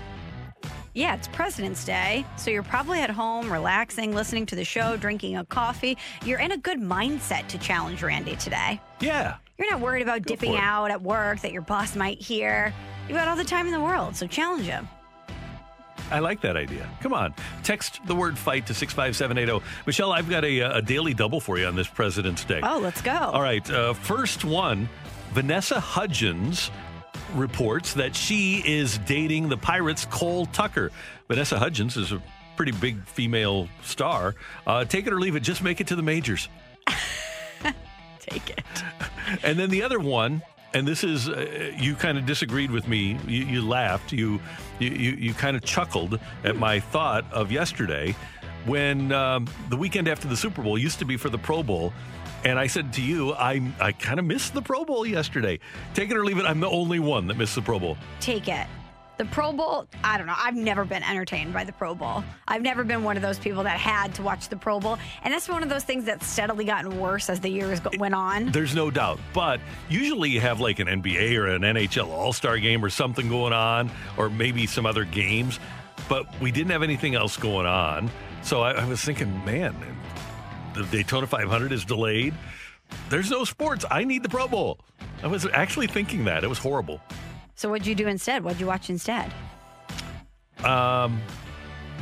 Yeah, 0.93 1.15
it's 1.15 1.27
President's 1.27 1.83
Day, 1.83 2.25
so 2.37 2.49
you're 2.49 2.63
probably 2.63 3.01
at 3.01 3.09
home, 3.09 3.51
relaxing, 3.51 4.15
listening 4.15 4.45
to 4.45 4.55
the 4.55 4.63
show, 4.63 4.95
drinking 4.95 5.35
a 5.35 5.43
coffee. 5.43 5.97
You're 6.23 6.39
in 6.39 6.53
a 6.53 6.57
good 6.57 6.79
mindset 6.79 7.45
to 7.49 7.57
challenge 7.57 8.01
Randy 8.01 8.37
today. 8.37 8.79
Yeah. 9.01 9.35
You're 9.57 9.71
not 9.71 9.81
worried 9.81 10.03
about 10.03 10.23
dipping 10.23 10.55
out 10.55 10.91
at 10.91 11.01
work 11.01 11.41
that 11.41 11.51
your 11.51 11.63
boss 11.63 11.95
might 11.95 12.21
hear. 12.21 12.73
You've 13.07 13.17
got 13.17 13.27
all 13.27 13.35
the 13.35 13.43
time 13.43 13.65
in 13.65 13.71
the 13.71 13.81
world, 13.81 14.15
so 14.15 14.27
challenge 14.27 14.65
him. 14.65 14.87
I 16.11 16.19
like 16.19 16.41
that 16.41 16.55
idea. 16.55 16.89
Come 17.01 17.13
on. 17.13 17.33
Text 17.63 17.99
the 18.05 18.15
word 18.15 18.37
fight 18.37 18.65
to 18.67 18.73
65780. 18.73 19.65
Michelle, 19.85 20.13
I've 20.13 20.29
got 20.29 20.45
a, 20.45 20.59
a 20.77 20.81
daily 20.81 21.13
double 21.13 21.39
for 21.39 21.57
you 21.57 21.65
on 21.65 21.75
this 21.75 21.87
President's 21.87 22.45
Day. 22.45 22.61
Oh, 22.63 22.79
let's 22.79 23.01
go. 23.01 23.11
All 23.11 23.41
right. 23.41 23.67
Uh, 23.69 23.93
first 23.93 24.45
one 24.45 24.87
Vanessa 25.31 25.79
Hudgens 25.79 26.71
reports 27.33 27.93
that 27.95 28.15
she 28.15 28.63
is 28.65 28.99
dating 28.99 29.49
the 29.49 29.57
Pirates' 29.57 30.05
Cole 30.05 30.45
Tucker. 30.47 30.91
Vanessa 31.27 31.59
Hudgens 31.59 31.97
is 31.97 32.11
a 32.11 32.21
pretty 32.55 32.71
big 32.71 33.05
female 33.05 33.67
star. 33.83 34.35
Uh, 34.65 34.85
take 34.85 35.07
it 35.07 35.13
or 35.13 35.19
leave 35.19 35.35
it, 35.35 35.41
just 35.41 35.61
make 35.61 35.81
it 35.81 35.87
to 35.87 35.95
the 35.95 36.01
majors. 36.01 36.47
Take 38.29 38.49
it. 38.49 38.83
And 39.43 39.57
then 39.57 39.69
the 39.69 39.83
other 39.83 39.99
one, 39.99 40.41
and 40.73 40.87
this 40.87 41.03
is 41.03 41.29
uh, 41.29 41.71
you 41.77 41.95
kind 41.95 42.17
of 42.17 42.25
disagreed 42.25 42.71
with 42.71 42.87
me. 42.87 43.17
You, 43.27 43.45
you 43.45 43.61
laughed. 43.61 44.11
You 44.11 44.39
you 44.79 44.89
you, 44.89 45.11
you 45.11 45.33
kind 45.33 45.55
of 45.55 45.63
chuckled 45.63 46.19
at 46.43 46.55
my 46.57 46.79
thought 46.79 47.25
of 47.31 47.51
yesterday 47.51 48.15
when 48.65 49.11
um, 49.11 49.47
the 49.69 49.77
weekend 49.77 50.07
after 50.07 50.27
the 50.27 50.37
Super 50.37 50.61
Bowl 50.61 50.77
used 50.77 50.99
to 50.99 51.05
be 51.05 51.17
for 51.17 51.29
the 51.29 51.37
Pro 51.37 51.63
Bowl. 51.63 51.93
And 52.43 52.59
I 52.59 52.67
said 52.67 52.93
to 52.93 53.01
you, 53.01 53.33
I 53.33 53.61
I 53.79 53.91
kind 53.91 54.19
of 54.19 54.25
missed 54.25 54.53
the 54.53 54.61
Pro 54.61 54.85
Bowl 54.85 55.05
yesterday. 55.05 55.59
Take 55.93 56.11
it 56.11 56.17
or 56.17 56.23
leave 56.23 56.37
it. 56.37 56.45
I'm 56.45 56.59
the 56.59 56.69
only 56.69 56.99
one 56.99 57.27
that 57.27 57.37
missed 57.37 57.55
the 57.55 57.61
Pro 57.61 57.79
Bowl. 57.79 57.97
Take 58.19 58.47
it. 58.47 58.67
The 59.17 59.25
Pro 59.25 59.51
Bowl, 59.51 59.87
I 60.03 60.19
don't 60.19 60.27
know. 60.27 60.35
I've 60.37 60.55
never 60.55 60.85
been 60.85 61.01
entertained 61.01 61.51
by 61.51 61.63
the 61.63 61.71
Pro 61.73 61.95
Bowl. 61.95 62.23
I've 62.47 62.61
never 62.61 62.83
been 62.83 63.03
one 63.03 63.17
of 63.17 63.23
those 63.23 63.39
people 63.39 63.63
that 63.63 63.79
had 63.79 64.13
to 64.15 64.21
watch 64.21 64.47
the 64.47 64.55
Pro 64.57 64.79
Bowl. 64.79 64.99
And 65.23 65.33
that's 65.33 65.49
one 65.49 65.63
of 65.63 65.69
those 65.69 65.83
things 65.83 66.05
that's 66.05 66.27
steadily 66.27 66.65
gotten 66.65 66.99
worse 66.99 67.27
as 67.27 67.39
the 67.39 67.49
years 67.49 67.79
go- 67.79 67.89
went 67.97 68.13
on. 68.13 68.51
There's 68.51 68.75
no 68.75 68.91
doubt. 68.91 69.19
But 69.33 69.59
usually 69.89 70.29
you 70.29 70.39
have 70.41 70.59
like 70.59 70.77
an 70.77 70.87
NBA 70.87 71.35
or 71.35 71.47
an 71.47 71.63
NHL 71.63 72.09
All 72.09 72.31
Star 72.31 72.59
game 72.59 72.85
or 72.85 72.91
something 72.91 73.27
going 73.27 73.53
on, 73.53 73.89
or 74.17 74.29
maybe 74.29 74.67
some 74.67 74.85
other 74.85 75.03
games. 75.03 75.59
But 76.07 76.27
we 76.39 76.51
didn't 76.51 76.71
have 76.71 76.83
anything 76.83 77.15
else 77.15 77.37
going 77.37 77.65
on. 77.65 78.11
So 78.43 78.61
I, 78.61 78.73
I 78.73 78.85
was 78.85 79.01
thinking, 79.03 79.43
man, 79.45 79.75
the 80.75 80.83
Daytona 80.83 81.25
500 81.25 81.71
is 81.71 81.83
delayed. 81.85 82.35
There's 83.09 83.31
no 83.31 83.45
sports. 83.45 83.83
I 83.89 84.03
need 84.03 84.21
the 84.21 84.29
Pro 84.29 84.47
Bowl. 84.47 84.79
I 85.23 85.27
was 85.27 85.47
actually 85.47 85.87
thinking 85.87 86.25
that. 86.25 86.43
It 86.43 86.47
was 86.47 86.59
horrible. 86.59 87.01
So 87.57 87.69
what'd 87.69 87.87
you 87.87 87.95
do 87.95 88.07
instead? 88.07 88.43
What'd 88.43 88.61
you 88.61 88.67
watch 88.67 88.91
instead? 88.91 89.33
Um, 90.63 91.19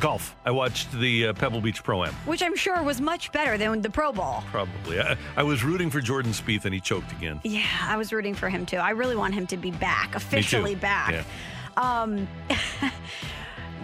golf. 0.02 0.36
I 0.44 0.52
watched 0.52 0.92
the 0.92 1.28
uh, 1.28 1.34
Pebble 1.34 1.62
Beach 1.62 1.82
Pro 1.82 2.04
Am. 2.04 2.14
Which 2.26 2.44
I'm 2.44 2.58
sure 2.58 2.84
was 2.84 3.00
much 3.00 3.32
better 3.32 3.58
than 3.58 3.82
the 3.82 3.90
Pro 3.90 4.12
Bowl. 4.12 4.44
Probably. 4.52 5.00
I, 5.00 5.16
I 5.38 5.44
was 5.44 5.64
rooting 5.64 5.90
for 5.90 6.02
Jordan 6.02 6.34
Spieth 6.34 6.66
and 6.66 6.74
he 6.74 6.82
choked 6.82 7.10
again. 7.14 7.40
Yeah, 7.46 7.66
I 7.84 7.96
was 7.96 8.12
rooting 8.12 8.36
for 8.36 8.50
him 8.50 8.66
too. 8.66 8.78
I 8.78 8.90
really 8.90 9.16
want 9.16 9.34
him 9.34 9.48
to 9.48 9.56
be 9.56 9.72
back, 9.72 10.14
officially 10.14 10.76
back. 10.76 11.14
Yeah. 11.14 12.02
Um, 12.02 12.28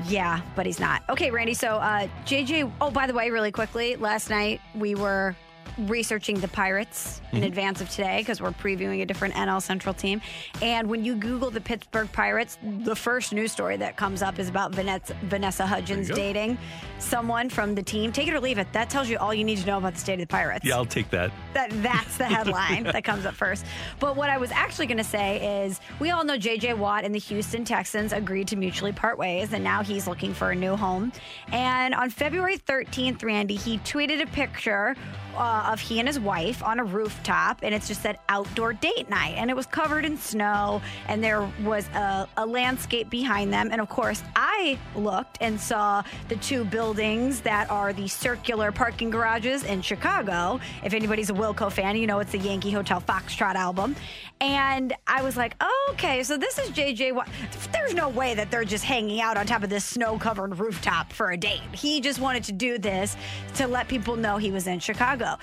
yeah, 0.09 0.41
but 0.57 0.65
he's 0.65 0.79
not. 0.81 1.03
Okay, 1.09 1.31
Randy. 1.31 1.53
So, 1.53 1.77
uh, 1.77 2.09
JJ. 2.25 2.69
Oh, 2.81 2.91
by 2.91 3.07
the 3.07 3.13
way, 3.13 3.29
really 3.31 3.51
quickly, 3.53 3.95
last 3.95 4.29
night 4.29 4.59
we 4.75 4.93
were 4.93 5.37
researching 5.77 6.39
the 6.39 6.47
Pirates 6.47 7.21
in 7.31 7.43
advance 7.43 7.81
of 7.81 7.89
today 7.89 8.19
because 8.19 8.41
we're 8.41 8.51
previewing 8.51 9.01
a 9.01 9.05
different 9.05 9.33
NL 9.33 9.61
Central 9.61 9.93
team. 9.93 10.21
And 10.61 10.89
when 10.89 11.03
you 11.03 11.15
Google 11.15 11.49
the 11.51 11.61
Pittsburgh 11.61 12.11
Pirates, 12.11 12.57
the 12.83 12.95
first 12.95 13.33
news 13.33 13.51
story 13.51 13.77
that 13.77 13.95
comes 13.95 14.21
up 14.21 14.39
is 14.39 14.49
about 14.49 14.73
Vanessa, 14.73 15.15
Vanessa 15.23 15.65
Hudgens 15.65 16.09
dating 16.09 16.57
someone 16.99 17.49
from 17.49 17.75
the 17.75 17.81
team. 17.81 18.11
Take 18.11 18.27
it 18.27 18.33
or 18.33 18.39
leave 18.39 18.57
it. 18.57 18.71
That 18.73 18.89
tells 18.89 19.09
you 19.09 19.17
all 19.17 19.33
you 19.33 19.43
need 19.43 19.57
to 19.57 19.65
know 19.65 19.77
about 19.77 19.93
the 19.93 19.99
state 19.99 20.13
of 20.13 20.19
the 20.19 20.27
Pirates. 20.27 20.65
Yeah, 20.65 20.75
I'll 20.75 20.85
take 20.85 21.09
that. 21.11 21.31
That 21.53 21.69
that's 21.81 22.17
the 22.17 22.25
headline 22.25 22.83
that 22.83 23.03
comes 23.03 23.25
up 23.25 23.33
first. 23.33 23.65
But 23.99 24.15
what 24.15 24.29
I 24.29 24.37
was 24.37 24.51
actually 24.51 24.87
going 24.87 24.97
to 24.97 25.03
say 25.03 25.65
is, 25.65 25.79
we 25.99 26.11
all 26.11 26.23
know 26.23 26.37
J.J. 26.37 26.73
Watt 26.75 27.03
and 27.03 27.13
the 27.13 27.19
Houston 27.19 27.65
Texans 27.65 28.13
agreed 28.13 28.47
to 28.49 28.55
mutually 28.55 28.91
part 28.91 29.17
ways, 29.17 29.53
and 29.53 29.63
now 29.63 29.83
he's 29.83 30.07
looking 30.07 30.33
for 30.33 30.51
a 30.51 30.55
new 30.55 30.75
home. 30.75 31.11
And 31.51 31.93
on 31.93 32.09
February 32.09 32.57
13th, 32.57 33.23
Randy, 33.23 33.55
he 33.55 33.79
tweeted 33.79 34.21
a 34.21 34.27
picture 34.27 34.95
uh, 35.35 35.70
of 35.71 35.79
he 35.79 35.99
and 35.99 36.07
his 36.07 36.19
wife 36.19 36.63
on 36.63 36.79
a 36.79 36.83
rooftop, 36.83 37.59
and 37.63 37.73
it's 37.73 37.87
just 37.87 38.01
said 38.01 38.17
outdoor 38.29 38.73
date 38.73 39.09
night, 39.09 39.35
and 39.37 39.49
it 39.49 39.55
was 39.55 39.65
covered 39.65 40.05
in 40.05 40.17
snow, 40.17 40.81
and 41.07 41.23
there 41.23 41.49
was 41.63 41.87
a, 41.89 42.27
a 42.37 42.45
landscape 42.45 43.09
behind 43.09 43.53
them, 43.53 43.69
and 43.71 43.79
of 43.79 43.89
course, 43.89 44.23
I 44.35 44.77
looked 44.95 45.37
and 45.41 45.59
saw 45.59 46.03
the 46.27 46.35
two 46.37 46.65
buildings 46.65 47.41
that 47.41 47.69
are 47.69 47.93
the 47.93 48.07
circular 48.07 48.71
parking 48.71 49.09
garages 49.09 49.63
in 49.63 49.81
Chicago. 49.81 50.59
If 50.83 50.93
anybody's 50.93 51.29
a 51.29 51.33
Wilco 51.33 51.71
fan, 51.71 51.95
you 51.95 52.07
know 52.07 52.19
it's 52.19 52.31
the 52.31 52.39
Yankee 52.39 52.71
Hotel 52.71 53.01
Foxtrot 53.01 53.55
album. 53.55 53.95
And 54.41 54.93
I 55.05 55.21
was 55.21 55.37
like, 55.37 55.55
oh, 55.61 55.89
okay, 55.91 56.23
so 56.23 56.35
this 56.35 56.57
is 56.57 56.71
JJ. 56.71 57.23
There's 57.71 57.93
no 57.93 58.09
way 58.09 58.33
that 58.33 58.49
they're 58.49 58.65
just 58.65 58.83
hanging 58.83 59.21
out 59.21 59.37
on 59.37 59.45
top 59.45 59.61
of 59.61 59.69
this 59.69 59.85
snow 59.85 60.17
covered 60.17 60.57
rooftop 60.57 61.13
for 61.13 61.31
a 61.31 61.37
date. 61.37 61.61
He 61.73 62.01
just 62.01 62.19
wanted 62.19 62.43
to 62.45 62.51
do 62.51 62.79
this 62.79 63.15
to 63.55 63.67
let 63.67 63.87
people 63.87 64.15
know 64.15 64.37
he 64.37 64.49
was 64.49 64.65
in 64.65 64.79
Chicago. 64.79 65.37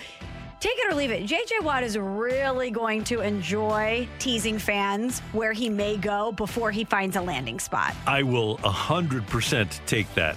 Take 0.61 0.73
it 0.77 0.93
or 0.93 0.97
leave 0.97 1.13
it. 1.13 1.25
JJ 1.25 1.63
Watt 1.63 1.85
is 1.85 1.97
really 1.97 2.71
going 2.73 3.05
to 3.05 3.21
enjoy 3.21 4.09
teasing 4.19 4.59
fans 4.59 5.21
where 5.33 5.53
he 5.53 5.69
may 5.71 5.97
go 5.97 6.33
before 6.33 6.73
he 6.73 6.83
finds 6.83 7.15
a 7.15 7.21
landing 7.21 7.61
spot. 7.61 7.95
I 8.09 8.25
will 8.25 8.59
100% 8.59 9.81
take 9.87 10.13
that. 10.15 10.37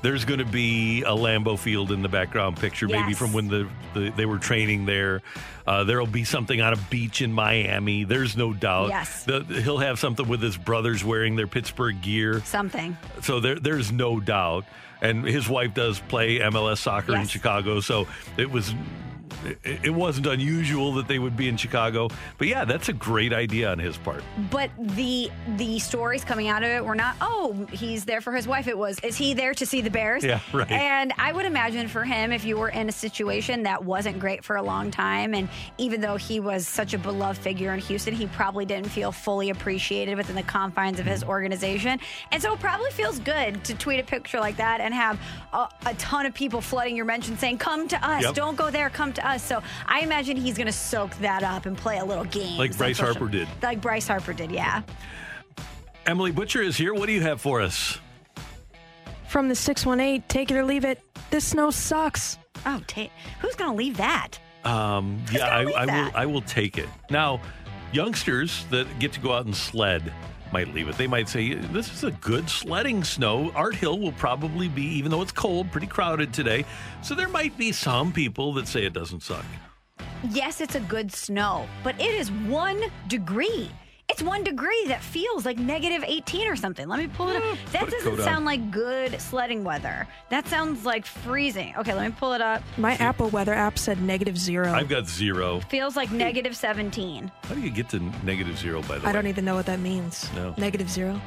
There's 0.00 0.24
going 0.24 0.38
to 0.38 0.46
be 0.46 1.02
a 1.02 1.10
Lambeau 1.10 1.58
Field 1.58 1.90
in 1.92 2.02
the 2.02 2.08
background 2.08 2.56
picture, 2.56 2.86
maybe 2.86 3.10
Yes. 3.10 3.18
from 3.18 3.32
when 3.32 3.48
the, 3.48 3.68
the 3.94 4.10
they 4.10 4.26
were 4.26 4.38
training 4.38 4.86
there. 4.86 5.22
Uh, 5.66 5.84
there'll 5.84 6.06
be 6.06 6.24
something 6.24 6.60
on 6.60 6.72
a 6.72 6.76
beach 6.88 7.20
in 7.20 7.32
Miami. 7.32 8.04
There's 8.04 8.36
no 8.36 8.52
doubt. 8.54 8.88
Yes. 8.90 9.24
The, 9.24 9.40
he'll 9.42 9.78
have 9.78 9.98
something 9.98 10.26
with 10.28 10.40
his 10.40 10.56
brothers 10.56 11.04
wearing 11.04 11.34
their 11.36 11.48
Pittsburgh 11.48 12.00
gear. 12.00 12.40
Something. 12.44 12.96
So 13.22 13.40
there, 13.40 13.56
there's 13.56 13.90
no 13.92 14.20
doubt. 14.20 14.64
And 15.02 15.24
his 15.24 15.48
wife 15.48 15.74
does 15.74 15.98
play 15.98 16.38
MLS 16.38 16.78
soccer 16.78 17.14
in 17.14 17.26
Chicago, 17.26 17.80
so 17.80 18.06
it 18.36 18.50
was. 18.50 18.72
It 19.64 19.80
it 19.84 19.94
wasn't 19.94 20.26
unusual 20.26 20.92
that 20.94 21.08
they 21.08 21.18
would 21.18 21.36
be 21.36 21.48
in 21.48 21.56
Chicago, 21.56 22.08
but 22.36 22.48
yeah, 22.48 22.64
that's 22.64 22.88
a 22.88 22.92
great 22.92 23.32
idea 23.32 23.70
on 23.70 23.78
his 23.78 23.96
part. 23.96 24.22
But 24.50 24.70
the 24.78 25.30
the 25.56 25.78
stories 25.78 26.24
coming 26.24 26.48
out 26.48 26.62
of 26.62 26.68
it 26.70 26.84
were 26.84 26.94
not, 26.94 27.16
oh, 27.20 27.66
he's 27.72 28.04
there 28.04 28.20
for 28.20 28.32
his 28.32 28.46
wife. 28.46 28.68
It 28.68 28.76
was, 28.76 28.98
is 29.00 29.16
he 29.16 29.34
there 29.34 29.54
to 29.54 29.66
see 29.66 29.80
the 29.80 29.90
Bears? 29.90 30.24
Yeah, 30.24 30.40
right. 30.52 30.70
And 30.70 31.12
I 31.18 31.32
would 31.32 31.46
imagine 31.46 31.88
for 31.88 32.04
him, 32.04 32.32
if 32.32 32.44
you 32.44 32.56
were 32.56 32.68
in 32.68 32.88
a 32.88 32.92
situation 32.92 33.62
that 33.64 33.84
wasn't 33.84 34.18
great 34.18 34.44
for 34.44 34.56
a 34.56 34.62
long 34.62 34.90
time, 34.90 35.34
and 35.34 35.48
even 35.78 36.00
though 36.00 36.16
he 36.16 36.40
was 36.40 36.66
such 36.66 36.94
a 36.94 36.98
beloved 36.98 37.40
figure 37.40 37.72
in 37.72 37.80
Houston, 37.80 38.14
he 38.14 38.26
probably 38.26 38.64
didn't 38.64 38.88
feel 38.90 39.12
fully 39.12 39.50
appreciated 39.50 40.16
within 40.16 40.36
the 40.36 40.42
confines 40.42 40.98
of 40.98 41.06
his 41.06 41.20
mm-hmm. 41.20 41.30
organization. 41.30 41.98
And 42.32 42.42
so 42.42 42.52
it 42.52 42.60
probably 42.60 42.90
feels 42.90 43.18
good 43.20 43.64
to 43.64 43.74
tweet 43.74 44.00
a 44.00 44.04
picture 44.04 44.40
like 44.40 44.56
that 44.56 44.80
and 44.80 44.92
have 44.94 45.20
a, 45.52 45.68
a 45.86 45.94
ton 45.94 46.26
of 46.26 46.34
people 46.34 46.60
flooding 46.60 46.96
your 46.96 47.04
mention 47.04 47.36
saying, 47.38 47.58
come 47.58 47.88
to 47.88 48.06
us, 48.06 48.22
Yep. 48.22 48.34
don't 48.34 48.56
go 48.56 48.70
there, 48.70 48.90
come 48.90 49.12
to 49.12 49.17
us. 49.18 49.42
So 49.42 49.62
I 49.86 50.00
imagine 50.00 50.36
he's 50.36 50.56
going 50.56 50.66
to 50.66 50.72
soak 50.72 51.14
that 51.16 51.42
up 51.42 51.66
and 51.66 51.76
play 51.76 51.98
a 51.98 52.04
little 52.04 52.24
game. 52.24 52.58
Like 52.58 52.76
Bryce 52.76 52.98
Harper 52.98 53.28
did. 53.28 53.48
Like 53.62 53.80
Bryce 53.80 54.08
Harper 54.08 54.32
did, 54.32 54.50
yeah. 54.50 54.82
Emily 56.06 56.32
Butcher 56.32 56.62
is 56.62 56.76
here. 56.76 56.94
What 56.94 57.06
do 57.06 57.12
you 57.12 57.20
have 57.22 57.40
for 57.40 57.60
us? 57.60 57.98
From 59.28 59.48
the 59.48 59.54
618, 59.54 60.24
take 60.28 60.50
it 60.50 60.56
or 60.56 60.64
leave 60.64 60.84
it. 60.84 61.02
This 61.30 61.44
snow 61.44 61.70
sucks. 61.70 62.38
Oh, 62.64 62.80
ta- 62.86 63.10
who's 63.40 63.54
going 63.54 63.70
to 63.70 63.76
leave 63.76 63.96
that? 63.98 64.38
Um, 64.64 65.22
yeah, 65.30 65.54
I, 65.54 65.64
gonna 65.64 65.66
leave 65.66 65.76
I 65.76 66.02
will. 66.02 66.10
I 66.14 66.26
will 66.26 66.42
take 66.42 66.78
it. 66.78 66.88
Now, 67.10 67.40
youngsters 67.92 68.64
that 68.70 68.86
get 68.98 69.12
to 69.12 69.20
go 69.20 69.32
out 69.32 69.44
and 69.44 69.54
sled 69.54 70.12
might 70.52 70.74
leave 70.74 70.88
it. 70.88 70.96
They 70.96 71.06
might 71.06 71.28
say, 71.28 71.54
"This 71.54 71.92
is 71.92 72.04
a 72.04 72.10
good 72.10 72.48
sledding 72.48 73.04
snow." 73.04 73.52
Art 73.54 73.74
Hill 73.74 73.98
will 73.98 74.12
probably 74.12 74.68
be, 74.68 74.82
even 74.82 75.10
though 75.10 75.22
it's 75.22 75.32
cold, 75.32 75.70
pretty 75.70 75.86
crowded 75.86 76.32
today. 76.32 76.64
So 77.02 77.14
there 77.14 77.28
might 77.28 77.56
be 77.56 77.72
some 77.72 78.12
people 78.12 78.52
that 78.54 78.68
say 78.68 78.84
it 78.84 78.92
doesn't 78.92 79.22
suck. 79.22 79.44
Yes, 80.30 80.60
it's 80.60 80.74
a 80.74 80.80
good 80.80 81.12
snow, 81.12 81.66
but 81.84 81.94
it 82.00 82.14
is 82.14 82.30
one 82.30 82.82
degree. 83.06 83.70
It's 84.10 84.22
one 84.22 84.42
degree 84.42 84.84
that 84.86 85.02
feels 85.02 85.44
like 85.44 85.58
negative 85.58 86.02
18 86.06 86.48
or 86.48 86.56
something. 86.56 86.88
Let 86.88 86.98
me 86.98 87.08
pull 87.08 87.28
it 87.28 87.36
up. 87.36 87.58
That 87.72 87.82
put 87.82 87.90
doesn't 87.90 88.10
coat 88.12 88.18
on. 88.20 88.24
sound 88.24 88.44
like 88.46 88.70
good 88.70 89.20
sledding 89.20 89.64
weather. 89.64 90.06
That 90.30 90.48
sounds 90.48 90.86
like 90.86 91.04
freezing. 91.04 91.74
Okay, 91.76 91.92
let 91.92 92.10
me 92.10 92.16
pull 92.18 92.32
it 92.32 92.40
up. 92.40 92.62
My 92.78 92.94
Apple 92.94 93.28
weather 93.28 93.52
app 93.52 93.78
said 93.78 94.00
negative 94.00 94.38
zero. 94.38 94.72
I've 94.72 94.88
got 94.88 95.06
zero. 95.06 95.60
Feels 95.68 95.94
like 95.94 96.10
negative 96.10 96.56
17. 96.56 97.30
How 97.44 97.54
do 97.54 97.60
you 97.60 97.70
get 97.70 97.90
to 97.90 98.00
negative 98.24 98.56
zero? 98.56 98.80
By 98.82 98.96
the 98.98 99.04
way, 99.04 99.10
I 99.10 99.12
don't 99.12 99.26
even 99.26 99.44
know 99.44 99.54
what 99.54 99.66
that 99.66 99.80
means. 99.80 100.28
No. 100.34 100.54
Negative 100.56 100.88
zero. 100.88 101.20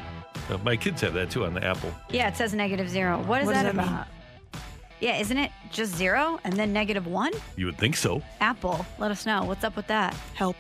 Uh, 0.50 0.58
my 0.64 0.76
kids 0.76 1.02
have 1.02 1.14
that 1.14 1.30
too 1.30 1.46
on 1.46 1.54
the 1.54 1.64
Apple. 1.64 1.94
Yeah, 2.10 2.30
it 2.30 2.36
says 2.36 2.56
negative 2.56 2.90
zero. 2.90 3.20
What 3.20 3.42
is 3.42 3.46
What 3.46 3.54
does 3.54 3.64
that 3.64 3.76
that 3.76 3.86
mean? 3.86 3.94
about? 3.94 4.08
Yeah, 5.00 5.18
isn't 5.20 5.38
it 5.38 5.52
just 5.72 5.96
zero 5.96 6.40
and 6.44 6.54
then 6.54 6.74
negative 6.74 7.06
one? 7.06 7.32
You 7.58 7.68
would 7.68 7.78
think 7.78 7.96
so. 7.96 8.24
Apple, 8.40 8.84
let 8.98 9.12
us 9.12 9.28
know. 9.28 9.44
What's 9.44 9.64
up 9.64 9.76
with 9.76 9.86
that? 9.88 10.16
Help. 10.34 10.56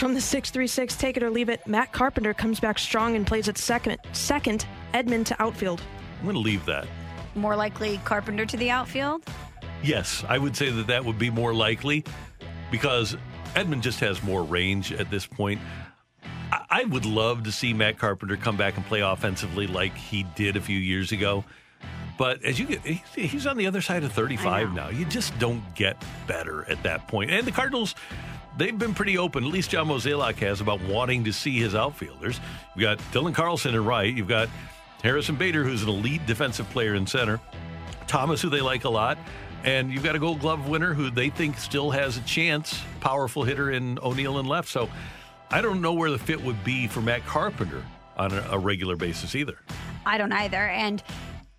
From 0.00 0.14
the 0.14 0.20
636, 0.22 0.96
take 0.96 1.18
it 1.18 1.22
or 1.22 1.28
leave 1.28 1.50
it. 1.50 1.66
Matt 1.66 1.92
Carpenter 1.92 2.32
comes 2.32 2.58
back 2.58 2.78
strong 2.78 3.16
and 3.16 3.26
plays 3.26 3.50
at 3.50 3.58
second, 3.58 3.98
second 4.12 4.64
Edman 4.94 5.26
to 5.26 5.42
outfield. 5.42 5.82
I'm 6.18 6.24
going 6.24 6.36
to 6.36 6.40
leave 6.40 6.64
that. 6.64 6.86
More 7.34 7.54
likely 7.54 8.00
Carpenter 8.06 8.46
to 8.46 8.56
the 8.56 8.70
outfield. 8.70 9.22
Yes, 9.82 10.24
I 10.26 10.38
would 10.38 10.56
say 10.56 10.70
that 10.70 10.86
that 10.86 11.04
would 11.04 11.18
be 11.18 11.28
more 11.28 11.52
likely 11.52 12.02
because 12.70 13.14
Edman 13.52 13.82
just 13.82 14.00
has 14.00 14.22
more 14.22 14.42
range 14.42 14.90
at 14.90 15.10
this 15.10 15.26
point. 15.26 15.60
I, 16.50 16.64
I 16.70 16.84
would 16.84 17.04
love 17.04 17.42
to 17.42 17.52
see 17.52 17.74
Matt 17.74 17.98
Carpenter 17.98 18.38
come 18.38 18.56
back 18.56 18.78
and 18.78 18.86
play 18.86 19.00
offensively 19.00 19.66
like 19.66 19.94
he 19.94 20.22
did 20.34 20.56
a 20.56 20.62
few 20.62 20.78
years 20.78 21.12
ago. 21.12 21.44
But 22.16 22.42
as 22.42 22.58
you 22.58 22.64
get, 22.64 22.80
he's 22.80 23.46
on 23.46 23.58
the 23.58 23.66
other 23.66 23.82
side 23.82 24.02
of 24.02 24.12
35 24.12 24.72
now. 24.72 24.88
You 24.88 25.04
just 25.04 25.38
don't 25.38 25.62
get 25.74 26.02
better 26.26 26.64
at 26.70 26.82
that 26.84 27.06
point. 27.06 27.30
And 27.30 27.46
the 27.46 27.52
Cardinals, 27.52 27.94
they've 28.60 28.78
been 28.78 28.94
pretty 28.94 29.16
open. 29.16 29.42
At 29.42 29.50
least 29.50 29.70
John 29.70 29.88
Mozeliak 29.88 30.36
has 30.36 30.60
about 30.60 30.82
wanting 30.82 31.24
to 31.24 31.32
see 31.32 31.58
his 31.58 31.74
outfielders. 31.74 32.38
You've 32.76 32.82
got 32.82 32.98
Dylan 33.12 33.34
Carlson 33.34 33.74
in 33.74 33.84
right. 33.84 34.14
You've 34.14 34.28
got 34.28 34.48
Harrison 35.02 35.34
Bader, 35.36 35.64
who's 35.64 35.82
an 35.82 35.88
elite 35.88 36.26
defensive 36.26 36.68
player 36.68 36.94
in 36.94 37.06
center. 37.06 37.40
Thomas, 38.06 38.42
who 38.42 38.50
they 38.50 38.60
like 38.60 38.84
a 38.84 38.88
lot. 38.88 39.16
And 39.64 39.90
you've 39.90 40.04
got 40.04 40.14
a 40.14 40.18
gold 40.18 40.40
glove 40.40 40.68
winner 40.68 40.92
who 40.92 41.10
they 41.10 41.30
think 41.30 41.58
still 41.58 41.90
has 41.90 42.18
a 42.18 42.20
chance, 42.22 42.80
powerful 43.00 43.44
hitter 43.44 43.70
in 43.70 43.98
O'Neill 44.02 44.38
and 44.38 44.48
left. 44.48 44.68
So 44.68 44.90
I 45.50 45.62
don't 45.62 45.80
know 45.80 45.94
where 45.94 46.10
the 46.10 46.18
fit 46.18 46.42
would 46.42 46.62
be 46.62 46.86
for 46.86 47.00
Matt 47.00 47.24
Carpenter 47.26 47.82
on 48.18 48.32
a, 48.32 48.46
a 48.50 48.58
regular 48.58 48.96
basis 48.96 49.34
either. 49.34 49.56
I 50.04 50.18
don't 50.18 50.32
either. 50.32 50.68
And, 50.68 51.02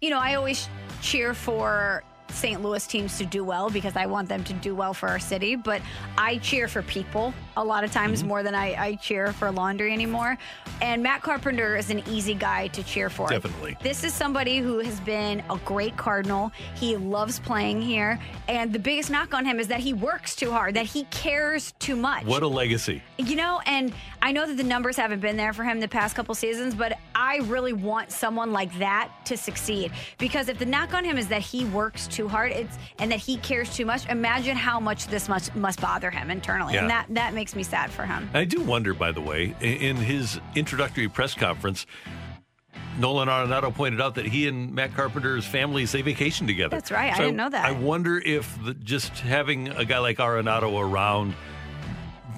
you 0.02 0.12
know, 0.12 0.20
I 0.20 0.36
always 0.36 0.70
cheer 1.02 1.34
for 1.34 2.04
St. 2.34 2.62
Louis 2.62 2.86
teams 2.88 3.18
to 3.18 3.26
do 3.26 3.44
well 3.44 3.70
because 3.70 3.96
I 3.96 4.06
want 4.06 4.30
them 4.30 4.44
to 4.46 4.54
do 4.54 4.76
well 4.76 4.94
for 4.94 5.10
our 5.10 5.20
city. 5.20 5.56
But 5.56 5.82
I 6.18 6.38
cheer 6.38 6.68
for 6.68 6.82
people 6.82 7.34
a 7.58 7.64
lot 7.64 7.84
of 7.84 7.92
times 7.92 8.20
mm-hmm. 8.20 8.28
more 8.28 8.44
than 8.44 8.56
I, 8.56 8.76
I 8.76 8.96
cheer 8.96 9.34
for 9.34 9.52
laundry 9.52 9.94
anymore. 9.94 10.38
And 10.82 11.04
Matt 11.04 11.22
Carpenter 11.22 11.76
is 11.76 11.90
an 11.90 12.04
easy 12.08 12.34
guy 12.34 12.68
to 12.70 12.84
cheer 12.84 13.10
for. 13.10 13.28
Definitely. 13.28 13.78
This 13.82 14.04
is 14.04 14.14
somebody 14.14 14.60
who 14.60 14.80
has 14.80 15.00
been 15.02 15.44
a 15.50 15.58
great 15.66 15.96
Cardinal. 15.98 16.52
He 16.76 16.98
loves 16.98 17.40
playing 17.40 17.82
here. 17.82 18.20
And 18.48 18.74
the 18.74 18.80
biggest 18.80 19.10
knock 19.10 19.34
on 19.34 19.46
him 19.46 19.60
is 19.60 19.68
that 19.68 19.80
he 19.80 19.94
works 19.94 20.36
too 20.36 20.52
hard, 20.52 20.76
that 20.76 20.86
he 20.86 21.04
cares 21.06 21.74
too 21.80 21.96
much. 21.96 22.26
What 22.26 22.44
a 22.44 22.48
legacy. 22.48 23.02
You 23.18 23.36
know, 23.36 23.62
and 23.66 23.94
I 24.22 24.32
know 24.32 24.48
that 24.48 24.58
the 24.58 24.64
numbers 24.64 24.98
haven't 24.98 25.20
been 25.20 25.38
there 25.38 25.54
for 25.54 25.64
him 25.64 25.80
the 25.80 25.88
past 25.88 26.16
couple 26.16 26.34
seasons, 26.36 26.74
but 26.76 26.98
I 27.16 27.38
really 27.44 27.74
want 27.74 28.12
someone 28.12 28.52
like 28.52 28.78
that 28.80 29.12
to 29.26 29.38
succeed. 29.38 29.92
Because 30.18 30.50
if 30.50 30.60
the 30.60 30.66
knock 30.66 30.94
on 30.94 31.04
him 31.04 31.18
is 31.18 31.28
that 31.28 31.42
he 31.42 31.66
works 31.66 32.08
too 32.08 32.21
hard, 32.28 32.52
it's 32.52 32.78
and 33.00 33.12
that 33.12 33.20
he 33.20 33.38
cares 33.38 33.76
too 33.76 33.86
much, 33.86 34.08
imagine 34.10 34.56
how 34.56 34.80
much 34.80 35.08
this 35.08 35.28
must 35.30 35.56
must 35.56 35.82
bother 35.82 36.12
him 36.12 36.32
internally. 36.32 36.78
And 36.78 36.90
that 36.90 37.06
that 37.10 37.34
makes 37.34 37.56
me 37.56 37.64
sad 37.64 37.92
for 37.92 38.06
him. 38.06 38.30
I 38.34 38.46
do 38.46 38.62
wonder, 38.62 38.94
by 38.94 39.12
the 39.12 39.22
way, 39.22 39.56
in 39.62 39.96
his 39.96 40.40
introductory 40.56 41.08
press 41.08 41.34
conference, 41.34 41.86
Nolan 42.98 43.28
Arenado 43.28 43.74
pointed 43.74 44.02
out 44.02 44.16
that 44.16 44.26
he 44.26 44.48
and 44.48 44.74
Matt 44.74 44.94
Carpenter's 44.94 45.46
families 45.46 45.92
they 45.92 46.02
vacation 46.02 46.48
together. 46.48 46.76
That's 46.76 46.92
right. 46.92 47.14
I 47.14 47.18
didn't 47.18 47.38
know 47.38 47.50
that. 47.50 47.66
I 47.66 47.72
wonder 47.72 48.20
if 48.20 48.58
the, 48.64 48.74
just 48.74 49.12
having 49.20 49.70
a 49.70 49.86
guy 49.86 50.00
like 50.00 50.18
Arenado 50.18 50.80
around, 50.80 51.34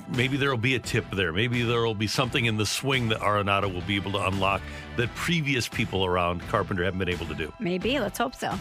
maybe 0.09 0.37
there 0.37 0.49
will 0.49 0.57
be 0.57 0.75
a 0.75 0.79
tip 0.79 1.09
there. 1.11 1.33
Maybe 1.33 1.63
there 1.63 1.81
will 1.81 1.95
be 1.95 2.07
something 2.07 2.45
in 2.45 2.57
the 2.57 2.65
swing 2.65 3.09
that 3.09 3.19
Arenado 3.19 3.73
will 3.73 3.81
be 3.81 3.95
able 3.95 4.11
to 4.13 4.27
unlock 4.27 4.61
that 4.97 5.13
previous 5.15 5.67
people 5.67 6.05
around 6.05 6.41
Carpenter 6.49 6.83
haven't 6.83 6.99
been 6.99 7.09
able 7.09 7.25
to 7.25 7.35
do. 7.35 7.51
Maybe. 7.59 7.99
Let's 7.99 8.17
hope 8.17 8.35
so. 8.35 8.53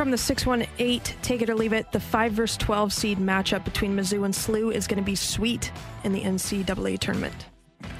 From 0.00 0.10
the 0.10 0.16
618, 0.16 1.18
take 1.20 1.42
it 1.42 1.50
or 1.50 1.54
leave 1.54 1.74
it, 1.74 1.92
the 1.92 2.00
5 2.00 2.32
versus 2.32 2.56
12 2.56 2.90
seed 2.90 3.18
matchup 3.18 3.64
between 3.66 3.94
Mizzou 3.94 4.24
and 4.24 4.32
SLU 4.32 4.72
is 4.72 4.86
going 4.86 4.96
to 4.96 5.04
be 5.04 5.14
sweet 5.14 5.70
in 6.04 6.14
the 6.14 6.22
NCAA 6.22 6.98
tournament. 6.98 7.44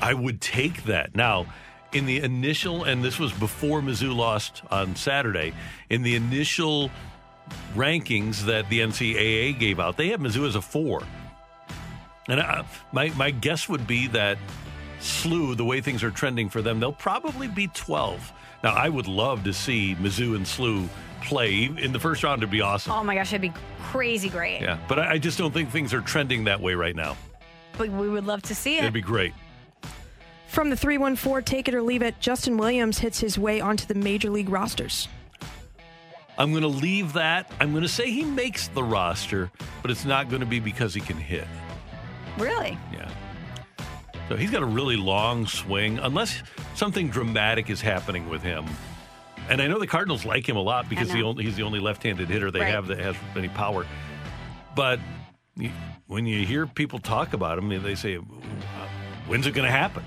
I 0.00 0.14
would 0.14 0.40
take 0.40 0.84
that. 0.84 1.14
Now, 1.14 1.44
in 1.92 2.06
the 2.06 2.20
initial, 2.20 2.84
and 2.84 3.04
this 3.04 3.18
was 3.18 3.34
before 3.34 3.82
Mizzou 3.82 4.16
lost 4.16 4.62
on 4.70 4.96
Saturday, 4.96 5.52
in 5.90 6.00
the 6.00 6.14
initial 6.14 6.90
rankings 7.74 8.46
that 8.46 8.70
the 8.70 8.80
NCAA 8.80 9.58
gave 9.58 9.78
out, 9.78 9.98
they 9.98 10.08
had 10.08 10.20
Mizzou 10.20 10.48
as 10.48 10.56
a 10.56 10.62
four. 10.62 11.02
And 12.28 12.40
I, 12.40 12.64
my, 12.92 13.10
my 13.10 13.30
guess 13.30 13.68
would 13.68 13.86
be 13.86 14.06
that 14.06 14.38
SLU, 15.00 15.54
the 15.54 15.66
way 15.66 15.82
things 15.82 16.02
are 16.02 16.10
trending 16.10 16.48
for 16.48 16.62
them, 16.62 16.80
they'll 16.80 16.94
probably 16.94 17.46
be 17.46 17.66
12. 17.66 18.32
Now, 18.64 18.74
I 18.74 18.88
would 18.88 19.06
love 19.06 19.44
to 19.44 19.52
see 19.52 19.96
Mizzou 19.96 20.34
and 20.34 20.46
SLU 20.46 20.88
play 21.22 21.64
in 21.64 21.92
the 21.92 21.98
first 21.98 22.22
round. 22.22 22.40
It'd 22.40 22.50
be 22.50 22.60
awesome. 22.60 22.92
Oh 22.92 23.04
my 23.04 23.14
gosh, 23.14 23.30
that'd 23.30 23.40
be 23.40 23.52
crazy 23.84 24.28
great. 24.28 24.60
Yeah, 24.60 24.78
but 24.88 24.98
I, 24.98 25.12
I 25.12 25.18
just 25.18 25.38
don't 25.38 25.52
think 25.52 25.70
things 25.70 25.94
are 25.94 26.00
trending 26.00 26.44
that 26.44 26.60
way 26.60 26.74
right 26.74 26.96
now. 26.96 27.16
But 27.78 27.90
we 27.90 28.08
would 28.08 28.26
love 28.26 28.42
to 28.42 28.54
see 28.54 28.76
it. 28.76 28.80
It'd 28.80 28.92
be 28.92 29.00
great. 29.00 29.32
From 30.48 30.68
the 30.68 30.76
314, 30.76 31.44
take 31.44 31.68
it 31.68 31.74
or 31.74 31.82
leave 31.82 32.02
it, 32.02 32.18
Justin 32.18 32.56
Williams 32.56 32.98
hits 32.98 33.20
his 33.20 33.38
way 33.38 33.60
onto 33.60 33.86
the 33.86 33.94
major 33.94 34.30
league 34.30 34.48
rosters. 34.48 35.06
I'm 36.36 36.50
going 36.50 36.62
to 36.62 36.68
leave 36.68 37.12
that. 37.12 37.52
I'm 37.60 37.70
going 37.70 37.82
to 37.82 37.88
say 37.88 38.10
he 38.10 38.24
makes 38.24 38.68
the 38.68 38.82
roster, 38.82 39.50
but 39.82 39.90
it's 39.90 40.04
not 40.04 40.28
going 40.28 40.40
to 40.40 40.46
be 40.46 40.58
because 40.58 40.92
he 40.92 41.00
can 41.00 41.18
hit. 41.18 41.46
Really? 42.38 42.76
Yeah. 42.92 43.08
So 44.28 44.36
he's 44.36 44.50
got 44.50 44.62
a 44.62 44.66
really 44.66 44.96
long 44.96 45.46
swing, 45.46 45.98
unless 45.98 46.42
something 46.74 47.10
dramatic 47.10 47.68
is 47.68 47.80
happening 47.80 48.28
with 48.28 48.42
him. 48.42 48.64
And 49.50 49.60
I 49.60 49.66
know 49.66 49.78
the 49.78 49.86
Cardinals 49.86 50.24
like 50.24 50.48
him 50.48 50.56
a 50.56 50.62
lot 50.62 50.88
because 50.88 51.10
he 51.12 51.20
know. 51.20 51.28
only, 51.30 51.44
he's 51.44 51.56
the 51.56 51.64
only 51.64 51.80
left-handed 51.80 52.28
hitter 52.28 52.50
they 52.50 52.60
Right. 52.60 52.68
have 52.72 52.86
that 52.86 52.98
has 53.00 53.16
any 53.36 53.48
power. 53.48 53.84
But 54.76 55.00
when 56.06 56.24
you 56.24 56.46
hear 56.46 56.66
people 56.66 56.98
talk 57.00 57.32
about 57.34 57.58
him, 57.58 57.68
they 57.82 57.94
say, 57.96 58.16
uh, 58.16 58.20
"When's 59.26 59.46
it 59.46 59.52
going 59.52 59.66
to 59.66 59.72
happen?" 59.76 60.04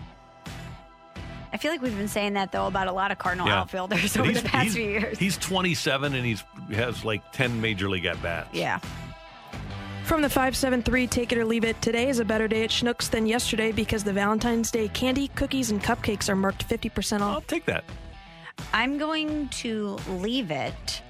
I 1.51 1.57
feel 1.57 1.71
like 1.71 1.81
we've 1.83 1.95
been 1.95 2.07
saying 2.07 2.33
that 2.33 2.51
though 2.51 2.65
about 2.67 2.87
a 2.87 2.91
lot 2.93 3.11
of 3.11 3.19
Cardinal 3.19 3.47
outfielders 3.47 4.17
over 4.17 4.31
the 4.31 4.41
past 4.41 4.63
he's- 4.63 4.73
few 4.75 4.85
years. 4.85 5.19
He's 5.19 5.37
27 5.37 6.15
and 6.15 6.25
he's 6.25 6.43
has 6.73 7.03
like 7.05 7.21
10 7.33 7.59
major 7.61 7.89
league 7.89 8.05
at 8.05 8.19
bats. 8.23 8.49
yeah. 8.53 8.79
From 10.05 10.21
the 10.21 10.29
573, 10.29 11.07
take 11.07 11.31
it 11.31 11.37
or 11.37 11.45
leave 11.45 11.63
it, 11.63 11.81
today 11.81 12.09
is 12.09 12.19
a 12.19 12.25
better 12.25 12.47
day 12.47 12.63
at 12.63 12.69
Schnucks 12.71 13.09
than 13.09 13.25
yesterday 13.25 13.71
because 13.71 14.03
the 14.03 14.11
Valentine's 14.11 14.69
Day 14.69 14.89
candy, 14.89 15.29
cookies, 15.29 15.71
and 15.71 15.81
cupcakes 15.81 16.27
are 16.27 16.35
marked 16.35 16.67
50% 16.67 17.21
I'll 17.21 17.37
off. 17.37 17.47
take 17.47 17.65
that. 17.65 17.85
I'm 18.73 18.97
going 18.97 19.49
to 19.49 19.97
leave 20.09 20.51
it 20.51 21.01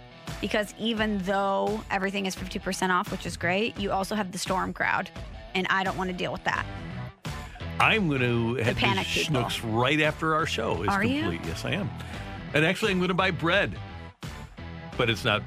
because 0.42 0.74
even 0.78 1.20
though 1.20 1.82
everything 1.90 2.26
is 2.26 2.36
50% 2.36 2.90
off, 2.90 3.12
which 3.12 3.26
is 3.26 3.38
great, 3.38 3.80
you 3.80 3.92
also 3.92 4.16
have 4.16 4.32
the 4.32 4.38
storm 4.38 4.74
crowd. 4.74 5.10
And 5.56 5.68
I 5.70 5.84
don't 5.84 5.98
want 5.98 6.10
to 6.10 6.16
deal 6.16 6.32
with 6.32 6.44
that. 6.44 6.66
I'm 7.80 8.08
going 8.08 8.22
to 8.22 8.56
head 8.56 8.76
to 8.76 8.82
panic 8.82 9.08
people. 9.08 9.42
Schnucks 9.44 9.62
right 9.64 10.02
after 10.02 10.36
our 10.36 10.46
show 10.46 10.84
is 10.84 10.90
Are 10.90 11.04
you? 11.04 11.22
complete. 11.22 11.42
Yes, 11.46 11.66
I 11.66 11.72
am. 11.72 11.90
And 12.54 12.66
actually, 12.66 12.92
I'm 12.92 13.00
going 13.00 13.08
to 13.10 13.14
buy 13.14 13.32
bread, 13.32 13.78
but 14.98 15.10
it's 15.10 15.24
not 15.26 15.42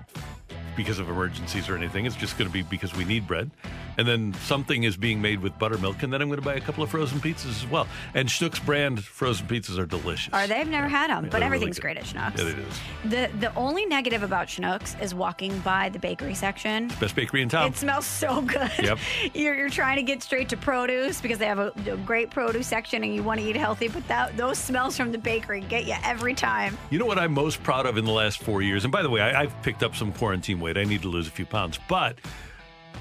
because 0.76 0.98
of 0.98 1.08
emergencies 1.08 1.68
or 1.68 1.76
anything. 1.76 2.04
It's 2.06 2.16
just 2.16 2.36
going 2.38 2.48
to 2.48 2.52
be 2.52 2.62
because 2.62 2.94
we 2.94 3.04
need 3.04 3.26
bread. 3.26 3.50
And 3.98 4.06
then 4.06 4.34
something 4.44 4.84
is 4.84 4.96
being 4.96 5.20
made 5.20 5.40
with 5.40 5.58
buttermilk, 5.58 6.02
and 6.02 6.12
then 6.12 6.20
I'm 6.20 6.28
going 6.28 6.40
to 6.40 6.44
buy 6.44 6.54
a 6.54 6.60
couple 6.60 6.82
of 6.82 6.90
frozen 6.90 7.18
pizzas 7.20 7.62
as 7.62 7.66
well. 7.66 7.86
And 8.14 8.28
Schnucks 8.28 8.64
brand 8.64 9.02
frozen 9.04 9.46
pizzas 9.46 9.78
are 9.78 9.86
delicious. 9.86 10.32
Are 10.32 10.46
they? 10.46 10.56
I've 10.56 10.68
never 10.68 10.88
had 10.88 11.10
them, 11.10 11.24
Yeah, 11.24 11.30
but 11.30 11.40
they're 11.40 11.50
really 11.50 11.66
everything's 11.66 11.78
great 11.78 11.96
at 11.96 12.04
Schnucks. 12.04 12.38
Yeah, 12.38 12.48
it 12.48 12.58
is. 12.58 12.80
The 13.04 13.30
the 13.38 13.54
only 13.54 13.86
negative 13.86 14.22
about 14.22 14.48
Schnucks 14.48 15.00
is 15.02 15.14
walking 15.14 15.58
by 15.60 15.88
the 15.88 15.98
bakery 15.98 16.34
section. 16.34 16.88
Best 17.00 17.14
bakery 17.16 17.42
in 17.42 17.48
town. 17.48 17.70
It 17.70 17.76
smells 17.76 18.06
so 18.06 18.42
good. 18.42 18.70
Yep. 18.82 18.98
You're, 19.34 19.54
you're 19.54 19.70
trying 19.70 19.96
to 19.96 20.02
get 20.02 20.22
straight 20.22 20.48
to 20.50 20.56
produce 20.56 21.20
because 21.20 21.38
they 21.38 21.46
have 21.46 21.58
a, 21.58 21.72
a 21.90 21.96
great 21.98 22.30
produce 22.30 22.66
section 22.66 23.02
and 23.04 23.14
you 23.14 23.22
want 23.22 23.40
to 23.40 23.46
eat 23.46 23.56
healthy, 23.56 23.88
but 23.88 24.06
that 24.08 24.36
those 24.36 24.58
smells 24.58 24.96
from 24.96 25.12
the 25.12 25.18
bakery 25.18 25.60
get 25.62 25.86
you 25.86 25.94
every 26.04 26.34
time. 26.34 26.76
You 26.90 26.98
know 26.98 27.06
what 27.06 27.18
I'm 27.18 27.32
most 27.32 27.62
proud 27.62 27.86
of 27.86 27.96
in 27.96 28.04
the 28.04 28.12
last 28.12 28.38
four 28.42 28.62
years? 28.62 28.84
And 28.84 28.92
by 28.92 29.02
the 29.02 29.10
way, 29.10 29.20
I, 29.20 29.42
I've 29.42 29.62
picked 29.62 29.82
up 29.82 29.94
some 29.96 30.12
quarantine 30.12 30.60
weight. 30.60 30.76
I 30.76 30.84
need 30.84 31.02
to 31.02 31.08
lose 31.08 31.26
a 31.26 31.30
few 31.30 31.46
pounds. 31.46 31.78
But 31.88 32.18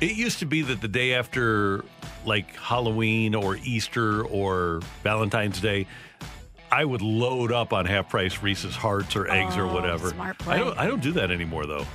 it 0.01 0.15
used 0.15 0.39
to 0.39 0.45
be 0.45 0.61
that 0.63 0.81
the 0.81 0.87
day 0.87 1.13
after, 1.13 1.83
like 2.25 2.55
Halloween 2.55 3.35
or 3.35 3.55
Easter 3.57 4.23
or 4.25 4.81
Valentine's 5.03 5.59
Day, 5.61 5.87
I 6.71 6.83
would 6.83 7.01
load 7.01 7.51
up 7.51 7.71
on 7.73 7.85
half 7.85 8.09
price 8.09 8.41
Reese's 8.41 8.75
Hearts 8.75 9.15
or 9.15 9.29
eggs 9.31 9.55
or 9.55 9.63
Oh, 9.63 9.73
whatever. 9.73 10.09
smart 10.09 10.35
I 10.41 10.43
play. 10.43 10.57
don't. 10.59 10.77
I 10.77 10.87
don't 10.87 11.01
do 11.01 11.11
that 11.13 11.31
anymore 11.31 11.65
though, 11.65 11.85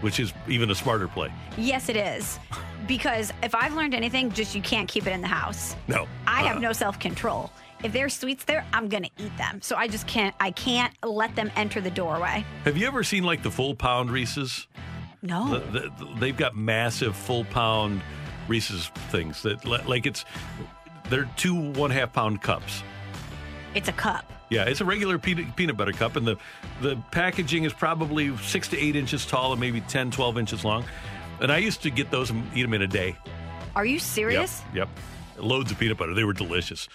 which 0.00 0.20
is 0.20 0.32
even 0.46 0.70
a 0.70 0.74
smarter 0.74 1.08
play. 1.08 1.32
Yes, 1.56 1.88
it 1.88 1.96
is. 1.96 2.38
Because 2.86 3.32
if 3.42 3.54
I've 3.54 3.74
learned 3.74 3.94
anything, 3.94 4.30
just 4.30 4.54
you 4.54 4.62
can't 4.62 4.88
keep 4.88 5.06
it 5.06 5.12
in 5.12 5.20
the 5.20 5.26
house. 5.28 5.74
No, 5.88 6.06
I 6.26 6.42
have 6.44 6.56
Uh-uh. 6.56 6.60
no 6.60 6.72
self 6.72 6.98
control. 7.00 7.50
If 7.82 7.92
there's 7.92 8.12
sweets 8.14 8.44
there, 8.44 8.64
I'm 8.72 8.88
gonna 8.88 9.08
eat 9.18 9.36
them. 9.38 9.60
So 9.62 9.76
I 9.76 9.88
just 9.88 10.06
can't. 10.06 10.34
I 10.40 10.50
can't 10.52 10.92
let 11.04 11.34
them 11.34 11.50
enter 11.56 11.80
the 11.80 11.90
doorway. 11.90 12.44
Have 12.64 12.76
you 12.76 12.86
ever 12.86 13.02
seen 13.02 13.24
like 13.24 13.42
the 13.42 13.50
full 13.50 13.74
pound 13.74 14.10
Reese's? 14.10 14.66
No. 15.22 15.58
The- 15.58 15.90
the- 15.98 16.14
they've 16.18 16.36
got 16.36 16.56
massive 16.56 17.16
full 17.16 17.44
pound 17.44 18.02
Reese's 18.46 18.86
things 19.10 19.42
that 19.42 19.64
li- 19.66 19.82
like 19.86 20.06
it's 20.06 20.24
they're 21.10 21.28
two 21.36 21.54
one 21.54 21.90
half 21.90 22.12
pound 22.12 22.40
cups. 22.42 22.82
It's 23.74 23.88
a 23.88 23.92
cup. 23.92 24.30
Yeah, 24.50 24.64
it's 24.64 24.80
a 24.80 24.84
regular 24.86 25.18
peanut, 25.18 25.54
peanut 25.56 25.76
butter 25.76 25.92
cup, 25.92 26.16
and 26.16 26.26
the 26.26 26.36
the 26.80 26.96
packaging 27.10 27.64
is 27.64 27.72
probably 27.74 28.34
six 28.38 28.68
to 28.68 28.78
eight 28.78 28.96
inches 28.96 29.26
tall 29.26 29.52
and 29.52 29.60
maybe 29.60 29.80
10, 29.82 30.10
12 30.10 30.38
inches 30.38 30.64
long. 30.64 30.84
And 31.40 31.52
I 31.52 31.58
used 31.58 31.82
to 31.82 31.90
get 31.90 32.10
those 32.10 32.30
and 32.30 32.42
eat 32.56 32.62
them 32.62 32.72
in 32.74 32.80
a 32.82 32.86
day. 32.86 33.16
Are 33.76 33.84
you 33.84 33.98
serious? 33.98 34.62
Yep. 34.74 34.88
Yep. 35.36 35.44
Loads 35.44 35.70
of 35.70 35.78
peanut 35.78 35.98
butter. 35.98 36.14
They 36.14 36.24
were 36.24 36.32
delicious. 36.32 36.88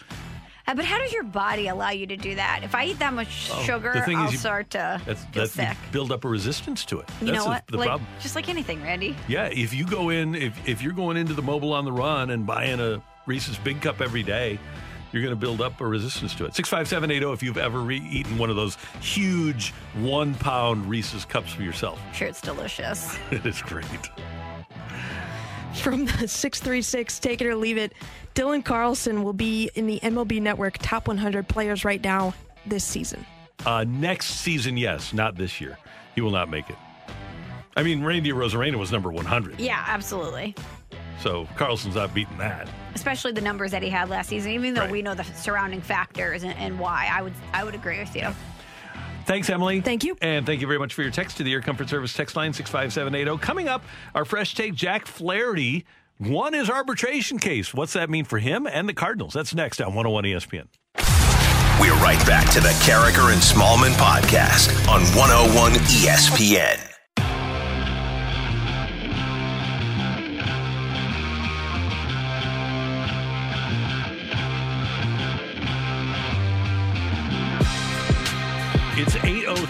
Uh, 0.66 0.74
but 0.76 0.86
how 0.86 0.98
does 0.98 1.12
your 1.12 1.24
body 1.24 1.68
allow 1.68 1.90
you 1.90 2.08
to 2.08 2.16
do 2.16 2.36
that? 2.36 2.62
If 2.64 2.74
I 2.74 2.86
eat 2.86 3.00
that 3.00 3.14
much 3.14 3.28
sugar, 3.30 3.92
Oh, 3.94 4.00
the 4.00 4.06
thing 4.06 4.16
I'll 4.18 4.32
you- 4.32 4.38
start 4.38 4.70
to 4.72 5.02
That's, 5.06 5.22
feel 5.26 5.30
that's 5.44 5.58
you 5.58 5.64
sick. 5.66 5.78
build 5.92 6.12
up 6.12 6.24
a 6.24 6.30
resistance 6.30 6.86
to 6.86 7.00
it. 7.00 7.10
You 7.20 7.28
that's 7.28 7.38
know 7.38 7.44
the- 7.44 7.50
what? 7.50 7.68
the 7.68 7.78
like, 7.78 7.88
problem. 7.88 8.08
Just 8.22 8.36
like 8.36 8.48
anything, 8.48 8.82
Randy. 8.82 9.16
Yeah, 9.28 9.48
if 9.52 9.74
you 9.74 9.86
go 9.86 10.10
in, 10.10 10.36
if, 10.36 10.68
if 10.68 10.82
you're 10.82 10.94
going 10.94 11.18
into 11.18 11.34
the 11.34 11.42
mobile 11.42 11.74
on 11.74 11.84
the 11.84 11.92
run 11.92 12.30
and 12.30 12.46
buying 12.46 12.80
a 12.80 13.04
Reese's 13.26 13.58
Big 13.58 13.82
Cup 13.82 14.00
every 14.00 14.24
day, 14.24 14.58
you're 15.12 15.22
going 15.22 15.34
to 15.36 15.40
build 15.40 15.62
up 15.62 15.80
a 15.82 15.86
resistance 15.86 16.34
to 16.36 16.46
it. 16.46 16.56
65780 16.56 17.34
if 17.34 17.44
you've 17.44 17.58
ever 17.58 17.80
re- 17.82 18.02
eaten 18.10 18.38
one 18.38 18.50
of 18.50 18.56
those 18.56 18.78
huge 19.02 19.72
one 20.00 20.34
pound 20.36 20.90
Reese's 20.90 21.24
cups 21.26 21.52
for 21.54 21.62
yourself. 21.62 22.00
I'm 22.08 22.14
sure 22.14 22.28
it's 22.30 22.42
delicious. 22.42 23.18
It 23.32 23.46
is 23.46 23.62
great. 23.62 23.86
From 25.76 26.06
the 26.06 26.28
636, 26.28 27.20
take 27.20 27.42
it 27.42 27.48
or 27.48 27.56
leave 27.56 27.78
it, 27.78 27.94
Dylan 28.36 28.66
Carlson 28.66 29.24
will 29.24 29.34
be 29.34 29.70
in 29.76 29.86
the 29.86 30.00
MLB 30.02 30.42
Network 30.42 30.78
top 30.80 31.08
100 31.08 31.48
players 31.48 31.86
right 31.86 32.04
now 32.04 32.34
this 32.66 32.84
season. 32.84 33.26
Uh, 33.66 33.86
next 33.88 34.26
season, 34.42 34.76
yes, 34.76 35.14
not 35.14 35.36
this 35.36 35.62
year. 35.62 35.78
He 36.16 36.22
will 36.22 36.32
not 36.32 36.50
make 36.50 36.70
it. 36.70 36.76
I 37.76 37.84
mean, 37.84 38.04
Randy 38.04 38.32
Arozarena 38.32 38.76
was 38.76 38.92
number 38.92 39.12
100, 39.12 39.60
Yeah, 39.60 39.84
absolutely. 39.88 40.56
so 41.20 41.48
Carlson's 41.56 41.96
not 41.96 42.14
beating 42.14 42.38
that. 42.40 42.68
Especially 42.96 43.32
the 43.32 43.42
numbers 43.42 43.72
that 43.72 43.82
he 43.82 43.90
had 43.90 44.10
last 44.10 44.30
season, 44.30 44.52
even 44.52 44.74
though 44.74 44.82
Right. 44.82 44.92
we 44.92 45.02
know 45.02 45.16
the 45.16 45.24
surrounding 45.24 45.82
factors 45.82 46.44
and, 46.44 46.54
and 46.58 46.80
why. 46.80 47.10
I 47.12 47.22
would 47.22 47.34
I 47.54 47.64
would 47.64 47.74
agree 47.76 48.00
with 48.00 48.16
you. 48.16 48.28
Thanks, 49.26 49.50
Emily. 49.50 49.80
Thank 49.82 50.04
you. 50.04 50.18
And 50.22 50.46
thank 50.46 50.60
you 50.60 50.68
very 50.68 50.78
much 50.80 50.94
for 50.94 51.02
your 51.02 51.10
text 51.12 51.38
to 51.38 51.44
the 51.44 51.54
Air 51.54 51.62
Comfort 51.62 51.88
Service 51.90 52.14
text 52.14 52.36
line 52.36 52.52
65780. 52.52 53.38
Coming 53.42 53.70
up, 53.70 53.84
our 54.14 54.26
fresh 54.26 54.54
take, 54.54 54.74
Jack 54.76 55.06
Flaherty 55.08 55.86
won 56.28 56.54
his 56.54 56.70
arbitration 56.70 57.40
case. 57.40 57.74
What's 57.74 57.94
that 57.94 58.10
mean 58.10 58.26
for 58.26 58.40
him 58.40 58.68
and 58.68 58.88
the 58.88 58.94
Cardinals? 58.94 59.34
That's 59.34 59.54
next 59.54 59.82
on 59.82 59.96
101 59.96 60.24
ESPN. 60.26 60.68
We're 61.80 61.96
right 61.96 62.24
back 62.26 62.52
to 62.52 62.60
the 62.62 62.70
Karraker 62.84 63.34
and 63.34 63.42
Smallman 63.42 63.94
podcast 63.94 64.70
on 64.88 65.02
101 65.18 65.74
ESPN. 65.74 66.93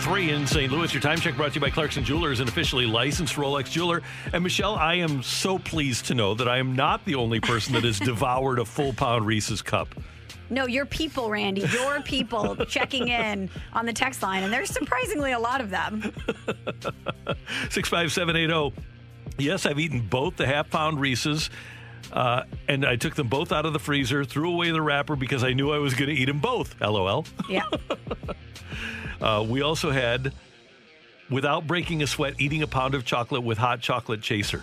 8.03 0.04 0.36
in 0.36 0.46
St. 0.48 0.72
Louis. 0.72 0.94
Your 0.94 1.02
time 1.02 1.18
check 1.18 1.38
brought 1.38 1.50
to 1.50 1.56
you 1.56 1.62
by 1.62 1.70
Clarkson 1.70 2.04
Jewelers, 2.04 2.42
an 2.42 2.48
officially 2.50 2.86
licensed 2.86 3.36
Rolex 3.36 3.72
jeweler. 3.72 4.02
And 4.34 4.44
Michelle, 4.44 4.76
I 4.76 4.96
am 4.96 5.24
so 5.24 5.58
pleased 5.58 6.08
to 6.08 6.14
know 6.14 6.34
that 6.34 6.48
I 6.48 6.58
am 6.58 6.76
not 6.76 7.06
the 7.06 7.16
only 7.16 7.40
person 7.40 7.74
that 7.74 7.86
has 7.86 8.00
devoured 8.02 8.60
a 8.60 8.66
full 8.66 8.92
pound 8.92 9.26
Reese's 9.26 9.62
cup. 9.62 9.96
No, 10.50 10.68
your 10.68 10.86
people, 10.86 11.30
Randy, 11.30 11.62
your 11.62 12.02
people 12.02 12.56
checking 12.68 13.08
in 13.08 13.50
on 13.72 13.86
the 13.86 13.94
text 13.94 14.22
line, 14.22 14.44
and 14.44 14.52
there's 14.52 14.72
surprisingly 14.72 15.32
a 15.32 15.40
lot 15.40 15.62
of 15.62 15.70
them. 15.70 16.02
65780. 17.70 18.52
oh. 18.54 18.74
Yes, 19.38 19.66
I've 19.66 19.80
eaten 19.80 20.02
both 20.02 20.36
the 20.36 20.46
half 20.46 20.70
pound 20.70 21.00
Reese's. 21.00 21.50
Uh, 22.12 22.44
and 22.68 22.86
I 22.86 22.98
took 22.98 23.16
them 23.16 23.30
both 23.30 23.54
out 23.54 23.66
of 23.66 23.72
the 23.72 23.80
freezer, 23.80 24.26
threw 24.26 24.52
away 24.52 24.70
the 24.72 24.82
wrapper 24.82 25.16
because 25.16 25.44
I 25.46 25.54
knew 25.54 25.72
I 25.72 25.78
was 25.78 25.94
going 25.94 26.10
to 26.10 26.16
eat 26.16 26.26
them 26.26 26.40
both. 26.40 26.80
LOL. 26.82 27.26
Yeah. 27.50 27.64
Uh, 29.24 29.42
we 29.42 29.62
also 29.62 29.90
had, 29.90 30.34
without 31.30 31.66
breaking 31.66 32.04
a 32.04 32.08
sweat, 32.08 32.34
eating 32.40 32.62
a 32.62 32.68
pound 32.68 32.94
of 32.94 33.06
chocolate 33.06 33.42
with 33.42 33.58
hot 33.58 33.80
chocolate 33.80 34.22
chaser. 34.22 34.62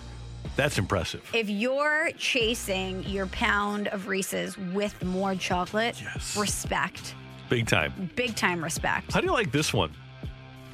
That's 0.55 0.77
impressive. 0.77 1.23
If 1.33 1.49
you're 1.49 2.11
chasing 2.19 3.03
your 3.05 3.27
pound 3.29 3.89
of 3.89 4.07
Reese's 4.07 4.59
with 4.59 5.03
more 5.03 5.35
chocolate, 5.35 6.01
yes. 6.01 6.37
respect. 6.37 7.15
Big 7.49 7.67
time. 7.67 8.11
Big 8.17 8.37
time 8.37 8.63
respect. 8.63 9.13
How 9.13 9.21
do 9.21 9.27
you 9.27 9.33
like 9.33 9.51
this 9.51 9.73
one? 9.73 9.93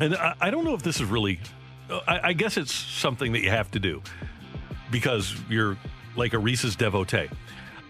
And 0.00 0.16
I, 0.16 0.34
I 0.40 0.50
don't 0.50 0.64
know 0.64 0.74
if 0.74 0.82
this 0.82 0.96
is 1.00 1.04
really, 1.04 1.38
I, 2.08 2.20
I 2.24 2.32
guess 2.32 2.56
it's 2.56 2.74
something 2.74 3.32
that 3.32 3.42
you 3.42 3.50
have 3.50 3.70
to 3.70 3.78
do 3.78 4.02
because 4.90 5.36
you're 5.48 5.78
like 6.16 6.32
a 6.32 6.38
Reese's 6.38 6.74
devotee. 6.74 7.28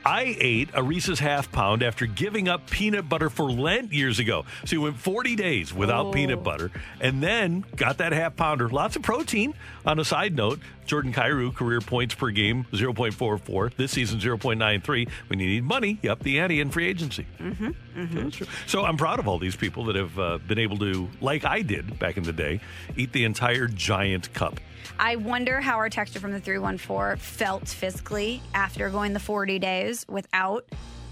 I 0.07 0.37
ate 0.39 0.69
a 0.73 0.85
Reese's 0.85 1.19
half 1.19 1.51
pound 1.51 1.83
after 1.83 2.07
giving 2.07 2.49
up 2.49 2.71
peanut 2.71 3.09
butter 3.09 3.29
for 3.29 3.51
Lent 3.51 3.93
years 3.93 4.21
ago. 4.21 4.45
So 4.65 4.77
you 4.77 4.83
went 4.83 4.99
40 4.99 5.35
days 5.35 5.75
without 5.75 6.07
Oh. 6.07 6.13
peanut 6.13 6.45
butter 6.45 6.71
and 7.01 7.21
then 7.21 7.65
got 7.75 7.99
that 7.99 8.13
half 8.13 8.37
pounder. 8.37 8.69
Lots 8.69 8.95
of 8.95 9.03
protein. 9.03 9.53
On 9.85 9.99
a 9.99 10.05
side 10.05 10.37
note, 10.37 10.61
Jordan 10.87 11.13
Kyrou, 11.13 11.53
career 11.53 11.81
points 11.81 12.15
per 12.15 12.31
game, 12.31 12.67
0.44. 12.73 13.71
This 13.77 13.91
season, 13.91 14.21
0.93. 14.21 15.09
When 15.27 15.41
you 15.41 15.47
need 15.49 15.65
money, 15.65 15.99
you 16.03 16.13
up 16.13 16.23
the 16.23 16.39
ante 16.39 16.61
in 16.61 16.71
free 16.71 16.87
agency. 16.87 17.27
Mm-hmm. 17.41 17.71
That's 18.15 18.37
true. 18.37 18.47
So 18.69 18.85
I'm 18.85 18.97
proud 18.97 19.19
of 19.19 19.27
all 19.27 19.41
these 19.41 19.57
people 19.57 19.87
that 19.87 19.97
have 19.97 20.17
uh, 20.19 20.39
been 20.47 20.59
able 20.61 20.79
to, 20.79 21.09
like 21.21 21.45
I 21.45 21.63
did 21.63 21.99
back 21.99 22.17
in 22.17 22.23
the 22.23 22.33
day, 22.33 22.61
eat 22.97 23.11
the 23.13 23.25
entire 23.25 23.67
giant 23.67 24.33
cup. 24.35 24.61
I 24.99 25.16
wonder 25.16 25.61
how 25.61 25.76
our 25.76 25.89
texture 25.89 26.20
from 26.20 26.32
the 26.32 26.41
314 26.41 27.16
felt 27.16 27.68
physically 27.68 28.43
after 28.55 28.91
going 28.91 29.12
the 29.12 29.20
40 29.20 29.59
days 29.59 30.05
without 30.09 30.64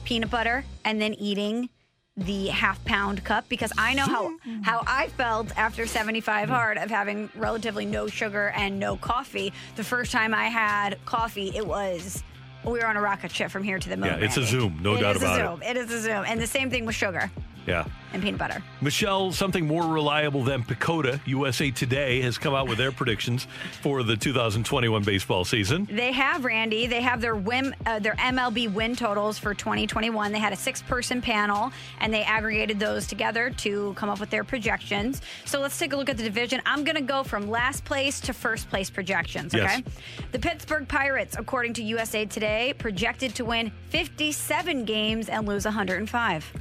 peanut 0.04 0.30
butter 0.30 0.64
and 0.84 1.00
then 1.00 1.14
eating 1.14 1.68
the 2.16 2.46
half 2.46 2.84
pound 2.84 3.24
cup 3.24 3.48
because 3.48 3.72
I 3.76 3.94
know 3.94 4.04
how 4.04 4.28
hmm. 4.44 4.62
how 4.62 4.84
I 4.86 5.08
felt 5.08 5.56
after 5.56 5.84
75 5.86 6.48
hmm. 6.48 6.54
hard 6.54 6.78
of 6.78 6.90
having 6.90 7.28
relatively 7.34 7.84
no 7.84 8.06
sugar 8.06 8.52
and 8.54 8.78
no 8.78 8.96
coffee. 8.96 9.52
The 9.76 9.84
first 9.84 10.12
time 10.12 10.32
I 10.32 10.46
had 10.46 10.98
coffee, 11.06 11.52
it 11.56 11.66
was 11.66 12.22
we 12.64 12.78
were 12.78 12.86
on 12.86 12.96
a 12.96 13.00
rocket 13.00 13.32
ship 13.32 13.50
from 13.50 13.62
here 13.62 13.78
to 13.78 13.88
the 13.88 13.96
moon. 13.96 14.06
Yeah, 14.06 14.24
it's 14.24 14.36
a 14.36 14.44
zoom, 14.44 14.78
no 14.80 14.94
It 14.94 15.00
doubt 15.00 15.16
is 15.16 15.22
about 15.22 15.40
a 15.40 15.44
it. 15.44 15.46
zoom. 15.46 15.62
It 15.62 15.76
is 15.76 15.90
a 15.90 16.00
zoom, 16.00 16.24
and 16.26 16.40
the 16.40 16.46
same 16.46 16.70
thing 16.70 16.86
with 16.86 16.94
sugar 16.94 17.30
Yeah. 17.66 17.84
and 18.12 18.22
peanut 18.22 18.38
butter. 18.38 18.62
Michelle, 18.80 19.32
something 19.32 19.66
more 19.66 19.82
reliable 19.86 20.44
than 20.44 20.62
PECOTA, 20.62 21.20
USA 21.26 21.70
Today, 21.70 22.20
has 22.20 22.38
come 22.38 22.54
out 22.54 22.68
with 22.68 22.78
their 22.78 22.92
predictions 22.92 23.46
for 23.82 24.02
the 24.02 24.16
2021 24.16 25.02
baseball 25.02 25.44
season. 25.44 25.88
They 25.90 26.12
have 26.12 26.44
Randy. 26.44 26.86
They 26.86 27.00
have 27.00 27.20
their 27.20 27.34
win, 27.34 27.74
uh, 27.86 27.98
their 27.98 28.14
MLB 28.14 28.72
win 28.72 28.94
totals 28.94 29.38
for 29.38 29.52
2021. 29.54 30.30
They 30.30 30.38
had 30.38 30.52
a 30.52 30.56
six-person 30.56 31.22
panel, 31.22 31.72
and 32.00 32.12
they 32.14 32.22
aggregated 32.22 32.78
those 32.78 33.06
together 33.06 33.50
to 33.58 33.94
come 33.94 34.08
up 34.08 34.20
with 34.20 34.30
their 34.30 34.44
projections. 34.44 35.20
So 35.44 35.60
let's 35.60 35.78
take 35.78 35.92
a 35.92 35.96
look 35.96 36.08
at 36.08 36.16
the 36.16 36.22
division. 36.22 36.60
I'm 36.66 36.84
going 36.84 36.96
to 36.96 37.02
go 37.02 37.24
from 37.24 37.48
last 37.50 37.84
place 37.84 38.20
to 38.20 38.32
first 38.32 38.68
place 38.68 38.90
projections. 38.90 39.54
Yes. 39.54 39.80
Okay. 39.80 39.84
The 40.32 40.38
Pittsburgh 40.38 40.86
Pirates, 40.86 41.34
according 41.38 41.72
to 41.74 41.82
USA 41.82 42.26
Today, 42.26 42.74
projected 42.78 43.34
to 43.36 43.44
win 43.44 43.72
57 43.88 44.84
games 44.84 45.28
and 45.28 45.48
lose 45.48 45.64
105. 45.64 46.52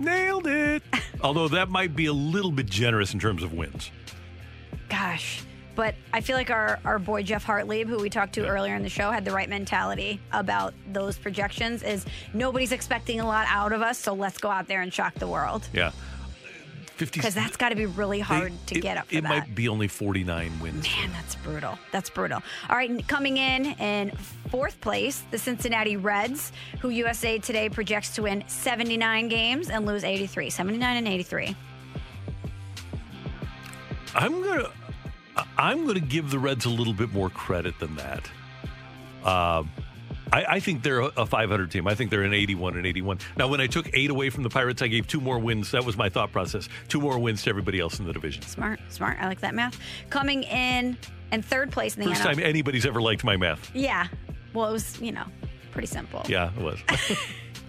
Nailed 0.00 0.46
it. 0.46 0.82
Although 1.22 1.48
that 1.48 1.68
might 1.68 1.94
be 1.94 2.06
a 2.06 2.12
little 2.12 2.50
bit 2.50 2.66
generous 2.66 3.12
in 3.12 3.20
terms 3.20 3.42
of 3.42 3.52
wins. 3.52 3.90
Gosh. 4.88 5.42
But 5.76 5.94
I 6.12 6.20
feel 6.20 6.36
like 6.36 6.50
our, 6.50 6.80
our 6.84 6.98
boy 6.98 7.22
Geoff 7.22 7.44
Hartlieb, 7.44 7.86
who 7.86 7.98
we 7.98 8.10
talked 8.10 8.32
to 8.34 8.46
earlier 8.46 8.74
in 8.74 8.82
the 8.82 8.88
show, 8.88 9.10
had 9.10 9.24
the 9.24 9.30
right 9.30 9.48
mentality 9.48 10.20
about 10.32 10.74
those 10.92 11.16
projections. 11.16 11.82
Is 11.82 12.04
nobody's 12.34 12.72
expecting 12.72 13.20
a 13.20 13.26
lot 13.26 13.46
out 13.48 13.72
of 13.72 13.82
us, 13.82 13.98
so 13.98 14.12
let's 14.12 14.38
go 14.38 14.50
out 14.50 14.66
there 14.66 14.82
and 14.82 14.92
shock 14.92 15.14
the 15.14 15.28
world. 15.28 15.68
Yeah. 15.72 15.92
50 17.00 17.18
Because 17.18 17.34
that's 17.34 17.56
got 17.56 17.70
to 17.70 17.76
be 17.76 17.86
really 17.86 18.20
hard 18.20 18.52
to 18.66 18.76
it, 18.76 18.82
get 18.82 18.98
up 18.98 19.06
It 19.10 19.22
that. 19.22 19.28
might 19.28 19.54
be 19.54 19.68
only 19.68 19.88
49 19.88 20.60
wins. 20.60 20.86
Man, 20.86 21.10
that's 21.12 21.34
brutal. 21.36 21.78
That's 21.92 22.10
brutal. 22.10 22.42
All 22.68 22.76
right, 22.76 23.08
coming 23.08 23.38
in 23.38 23.64
in 23.80 24.10
fourth 24.50 24.78
place, 24.82 25.22
the 25.30 25.38
Cincinnati 25.38 25.96
Reds, 25.96 26.52
who 26.80 26.90
USA 26.90 27.38
Today 27.38 27.70
projects 27.70 28.14
to 28.16 28.22
win 28.24 28.44
79 28.48 29.28
games 29.28 29.70
and 29.70 29.86
lose 29.86 30.04
83. 30.04 30.50
79 30.50 30.96
and 30.98 31.08
83. 31.08 31.56
I'm 34.14 34.42
gonna 34.42 34.68
I'm 35.56 35.86
gonna 35.86 36.00
give 36.00 36.30
the 36.30 36.38
Reds 36.38 36.66
a 36.66 36.70
little 36.70 36.92
bit 36.92 37.14
more 37.14 37.30
credit 37.30 37.78
than 37.78 37.96
that. 37.96 38.30
Um, 39.24 39.70
I, 40.32 40.44
I 40.48 40.60
think 40.60 40.82
they're 40.82 41.00
a 41.00 41.26
500 41.26 41.70
team. 41.70 41.86
I 41.86 41.94
think 41.94 42.10
they're 42.10 42.22
an 42.22 42.34
81 42.34 42.76
and 42.76 42.86
81. 42.86 43.18
Now, 43.36 43.48
when 43.48 43.60
I 43.60 43.66
took 43.66 43.90
eight 43.94 44.10
away 44.10 44.30
from 44.30 44.42
the 44.42 44.50
Pirates, 44.50 44.82
I 44.82 44.86
gave 44.88 45.06
two 45.06 45.20
more 45.20 45.38
wins. 45.38 45.70
That 45.72 45.84
was 45.84 45.96
my 45.96 46.08
thought 46.08 46.32
process. 46.32 46.68
Two 46.88 47.00
more 47.00 47.18
wins 47.18 47.42
to 47.44 47.50
everybody 47.50 47.80
else 47.80 47.98
in 47.98 48.06
the 48.06 48.12
division. 48.12 48.42
Smart, 48.42 48.80
smart. 48.88 49.18
I 49.20 49.26
like 49.26 49.40
that 49.40 49.54
math. 49.54 49.78
Coming 50.08 50.44
in 50.44 50.96
in 51.32 51.42
third 51.42 51.70
place 51.70 51.96
in 51.96 52.02
the 52.02 52.08
First 52.08 52.22
NL. 52.22 52.24
time 52.24 52.38
anybody's 52.40 52.86
ever 52.86 53.00
liked 53.00 53.24
my 53.24 53.36
math. 53.36 53.74
Yeah. 53.74 54.08
Well, 54.52 54.68
it 54.68 54.72
was, 54.72 55.00
you 55.00 55.12
know, 55.12 55.24
pretty 55.70 55.86
simple. 55.88 56.22
Yeah, 56.28 56.50
it 56.56 56.62
was. 56.62 56.78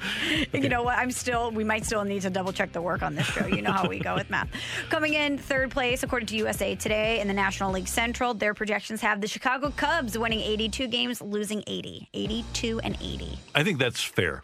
You 0.54 0.70
know 0.70 0.84
what? 0.84 0.98
I'm 0.98 1.12
still, 1.12 1.52
we 1.52 1.64
might 1.64 1.86
still 1.86 2.04
need 2.04 2.24
to 2.24 2.30
double 2.30 2.52
check 2.52 2.72
the 2.72 2.82
work 2.82 3.04
on 3.04 3.16
this 3.16 3.26
show. 3.26 3.46
You 3.46 3.62
know 3.62 3.72
how 3.72 3.88
we 3.88 4.00
go 4.00 4.16
with 4.16 4.30
math. 4.30 4.50
Coming 4.90 5.14
in 5.14 5.38
third 5.38 5.72
place, 5.72 6.04
according 6.04 6.28
to 6.28 6.36
USA 6.38 6.76
Today 6.76 7.20
in 7.20 7.28
the 7.28 7.34
National 7.34 7.72
League 7.72 7.88
Central, 7.88 8.34
their 8.34 8.54
projections 8.54 9.02
have 9.02 9.22
the 9.22 9.28
Chicago 9.28 9.72
Cubs 9.76 10.18
winning 10.18 10.40
82 10.40 10.88
games, 10.88 11.22
losing 11.22 11.64
80. 11.68 12.10
82 12.14 12.80
and 12.84 12.96
80. 13.00 13.38
I 13.56 13.64
think 13.64 13.80
that's 13.80 14.02
fair. 14.04 14.44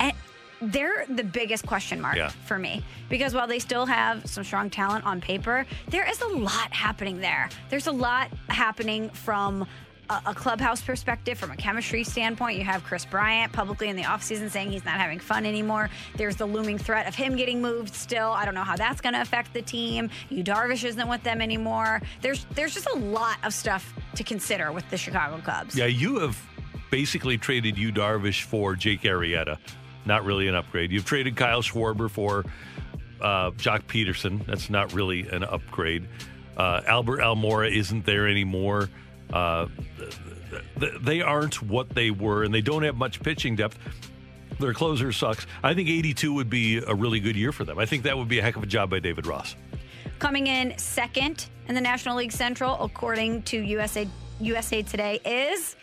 And 0.00 0.12
they're 0.60 1.06
the 1.08 1.24
biggest 1.24 1.66
question 1.66 2.00
mark 2.00 2.16
Yeah. 2.16 2.28
for 2.28 2.58
me 2.58 2.82
because 3.08 3.32
while 3.32 3.46
they 3.46 3.58
still 3.58 3.86
have 3.86 4.28
some 4.28 4.44
strong 4.44 4.68
talent 4.70 5.06
on 5.06 5.20
paper, 5.20 5.64
there 5.88 6.08
is 6.08 6.20
a 6.20 6.26
lot 6.26 6.72
happening 6.72 7.20
there. 7.20 7.48
There's 7.70 7.86
a 7.86 7.92
lot 7.92 8.28
happening 8.48 9.08
from 9.10 9.66
a, 10.10 10.22
a 10.26 10.34
clubhouse 10.34 10.80
perspective, 10.80 11.38
from 11.38 11.50
a 11.50 11.56
chemistry 11.56 12.04
standpoint, 12.04 12.58
you 12.58 12.64
have 12.64 12.82
Kris 12.84 13.04
Bryant 13.04 13.52
publicly 13.52 13.88
in 13.88 13.96
the 13.96 14.02
offseason 14.02 14.50
saying 14.50 14.70
he's 14.70 14.84
not 14.84 14.98
having 14.98 15.18
fun 15.18 15.46
anymore. 15.46 15.90
There's 16.16 16.36
the 16.36 16.46
looming 16.46 16.78
threat 16.78 17.06
of 17.06 17.14
him 17.14 17.36
getting 17.36 17.60
moved 17.60 17.94
still. 17.94 18.30
I 18.30 18.44
don't 18.44 18.54
know 18.54 18.64
how 18.64 18.76
that's 18.76 19.00
going 19.00 19.14
to 19.14 19.20
affect 19.20 19.52
the 19.52 19.62
team. 19.62 20.10
Yu 20.30 20.42
Darvish 20.42 20.84
isn't 20.84 21.08
with 21.08 21.22
them 21.22 21.40
anymore. 21.40 22.00
There's 22.22 22.46
there's 22.54 22.74
just 22.74 22.88
a 22.88 22.96
lot 22.96 23.36
of 23.44 23.52
stuff 23.52 23.94
to 24.16 24.24
consider 24.24 24.72
with 24.72 24.88
the 24.90 24.96
Chicago 24.96 25.40
Cubs. 25.42 25.76
Yeah, 25.76 25.86
you 25.86 26.18
have 26.20 26.40
basically 26.90 27.38
traded 27.38 27.76
Yu 27.76 27.92
Darvish 27.92 28.42
for 28.42 28.74
Jake 28.74 29.02
Arrieta. 29.02 29.58
Not 30.06 30.24
really 30.24 30.48
an 30.48 30.54
upgrade. 30.54 30.90
You've 30.90 31.04
traded 31.04 31.36
Kyle 31.36 31.62
Schwarber 31.62 32.10
for 32.10 32.44
uh, 33.20 33.50
Joc 33.52 33.82
Pederson. 33.84 34.44
That's 34.46 34.70
not 34.70 34.92
really 34.94 35.28
an 35.28 35.44
upgrade. 35.44 36.08
Uh, 36.56 36.80
Albert 36.86 37.20
Almora 37.20 37.70
isn't 37.70 38.04
there 38.04 38.26
anymore. 38.26 38.88
Uh, 39.32 39.66
they 41.00 41.20
aren't 41.20 41.62
what 41.62 41.90
they 41.90 42.10
were, 42.10 42.44
and 42.44 42.54
they 42.54 42.60
don't 42.60 42.82
have 42.82 42.96
much 42.96 43.20
pitching 43.22 43.56
depth. 43.56 43.78
Their 44.58 44.74
closer 44.74 45.12
sucks. 45.12 45.46
I 45.62 45.74
think 45.74 45.88
82 45.88 46.34
would 46.34 46.50
be 46.50 46.78
a 46.78 46.94
really 46.94 47.20
good 47.20 47.36
year 47.36 47.52
for 47.52 47.64
them. 47.64 47.78
I 47.78 47.86
think 47.86 48.02
that 48.04 48.16
would 48.16 48.28
be 48.28 48.38
a 48.38 48.42
heck 48.42 48.56
of 48.56 48.62
a 48.62 48.66
job 48.66 48.90
by 48.90 48.98
David 48.98 49.26
Ross. 49.26 49.54
Coming 50.18 50.48
in 50.48 50.76
second 50.78 51.46
in 51.68 51.74
the 51.74 51.80
National 51.80 52.16
League 52.16 52.32
Central, 52.32 52.76
according 52.82 53.42
to 53.42 53.60
USA 53.60 54.08
USA 54.40 54.82
Today, 54.82 55.20
is 55.24 55.76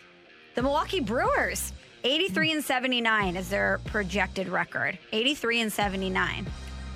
the 0.54 0.62
Milwaukee 0.62 1.00
Brewers. 1.00 1.72
83 2.04 2.52
and 2.52 2.64
79 2.64 3.36
is 3.36 3.48
their 3.48 3.80
projected 3.86 4.48
record. 4.48 4.98
83 5.12 5.62
and 5.62 5.72
79. 5.72 6.46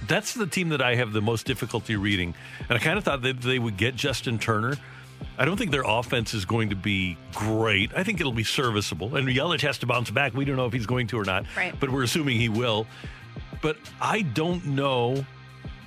That's 0.07 0.35
the 0.35 0.47
team 0.47 0.69
that 0.71 0.83
I 0.83 0.95
have 0.97 1.13
the 1.13 1.21
most 1.21 1.47
difficulty 1.47 1.97
reading. 1.97 2.35
And 2.69 2.79
I 2.79 2.81
kind 2.81 2.99
of 2.99 3.05
thought 3.05 3.23
that 3.23 3.41
they 3.41 3.59
would 3.59 3.77
get 3.77 3.97
Justin 3.97 4.39
Turner. 4.39 4.77
I 5.39 5.45
don't 5.45 5.57
think 5.57 5.71
their 5.71 5.85
offense 5.87 6.35
is 6.35 6.45
going 6.45 6.71
to 6.71 6.77
be 6.77 7.17
great. 7.35 7.93
I 7.97 8.05
think 8.05 8.21
it'll 8.21 8.33
be 8.33 8.45
serviceable. 8.45 9.17
And 9.17 9.27
Yelich 9.29 9.63
has 9.63 9.79
to 9.79 9.87
bounce 9.87 10.11
back. 10.11 10.35
We 10.35 10.45
don't 10.45 10.57
know 10.57 10.67
if 10.67 10.73
he's 10.73 10.87
going 10.87 11.07
to 11.09 11.19
or 11.19 11.25
not. 11.25 11.45
Right. 11.57 11.75
But 11.79 11.91
we're 11.91 12.03
assuming 12.03 12.39
he 12.39 12.49
will. 12.49 12.87
But 13.63 13.77
I 14.01 14.23
don't 14.23 14.65
know 14.67 15.25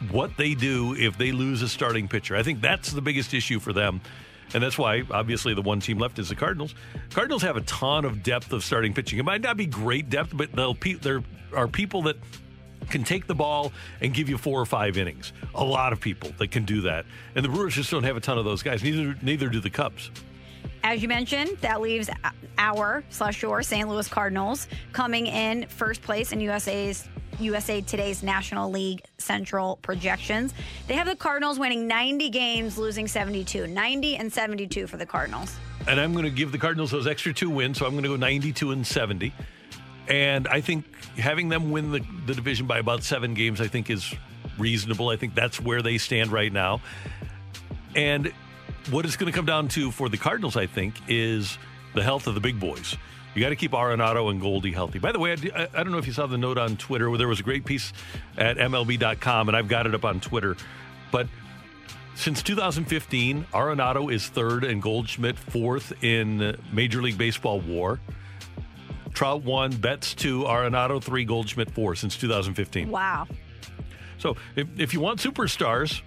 what 0.10 0.36
they 0.38 0.54
do 0.54 0.96
if 0.96 1.18
they 1.18 1.32
lose 1.32 1.62
a 1.62 1.70
starting 1.70 2.08
pitcher. 2.08 2.36
I 2.36 2.44
think 2.44 2.62
that's 2.62 2.92
the 2.92 3.02
biggest 3.02 3.34
issue 3.34 3.60
for 3.60 3.74
them. 3.74 4.02
And 4.54 4.62
that's 4.62 4.78
why, 4.78 5.04
obviously, 5.10 5.54
the 5.54 5.62
one 5.62 5.80
team 5.80 5.98
left 5.98 6.20
is 6.20 6.30
the 6.30 6.36
Cardinals. 6.36 6.76
Cardinals 7.12 7.42
have 7.42 7.58
a 7.58 7.62
ton 7.62 8.06
of 8.06 8.22
depth 8.22 8.54
of 8.54 8.64
starting 8.64 8.94
pitching. 8.94 9.18
It 9.18 9.26
might 9.26 9.42
not 9.42 9.58
be 9.58 9.66
great 9.66 10.10
depth, 10.10 10.36
but 10.36 10.52
they'll 10.52 10.76
pe- 10.76 10.94
there 10.94 11.24
are 11.56 11.68
people 11.68 12.04
that 12.04 12.18
can 12.90 13.04
take 13.04 13.28
the 13.28 13.36
ball 13.36 13.72
and 14.02 14.14
give 14.14 14.30
you 14.30 14.38
four 14.38 14.60
or 14.60 14.66
five 14.66 14.98
innings. 14.98 15.34
A 15.56 15.64
lot 15.64 15.94
of 15.94 16.00
people 16.00 16.32
that 16.40 16.52
can 16.52 16.66
do 16.66 16.82
that. 16.82 17.06
And 17.36 17.44
the 17.44 17.50
Brewers 17.50 17.76
just 17.76 17.92
don't 17.92 18.04
have 18.04 18.18
a 18.18 18.22
ton 18.22 18.38
of 18.38 18.46
those 18.46 18.64
guys. 18.64 18.84
Neither 18.84 19.16
neither 19.22 19.50
do 19.50 19.60
the 19.60 19.70
Cubs. 19.70 20.12
As 20.86 21.02
you 21.02 21.08
mentioned, 21.08 21.58
that 21.62 21.80
leaves 21.80 22.10
our 22.58 23.04
slash 23.10 23.42
your 23.42 23.64
St. 23.64 23.88
Louis 23.88 24.08
Cardinals 24.08 24.68
coming 24.92 25.28
in 25.28 25.66
first 25.68 26.02
place 26.02 26.34
in 26.34 26.42
USA's 26.42 27.08
USA 27.40 27.82
Today's 27.82 28.22
National 28.22 28.70
League 28.70 29.04
Central 29.18 29.78
projections. 29.82 30.54
They 30.88 30.96
have 30.96 31.08
the 31.08 31.16
Cardinals 31.16 31.58
winning 31.58 31.88
90 31.88 32.30
games, 32.30 32.78
losing 32.78 33.08
72. 33.08 33.68
90 33.68 34.18
and 34.18 34.32
72 34.32 34.88
for 34.88 34.98
the 34.98 35.06
Cardinals. 35.06 35.56
And 35.88 36.00
I'm 36.00 36.14
going 36.14 36.26
to 36.26 36.32
give 36.32 36.52
the 36.52 36.58
Cardinals 36.58 36.92
those 36.92 37.08
extra 37.08 37.34
two 37.34 37.50
wins, 37.50 37.78
so 37.78 37.86
I'm 37.86 37.92
going 37.92 38.04
to 38.04 38.10
go 38.10 38.16
92 38.16 38.72
and 38.72 38.86
70. 38.86 39.34
And 40.08 40.48
I 40.48 40.62
think 40.62 40.86
having 41.16 41.50
them 41.50 41.72
win 41.72 41.92
the, 41.92 42.06
the 42.26 42.36
division 42.36 42.68
by 42.68 42.80
about 42.80 43.04
seven 43.04 43.34
games, 43.34 43.62
I 43.62 43.68
think 43.68 43.90
is 43.90 44.14
reasonable. 44.58 45.10
I 45.10 45.16
think 45.16 45.36
that's 45.36 45.60
where 45.60 45.82
they 45.82 45.98
stand 45.98 46.32
right 46.32 46.52
now. 46.52 46.82
And 47.96 48.34
what 48.90 49.06
it's 49.06 49.16
going 49.16 49.32
to 49.32 49.36
come 49.36 49.46
down 49.46 49.68
to 49.70 49.92
for 49.92 50.10
the 50.10 50.18
Cardinals, 50.18 50.58
I 50.58 50.68
think, 50.68 50.96
is 51.08 51.58
the 51.94 52.04
health 52.04 52.28
of 52.28 52.36
the 52.36 52.42
big 52.42 52.60
boys. 52.60 52.98
You 53.36 53.42
got 53.42 53.50
to 53.50 53.56
keep 53.56 53.72
Arenado 53.72 54.30
and 54.30 54.40
Goldie 54.40 54.72
healthy. 54.72 55.00
By 55.00 55.12
the 55.12 55.20
way, 55.20 55.36
I, 55.56 55.68
I, 55.74 55.84
don't 55.84 55.92
know 55.92 55.98
if 55.98 56.06
you 56.06 56.14
saw 56.14 56.28
the 56.28 56.38
note 56.38 56.58
on 56.58 56.78
Twitter 56.78 57.10
where 57.10 57.18
there 57.18 57.28
was 57.28 57.40
a 57.40 57.44
great 57.44 57.66
piece 57.66 57.92
at 58.38 58.58
MLB.com, 58.58 59.48
and 59.48 59.58
I've 59.58 59.68
got 59.68 59.88
it 59.88 59.96
up 59.96 60.06
on 60.06 60.20
Twitter. 60.20 60.56
But 61.12 61.28
since 62.16 62.44
2015, 62.44 63.46
Arenado 63.54 64.14
is 64.14 64.28
third 64.28 64.64
and 64.64 64.82
Goldschmidt 64.82 65.38
fourth 65.38 66.04
in 66.04 66.58
Major 66.72 67.02
League 67.02 67.18
Baseball 67.18 67.60
WAR. 67.60 68.00
Trout 69.14 69.44
one, 69.44 69.72
Betts 69.76 70.14
two, 70.14 70.44
Arenado 70.44 71.02
three, 71.02 71.26
Goldschmidt 71.26 71.72
four 71.72 71.96
since 71.96 72.18
2015. 72.18 72.90
Wow. 72.90 73.28
So 74.18 74.36
if, 74.56 74.68
if 74.78 74.94
you 74.94 75.00
want 75.00 75.20
superstars 75.20 76.02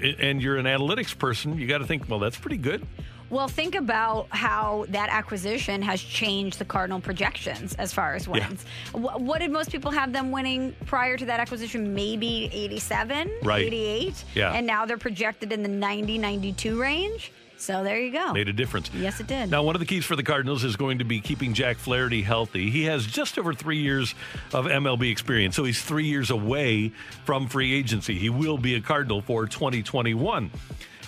and 0.00 0.42
you're 0.42 0.56
an 0.56 0.66
analytics 0.66 1.16
person, 1.16 1.58
you 1.58 1.66
got 1.66 1.78
to 1.78 1.86
think, 1.86 2.08
well, 2.08 2.18
that's 2.18 2.36
pretty 2.36 2.58
good. 2.58 2.86
Well, 3.30 3.48
think 3.48 3.74
about 3.74 4.26
how 4.28 4.84
that 4.90 5.08
acquisition 5.08 5.80
has 5.80 6.02
changed 6.02 6.58
the 6.58 6.66
Cardinal 6.66 7.00
projections 7.00 7.74
as 7.76 7.90
far 7.90 8.14
as 8.14 8.28
wins. 8.28 8.66
Yeah. 8.94 9.00
What 9.00 9.40
did 9.40 9.50
most 9.50 9.72
people 9.72 9.90
have 9.90 10.12
them 10.12 10.30
winning 10.30 10.76
prior 10.84 11.16
to 11.16 11.24
that 11.24 11.40
acquisition? 11.40 11.94
Maybe 11.94 12.50
87, 12.52 13.30
right. 13.42 13.64
88. 13.64 14.24
Yeah. 14.34 14.52
And 14.52 14.66
now 14.66 14.84
they're 14.84 14.98
projected 14.98 15.50
in 15.50 15.62
the 15.62 15.68
90, 15.70 16.18
92 16.18 16.78
range. 16.78 17.32
So 17.62 17.84
there 17.84 18.00
you 18.00 18.10
go. 18.10 18.32
Made 18.32 18.48
a 18.48 18.52
difference. 18.52 18.90
Yes, 18.92 19.20
it 19.20 19.28
did. 19.28 19.48
Now, 19.48 19.62
one 19.62 19.76
of 19.76 19.80
the 19.80 19.86
keys 19.86 20.04
for 20.04 20.16
the 20.16 20.24
Cardinals 20.24 20.64
is 20.64 20.74
going 20.74 20.98
to 20.98 21.04
be 21.04 21.20
keeping 21.20 21.54
Jack 21.54 21.76
Flaherty 21.76 22.20
healthy. 22.22 22.70
He 22.70 22.84
has 22.84 23.06
just 23.06 23.38
over 23.38 23.54
three 23.54 23.78
years 23.78 24.16
of 24.52 24.66
MLB 24.66 25.10
experience, 25.12 25.54
so 25.54 25.62
he's 25.62 25.80
three 25.80 26.06
years 26.06 26.30
away 26.30 26.92
from 27.24 27.46
free 27.46 27.72
agency. 27.72 28.18
He 28.18 28.30
will 28.30 28.58
be 28.58 28.74
a 28.74 28.80
Cardinal 28.80 29.22
for 29.22 29.46
2021. 29.46 30.50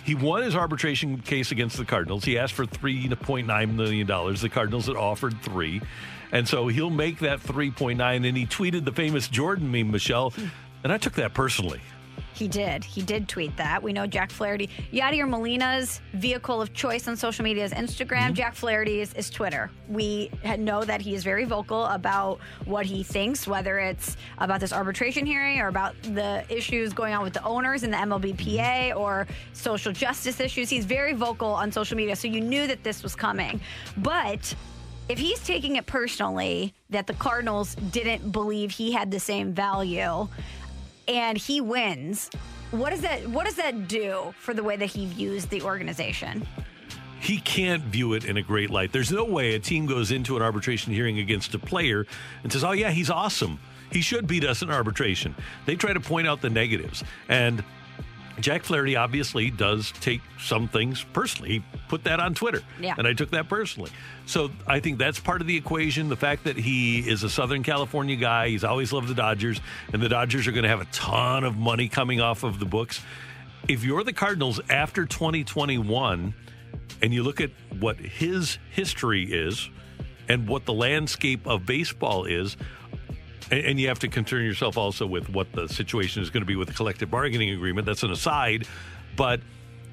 He 0.05 0.15
won 0.15 0.43
his 0.43 0.55
arbitration 0.55 1.19
case 1.19 1.51
against 1.51 1.77
the 1.77 1.85
Cardinals. 1.85 2.25
He 2.25 2.39
asked 2.39 2.53
for 2.53 2.67
$3.9 2.67 3.75
million. 3.75 4.07
The 4.07 4.49
Cardinals 4.49 4.87
had 4.87 4.97
offered 4.97 5.41
three. 5.43 5.81
And 6.31 6.47
so 6.47 6.69
he'll 6.69 6.91
make 6.91 7.19
that 7.21 7.41
3.9. 7.41 8.01
And 8.01 8.37
he 8.37 8.47
tweeted 8.47 8.85
the 8.85 8.93
famous 8.93 9.27
Jordan 9.27 9.73
meme, 9.73 9.91
Michelle. 9.91 10.33
And 10.85 10.93
I 10.93 10.99
took 10.99 11.15
that 11.15 11.35
personally. 11.35 11.81
He 12.35 12.49
did. 12.49 12.83
He 12.83 13.01
did 13.01 13.29
tweet 13.29 13.57
that. 13.57 13.81
We 13.81 13.93
know 13.93 14.07
Jack 14.07 14.31
Flaherty. 14.31 14.69
Yadier 14.93 15.29
Molina's 15.29 16.01
vehicle 16.15 16.61
of 16.61 16.75
choice 16.75 17.07
on 17.07 17.17
social 17.17 17.45
media 17.45 17.65
is 17.65 17.73
Instagram. 17.73 18.25
Mm-hmm. 18.25 18.35
Jack 18.35 18.55
Flaherty's 18.57 19.15
is 19.15 19.31
Twitter. 19.31 19.71
We 19.89 20.31
know 20.59 20.85
that 20.85 21.01
he 21.01 21.15
is 21.15 21.23
very 21.23 21.45
vocal 21.45 21.85
about 21.87 22.41
what 22.65 22.87
he 22.87 23.05
thinks, 23.05 23.47
whether 23.47 23.79
it's 23.79 24.17
about 24.39 24.59
this 24.59 24.73
arbitration 24.73 25.25
hearing 25.25 25.61
or 25.61 25.69
about 25.69 25.95
the 26.03 26.45
issues 26.49 26.93
going 26.93 27.15
on 27.15 27.23
with 27.23 27.35
the 27.35 27.45
owners 27.45 27.85
in 27.85 27.93
the 27.93 27.97
MLBPA 27.99 28.97
or 28.97 29.29
social 29.53 29.93
justice 29.93 30.41
issues. 30.41 30.69
He's 30.69 30.85
very 30.85 31.13
vocal 31.13 31.53
on 31.53 31.71
social 31.71 31.97
media, 31.97 32.17
so 32.17 32.27
you 32.27 32.41
knew 32.41 32.67
that 32.67 32.83
this 32.83 33.05
was 33.05 33.15
coming. 33.15 33.61
But 33.99 34.53
if 35.09 35.19
he's 35.19 35.39
taking 35.45 35.77
it 35.77 35.87
personally 35.87 36.75
that 36.91 37.07
the 37.07 37.15
Cardinals 37.15 37.75
didn't 37.93 38.33
believe 38.33 38.71
he 38.71 38.91
had 38.91 39.11
the 39.11 39.21
same 39.21 39.53
value, 39.53 40.27
and 41.09 41.39
he 41.39 41.61
wins, 41.61 42.31
what 42.71 42.91
does 42.91 43.01
that 43.03 43.29
what 43.29 43.47
does 43.47 43.57
that 43.57 43.89
do 43.89 44.35
for 44.39 44.55
the 44.55 44.63
way 44.63 44.77
that 44.77 44.87
he 44.87 45.07
views 45.07 45.47
the 45.47 45.63
organization? 45.63 46.47
He 47.21 47.39
can't 47.39 47.83
view 47.85 48.13
it 48.13 48.25
in 48.25 48.37
a 48.37 48.43
great 48.43 48.69
light. 48.69 48.93
There's 48.93 49.11
no 49.11 49.25
way 49.25 49.55
a 49.55 49.59
team 49.59 49.87
goes 49.87 50.11
into 50.11 50.37
an 50.37 50.43
arbitration 50.43 50.93
hearing 50.93 51.19
against 51.19 51.55
a 51.55 51.59
player 51.59 52.07
and 52.43 52.53
says, 52.53 52.65
"Oh 52.65 52.73
yeah, 52.73 52.91
he's 52.91 53.11
awesome. 53.11 53.59
He 53.91 54.01
should 54.01 54.27
beat 54.27 54.45
us 54.45 54.63
in 54.63 54.71
arbitration." 54.71 55.35
They 55.67 55.77
try 55.77 55.93
to 55.93 56.01
point 56.01 56.27
out 56.27 56.41
the 56.41 56.51
negatives 56.51 57.03
and 57.29 57.65
Jack 58.41 58.65
Flaherty 58.65 58.97
obviously 58.97 59.51
does 59.51 59.93
take 60.01 60.21
some 60.41 60.67
things 60.67 61.05
personally. 61.13 61.51
He 61.51 61.65
put 61.95 62.03
that 62.03 62.19
on 62.19 62.35
Twitter. 62.35 62.61
Yeah. 62.81 62.97
And 62.99 63.07
I 63.07 63.13
took 63.13 63.31
that 63.31 63.49
personally. 63.49 63.93
So 64.27 64.51
I 64.67 64.81
think 64.81 64.99
that's 64.99 65.21
part 65.21 65.41
of 65.41 65.47
the 65.47 65.57
equation. 65.57 66.09
The 66.09 66.17
fact 66.17 66.43
that 66.43 66.57
he 66.57 67.09
is 67.09 67.23
a 67.23 67.31
Southern 67.31 67.63
California 67.63 68.17
guy, 68.17 68.49
he's 68.49 68.65
always 68.65 68.93
loved 68.93 69.07
the 69.07 69.15
Dodgers, 69.15 69.61
and 69.93 70.03
the 70.03 70.09
Dodgers 70.09 70.49
are 70.49 70.51
going 70.51 70.65
to 70.65 70.69
have 70.69 70.81
a 70.81 70.87
ton 70.87 71.45
of 71.45 71.57
money 71.57 71.89
coming 71.89 72.21
off 72.21 72.43
of 72.43 72.59
the 72.59 72.65
books. 72.65 73.01
If 73.69 73.85
you're 73.85 74.03
the 74.03 74.13
Cardinals 74.13 74.61
after 74.69 75.07
2021 75.07 76.35
and 77.01 77.15
you 77.15 77.23
look 77.23 77.41
at 77.41 77.51
what 77.79 77.97
his 77.97 78.59
history 78.73 79.23
is 79.33 79.71
and 80.29 80.49
what 80.49 80.65
the 80.65 80.73
landscape 80.73 81.47
of 81.47 81.65
baseball 81.65 82.25
is, 82.25 82.57
and, 83.53 83.65
and 83.65 83.81
you 83.81 83.87
have 83.87 84.01
to 84.01 84.09
concern 84.09 84.43
yourself 84.43 84.77
also 84.77 85.07
with 85.07 85.29
what 85.29 85.53
the 85.53 85.69
situation 85.69 86.25
is 86.25 86.31
going 86.31 86.43
to 86.43 86.47
be 86.47 86.57
with 86.57 86.67
the 86.67 86.75
collective 86.75 87.09
bargaining 87.09 87.51
agreement. 87.51 87.87
That's 87.87 88.03
an 88.03 88.11
aside. 88.11 88.67
But 89.17 89.43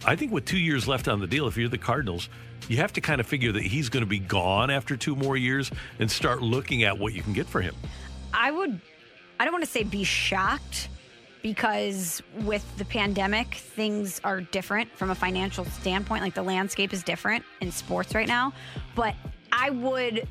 I 0.05 0.15
think 0.15 0.31
with 0.31 0.45
two 0.45 0.57
years 0.57 0.87
left 0.87 1.07
on 1.07 1.19
the 1.19 1.27
deal, 1.27 1.47
if 1.47 1.57
you're 1.57 1.69
the 1.69 1.77
Cardinals, 1.77 2.27
you 2.67 2.77
have 2.77 2.93
to 2.93 3.01
kind 3.01 3.21
of 3.21 3.27
figure 3.27 3.51
that 3.51 3.63
he's 3.63 3.89
going 3.89 4.03
to 4.03 4.09
be 4.09 4.19
gone 4.19 4.71
after 4.71 4.97
two 4.97 5.15
more 5.15 5.37
years 5.37 5.69
and 5.99 6.09
start 6.09 6.41
looking 6.41 6.83
at 6.83 6.97
what 6.97 7.13
you 7.13 7.21
can 7.21 7.33
get 7.33 7.45
for 7.47 7.61
him. 7.61 7.75
I 8.33 8.49
would, 8.49 8.81
I 9.39 9.45
don't 9.45 9.53
want 9.53 9.63
to 9.63 9.69
say 9.69 9.83
be 9.83 10.03
shocked 10.03 10.89
because 11.43 12.21
with 12.41 12.65
the 12.77 12.85
pandemic, 12.85 13.53
things 13.53 14.19
are 14.23 14.41
different 14.41 14.91
from 14.95 15.11
a 15.11 15.15
financial 15.15 15.65
standpoint. 15.65 16.23
Like 16.23 16.33
the 16.33 16.43
landscape 16.43 16.93
is 16.93 17.03
different 17.03 17.43
in 17.61 17.71
sports 17.71 18.15
right 18.15 18.27
now. 18.27 18.53
But 18.95 19.15
I 19.51 19.69
would 19.69 20.27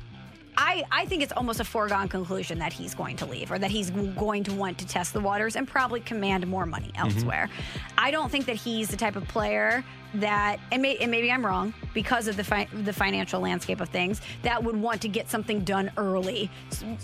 I, 0.61 0.83
I 0.91 1.05
think 1.05 1.23
it's 1.23 1.33
almost 1.35 1.59
a 1.59 1.63
foregone 1.63 2.07
conclusion 2.07 2.59
that 2.59 2.71
he's 2.71 2.93
going 2.93 3.17
to 3.17 3.25
leave 3.25 3.51
or 3.51 3.57
that 3.57 3.71
he's 3.71 3.89
going 3.89 4.43
to 4.43 4.53
want 4.53 4.77
to 4.77 4.85
test 4.85 5.11
the 5.11 5.19
waters 5.19 5.55
and 5.55 5.67
probably 5.67 6.01
command 6.01 6.45
more 6.45 6.67
money 6.67 6.91
mm-hmm. 6.95 7.07
elsewhere. 7.07 7.49
I 7.97 8.11
don't 8.11 8.31
think 8.31 8.45
that 8.45 8.57
he's 8.57 8.87
the 8.89 8.95
type 8.95 9.15
of 9.15 9.27
player 9.27 9.83
that, 10.13 10.59
and, 10.71 10.83
may, 10.83 10.97
and 10.97 11.09
maybe 11.09 11.31
I'm 11.31 11.43
wrong 11.43 11.73
because 11.95 12.27
of 12.27 12.37
the 12.37 12.43
fi- 12.43 12.67
the 12.83 12.93
financial 12.93 13.41
landscape 13.41 13.81
of 13.81 13.89
things, 13.89 14.21
that 14.43 14.63
would 14.63 14.75
want 14.75 15.01
to 15.01 15.07
get 15.07 15.31
something 15.31 15.61
done 15.61 15.91
early 15.97 16.51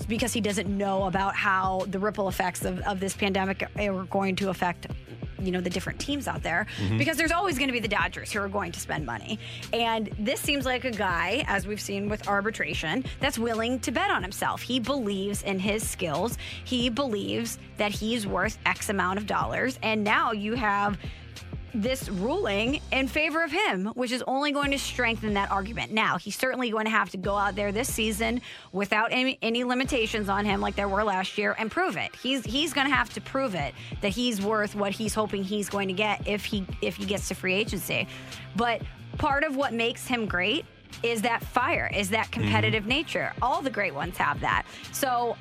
because 0.08 0.34
he 0.34 0.42
doesn't 0.42 0.70
know 0.70 1.06
about 1.06 1.36
how 1.36 1.82
the 1.88 1.98
ripple 1.98 2.28
effects 2.28 2.64
of, 2.64 2.80
of 2.82 3.00
this 3.00 3.16
pandemic 3.16 3.68
are 3.80 4.04
going 4.04 4.36
to 4.36 4.50
affect 4.50 4.86
you 5.42 5.52
know 5.52 5.62
the 5.62 5.70
different 5.70 6.00
teams 6.00 6.28
out 6.28 6.44
there 6.44 6.66
Mhm. 6.80 6.98
because 6.98 7.18
there's 7.18 7.32
always 7.32 7.58
going 7.58 7.68
to 7.68 7.74
be 7.74 7.80
the 7.80 7.88
Dodgers 7.88 8.32
who 8.32 8.40
are 8.40 8.48
going 8.50 8.72
to 8.72 8.80
spend 8.80 9.06
money. 9.06 9.40
And 9.74 10.10
this 10.20 10.40
seems 10.40 10.66
like 10.66 10.86
a 10.86 10.92
guy, 10.92 11.44
as 11.48 11.68
we've 11.68 11.82
seen 11.82 12.10
with 12.10 12.28
arbitration, 12.28 13.04
that's 13.20 13.38
willing 13.40 13.80
to 13.82 13.92
bet 13.92 14.10
on 14.12 14.24
himself. 14.24 14.62
He 14.62 14.80
believes 14.80 15.44
in 15.44 15.60
his 15.60 15.88
skills. 15.88 16.38
He 16.64 16.90
believes 16.90 17.60
that 17.78 17.92
he's 17.92 18.26
worth 18.26 18.58
X 18.66 18.90
amount 18.90 19.20
of 19.20 19.26
dollars. 19.28 19.78
And 19.84 20.04
now 20.04 20.32
you 20.32 20.56
have 20.56 20.98
this 21.74 22.10
ruling 22.10 22.82
in 22.92 23.08
favor 23.08 23.44
of 23.44 23.52
him, 23.52 23.88
which 23.88 24.12
is 24.12 24.24
only 24.26 24.52
going 24.52 24.72
to 24.72 24.80
strengthen 24.80 25.34
that 25.36 25.52
argument. 25.52 25.92
Now, 25.92 26.18
he's 26.18 26.36
certainly 26.36 26.72
going 26.72 26.86
to 26.86 26.92
have 26.92 27.10
to 27.12 27.18
go 27.18 27.36
out 27.36 27.56
there 27.56 27.72
this 27.72 27.94
season 27.94 28.42
without 28.72 29.10
any, 29.12 29.38
any 29.42 29.64
limitations 29.64 30.30
on 30.30 30.46
him 30.46 30.60
like 30.60 30.76
there 30.76 30.88
were 30.90 31.04
last 31.04 31.38
year 31.38 31.56
and 31.60 31.70
prove 31.70 31.98
it. 31.98 32.16
He's 32.16 32.44
he's 32.44 32.74
going 32.74 32.88
to 32.88 32.96
have 32.96 33.14
to 33.14 33.22
prove 33.22 33.54
it 33.54 33.74
that 34.02 34.10
he's 34.10 34.42
worth 34.42 34.76
what 34.76 34.92
he's 34.92 35.14
hoping 35.14 35.44
he's 35.44 35.70
going 35.70 35.88
to 35.88 35.94
get 35.94 36.28
if 36.28 36.46
he 36.46 36.66
if 36.82 36.96
he 36.96 37.06
gets 37.06 37.28
to 37.28 37.36
free 37.36 37.54
agency. 37.54 38.08
But 38.56 38.82
part 39.18 39.44
of 39.44 39.56
what 39.56 39.74
makes 39.74 40.08
him 40.08 40.26
great 40.26 40.66
is 41.04 41.22
that 41.22 41.44
fire, 41.44 41.92
is 41.94 42.10
that 42.10 42.28
mm-hmm. 42.28 42.42
competitive 42.42 42.88
nature. 42.88 43.34
All 43.42 43.62
the 43.62 43.70
great 43.70 43.94
ones 43.94 44.18
have 44.18 44.40
that. 44.40 44.66
So 44.92 45.36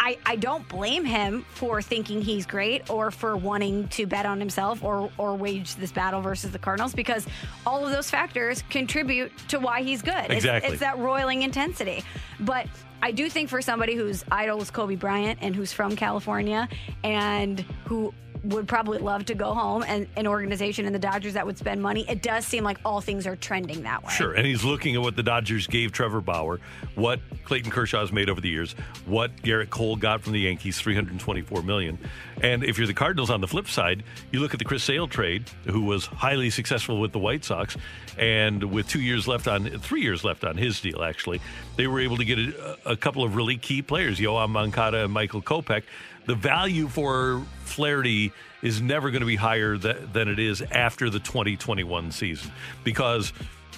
I, 0.00 0.18
I 0.24 0.36
don't 0.36 0.66
blame 0.68 1.04
him 1.04 1.44
for 1.54 1.82
thinking 1.82 2.22
he's 2.22 2.46
great 2.46 2.88
or 2.90 3.10
for 3.10 3.36
wanting 3.36 3.88
to 3.88 4.06
bet 4.06 4.26
on 4.26 4.38
himself 4.38 4.82
or, 4.84 5.10
or 5.18 5.34
wage 5.34 5.74
this 5.76 5.92
battle 5.92 6.20
versus 6.20 6.50
the 6.52 6.58
Cardinals 6.58 6.94
because 6.94 7.26
all 7.66 7.84
of 7.84 7.92
those 7.92 8.08
factors 8.10 8.62
contribute 8.70 9.32
to 9.48 9.58
why 9.58 9.82
he's 9.82 10.02
good. 10.02 10.14
It's- 10.14 10.36
Exactly. 10.38 10.70
It's, 10.72 10.80
that 10.80 10.98
roiling 10.98 11.42
intensity. 11.42 12.04
But 12.40 12.66
I 13.02 13.10
do 13.12 13.28
think 13.28 13.48
for 13.48 13.60
somebody 13.62 13.94
whose 13.94 14.24
idol 14.30 14.60
is 14.62 14.70
Kobe 14.70 14.94
Bryant 14.96 15.38
and 15.42 15.54
who's 15.54 15.72
from 15.72 15.94
California 15.96 16.68
and 17.04 17.60
who 17.86 18.12
would 18.44 18.68
probably 18.68 18.98
love 18.98 19.24
to 19.26 19.34
go 19.34 19.54
home 19.54 19.84
and 19.86 20.06
an 20.16 20.26
organization 20.26 20.86
in 20.86 20.92
the 20.92 20.98
Dodgers 20.98 21.34
that 21.34 21.46
would 21.46 21.58
spend 21.58 21.82
money, 21.82 22.08
it 22.08 22.22
does 22.22 22.46
seem 22.46 22.64
like 22.64 22.78
all 22.84 23.00
things 23.00 23.26
are 23.26 23.36
trending 23.36 23.82
that 23.82 24.04
way. 24.04 24.12
Sure, 24.12 24.32
and 24.32 24.46
he's 24.46 24.64
looking 24.64 24.94
at 24.94 25.02
what 25.02 25.16
the 25.16 25.22
Dodgers 25.22 25.66
gave 25.66 25.92
Trevor 25.92 26.20
Bauer, 26.20 26.60
what 26.94 27.20
Clayton 27.44 27.70
Kershaw's 27.70 28.12
made 28.12 28.28
over 28.28 28.40
the 28.40 28.48
years, 28.48 28.72
what 29.06 29.34
Gerrit 29.42 29.70
Cole 29.70 29.96
got 29.96 30.22
from 30.22 30.32
the 30.32 30.40
Yankees, 30.40 30.80
324 30.80 31.62
million. 31.62 31.98
And 32.42 32.62
if 32.62 32.78
you're 32.78 32.86
the 32.86 32.94
Cardinals 32.94 33.30
on 33.30 33.40
the 33.40 33.48
flip 33.48 33.68
side, 33.68 34.04
you 34.30 34.40
look 34.40 34.52
at 34.52 34.58
the 34.58 34.64
Chris 34.64 34.84
Sale 34.84 35.08
trade, 35.08 35.48
who 35.66 35.82
was 35.82 36.06
highly 36.06 36.50
successful 36.50 37.00
with 37.00 37.12
the 37.12 37.18
White 37.18 37.44
Sox, 37.44 37.76
and 38.18 38.62
with 38.64 38.88
two 38.88 39.00
years 39.00 39.26
left 39.26 39.48
on, 39.48 39.66
three 39.80 40.02
years 40.02 40.24
left 40.24 40.44
on 40.44 40.56
his 40.56 40.80
deal, 40.80 41.02
actually, 41.02 41.40
they 41.76 41.86
were 41.86 42.00
able 42.00 42.16
to 42.16 42.24
get 42.24 42.38
a, 42.38 42.78
a 42.92 42.96
couple 42.96 43.24
of 43.24 43.36
really 43.36 43.56
key 43.56 43.82
players, 43.82 44.18
Yoán 44.18 44.50
Moncada 44.50 45.04
and 45.04 45.12
Michael 45.12 45.42
Kopech. 45.42 45.82
The 46.26 46.34
value 46.34 46.88
for 46.88 47.42
Flaherty 47.68 48.32
is 48.62 48.80
never 48.80 49.10
going 49.10 49.20
to 49.20 49.26
be 49.26 49.36
higher 49.36 49.76
th- 49.76 49.96
than 50.12 50.28
it 50.28 50.38
is 50.38 50.62
after 50.62 51.10
the 51.10 51.20
2021 51.20 52.10
season 52.10 52.50
because 52.84 53.32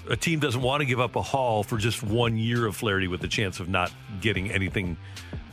a 0.09 0.17
team 0.17 0.41
doesn't 0.41 0.63
want 0.63 0.81
to 0.81 0.87
give 0.87 1.01
up 1.01 1.17
a 1.17 1.23
haul 1.23 1.63
for 1.63 1.77
just 1.77 2.03
one 2.03 2.37
year 2.37 2.67
of 2.67 2.77
Flaherty 2.77 3.09
with 3.09 3.21
the 3.21 3.29
chance 3.29 3.61
of 3.61 3.69
not 3.69 3.93
getting 4.21 4.51
anything 4.51 4.97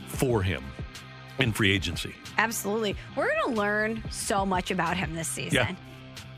for 0.06 0.42
him 0.42 0.64
in 1.38 1.52
free 1.52 1.70
agency. 1.70 2.14
Absolutely. 2.38 2.96
We're 3.16 3.28
going 3.28 3.54
to 3.54 3.60
learn 3.60 4.02
so 4.10 4.46
much 4.46 4.70
about 4.70 4.96
him 4.96 5.14
this 5.14 5.28
season. 5.28 5.54
Yeah. 5.54 5.74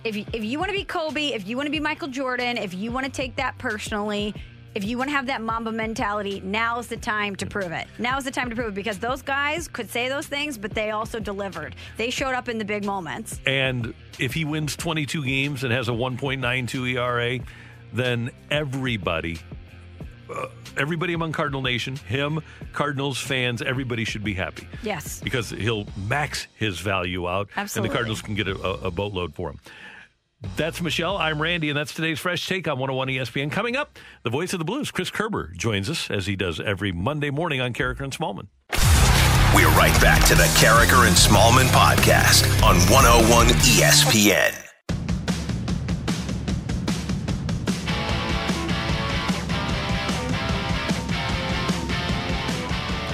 If 0.02 0.16
you, 0.16 0.24
if 0.32 0.42
you 0.42 0.58
want 0.58 0.70
to 0.70 0.76
be 0.76 0.84
Kobe, 0.84 1.28
if 1.28 1.46
you 1.46 1.56
want 1.56 1.66
to 1.66 1.70
be 1.70 1.80
Michael 1.80 2.08
Jordan, 2.08 2.56
if 2.56 2.74
you 2.74 2.90
want 2.90 3.06
to 3.06 3.12
take 3.12 3.36
that 3.36 3.56
personally, 3.58 4.34
if 4.74 4.84
you 4.84 4.96
want 4.98 5.10
to 5.10 5.16
have 5.16 5.26
that 5.26 5.42
Mamba 5.42 5.72
mentality, 5.72 6.40
now's 6.44 6.86
the 6.86 6.96
time 6.96 7.34
to 7.36 7.46
prove 7.46 7.72
it. 7.72 7.86
Now's 7.98 8.24
the 8.24 8.30
time 8.30 8.50
to 8.50 8.56
prove 8.56 8.68
it 8.68 8.74
because 8.74 8.98
those 8.98 9.20
guys 9.22 9.66
could 9.66 9.90
say 9.90 10.08
those 10.08 10.26
things, 10.26 10.56
but 10.56 10.72
they 10.72 10.90
also 10.90 11.18
delivered. 11.18 11.74
They 11.96 12.10
showed 12.10 12.34
up 12.34 12.48
in 12.48 12.58
the 12.58 12.64
big 12.64 12.84
moments. 12.84 13.40
And 13.46 13.94
if 14.18 14.32
he 14.32 14.44
wins 14.44 14.76
22 14.76 15.24
games 15.24 15.64
and 15.64 15.72
has 15.72 15.88
a 15.88 15.92
1.92 15.92 16.94
ERA, 16.94 17.44
then 17.92 18.30
everybody, 18.50 19.38
uh, 20.32 20.46
everybody 20.76 21.14
among 21.14 21.32
Cardinal 21.32 21.62
Nation, 21.62 21.96
him, 21.96 22.40
Cardinals 22.72 23.18
fans, 23.18 23.62
everybody 23.62 24.04
should 24.04 24.22
be 24.22 24.34
happy. 24.34 24.68
Yes. 24.84 25.20
Because 25.20 25.50
he'll 25.50 25.86
max 26.06 26.46
his 26.54 26.78
value 26.78 27.28
out, 27.28 27.48
Absolutely. 27.56 27.88
and 27.88 27.92
the 27.92 27.96
Cardinals 27.96 28.22
can 28.22 28.36
get 28.36 28.46
a, 28.46 28.56
a, 28.56 28.72
a 28.86 28.90
boatload 28.92 29.34
for 29.34 29.50
him. 29.50 29.58
That's 30.56 30.80
Michelle. 30.80 31.16
I'm 31.16 31.40
Randy, 31.40 31.68
and 31.68 31.76
that's 31.76 31.92
today's 31.92 32.18
Fresh 32.18 32.48
Take 32.48 32.66
on 32.66 32.78
101 32.78 33.08
ESPN. 33.08 33.52
Coming 33.52 33.76
up, 33.76 33.98
the 34.22 34.30
voice 34.30 34.52
of 34.52 34.58
the 34.58 34.64
blues, 34.64 34.90
Chris 34.90 35.10
Kerber, 35.10 35.52
joins 35.56 35.90
us 35.90 36.10
as 36.10 36.26
he 36.26 36.36
does 36.36 36.60
every 36.60 36.92
Monday 36.92 37.30
morning 37.30 37.60
on 37.60 37.72
Karraker 37.72 38.00
and 38.00 38.12
Smallman. 38.12 38.48
We're 39.54 39.68
right 39.70 39.98
back 40.00 40.24
to 40.28 40.34
the 40.34 40.44
Karraker 40.58 41.06
and 41.06 41.16
Smallman 41.16 41.66
podcast 41.68 42.44
on 42.62 42.76
101 42.90 43.48
ESPN. 43.48 44.69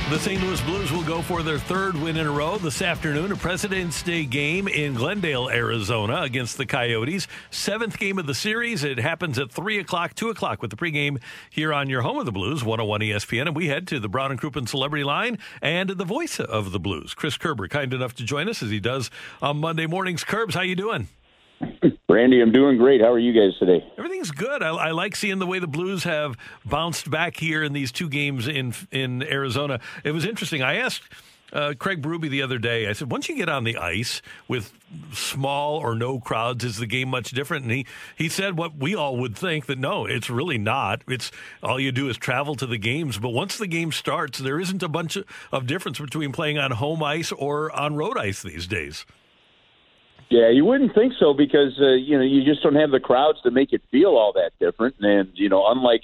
The 0.08 0.20
St. 0.20 0.40
Louis 0.40 0.60
Blues 0.60 0.92
will 0.92 1.02
go 1.02 1.20
for 1.20 1.42
their 1.42 1.58
third 1.58 1.96
win 1.96 2.16
in 2.16 2.28
a 2.28 2.30
row 2.30 2.58
this 2.58 2.80
afternoon, 2.80 3.32
a 3.32 3.36
President's 3.36 4.04
Day 4.04 4.24
game 4.24 4.68
in 4.68 4.94
Glendale, 4.94 5.50
Arizona 5.50 6.22
against 6.22 6.58
the 6.58 6.64
Coyotes. 6.64 7.26
Seventh 7.50 7.98
game 7.98 8.16
of 8.16 8.26
the 8.26 8.34
series. 8.34 8.84
It 8.84 9.00
happens 9.00 9.36
at 9.36 9.50
3 9.50 9.80
o'clock, 9.80 10.14
2 10.14 10.30
o'clock 10.30 10.62
with 10.62 10.70
the 10.70 10.76
pregame 10.76 11.20
here 11.50 11.74
on 11.74 11.90
your 11.90 12.02
home 12.02 12.20
of 12.20 12.24
the 12.24 12.30
Blues, 12.30 12.62
101 12.62 13.00
ESPN. 13.00 13.48
And 13.48 13.56
we 13.56 13.66
head 13.66 13.88
to 13.88 13.98
the 13.98 14.08
Brown 14.08 14.30
and 14.30 14.40
Crouppen 14.40 14.68
Celebrity 14.68 15.02
Line 15.02 15.38
and 15.60 15.90
the 15.90 16.04
voice 16.04 16.38
of 16.38 16.70
the 16.70 16.78
Blues, 16.78 17.12
Chris 17.12 17.36
Kerber, 17.36 17.66
kind 17.66 17.92
enough 17.92 18.14
to 18.14 18.22
join 18.22 18.48
us 18.48 18.62
as 18.62 18.70
he 18.70 18.78
does 18.78 19.10
on 19.42 19.56
Monday 19.56 19.86
mornings. 19.86 20.22
Curbs, 20.22 20.54
how 20.54 20.62
you 20.62 20.76
doing? 20.76 21.08
Randy, 22.08 22.40
I'm 22.40 22.52
doing 22.52 22.76
great. 22.76 23.00
How 23.00 23.12
are 23.12 23.18
you 23.18 23.32
guys 23.32 23.58
today? 23.58 23.84
Everything's 23.98 24.30
good. 24.30 24.62
I, 24.62 24.68
I 24.68 24.90
like 24.92 25.16
seeing 25.16 25.38
the 25.38 25.46
way 25.46 25.58
the 25.58 25.66
Blues 25.66 26.04
have 26.04 26.36
bounced 26.64 27.10
back 27.10 27.36
here 27.36 27.62
in 27.62 27.72
these 27.72 27.92
two 27.92 28.08
games 28.08 28.48
in 28.48 28.74
in 28.90 29.22
Arizona. 29.22 29.80
It 30.04 30.12
was 30.12 30.24
interesting. 30.24 30.62
I 30.62 30.76
asked 30.76 31.02
uh, 31.52 31.74
Craig 31.78 32.02
Berube 32.02 32.28
the 32.28 32.42
other 32.42 32.58
day. 32.58 32.88
I 32.88 32.92
said, 32.92 33.10
once 33.10 33.28
you 33.28 33.36
get 33.36 33.48
on 33.48 33.64
the 33.64 33.76
ice 33.76 34.20
with 34.48 34.72
small 35.12 35.78
or 35.78 35.94
no 35.94 36.18
crowds, 36.18 36.64
is 36.64 36.78
the 36.78 36.86
game 36.86 37.08
much 37.08 37.30
different? 37.30 37.64
And 37.64 37.72
he 37.72 37.86
he 38.16 38.28
said 38.28 38.56
what 38.56 38.76
we 38.76 38.94
all 38.94 39.16
would 39.18 39.36
think 39.36 39.66
that 39.66 39.78
no, 39.78 40.06
it's 40.06 40.30
really 40.30 40.58
not. 40.58 41.02
It's 41.08 41.30
all 41.62 41.80
you 41.80 41.92
do 41.92 42.08
is 42.08 42.16
travel 42.16 42.54
to 42.56 42.66
the 42.66 42.78
games. 42.78 43.18
But 43.18 43.30
once 43.30 43.58
the 43.58 43.66
game 43.66 43.92
starts, 43.92 44.38
there 44.38 44.60
isn't 44.60 44.82
a 44.82 44.88
bunch 44.88 45.16
of, 45.16 45.24
of 45.52 45.66
difference 45.66 45.98
between 45.98 46.32
playing 46.32 46.58
on 46.58 46.72
home 46.72 47.02
ice 47.02 47.32
or 47.32 47.70
on 47.72 47.96
road 47.96 48.18
ice 48.18 48.42
these 48.42 48.66
days. 48.66 49.06
Yeah, 50.28 50.48
you 50.48 50.64
wouldn't 50.64 50.94
think 50.94 51.12
so 51.20 51.34
because 51.34 51.78
uh, 51.80 51.92
you 51.92 52.16
know 52.16 52.24
you 52.24 52.44
just 52.44 52.62
don't 52.62 52.74
have 52.74 52.90
the 52.90 53.00
crowds 53.00 53.40
to 53.42 53.50
make 53.50 53.72
it 53.72 53.82
feel 53.90 54.10
all 54.10 54.32
that 54.32 54.52
different. 54.58 54.96
And 55.00 55.30
you 55.34 55.48
know, 55.48 55.66
unlike 55.68 56.02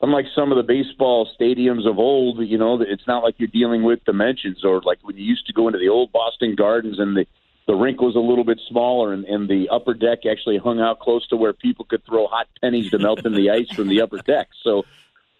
unlike 0.00 0.26
some 0.34 0.52
of 0.52 0.56
the 0.56 0.62
baseball 0.62 1.28
stadiums 1.38 1.88
of 1.88 1.98
old, 1.98 2.38
you 2.46 2.58
know, 2.58 2.80
it's 2.80 3.06
not 3.06 3.24
like 3.24 3.34
you're 3.38 3.48
dealing 3.48 3.82
with 3.82 4.04
dimensions 4.04 4.64
or 4.64 4.80
like 4.82 4.98
when 5.02 5.16
you 5.16 5.24
used 5.24 5.46
to 5.46 5.52
go 5.52 5.66
into 5.66 5.78
the 5.78 5.88
old 5.88 6.12
Boston 6.12 6.54
Gardens 6.54 6.98
and 6.98 7.16
the 7.16 7.26
the 7.66 7.74
rink 7.74 8.00
was 8.00 8.14
a 8.14 8.20
little 8.20 8.44
bit 8.44 8.60
smaller 8.68 9.12
and, 9.12 9.24
and 9.24 9.48
the 9.48 9.68
upper 9.70 9.94
deck 9.94 10.26
actually 10.30 10.58
hung 10.58 10.80
out 10.80 11.00
close 11.00 11.26
to 11.28 11.36
where 11.36 11.54
people 11.54 11.86
could 11.86 12.04
throw 12.04 12.26
hot 12.26 12.46
pennies 12.60 12.90
to 12.90 12.98
melt 12.98 13.24
in 13.24 13.34
the 13.34 13.50
ice 13.50 13.70
from 13.70 13.88
the 13.88 14.02
upper 14.02 14.18
deck. 14.18 14.48
So, 14.62 14.84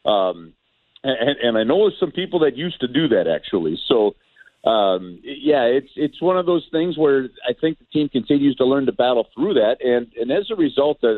um, 0.07 0.55
and, 1.03 1.37
and 1.43 1.59
I 1.59 1.65
know 1.65 1.91
some 2.01 2.13
people 2.13 2.39
that 2.41 2.57
used 2.57 2.81
to 2.81 2.89
do 2.89 3.09
that 3.09 3.29
actually. 3.29 3.79
So, 3.87 4.17
um, 4.65 5.21
yeah, 5.23 5.65
it's 5.65 5.91
it's 5.95 6.23
one 6.23 6.39
of 6.39 6.47
those 6.47 6.67
things 6.73 6.97
where 6.97 7.29
I 7.47 7.53
think 7.61 7.79
the 7.79 7.85
team 7.93 8.09
continues 8.09 8.57
to 8.57 8.65
learn 8.65 8.87
to 8.87 8.93
battle 8.93 9.27
through 9.35 9.55
that, 9.55 9.77
and 9.85 10.11
and 10.19 10.33
as 10.33 10.51
a 10.51 10.55
result, 10.55 11.05
uh, 11.05 11.17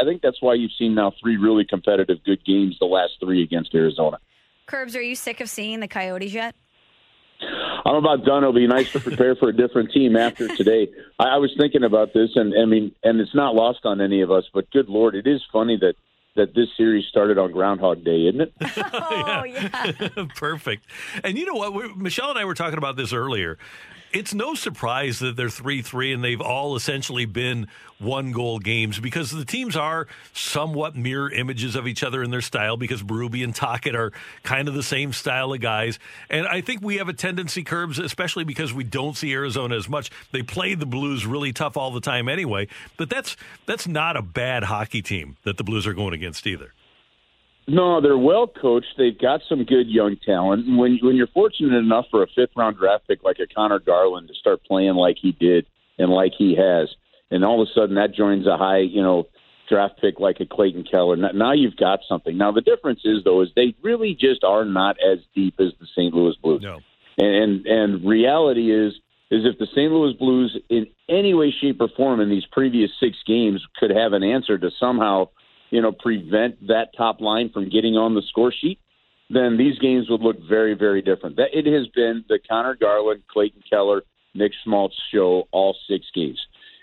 I 0.00 0.04
think 0.04 0.20
that's 0.20 0.42
why 0.42 0.54
you've 0.54 0.72
seen 0.76 0.96
now 0.96 1.12
three 1.20 1.36
really 1.36 1.64
competitive 1.64 2.18
good 2.24 2.44
games, 2.44 2.76
the 2.80 2.86
last 2.86 3.12
three 3.20 3.42
against 3.42 3.72
Arizona. 3.74 4.18
Curbs, 4.66 4.96
are 4.96 5.02
you 5.02 5.14
sick 5.14 5.40
of 5.40 5.48
seeing 5.48 5.80
the 5.80 5.88
Coyotes 5.88 6.34
yet? 6.34 6.56
I'm 7.86 7.94
about 7.94 8.24
done. 8.24 8.42
It'll 8.42 8.52
be 8.52 8.66
nice 8.66 8.90
to 8.92 9.00
prepare 9.00 9.36
for 9.36 9.48
a 9.48 9.56
different 9.56 9.92
team 9.92 10.16
after 10.16 10.48
today. 10.48 10.88
I, 11.20 11.24
I 11.24 11.36
was 11.36 11.54
thinking 11.56 11.84
about 11.84 12.12
this, 12.12 12.30
and 12.34 12.52
I 12.60 12.64
mean, 12.64 12.92
and 13.04 13.20
it's 13.20 13.34
not 13.34 13.54
lost 13.54 13.80
on 13.84 14.00
any 14.00 14.22
of 14.22 14.32
us. 14.32 14.44
But 14.52 14.70
good 14.72 14.88
lord, 14.88 15.14
it 15.14 15.26
is 15.26 15.40
funny 15.52 15.78
that 15.80 15.94
that 16.36 16.54
this 16.54 16.68
series 16.76 17.06
started 17.08 17.38
on 17.38 17.52
Groundhog 17.52 18.04
Day, 18.04 18.26
isn't 18.28 18.40
it? 18.40 18.52
Oh, 18.92 19.44
yeah. 19.44 20.26
Perfect. 20.36 20.84
And 21.24 21.38
you 21.38 21.46
know 21.46 21.54
what? 21.54 21.74
We're, 21.74 21.94
Michelle 21.94 22.30
and 22.30 22.38
I 22.38 22.44
were 22.44 22.54
talking 22.54 22.78
about 22.78 22.96
this 22.96 23.12
earlier. 23.12 23.58
It's 24.12 24.32
no 24.32 24.54
surprise 24.54 25.18
that 25.18 25.36
they're 25.36 25.50
3 25.50 25.82
3 25.82 26.14
and 26.14 26.24
they've 26.24 26.40
all 26.40 26.76
essentially 26.76 27.26
been 27.26 27.68
one 27.98 28.32
goal 28.32 28.58
games 28.58 28.98
because 29.00 29.30
the 29.30 29.44
teams 29.44 29.76
are 29.76 30.06
somewhat 30.32 30.96
mirror 30.96 31.30
images 31.30 31.74
of 31.74 31.86
each 31.86 32.02
other 32.02 32.22
in 32.22 32.30
their 32.30 32.40
style 32.40 32.76
because 32.76 33.02
Berube 33.02 33.42
and 33.42 33.54
Tocchet 33.54 33.94
are 33.94 34.12
kind 34.44 34.68
of 34.68 34.74
the 34.74 34.82
same 34.82 35.12
style 35.12 35.52
of 35.52 35.60
guys. 35.60 35.98
And 36.30 36.46
I 36.46 36.60
think 36.60 36.82
we 36.82 36.96
have 36.96 37.08
a 37.08 37.12
tendency, 37.12 37.64
Curbs, 37.64 37.98
especially 37.98 38.44
because 38.44 38.72
we 38.72 38.84
don't 38.84 39.16
see 39.16 39.32
Arizona 39.32 39.76
as 39.76 39.88
much. 39.88 40.10
They 40.32 40.42
play 40.42 40.74
the 40.74 40.86
Blues 40.86 41.26
really 41.26 41.52
tough 41.52 41.76
all 41.76 41.90
the 41.90 42.00
time 42.00 42.28
anyway. 42.28 42.68
But 42.96 43.10
that's 43.10 43.36
that's 43.66 43.86
not 43.86 44.16
a 44.16 44.22
bad 44.22 44.64
hockey 44.64 45.02
team 45.02 45.36
that 45.42 45.56
the 45.56 45.64
Blues 45.64 45.86
are 45.86 45.94
going 45.94 46.14
against 46.14 46.46
either. 46.46 46.72
No, 47.70 48.00
they're 48.00 48.16
well 48.16 48.46
coached. 48.46 48.94
They've 48.96 49.18
got 49.18 49.42
some 49.46 49.64
good 49.64 49.88
young 49.88 50.16
talent. 50.24 50.66
And 50.66 50.78
when 50.78 50.98
when 51.02 51.16
you're 51.16 51.26
fortunate 51.28 51.76
enough 51.76 52.06
for 52.10 52.22
a 52.22 52.26
fifth 52.34 52.56
round 52.56 52.78
draft 52.78 53.06
pick 53.06 53.22
like 53.22 53.36
a 53.40 53.46
Conor 53.46 53.78
Garland 53.78 54.28
to 54.28 54.34
start 54.34 54.64
playing 54.64 54.94
like 54.94 55.16
he 55.20 55.32
did 55.32 55.66
and 55.98 56.10
like 56.10 56.32
he 56.36 56.56
has, 56.56 56.88
and 57.30 57.44
all 57.44 57.60
of 57.60 57.68
a 57.68 57.72
sudden 57.78 57.96
that 57.96 58.14
joins 58.14 58.46
a 58.46 58.56
high, 58.56 58.78
you 58.78 59.02
know, 59.02 59.28
draft 59.68 60.00
pick 60.00 60.18
like 60.18 60.40
a 60.40 60.46
Clayton 60.46 60.84
Keller. 60.90 61.16
Now 61.16 61.52
you've 61.52 61.76
got 61.76 62.00
something. 62.08 62.38
Now 62.38 62.52
the 62.52 62.62
difference 62.62 63.00
is 63.04 63.22
though 63.24 63.42
is 63.42 63.48
they 63.54 63.74
really 63.82 64.16
just 64.18 64.44
are 64.44 64.64
not 64.64 64.96
as 65.04 65.18
deep 65.34 65.54
as 65.60 65.72
the 65.78 65.86
St. 65.94 66.14
Louis 66.14 66.36
Blues. 66.42 66.62
No. 66.62 66.80
And 67.18 67.34
and, 67.34 67.66
and 67.66 68.08
reality 68.08 68.72
is 68.72 68.94
is 69.30 69.44
if 69.44 69.58
the 69.58 69.66
St. 69.66 69.92
Louis 69.92 70.14
Blues 70.14 70.56
in 70.70 70.86
any 71.10 71.34
way, 71.34 71.52
shape, 71.60 71.82
or 71.82 71.88
form 71.94 72.20
in 72.20 72.30
these 72.30 72.46
previous 72.50 72.90
six 72.98 73.18
games 73.26 73.62
could 73.78 73.90
have 73.90 74.14
an 74.14 74.22
answer 74.22 74.56
to 74.56 74.70
somehow 74.80 75.28
you 75.70 75.82
know, 75.82 75.92
prevent 75.92 76.66
that 76.68 76.88
top 76.96 77.20
line 77.20 77.50
from 77.52 77.68
getting 77.68 77.94
on 77.94 78.14
the 78.14 78.22
score 78.28 78.52
sheet, 78.52 78.78
then 79.30 79.56
these 79.58 79.78
games 79.78 80.08
would 80.08 80.22
look 80.22 80.36
very, 80.48 80.74
very 80.74 81.02
different. 81.02 81.36
That 81.36 81.48
it 81.52 81.66
has 81.66 81.86
been 81.88 82.24
the 82.28 82.38
Conor 82.48 82.76
Garland, 82.80 83.22
Clayton 83.30 83.62
Keller, 83.68 84.02
Nick 84.34 84.52
Schmaltz 84.64 84.94
show 85.12 85.48
all 85.52 85.76
six 85.88 86.06
games. 86.14 86.40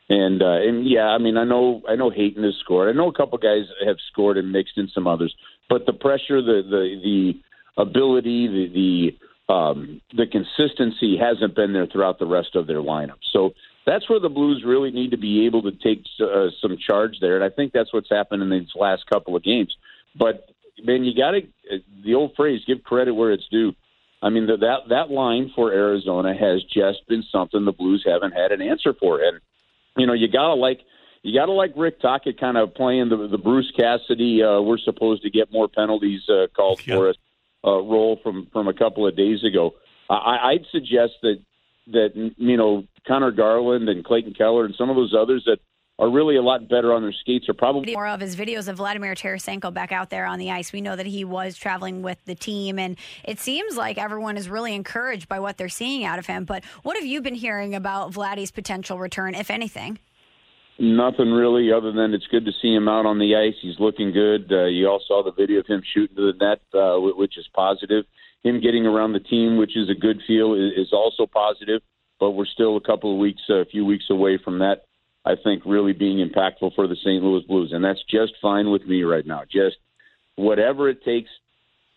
And 0.07 0.43
uh, 0.43 0.61
and 0.61 0.87
yeah, 0.87 1.07
I 1.07 1.17
mean, 1.17 1.35
I 1.35 1.45
know 1.45 1.81
I 1.89 1.95
know 1.95 2.11
Hayton 2.11 2.43
has 2.43 2.53
scored. 2.63 2.89
I 2.93 2.97
know 2.97 3.09
a 3.09 3.13
couple 3.13 3.39
guys 3.39 3.63
have 3.85 3.97
scored 4.11 4.37
and 4.37 4.51
mixed 4.51 4.77
in 4.77 4.87
some 4.93 5.07
others, 5.07 5.33
but 5.67 5.87
the 5.87 5.93
pressure, 5.93 6.43
the 6.43 6.61
the 6.69 7.01
the 7.03 7.81
ability, 7.81 8.47
the 8.47 9.15
the 9.47 9.53
um, 9.53 10.01
the 10.15 10.27
consistency 10.27 11.17
hasn't 11.17 11.55
been 11.55 11.73
there 11.73 11.87
throughout 11.87 12.19
the 12.19 12.27
rest 12.27 12.55
of 12.55 12.67
their 12.67 12.81
lineup. 12.81 13.17
So 13.33 13.53
that's 13.85 14.09
where 14.09 14.19
the 14.19 14.29
Blues 14.29 14.63
really 14.65 14.91
need 14.91 15.11
to 15.11 15.17
be 15.17 15.45
able 15.45 15.61
to 15.63 15.71
take 15.71 16.03
uh, 16.19 16.47
some 16.61 16.77
charge 16.77 17.17
there, 17.21 17.35
and 17.35 17.43
I 17.43 17.49
think 17.49 17.71
that's 17.71 17.93
what's 17.93 18.09
happened 18.09 18.41
in 18.41 18.49
these 18.49 18.69
last 18.75 19.05
couple 19.07 19.35
of 19.35 19.43
games. 19.43 19.75
But 20.17 20.49
man, 20.83 21.03
you 21.03 21.15
got 21.15 21.31
to 21.31 21.41
the 22.03 22.15
old 22.15 22.33
phrase: 22.35 22.61
give 22.65 22.83
credit 22.83 23.13
where 23.13 23.31
it's 23.31 23.47
due. 23.49 23.73
I 24.21 24.29
mean, 24.29 24.47
the, 24.47 24.57
that 24.57 24.89
that 24.89 25.11
line 25.11 25.51
for 25.55 25.71
Arizona 25.71 26.33
has 26.33 26.63
just 26.63 27.07
been 27.07 27.23
something 27.31 27.63
the 27.63 27.71
Blues 27.71 28.03
haven't 28.05 28.31
had 28.31 28.51
an 28.51 28.61
answer 28.61 28.93
for, 28.99 29.21
and 29.21 29.39
you 29.97 30.07
know, 30.07 30.13
you 30.13 30.27
gotta 30.27 30.55
like 30.55 30.81
you 31.21 31.37
gotta 31.37 31.51
like 31.51 31.73
Rick 31.75 32.01
Tocchet 32.01 32.39
kind 32.39 32.57
of 32.57 32.73
playing 32.73 33.09
the 33.09 33.27
the 33.27 33.37
Bruce 33.37 33.71
Cassidy. 33.77 34.41
Uh, 34.41 34.61
we're 34.61 34.79
supposed 34.79 35.21
to 35.23 35.29
get 35.29 35.51
more 35.51 35.67
penalties 35.67 36.21
uh, 36.29 36.47
called 36.55 36.81
yeah. 36.85 36.95
for 36.95 37.09
us 37.09 37.15
uh, 37.65 37.81
role 37.81 38.19
from 38.23 38.47
from 38.51 38.67
a 38.67 38.73
couple 38.73 39.07
of 39.07 39.15
days 39.15 39.43
ago. 39.43 39.75
I, 40.09 40.53
I'd 40.53 40.65
suggest 40.71 41.13
that 41.23 41.39
that 41.87 42.11
you 42.37 42.57
know 42.57 42.83
Conor 43.07 43.31
Garland 43.31 43.89
and 43.89 44.03
Clayton 44.03 44.33
Keller 44.33 44.65
and 44.65 44.75
some 44.75 44.89
of 44.89 44.95
those 44.95 45.13
others 45.17 45.43
that 45.45 45.59
are 45.97 46.09
really 46.09 46.35
a 46.35 46.41
lot 46.41 46.67
better 46.67 46.93
on 46.93 47.01
their 47.01 47.13
skates 47.13 47.47
are 47.47 47.53
probably 47.53 47.93
more 47.93 48.07
of 48.07 48.19
his 48.19 48.35
videos 48.35 48.67
of 48.67 48.77
Vladimir 48.77 49.15
Tarasenko 49.15 49.73
back 49.73 49.91
out 49.91 50.09
there 50.09 50.25
on 50.25 50.39
the 50.39 50.51
ice. 50.51 50.73
We 50.73 50.81
know 50.81 50.95
that 50.95 51.05
he 51.05 51.23
was 51.23 51.55
traveling 51.55 52.01
with 52.01 52.23
the 52.25 52.35
team, 52.35 52.77
and 52.77 52.97
it 53.23 53.39
seems 53.39 53.77
like 53.77 53.97
everyone 53.97 54.35
is 54.35 54.49
really 54.49 54.75
encouraged 54.75 55.29
by 55.29 55.39
what 55.39 55.57
they're 55.57 55.69
seeing 55.69 56.03
out 56.03 56.19
of 56.19 56.25
him. 56.25 56.43
But 56.43 56.65
what 56.83 56.97
have 56.97 57.05
you 57.05 57.21
been 57.21 57.35
hearing 57.35 57.75
about 57.75 58.11
Vladdy's 58.11 58.51
potential 58.51 58.99
return, 58.99 59.35
if 59.35 59.49
anything? 59.49 59.99
Nothing 60.77 61.31
really, 61.31 61.71
other 61.71 61.93
than 61.93 62.13
it's 62.13 62.27
good 62.27 62.43
to 62.43 62.51
see 62.61 62.73
him 62.73 62.89
out 62.89 63.05
on 63.05 63.17
the 63.17 63.33
ice. 63.35 63.55
He's 63.61 63.79
looking 63.79 64.11
good. 64.11 64.51
Uh, 64.51 64.65
you 64.65 64.89
all 64.89 65.01
saw 65.07 65.23
the 65.23 65.31
video 65.31 65.61
of 65.61 65.67
him 65.67 65.81
shooting 65.93 66.17
to 66.17 66.33
the 66.33 66.37
net, 66.37 66.59
uh, 66.77 66.99
which 66.99 67.37
is 67.37 67.47
positive. 67.53 68.03
Him 68.45 68.61
getting 68.61 68.85
around 68.85 69.11
the 69.11 69.19
team, 69.19 69.57
which 69.57 69.75
is 69.75 69.89
a 69.89 69.99
good 69.99 70.21
feel, 70.25 70.53
is 70.53 70.93
also 70.93 71.25
positive 71.25 71.81
but 72.19 72.31
we're 72.31 72.45
still 72.45 72.77
a 72.77 72.81
couple 72.81 73.11
of 73.11 73.19
weeks, 73.19 73.41
uh, 73.49 73.55
a 73.55 73.65
few 73.65 73.85
weeks 73.85 74.05
away 74.09 74.39
from 74.43 74.59
that. 74.59 74.83
I 75.25 75.33
think 75.43 75.63
really 75.65 75.93
being 75.93 76.25
impactful 76.25 76.75
for 76.75 76.87
the 76.87 76.95
St. 76.95 77.23
Louis 77.23 77.43
Blues, 77.47 77.71
and 77.73 77.83
that's 77.83 78.03
just 78.09 78.33
fine 78.41 78.69
with 78.69 78.85
me 78.85 79.03
right 79.03 79.25
now. 79.25 79.41
Just 79.51 79.77
whatever 80.35 80.87
it 80.87 81.03
takes, 81.03 81.29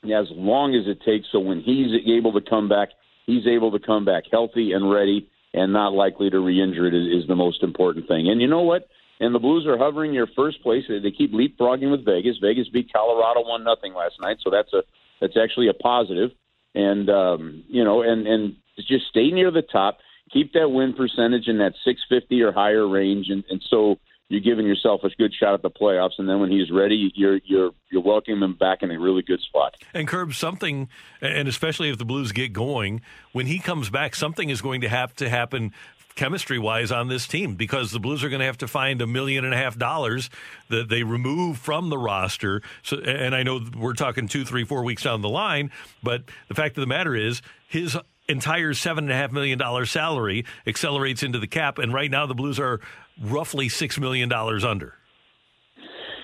as 0.04 0.26
long 0.30 0.74
as 0.74 0.86
it 0.86 1.02
takes. 1.04 1.26
So 1.30 1.38
when 1.38 1.60
he's 1.60 1.90
able 2.06 2.32
to 2.32 2.40
come 2.40 2.68
back, 2.68 2.88
he's 3.26 3.46
able 3.46 3.70
to 3.72 3.78
come 3.78 4.04
back 4.04 4.24
healthy 4.30 4.72
and 4.72 4.90
ready, 4.90 5.28
and 5.52 5.72
not 5.72 5.92
likely 5.92 6.30
to 6.30 6.40
re-injure 6.40 6.86
it 6.86 6.94
is, 6.94 7.22
is 7.22 7.28
the 7.28 7.36
most 7.36 7.62
important 7.62 8.08
thing. 8.08 8.28
And 8.28 8.40
you 8.40 8.48
know 8.48 8.62
what? 8.62 8.88
And 9.20 9.34
the 9.34 9.38
Blues 9.38 9.66
are 9.66 9.76
hovering 9.76 10.12
near 10.12 10.28
first 10.34 10.62
place. 10.62 10.84
They 10.88 11.10
keep 11.10 11.32
leapfrogging 11.32 11.90
with 11.90 12.04
Vegas. 12.04 12.36
Vegas 12.40 12.68
beat 12.68 12.90
Colorado 12.92 13.46
one 13.46 13.64
nothing 13.64 13.92
last 13.92 14.14
night, 14.22 14.38
so 14.42 14.50
that's 14.50 14.72
a 14.72 14.82
that's 15.20 15.36
actually 15.36 15.68
a 15.68 15.74
positive. 15.74 16.30
And 16.74 17.08
um, 17.10 17.64
you 17.68 17.84
know, 17.84 18.02
and 18.02 18.26
and 18.26 18.56
just 18.76 19.06
stay 19.08 19.30
near 19.30 19.50
the 19.50 19.62
top 19.62 19.98
keep 20.30 20.52
that 20.52 20.70
win 20.70 20.92
percentage 20.92 21.48
in 21.48 21.58
that 21.58 21.74
650 21.84 22.42
or 22.42 22.52
higher 22.52 22.86
range, 22.86 23.28
and, 23.28 23.44
and 23.48 23.62
so 23.68 23.98
you're 24.28 24.40
giving 24.40 24.66
yourself 24.66 25.02
a 25.04 25.08
good 25.10 25.32
shot 25.32 25.54
at 25.54 25.62
the 25.62 25.70
playoffs. 25.70 26.18
And 26.18 26.28
then 26.28 26.38
when 26.40 26.50
he's 26.50 26.70
ready, 26.70 27.10
you're 27.14 27.40
you're 27.44 27.70
you're 27.90 28.02
welcoming 28.02 28.42
him 28.42 28.54
back 28.54 28.82
in 28.82 28.90
a 28.90 28.98
really 28.98 29.22
good 29.22 29.40
spot. 29.40 29.76
And 29.94 30.06
Curb, 30.06 30.34
something, 30.34 30.88
and 31.20 31.48
especially 31.48 31.88
if 31.90 31.98
the 31.98 32.04
Blues 32.04 32.32
get 32.32 32.52
going, 32.52 33.00
when 33.32 33.46
he 33.46 33.58
comes 33.58 33.88
back, 33.88 34.14
something 34.14 34.50
is 34.50 34.60
going 34.60 34.82
to 34.82 34.88
have 34.88 35.14
to 35.16 35.28
happen 35.28 35.72
chemistry 36.18 36.58
wise 36.58 36.90
on 36.90 37.06
this 37.06 37.28
team 37.28 37.54
because 37.54 37.92
the 37.92 38.00
Blues 38.00 38.24
are 38.24 38.28
going 38.28 38.40
to 38.40 38.46
have 38.46 38.58
to 38.58 38.66
find 38.66 39.00
a 39.00 39.06
million 39.06 39.44
and 39.44 39.54
a 39.54 39.56
half 39.56 39.78
dollars 39.78 40.28
that 40.68 40.88
they 40.88 41.04
remove 41.04 41.58
from 41.58 41.90
the 41.90 41.96
roster. 41.96 42.60
So, 42.82 42.98
and 42.98 43.36
I 43.36 43.44
know 43.44 43.60
we're 43.76 43.94
talking 43.94 44.26
two, 44.26 44.44
three, 44.44 44.64
four 44.64 44.82
weeks 44.82 45.04
down 45.04 45.22
the 45.22 45.28
line, 45.28 45.70
but 46.02 46.24
the 46.48 46.54
fact 46.54 46.76
of 46.76 46.80
the 46.80 46.88
matter 46.88 47.14
is 47.14 47.40
his 47.68 47.96
entire 48.28 48.74
seven 48.74 49.04
and 49.04 49.12
a 49.12 49.14
half 49.14 49.30
million 49.30 49.60
dollar 49.60 49.86
salary 49.86 50.44
accelerates 50.66 51.22
into 51.22 51.38
the 51.38 51.46
cap, 51.46 51.78
and 51.78 51.94
right 51.94 52.10
now 52.10 52.26
the 52.26 52.34
Blues 52.34 52.58
are 52.58 52.80
roughly 53.22 53.68
six 53.68 53.96
million 53.96 54.28
dollars 54.28 54.64
under. 54.64 54.94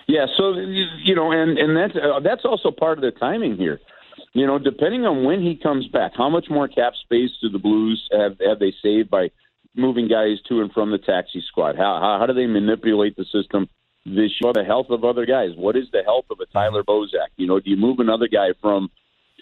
Yeah, 0.09 0.27
so 0.37 0.55
you 0.57 1.15
know, 1.15 1.31
and 1.31 1.57
and 1.57 1.77
that's 1.77 1.97
uh, 1.97 2.19
that's 2.19 2.45
also 2.45 2.73
part 2.73 2.99
of 2.99 3.03
the 3.03 3.13
timing 3.13 3.57
here. 3.57 3.81
You 4.33 4.49
know, 4.49 4.59
depending 4.59 5.07
on 5.07 5.23
when 5.23 5.41
he 5.41 5.55
comes 5.55 5.87
back, 5.87 6.13
how 6.17 6.29
much 6.29 6.47
more 6.51 6.67
cap 6.67 6.95
space 7.05 7.31
do 7.41 7.49
the 7.49 7.61
Blues 7.61 8.09
have 8.11 8.37
have 8.45 8.59
they 8.59 8.75
saved 8.83 9.09
by 9.09 9.31
moving 9.75 10.09
guys 10.09 10.39
to 10.49 10.61
and 10.61 10.73
from 10.73 10.91
the 10.91 10.99
taxi 10.99 11.43
squad? 11.47 11.77
How 11.77 12.01
how, 12.01 12.19
how 12.21 12.27
do 12.27 12.33
they 12.33 12.47
manipulate 12.47 13.17
the 13.17 13.25
system 13.25 13.69
this 14.05 14.31
year? 14.41 14.53
The 14.53 14.65
health 14.65 14.91
of 14.91 15.05
other 15.05 15.27
guys. 15.27 15.51
What 15.57 15.77
is 15.77 15.85
the 15.93 16.03
health 16.03 16.27
of 16.31 16.41
a 16.41 16.47
Tyler 16.47 16.83
Bozak? 16.83 17.31
You 17.37 17.47
know, 17.47 17.61
do 17.61 17.71
you 17.71 17.77
move 17.77 17.99
another 18.01 18.29
guy 18.29 18.51
from 18.61 18.91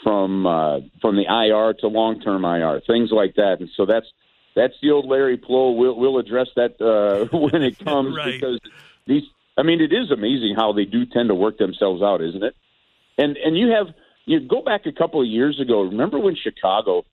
from 0.02 0.46
uh, 0.46 0.80
from 1.00 1.16
the 1.16 1.24
IR 1.24 1.74
to 1.80 1.88
long 1.88 2.20
term 2.20 2.44
IR, 2.44 2.80
things 2.86 3.10
like 3.10 3.36
that. 3.36 3.56
And 3.60 3.68
so 3.76 3.86
that's 3.86 4.06
that's 4.54 4.74
the 4.82 4.90
old 4.90 5.06
Larry 5.06 5.36
Pleau. 5.36 5.72
We'll 5.72 5.96
we'll 5.96 6.18
address 6.18 6.48
that 6.56 6.80
uh, 6.80 7.36
when 7.36 7.62
it 7.62 7.78
comes 7.78 8.16
right. 8.16 8.32
because 8.32 8.60
these. 9.06 9.22
I 9.56 9.64
mean, 9.64 9.82
it 9.82 9.92
is 9.92 10.10
amazing 10.10 10.54
how 10.56 10.72
they 10.72 10.86
do 10.86 11.04
tend 11.04 11.28
to 11.28 11.34
work 11.34 11.58
themselves 11.58 12.02
out, 12.02 12.22
isn't 12.22 12.42
it? 12.42 12.56
And 13.18 13.36
and 13.36 13.56
you 13.56 13.68
have 13.68 13.88
you 14.24 14.40
go 14.40 14.62
back 14.62 14.86
a 14.86 14.92
couple 14.92 15.20
of 15.20 15.26
years 15.26 15.60
ago. 15.60 15.82
Remember 15.82 16.18
when 16.18 16.36
Chicago? 16.36 17.04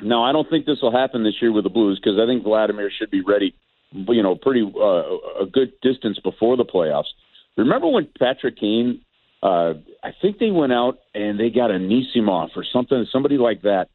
No, 0.00 0.22
I 0.22 0.32
don't 0.32 0.48
think 0.48 0.66
this 0.66 0.78
will 0.82 0.92
happen 0.92 1.22
this 1.24 1.40
year 1.40 1.52
with 1.52 1.64
the 1.64 1.70
Blues 1.70 2.00
because 2.02 2.18
I 2.18 2.26
think 2.26 2.42
Vladimir 2.42 2.90
should 2.90 3.10
be 3.10 3.22
ready. 3.22 3.54
You 3.92 4.22
know, 4.22 4.34
pretty 4.34 4.62
uh, 4.62 5.42
a 5.42 5.46
good 5.50 5.72
distance 5.80 6.18
before 6.18 6.56
the 6.56 6.64
playoffs. 6.64 7.12
Remember 7.56 7.88
when 7.88 8.08
Patrick 8.18 8.58
Kane 8.58 9.00
uh, 9.44 9.74
I 10.02 10.14
think 10.22 10.38
they 10.38 10.50
went 10.50 10.72
out 10.72 11.00
and 11.14 11.38
they 11.38 11.50
got 11.50 11.70
a 11.70 11.74
Nisimov 11.74 12.56
or 12.56 12.64
something, 12.72 13.06
somebody 13.12 13.36
like 13.36 13.62
that. 13.62 13.88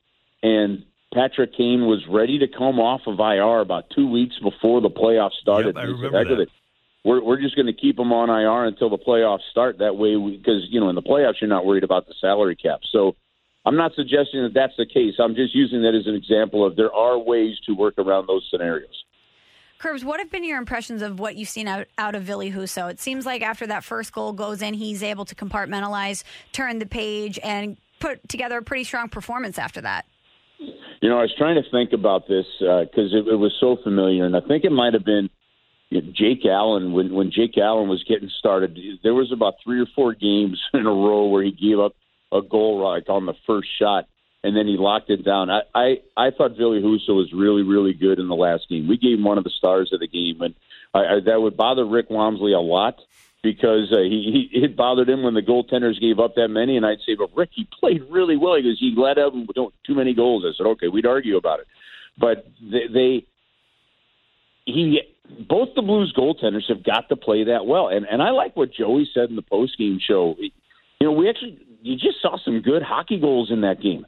And 0.43 0.85
Patrick 1.11 1.57
Kane 1.57 1.87
was 1.87 2.05
ready 2.07 2.37
to 2.39 2.47
come 2.47 2.79
off 2.79 3.01
of 3.07 3.19
IR 3.19 3.59
about 3.59 3.85
two 3.95 4.07
weeks 4.07 4.35
before 4.43 4.79
the 4.79 4.91
playoffs 4.91 5.33
started. 5.41 5.75
Yep, 5.75 5.83
I 5.83 5.87
remember 5.87 6.35
that. 6.35 6.47
We're, 7.03 7.23
we're 7.23 7.41
just 7.41 7.55
going 7.55 7.65
to 7.65 7.73
keep 7.73 7.97
him 7.97 8.13
on 8.13 8.29
IR 8.29 8.65
until 8.65 8.91
the 8.91 8.99
playoffs 8.99 9.49
start. 9.49 9.79
That 9.79 9.95
way, 9.95 10.15
because 10.15 10.67
you 10.69 10.79
know 10.79 10.89
in 10.89 10.95
the 10.95 11.01
playoffs 11.01 11.41
you're 11.41 11.49
not 11.49 11.65
worried 11.65 11.83
about 11.83 12.07
the 12.07 12.13
salary 12.21 12.55
cap. 12.55 12.81
So 12.91 13.15
I'm 13.69 13.75
not 13.75 13.93
suggesting 13.93 14.41
that 14.41 14.55
that's 14.55 14.73
the 14.77 14.85
case. 14.87 15.13
I'm 15.19 15.35
just 15.35 15.53
using 15.53 15.83
that 15.83 15.93
as 15.93 16.07
an 16.07 16.15
example 16.15 16.65
of 16.65 16.75
there 16.75 16.91
are 16.91 17.19
ways 17.19 17.55
to 17.67 17.73
work 17.75 17.99
around 17.99 18.25
those 18.25 18.43
scenarios. 18.49 19.03
Curbs, 19.77 20.03
what 20.03 20.19
have 20.19 20.31
been 20.31 20.43
your 20.43 20.57
impressions 20.57 21.03
of 21.03 21.19
what 21.19 21.35
you've 21.35 21.49
seen 21.49 21.67
out, 21.67 21.85
out 21.99 22.15
of 22.15 22.23
Ville 22.23 22.39
Husso? 22.39 22.89
It 22.89 22.99
seems 22.99 23.27
like 23.27 23.43
after 23.43 23.67
that 23.67 23.83
first 23.83 24.11
goal 24.11 24.33
goes 24.33 24.63
in, 24.63 24.73
he's 24.73 25.03
able 25.03 25.23
to 25.23 25.35
compartmentalize, 25.35 26.23
turn 26.51 26.79
the 26.79 26.87
page, 26.87 27.37
and 27.43 27.77
put 27.99 28.27
together 28.27 28.57
a 28.57 28.63
pretty 28.63 28.85
strong 28.85 29.07
performance 29.07 29.59
after 29.59 29.81
that. 29.81 30.07
You 30.57 31.07
know, 31.07 31.19
I 31.19 31.21
was 31.21 31.35
trying 31.37 31.61
to 31.61 31.69
think 31.69 31.93
about 31.93 32.27
this 32.27 32.47
because 32.59 33.13
uh, 33.13 33.17
it, 33.19 33.27
it 33.27 33.35
was 33.35 33.53
so 33.59 33.77
familiar, 33.83 34.25
and 34.25 34.35
I 34.35 34.39
think 34.39 34.63
it 34.63 34.71
might 34.71 34.95
have 34.95 35.05
been 35.05 35.29
you 35.91 36.01
know, 36.01 36.11
Jake 36.11 36.43
Allen 36.43 36.91
when 36.91 37.13
when 37.13 37.29
Jake 37.31 37.55
Allen 37.59 37.87
was 37.87 38.03
getting 38.03 38.31
started. 38.39 38.79
There 39.03 39.13
was 39.13 39.31
about 39.31 39.57
three 39.63 39.79
or 39.79 39.87
four 39.95 40.15
games 40.15 40.59
in 40.73 40.87
a 40.87 40.91
row 40.91 41.27
where 41.27 41.43
he 41.43 41.51
gave 41.51 41.79
up 41.79 41.93
a 42.31 42.41
goal 42.41 42.83
like 42.83 43.09
on 43.09 43.25
the 43.25 43.33
first 43.47 43.69
shot, 43.79 44.07
and 44.43 44.55
then 44.55 44.67
he 44.67 44.77
locked 44.77 45.09
it 45.09 45.23
down. 45.25 45.49
I 45.49 45.61
I, 45.73 46.01
I 46.15 46.31
thought 46.31 46.57
Billy 46.57 46.81
Husso 46.81 47.15
was 47.15 47.31
really 47.33 47.63
really 47.63 47.93
good 47.93 48.19
in 48.19 48.27
the 48.27 48.35
last 48.35 48.69
game. 48.69 48.87
We 48.87 48.97
gave 48.97 49.17
him 49.17 49.23
one 49.23 49.37
of 49.37 49.43
the 49.43 49.49
stars 49.57 49.91
of 49.93 49.99
the 49.99 50.07
game, 50.07 50.41
and 50.41 50.55
I, 50.93 50.99
I, 50.99 51.19
that 51.25 51.41
would 51.41 51.57
bother 51.57 51.85
Rick 51.85 52.09
Wamsley 52.09 52.55
a 52.55 52.61
lot 52.61 52.99
because 53.41 53.91
uh, 53.91 53.99
he, 53.99 54.49
he 54.51 54.59
it 54.59 54.75
bothered 54.75 55.09
him 55.09 55.23
when 55.23 55.33
the 55.33 55.41
goaltenders 55.41 55.99
gave 55.99 56.19
up 56.19 56.35
that 56.35 56.49
many, 56.49 56.77
and 56.77 56.85
I'd 56.85 56.99
say, 57.05 57.15
but 57.15 57.35
Rick, 57.35 57.49
he 57.53 57.67
played 57.79 58.03
really 58.09 58.37
well 58.37 58.55
because 58.57 58.79
he 58.79 58.93
let 58.95 59.17
up 59.17 59.33
don't 59.55 59.73
too 59.85 59.95
many 59.95 60.13
goals. 60.13 60.43
I 60.45 60.51
said, 60.57 60.67
okay, 60.67 60.87
we'd 60.87 61.05
argue 61.05 61.37
about 61.37 61.59
it, 61.61 61.67
but 62.17 62.45
they, 62.61 62.87
they 62.91 63.25
he 64.65 65.01
both 65.47 65.69
the 65.75 65.81
Blues 65.81 66.13
goaltenders 66.17 66.67
have 66.67 66.83
got 66.83 67.09
to 67.09 67.15
play 67.15 67.45
that 67.45 67.65
well, 67.65 67.87
and 67.87 68.05
and 68.05 68.21
I 68.21 68.31
like 68.31 68.55
what 68.55 68.73
Joey 68.73 69.09
said 69.13 69.29
in 69.29 69.35
the 69.35 69.41
post 69.41 69.77
game 69.77 69.99
show. 70.05 70.35
You 70.39 71.07
know, 71.07 71.13
we 71.13 71.29
actually 71.29 71.59
you 71.81 71.95
just 71.95 72.21
saw 72.21 72.37
some 72.43 72.61
good 72.61 72.81
hockey 72.81 73.19
goals 73.19 73.51
in 73.51 73.61
that 73.61 73.81
game. 73.81 74.05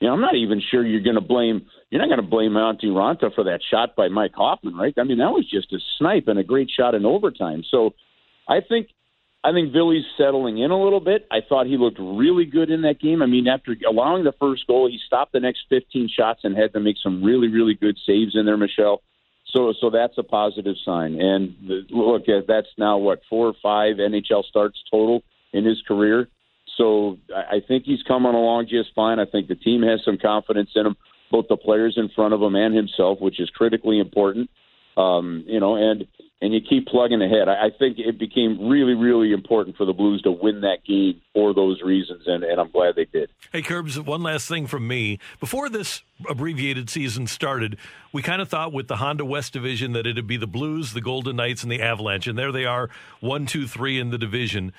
You 0.00 0.08
know, 0.08 0.14
I'm 0.14 0.20
not 0.20 0.34
even 0.34 0.62
sure 0.70 0.84
you're 0.84 1.02
going 1.02 1.16
to 1.16 1.20
blame 1.20 1.66
you're 1.90 2.00
not 2.00 2.08
going 2.08 2.22
to 2.22 2.30
blame 2.30 2.52
Antti 2.52 2.84
Raanta 2.84 3.34
for 3.34 3.44
that 3.44 3.60
shot 3.70 3.96
by 3.96 4.08
Mike 4.08 4.32
Hoffman, 4.34 4.76
right? 4.76 4.94
I 4.96 5.04
mean, 5.04 5.18
that 5.18 5.30
was 5.30 5.48
just 5.50 5.72
a 5.72 5.78
snipe 5.98 6.28
and 6.28 6.38
a 6.38 6.44
great 6.44 6.70
shot 6.74 6.94
in 6.94 7.04
overtime. 7.04 7.64
So, 7.70 7.94
I 8.48 8.60
think 8.66 8.88
I 9.42 9.52
think 9.52 9.72
Billy's 9.72 10.04
settling 10.18 10.58
in 10.58 10.70
a 10.70 10.82
little 10.82 11.00
bit. 11.00 11.26
I 11.30 11.38
thought 11.46 11.66
he 11.66 11.78
looked 11.78 11.98
really 11.98 12.44
good 12.44 12.70
in 12.70 12.82
that 12.82 13.00
game. 13.00 13.22
I 13.22 13.26
mean, 13.26 13.48
after 13.48 13.74
allowing 13.88 14.24
the 14.24 14.34
first 14.38 14.66
goal, 14.66 14.88
he 14.88 14.98
stopped 15.06 15.32
the 15.32 15.40
next 15.40 15.60
15 15.70 16.10
shots 16.14 16.40
and 16.44 16.56
had 16.56 16.74
to 16.74 16.80
make 16.80 16.96
some 17.02 17.22
really, 17.22 17.48
really 17.48 17.74
good 17.74 17.96
saves 18.06 18.32
in 18.34 18.44
there, 18.44 18.58
Michelle. 18.58 19.02
So, 19.46 19.72
so 19.80 19.88
that's 19.88 20.16
a 20.18 20.22
positive 20.22 20.76
sign. 20.84 21.18
And 21.20 21.56
the, 21.66 21.86
look, 21.90 22.24
that's 22.46 22.68
now 22.76 22.98
what 22.98 23.22
four 23.30 23.46
or 23.48 23.54
five 23.62 23.96
NHL 23.96 24.44
starts 24.44 24.78
total 24.90 25.22
in 25.52 25.64
his 25.64 25.80
career. 25.88 26.28
So 26.80 27.18
I 27.30 27.60
think 27.68 27.84
he's 27.84 28.02
coming 28.08 28.32
along 28.32 28.68
just 28.70 28.94
fine. 28.94 29.18
I 29.18 29.26
think 29.26 29.48
the 29.48 29.54
team 29.54 29.82
has 29.82 30.00
some 30.02 30.16
confidence 30.16 30.70
in 30.74 30.86
him, 30.86 30.96
both 31.30 31.44
the 31.48 31.58
players 31.58 31.94
in 31.98 32.08
front 32.08 32.32
of 32.32 32.40
him 32.40 32.54
and 32.54 32.74
himself, 32.74 33.20
which 33.20 33.38
is 33.38 33.50
critically 33.50 33.98
important. 33.98 34.48
Um, 34.96 35.44
you 35.46 35.60
know, 35.60 35.76
and 35.76 36.06
and 36.40 36.54
you 36.54 36.60
keep 36.66 36.86
plugging 36.86 37.20
ahead. 37.20 37.48
I, 37.48 37.66
I 37.66 37.70
think 37.78 37.98
it 37.98 38.18
became 38.18 38.70
really, 38.70 38.94
really 38.94 39.32
important 39.32 39.76
for 39.76 39.84
the 39.84 39.92
Blues 39.92 40.22
to 40.22 40.30
win 40.30 40.62
that 40.62 40.78
game 40.86 41.20
for 41.34 41.52
those 41.52 41.82
reasons, 41.82 42.22
and, 42.26 42.42
and 42.42 42.58
I'm 42.58 42.70
glad 42.70 42.96
they 42.96 43.04
did. 43.04 43.28
Hey, 43.52 43.60
Curbs, 43.60 44.00
one 44.00 44.22
last 44.22 44.48
thing 44.48 44.66
from 44.66 44.88
me. 44.88 45.18
Before 45.38 45.68
this 45.68 46.02
abbreviated 46.30 46.88
season 46.88 47.26
started, 47.26 47.76
we 48.10 48.22
kind 48.22 48.40
of 48.40 48.48
thought 48.48 48.72
with 48.72 48.88
the 48.88 48.96
Honda 48.96 49.24
West 49.24 49.52
division 49.52 49.92
that 49.92 50.06
it'd 50.06 50.26
be 50.26 50.38
the 50.38 50.46
Blues, 50.46 50.94
the 50.94 51.02
Golden 51.02 51.36
Knights, 51.36 51.62
and 51.62 51.70
the 51.70 51.82
Avalanche, 51.82 52.26
and 52.26 52.38
there 52.38 52.52
they 52.52 52.64
are, 52.64 52.88
one, 53.20 53.44
two, 53.44 53.66
three 53.66 54.00
in 54.00 54.08
the 54.08 54.18
division. 54.18 54.72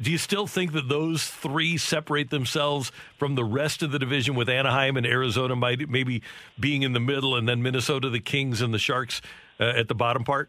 Do 0.00 0.10
you 0.10 0.18
still 0.18 0.46
think 0.46 0.72
that 0.72 0.88
those 0.88 1.26
three 1.26 1.76
separate 1.76 2.30
themselves 2.30 2.90
from 3.18 3.34
the 3.34 3.44
rest 3.44 3.82
of 3.82 3.90
the 3.92 3.98
division 3.98 4.34
with 4.34 4.48
Anaheim 4.48 4.96
and 4.96 5.04
Arizona 5.06 5.54
might 5.54 5.88
maybe 5.88 6.22
being 6.58 6.82
in 6.82 6.94
the 6.94 7.00
middle 7.00 7.36
and 7.36 7.46
then 7.46 7.62
Minnesota, 7.62 8.08
the 8.08 8.20
Kings, 8.20 8.62
and 8.62 8.72
the 8.72 8.78
Sharks 8.78 9.20
uh, 9.60 9.64
at 9.64 9.88
the 9.88 9.94
bottom 9.94 10.24
part? 10.24 10.48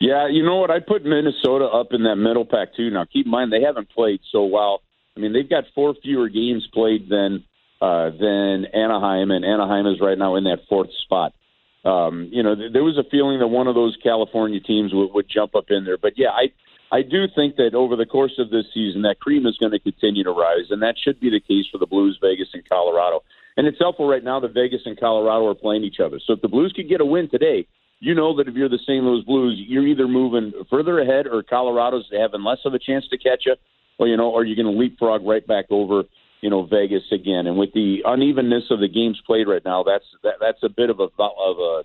Yeah, 0.00 0.28
you 0.28 0.44
know 0.44 0.56
what? 0.56 0.70
I 0.70 0.80
put 0.80 1.04
Minnesota 1.04 1.66
up 1.66 1.88
in 1.92 2.04
that 2.04 2.16
middle 2.16 2.44
pack 2.44 2.74
too. 2.74 2.90
Now, 2.90 3.04
keep 3.04 3.26
in 3.26 3.30
mind 3.30 3.52
they 3.52 3.62
haven't 3.62 3.90
played 3.90 4.20
so 4.32 4.44
well. 4.44 4.80
I 5.16 5.20
mean, 5.20 5.32
they've 5.32 5.48
got 5.48 5.64
four 5.74 5.94
fewer 6.02 6.28
games 6.28 6.66
played 6.72 7.08
than 7.08 7.44
uh, 7.80 8.10
than 8.10 8.66
Anaheim, 8.72 9.30
and 9.30 9.44
Anaheim 9.44 9.86
is 9.86 10.00
right 10.00 10.16
now 10.16 10.36
in 10.36 10.44
that 10.44 10.60
fourth 10.68 10.90
spot. 11.02 11.34
Um, 11.84 12.30
you 12.32 12.42
know, 12.42 12.54
th- 12.54 12.72
there 12.72 12.82
was 12.82 12.96
a 12.96 13.04
feeling 13.10 13.40
that 13.40 13.48
one 13.48 13.66
of 13.66 13.74
those 13.74 13.96
California 14.02 14.58
teams 14.60 14.92
would, 14.94 15.12
would 15.12 15.28
jump 15.28 15.54
up 15.54 15.66
in 15.68 15.84
there, 15.84 15.98
but 15.98 16.14
yeah, 16.16 16.30
I 16.30 16.50
I 16.94 17.02
do 17.02 17.26
think 17.26 17.56
that 17.56 17.74
over 17.74 17.96
the 17.96 18.06
course 18.06 18.38
of 18.38 18.50
this 18.50 18.66
season, 18.72 19.02
that 19.02 19.18
cream 19.18 19.46
is 19.46 19.58
going 19.58 19.72
to 19.72 19.80
continue 19.80 20.22
to 20.22 20.30
rise, 20.30 20.70
and 20.70 20.80
that 20.82 20.94
should 20.96 21.18
be 21.18 21.28
the 21.28 21.40
case 21.40 21.66
for 21.72 21.78
the 21.78 21.86
Blues, 21.86 22.16
Vegas, 22.22 22.46
and 22.54 22.62
Colorado. 22.68 23.24
And 23.56 23.66
it's 23.66 23.80
helpful 23.80 24.06
right 24.08 24.22
now 24.22 24.38
that 24.38 24.54
Vegas 24.54 24.82
and 24.84 24.98
Colorado 24.98 25.48
are 25.48 25.56
playing 25.56 25.82
each 25.82 25.98
other. 25.98 26.20
So 26.24 26.34
if 26.34 26.40
the 26.40 26.46
Blues 26.46 26.72
could 26.72 26.88
get 26.88 27.00
a 27.00 27.04
win 27.04 27.28
today, 27.28 27.66
you 27.98 28.14
know 28.14 28.36
that 28.36 28.46
if 28.46 28.54
you're 28.54 28.68
the 28.68 28.78
St. 28.78 29.02
Louis 29.02 29.24
Blues, 29.24 29.60
you're 29.66 29.88
either 29.88 30.06
moving 30.06 30.52
further 30.70 31.00
ahead 31.00 31.26
or 31.26 31.42
Colorado's 31.42 32.08
having 32.16 32.44
less 32.44 32.58
of 32.64 32.74
a 32.74 32.78
chance 32.78 33.08
to 33.08 33.18
catch 33.18 33.42
you, 33.46 33.56
or 33.98 34.06
you 34.06 34.16
know, 34.16 34.30
or 34.30 34.44
you're 34.44 34.62
going 34.62 34.72
to 34.72 34.80
leapfrog 34.80 35.26
right 35.26 35.44
back 35.44 35.64
over, 35.70 36.04
you 36.42 36.50
know, 36.50 36.64
Vegas 36.64 37.10
again. 37.10 37.48
And 37.48 37.58
with 37.58 37.72
the 37.72 38.02
unevenness 38.04 38.70
of 38.70 38.78
the 38.78 38.88
games 38.88 39.20
played 39.26 39.48
right 39.48 39.64
now, 39.64 39.82
that's 39.82 40.06
that, 40.22 40.34
that's 40.40 40.62
a 40.62 40.68
bit 40.68 40.90
of 40.90 41.00
a 41.00 41.08
of 41.20 41.58
a 41.58 41.82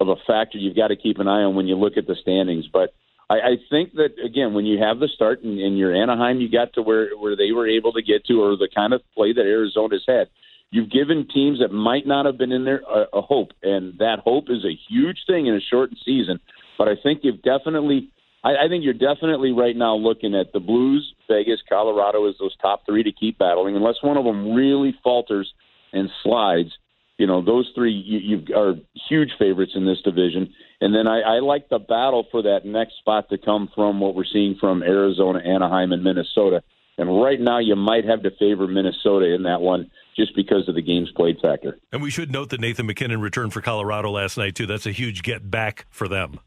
of 0.00 0.08
a 0.08 0.16
factor 0.26 0.58
you've 0.58 0.74
got 0.74 0.88
to 0.88 0.96
keep 0.96 1.18
an 1.20 1.28
eye 1.28 1.42
on 1.42 1.54
when 1.54 1.68
you 1.68 1.76
look 1.76 1.96
at 1.96 2.08
the 2.08 2.16
standings. 2.20 2.66
But 2.72 2.92
I, 3.30 3.34
I 3.34 3.56
think 3.70 3.94
that 3.94 4.14
again, 4.24 4.54
when 4.54 4.64
you 4.64 4.78
have 4.82 4.98
the 4.98 5.08
start 5.08 5.42
in, 5.42 5.58
in 5.58 5.76
your 5.76 5.94
Anaheim, 5.94 6.40
you 6.40 6.50
got 6.50 6.72
to 6.74 6.82
where 6.82 7.10
where 7.16 7.36
they 7.36 7.52
were 7.52 7.68
able 7.68 7.92
to 7.92 8.02
get 8.02 8.24
to, 8.26 8.42
or 8.42 8.56
the 8.56 8.68
kind 8.74 8.92
of 8.92 9.02
play 9.14 9.32
that 9.32 9.42
Arizona's 9.42 10.04
had 10.06 10.28
You've 10.70 10.90
given 10.90 11.26
teams 11.32 11.60
that 11.60 11.72
might 11.72 12.06
not 12.06 12.26
have 12.26 12.36
been 12.36 12.52
in 12.52 12.64
there 12.64 12.82
a, 12.88 13.18
a 13.18 13.22
hope, 13.22 13.52
and 13.62 13.98
that 13.98 14.18
hope 14.22 14.44
is 14.50 14.64
a 14.64 14.78
huge 14.88 15.18
thing 15.26 15.46
in 15.46 15.54
a 15.54 15.60
shortened 15.60 15.98
season. 16.04 16.40
But 16.76 16.88
I 16.88 16.94
think 17.02 17.20
you've 17.22 17.42
definitely, 17.42 18.10
I, 18.44 18.66
I 18.66 18.68
think 18.68 18.84
you're 18.84 18.92
definitely 18.92 19.52
right 19.52 19.74
now 19.74 19.94
looking 19.96 20.34
at 20.34 20.52
the 20.52 20.60
Blues, 20.60 21.14
Vegas, 21.26 21.60
Colorado 21.68 22.28
as 22.28 22.34
those 22.38 22.54
top 22.60 22.82
three 22.84 23.02
to 23.02 23.12
keep 23.12 23.38
battling. 23.38 23.76
Unless 23.76 24.02
one 24.02 24.18
of 24.18 24.24
them 24.24 24.52
really 24.52 24.94
falters 25.02 25.50
and 25.94 26.10
slides, 26.22 26.70
you 27.18 27.26
know 27.26 27.44
those 27.44 27.70
three 27.74 27.92
you, 27.92 28.38
you 28.38 28.56
are 28.56 28.74
huge 29.08 29.30
favorites 29.38 29.72
in 29.74 29.84
this 29.84 30.00
division. 30.02 30.52
And 30.80 30.94
then 30.94 31.08
I, 31.08 31.20
I 31.20 31.38
like 31.40 31.68
the 31.68 31.80
battle 31.80 32.26
for 32.30 32.42
that 32.42 32.60
next 32.64 32.98
spot 32.98 33.28
to 33.30 33.38
come 33.38 33.68
from 33.74 34.00
what 34.00 34.14
we're 34.14 34.24
seeing 34.32 34.56
from 34.60 34.82
Arizona, 34.82 35.40
Anaheim, 35.40 35.92
and 35.92 36.04
Minnesota. 36.04 36.62
And 36.96 37.20
right 37.20 37.40
now, 37.40 37.58
you 37.58 37.76
might 37.76 38.04
have 38.04 38.22
to 38.22 38.30
favor 38.38 38.66
Minnesota 38.66 39.34
in 39.34 39.42
that 39.44 39.60
one 39.60 39.90
just 40.16 40.34
because 40.34 40.68
of 40.68 40.74
the 40.74 40.82
games 40.82 41.10
played 41.14 41.36
factor. 41.40 41.78
And 41.92 42.02
we 42.02 42.10
should 42.10 42.30
note 42.30 42.50
that 42.50 42.60
Nathan 42.60 42.86
MacKinnon 42.86 43.20
returned 43.20 43.52
for 43.52 43.60
Colorado 43.60 44.10
last 44.10 44.36
night 44.36 44.54
too. 44.54 44.66
That's 44.66 44.86
a 44.86 44.92
huge 44.92 45.22
get 45.22 45.48
back 45.50 45.86
for 45.90 46.08
them. 46.08 46.40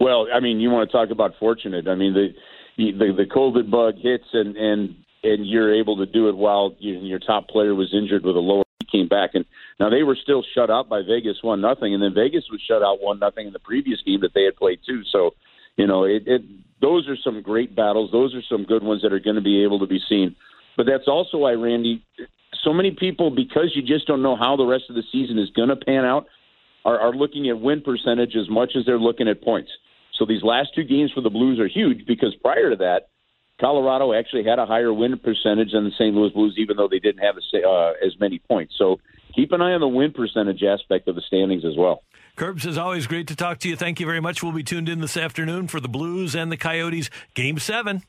Well, 0.00 0.26
I 0.32 0.40
mean, 0.40 0.60
you 0.60 0.70
want 0.70 0.90
to 0.90 0.96
talk 0.96 1.10
about 1.10 1.32
fortunate. 1.38 1.88
I 1.88 1.94
mean, 1.94 2.14
the 2.14 2.28
the, 2.76 3.12
the 3.16 3.24
COVID 3.24 3.70
bug 3.70 3.94
hits 4.00 4.24
and 4.32 4.56
and 4.56 4.96
and 5.22 5.48
you're 5.48 5.74
able 5.74 5.96
to 5.98 6.06
do 6.06 6.28
it 6.28 6.36
while 6.36 6.74
you, 6.78 6.98
your 6.98 7.18
top 7.18 7.48
player 7.48 7.74
was 7.74 7.92
injured 7.94 8.24
with 8.24 8.36
a 8.36 8.40
lower. 8.40 8.64
Came 8.90 9.08
back 9.08 9.30
and 9.34 9.44
now 9.80 9.90
they 9.90 10.02
were 10.02 10.16
still 10.20 10.44
shut 10.54 10.70
out 10.70 10.88
by 10.88 11.02
Vegas 11.02 11.38
one 11.42 11.60
nothing, 11.60 11.94
and 11.94 12.02
then 12.02 12.14
Vegas 12.14 12.44
was 12.50 12.60
shut 12.66 12.82
out 12.82 13.02
one 13.02 13.18
nothing 13.18 13.46
in 13.46 13.52
the 13.52 13.58
previous 13.58 14.00
game 14.02 14.20
that 14.20 14.34
they 14.34 14.44
had 14.44 14.56
played 14.56 14.80
too. 14.86 15.02
So, 15.10 15.34
you 15.76 15.86
know, 15.86 16.04
it, 16.04 16.22
it 16.26 16.42
those 16.80 17.08
are 17.08 17.16
some 17.16 17.42
great 17.42 17.74
battles. 17.74 18.10
Those 18.12 18.34
are 18.34 18.42
some 18.48 18.64
good 18.64 18.82
ones 18.82 19.02
that 19.02 19.12
are 19.12 19.20
going 19.20 19.36
to 19.36 19.42
be 19.42 19.64
able 19.64 19.80
to 19.80 19.86
be 19.86 20.00
seen. 20.08 20.36
But 20.76 20.86
that's 20.86 21.08
also 21.08 21.38
why 21.38 21.52
Randy 21.52 22.02
so 22.62 22.72
many 22.72 22.90
people, 22.90 23.30
because 23.30 23.72
you 23.74 23.82
just 23.82 24.06
don't 24.06 24.22
know 24.22 24.36
how 24.36 24.56
the 24.56 24.64
rest 24.64 24.84
of 24.88 24.96
the 24.96 25.02
season 25.12 25.38
is 25.38 25.50
going 25.50 25.68
to 25.68 25.76
pan 25.76 26.04
out, 26.04 26.26
are, 26.84 26.98
are 26.98 27.12
looking 27.12 27.48
at 27.48 27.60
win 27.60 27.82
percentage 27.82 28.34
as 28.36 28.48
much 28.48 28.72
as 28.76 28.84
they're 28.86 28.98
looking 28.98 29.28
at 29.28 29.42
points. 29.42 29.70
So 30.18 30.24
these 30.24 30.42
last 30.42 30.70
two 30.74 30.84
games 30.84 31.10
for 31.12 31.20
the 31.20 31.30
Blues 31.30 31.58
are 31.58 31.68
huge 31.68 32.06
because 32.06 32.34
prior 32.42 32.70
to 32.70 32.76
that, 32.76 33.08
Colorado 33.60 34.12
actually 34.12 34.44
had 34.44 34.58
a 34.58 34.66
higher 34.66 34.92
win 34.92 35.18
percentage 35.18 35.72
than 35.72 35.84
the 35.84 35.92
St. 35.92 36.14
Louis 36.14 36.30
Blues, 36.30 36.54
even 36.58 36.76
though 36.76 36.88
they 36.88 36.98
didn't 36.98 37.22
have 37.22 37.36
uh, 37.36 37.92
as 38.04 38.18
many 38.18 38.40
points. 38.40 38.74
So 38.76 38.98
keep 39.34 39.52
an 39.52 39.62
eye 39.62 39.72
on 39.72 39.80
the 39.80 39.88
win 39.88 40.12
percentage 40.12 40.62
aspect 40.62 41.08
of 41.08 41.14
the 41.14 41.22
standings 41.22 41.64
as 41.64 41.76
well. 41.76 42.02
Curbs, 42.36 42.66
is 42.66 42.76
always 42.76 43.06
great 43.06 43.28
to 43.28 43.36
talk 43.36 43.58
to 43.60 43.68
you. 43.68 43.76
Thank 43.76 44.00
you 44.00 44.06
very 44.06 44.20
much. 44.20 44.42
We'll 44.42 44.52
be 44.52 44.64
tuned 44.64 44.88
in 44.88 45.00
this 45.00 45.16
afternoon 45.16 45.68
for 45.68 45.78
the 45.78 45.88
Blues 45.88 46.34
and 46.34 46.50
the 46.50 46.56
Coyotes, 46.56 47.10
Game 47.34 47.58
7. 47.60 48.02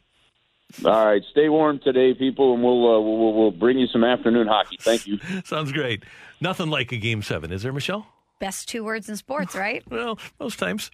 All 0.83 1.05
right, 1.05 1.21
stay 1.29 1.47
warm 1.47 1.79
today, 1.79 2.13
people, 2.15 2.55
and 2.55 2.63
we'll, 2.63 2.95
uh, 2.95 2.99
we'll 2.99 3.33
we'll 3.33 3.51
bring 3.51 3.77
you 3.77 3.87
some 3.87 4.03
afternoon 4.03 4.47
hockey. 4.47 4.77
Thank 4.79 5.05
you. 5.05 5.19
Sounds 5.45 5.71
great. 5.71 6.03
Nothing 6.41 6.69
like 6.69 6.91
a 6.91 6.97
game 6.97 7.21
seven, 7.21 7.51
is 7.51 7.63
there, 7.63 7.71
Michelle? 7.71 8.07
Best 8.39 8.67
two 8.67 8.83
words 8.83 9.07
in 9.07 9.15
sports, 9.15 9.55
right? 9.55 9.83
well, 9.89 10.19
most 10.39 10.59
times. 10.59 10.91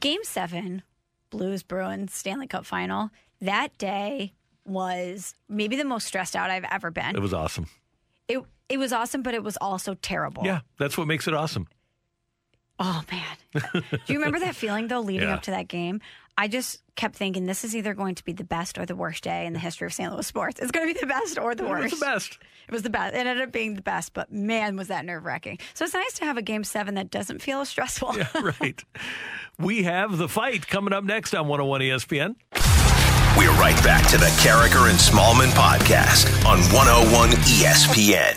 game 0.00 0.24
seven, 0.24 0.82
Blues 1.30 1.62
Bruins 1.62 2.14
Stanley 2.14 2.46
Cup 2.46 2.64
final. 2.66 3.10
That 3.40 3.76
day 3.78 4.32
was 4.64 5.34
maybe 5.48 5.76
the 5.76 5.84
most 5.84 6.06
stressed 6.06 6.34
out 6.36 6.50
I've 6.50 6.64
ever 6.70 6.90
been. 6.90 7.14
It 7.16 7.22
was 7.22 7.34
awesome. 7.34 7.68
It 8.28 8.40
it 8.68 8.78
was 8.78 8.92
awesome, 8.92 9.22
but 9.22 9.34
it 9.34 9.44
was 9.44 9.56
also 9.60 9.94
terrible. 9.94 10.42
Yeah, 10.44 10.60
that's 10.78 10.98
what 10.98 11.06
makes 11.06 11.28
it 11.28 11.34
awesome. 11.34 11.68
Oh 12.78 13.02
man. 13.10 13.62
Do 13.72 14.12
you 14.12 14.18
remember 14.18 14.38
that 14.40 14.54
feeling 14.56 14.88
though 14.88 15.00
leading 15.00 15.28
yeah. 15.28 15.34
up 15.34 15.42
to 15.42 15.50
that 15.52 15.68
game? 15.68 16.00
I 16.38 16.48
just 16.48 16.82
kept 16.96 17.16
thinking 17.16 17.46
this 17.46 17.64
is 17.64 17.74
either 17.74 17.94
going 17.94 18.14
to 18.16 18.24
be 18.24 18.32
the 18.32 18.44
best 18.44 18.76
or 18.78 18.84
the 18.84 18.94
worst 18.94 19.24
day 19.24 19.46
in 19.46 19.54
the 19.54 19.58
history 19.58 19.86
of 19.86 19.94
St. 19.94 20.12
Louis 20.12 20.26
sports. 20.26 20.60
It's 20.60 20.70
going 20.70 20.86
to 20.86 20.92
be 20.92 21.00
the 21.00 21.06
best 21.06 21.38
or 21.38 21.54
the 21.54 21.64
worst. 21.64 21.86
It 21.86 21.90
was 21.92 22.00
the 22.00 22.06
best. 22.06 22.38
It 22.68 22.72
was 22.72 22.82
the 22.82 22.90
best. 22.90 23.14
It 23.14 23.26
ended 23.26 23.40
up 23.40 23.52
being 23.52 23.74
the 23.74 23.82
best, 23.82 24.12
but 24.12 24.30
man, 24.30 24.76
was 24.76 24.88
that 24.88 25.06
nerve 25.06 25.24
wracking. 25.24 25.58
So 25.72 25.84
it's 25.84 25.94
nice 25.94 26.12
to 26.14 26.24
have 26.24 26.36
a 26.36 26.42
game 26.42 26.64
seven 26.64 26.96
that 26.96 27.10
doesn't 27.10 27.40
feel 27.40 27.60
as 27.60 27.70
stressful. 27.70 28.16
yeah, 28.16 28.28
right. 28.60 28.84
We 29.58 29.84
have 29.84 30.18
the 30.18 30.28
fight 30.28 30.66
coming 30.66 30.92
up 30.92 31.04
next 31.04 31.34
on 31.34 31.48
101 31.48 31.80
ESPN. 31.80 32.34
We're 33.38 33.52
right 33.52 33.82
back 33.84 34.06
to 34.10 34.18
the 34.18 34.26
Karraker 34.42 34.90
and 34.90 34.98
Smallman 34.98 35.50
podcast 35.50 36.26
on 36.44 36.58
101 36.72 37.30
ESPN. 37.30 38.36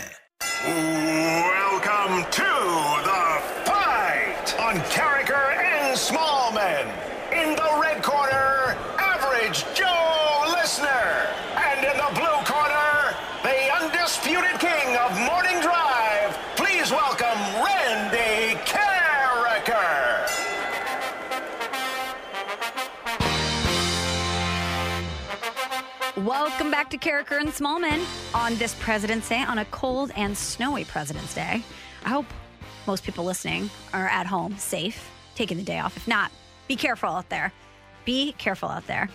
Welcome 26.30 26.70
back 26.70 26.90
to 26.90 26.96
Karraker 26.96 27.40
and 27.40 27.48
Smallman 27.48 28.06
on 28.36 28.54
this 28.54 28.76
President's 28.76 29.28
Day, 29.28 29.42
on 29.42 29.58
a 29.58 29.64
cold 29.64 30.12
and 30.14 30.38
snowy 30.38 30.84
President's 30.84 31.34
Day. 31.34 31.64
I 32.04 32.08
hope 32.08 32.24
most 32.86 33.02
people 33.02 33.24
listening 33.24 33.68
are 33.92 34.06
at 34.06 34.28
home, 34.28 34.56
safe, 34.56 35.10
taking 35.34 35.56
the 35.56 35.64
day 35.64 35.80
off. 35.80 35.96
If 35.96 36.06
not, 36.06 36.30
be 36.68 36.76
careful 36.76 37.08
out 37.08 37.28
there. 37.30 37.52
Be 38.04 38.30
careful 38.38 38.68
out 38.68 38.86
there. 38.86 39.08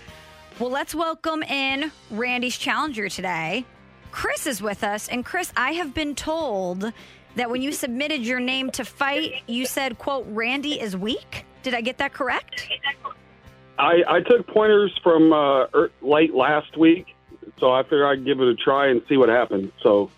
Well, 0.59 0.69
let's 0.69 0.93
welcome 0.93 1.41
in 1.43 1.89
Randy's 2.11 2.57
challenger 2.57 3.07
today. 3.07 3.63
Chris 4.11 4.45
is 4.45 4.61
with 4.61 4.83
us. 4.83 5.07
And 5.07 5.23
Chris, 5.23 5.53
I 5.55 5.71
have 5.71 5.93
been 5.93 6.15
told 6.15 6.91
that 7.37 7.49
when 7.49 7.61
you 7.61 7.71
submitted 7.71 8.25
your 8.25 8.41
name 8.41 8.71
to 8.71 8.83
fight, 8.83 9.41
you 9.47 9.65
said, 9.67 9.97
quote, 9.97 10.25
Randy 10.27 10.81
is 10.81 10.97
weak. 10.97 11.45
Did 11.63 11.75
I 11.75 11.79
get 11.79 11.97
that 11.99 12.11
correct? 12.11 12.67
I, 13.77 14.03
I 14.07 14.22
took 14.22 14.47
pointers 14.47 14.97
from 15.03 15.34
uh, 15.34 15.65
er, 15.73 15.91
late 16.02 16.34
last 16.34 16.77
week, 16.77 17.15
so 17.60 17.72
I 17.72 17.84
figured 17.84 18.03
I'd 18.06 18.26
give 18.26 18.39
it 18.39 18.47
a 18.47 18.56
try 18.56 18.88
and 18.88 19.02
see 19.10 19.18
what 19.18 19.30
happened. 19.30 19.72
So, 19.81 20.10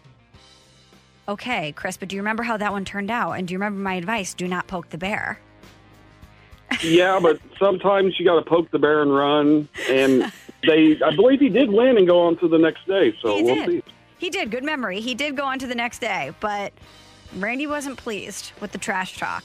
Okay, 1.29 1.73
Chris, 1.73 1.97
but 1.97 2.07
do 2.07 2.15
you 2.15 2.21
remember 2.21 2.43
how 2.43 2.55
that 2.57 2.71
one 2.71 2.85
turned 2.85 3.11
out? 3.11 3.33
And 3.33 3.47
do 3.47 3.51
you 3.53 3.57
remember 3.57 3.79
my 3.81 3.95
advice? 3.95 4.33
Do 4.33 4.47
not 4.47 4.67
poke 4.67 4.89
the 4.89 4.97
bear. 4.97 5.39
yeah, 6.81 7.19
but 7.21 7.39
sometimes 7.59 8.17
you 8.17 8.25
got 8.25 8.35
to 8.35 8.49
poke 8.49 8.71
the 8.71 8.79
bear 8.79 9.01
and 9.01 9.13
run. 9.13 9.67
And 9.89 10.31
they, 10.65 10.97
I 11.01 11.13
believe 11.15 11.39
he 11.41 11.49
did 11.49 11.69
win 11.69 11.97
and 11.97 12.07
go 12.07 12.21
on 12.21 12.37
to 12.37 12.47
the 12.47 12.57
next 12.57 12.87
day. 12.87 13.13
So 13.21 13.35
He 13.35 13.43
we'll 13.43 13.55
did. 13.55 13.67
see. 13.67 13.83
He 14.19 14.29
did. 14.29 14.51
Good 14.51 14.63
memory. 14.63 15.01
He 15.01 15.15
did 15.15 15.35
go 15.35 15.43
on 15.43 15.59
to 15.59 15.67
the 15.67 15.75
next 15.75 15.99
day, 15.99 16.33
but 16.39 16.71
Randy 17.35 17.67
wasn't 17.67 17.97
pleased 17.97 18.51
with 18.61 18.71
the 18.71 18.77
trash 18.77 19.17
talk. 19.17 19.43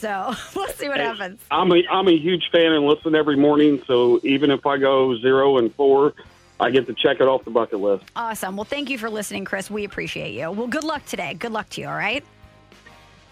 So 0.00 0.34
we'll 0.56 0.68
see 0.68 0.88
what 0.88 0.98
Hey, 0.98 1.04
happens. 1.04 1.40
I'm 1.50 1.70
a 1.72 1.82
I'm 1.90 2.08
a 2.08 2.16
huge 2.16 2.50
fan 2.50 2.72
and 2.72 2.86
listen 2.86 3.14
every 3.14 3.36
morning. 3.36 3.82
So 3.86 4.20
even 4.24 4.50
if 4.50 4.64
I 4.66 4.78
go 4.78 5.16
zero 5.18 5.58
and 5.58 5.74
four, 5.74 6.14
I 6.58 6.70
get 6.70 6.86
to 6.86 6.94
check 6.94 7.20
it 7.20 7.28
off 7.28 7.44
the 7.44 7.50
bucket 7.50 7.80
list. 7.80 8.04
Awesome. 8.16 8.56
Well, 8.56 8.64
thank 8.64 8.88
you 8.90 8.98
for 8.98 9.10
listening, 9.10 9.44
Chris. 9.44 9.70
We 9.70 9.84
appreciate 9.84 10.32
you. 10.32 10.50
Well, 10.50 10.68
good 10.68 10.84
luck 10.84 11.04
today. 11.06 11.34
Good 11.34 11.52
luck 11.52 11.68
to 11.70 11.80
you, 11.82 11.88
all 11.88 11.94
right? 11.94 12.24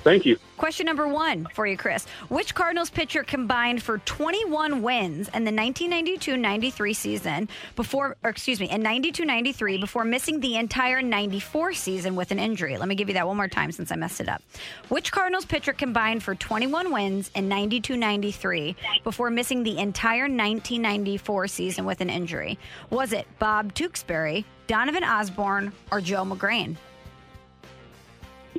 Thank 0.04 0.24
you. 0.24 0.38
Question 0.56 0.86
number 0.86 1.08
one 1.08 1.46
for 1.52 1.66
you, 1.66 1.76
Chris. 1.76 2.06
Which 2.28 2.54
Cardinals 2.54 2.88
pitcher 2.88 3.22
combined 3.24 3.82
for 3.82 3.98
21 3.98 4.82
wins 4.82 5.28
in 5.34 5.44
the 5.44 5.50
1992-93 5.50 6.96
season 6.96 7.48
before, 7.76 8.16
or 8.22 8.30
excuse 8.30 8.60
me, 8.60 8.70
in 8.70 8.82
92-93 8.82 9.80
before 9.80 10.04
missing 10.04 10.40
the 10.40 10.56
entire 10.56 11.02
94 11.02 11.72
season 11.74 12.16
with 12.16 12.30
an 12.30 12.38
injury? 12.38 12.76
Let 12.76 12.88
me 12.88 12.94
give 12.94 13.08
you 13.08 13.14
that 13.14 13.26
one 13.26 13.36
more 13.36 13.48
time 13.48 13.72
since 13.72 13.90
I 13.90 13.96
messed 13.96 14.20
it 14.20 14.28
up. 14.28 14.42
Which 14.88 15.12
Cardinals 15.12 15.44
pitcher 15.44 15.72
combined 15.72 16.22
for 16.22 16.34
21 16.34 16.92
wins 16.92 17.30
in 17.34 17.48
92-93 17.48 18.76
before 19.04 19.30
missing 19.30 19.62
the 19.62 19.78
entire 19.78 20.22
1994 20.22 21.48
season 21.48 21.84
with 21.84 22.00
an 22.00 22.10
injury? 22.10 22.58
Was 22.90 23.12
it 23.12 23.26
Bob 23.38 23.74
Tewksbury, 23.74 24.44
Donovan 24.68 25.04
Osborne, 25.04 25.72
or 25.90 26.00
Joe 26.00 26.24
Magrane? 26.24 26.76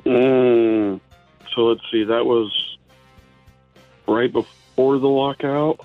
Mm, 0.04 1.00
so 1.54 1.62
let's 1.62 1.82
see. 1.90 2.04
That 2.04 2.24
was 2.24 2.78
right 4.06 4.32
before 4.32 4.98
the 4.98 5.08
lockout. 5.08 5.80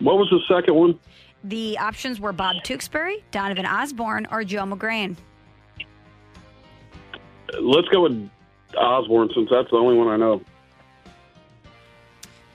What 0.00 0.18
was 0.18 0.30
the 0.30 0.40
second 0.48 0.74
one? 0.74 0.98
The 1.44 1.78
options 1.78 2.20
were 2.20 2.32
Bob 2.32 2.56
Tewksbury, 2.64 3.24
Donovan 3.30 3.66
Osborne, 3.66 4.26
or 4.30 4.44
Joe 4.44 4.64
Magrane. 4.64 5.16
Let's 7.60 7.88
go 7.88 8.02
with 8.02 8.28
Osborne 8.76 9.30
since 9.34 9.48
that's 9.50 9.70
the 9.70 9.76
only 9.76 9.96
one 9.96 10.08
I 10.08 10.16
know. 10.16 10.42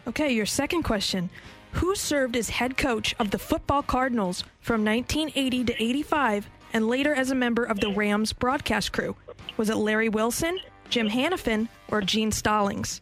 Okay, 0.08 0.34
your 0.34 0.46
second 0.46 0.84
question. 0.84 1.30
Who 1.74 1.96
served 1.96 2.36
as 2.36 2.50
head 2.50 2.78
coach 2.78 3.16
of 3.20 3.32
the 3.32 3.40
football 3.40 3.82
Cardinals 3.82 4.44
from 4.60 4.86
1980 4.86 5.66
to 5.66 5.84
85 5.84 6.50
and 6.74 6.88
later 6.88 7.14
as 7.16 7.32
a 7.32 7.36
member 7.36 7.64
of 7.64 7.80
the 7.80 7.90
Rams 7.90 8.34
broadcast 8.34 8.92
crew? 8.92 9.16
Was 9.58 9.70
it 9.70 9.78
Larry 9.78 10.10
Wilson, 10.10 10.60
Jim 10.94 11.10
Hanifan, 11.10 11.68
or 11.88 12.02
Gene 12.02 12.32
Stallings? 12.32 13.02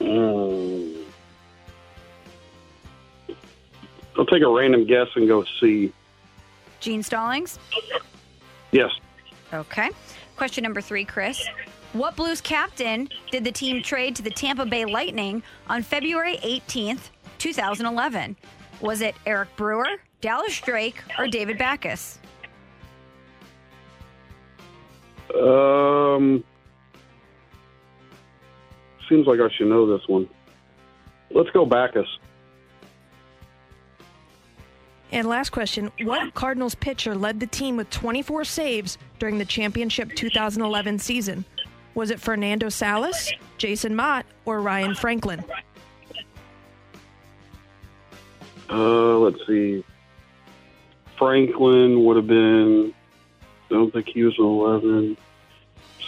Mm. 0.00 1.04
I'll 4.18 4.26
take 4.26 4.42
a 4.42 4.48
random 4.48 4.84
guess 4.84 5.06
and 5.14 5.28
go 5.28 5.44
C. 5.60 5.92
Gene 6.80 7.04
Stallings? 7.04 7.60
Yes. 8.72 8.90
Okay. 9.54 9.90
Question 10.34 10.64
number 10.64 10.80
three, 10.80 11.04
Chris. 11.04 11.46
What 11.92 12.16
Blues 12.16 12.40
captain 12.40 13.08
did 13.30 13.44
the 13.44 13.52
team 13.52 13.80
trade 13.80 14.16
to 14.16 14.22
the 14.22 14.30
Tampa 14.30 14.66
Bay 14.66 14.86
Lightning 14.86 15.40
on 15.68 15.84
February 15.84 16.38
18th, 16.38 17.10
2011? 17.38 18.36
Was 18.80 19.02
it 19.02 19.14
Eric 19.24 19.54
Brewer, 19.54 19.86
Dallas 20.20 20.60
Drake, 20.60 21.00
or 21.16 21.28
David 21.28 21.58
Backes? 21.58 22.18
Um, 25.34 26.44
seems 29.08 29.26
like 29.26 29.40
I 29.40 29.48
should 29.56 29.68
know 29.68 29.86
this 29.86 30.06
one. 30.08 30.28
Let's 31.30 31.50
go 31.50 31.66
Backes. 31.66 32.08
And 35.12 35.28
last 35.28 35.50
question 35.50 35.90
What 36.02 36.34
Cardinals 36.34 36.74
pitcher 36.74 37.14
led 37.14 37.40
the 37.40 37.46
team 37.46 37.76
with 37.76 37.90
24 37.90 38.44
saves 38.44 38.98
during 39.18 39.38
the 39.38 39.44
championship 39.44 40.14
2011 40.14 40.98
season? 40.98 41.44
Was 41.94 42.10
it 42.10 42.20
Fernando 42.20 42.68
Salas, 42.68 43.32
Jason 43.56 43.96
Motte, 43.96 44.26
or 44.44 44.60
Ryan 44.60 44.94
Franklin? 44.94 45.42
Uh, 48.68 49.18
let's 49.18 49.38
see. 49.46 49.84
Franklin 51.18 52.04
would 52.04 52.16
have 52.16 52.26
been. 52.26 52.92
I 53.70 53.74
don't 53.74 53.92
think 53.92 54.08
he 54.08 54.22
was 54.22 54.38
an 54.38 54.44
eleven. 54.44 55.16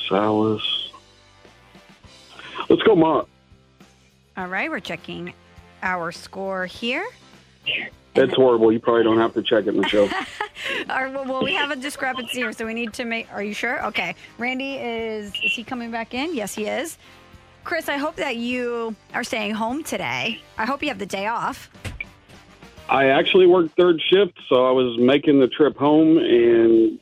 Salas. 0.09 0.91
Let's 2.69 2.83
go 2.83 2.95
Motte. 2.95 3.29
All 4.37 4.47
right, 4.47 4.71
we're 4.71 4.81
checking 4.81 5.33
our 5.83 6.13
score 6.13 6.67
here. 6.67 7.07
That's 8.15 8.35
horrible. 8.35 8.73
You 8.73 8.81
probably 8.81 9.05
don't 9.05 9.19
have 9.19 9.35
to 9.35 9.43
check 9.43 9.67
it 9.67 9.75
Michelle. 9.75 10.09
All 10.91 11.05
right, 11.05 11.13
well, 11.13 11.25
well, 11.25 11.45
we 11.45 11.55
have 11.55 11.71
a 11.71 11.77
discrepancy 11.77 12.39
here, 12.39 12.53
so 12.53 12.67
we 12.67 12.75
need 12.75 12.93
to 12.95 13.05
make. 13.05 13.33
Are 13.33 13.43
you 13.43 13.55
sure? 13.55 13.85
Okay. 13.87 14.15
Randy 14.39 14.75
is. 14.77 15.33
Is 15.43 15.53
he 15.53 15.63
coming 15.63 15.91
back 15.91 16.15
in? 16.15 16.35
Yes, 16.35 16.55
he 16.55 16.67
is. 16.67 16.99
Chris, 17.65 17.89
I 17.89 17.97
hope 17.97 18.17
that 18.17 18.37
you 18.37 18.97
are 19.13 19.23
staying 19.23 19.53
home 19.53 19.85
today. 19.85 20.41
I 20.57 20.65
hope 20.65 20.83
you 20.83 20.89
have 20.89 20.99
the 20.99 21.07
day 21.07 21.27
off. 21.27 21.71
I 22.89 23.09
actually 23.09 23.47
worked 23.47 23.77
third 23.77 24.01
shift, 24.01 24.39
so 24.49 24.67
I 24.67 24.71
was 24.71 24.99
making 24.99 25.41
the 25.41 25.49
trip 25.49 25.77
home 25.77 26.17
and 26.17 26.99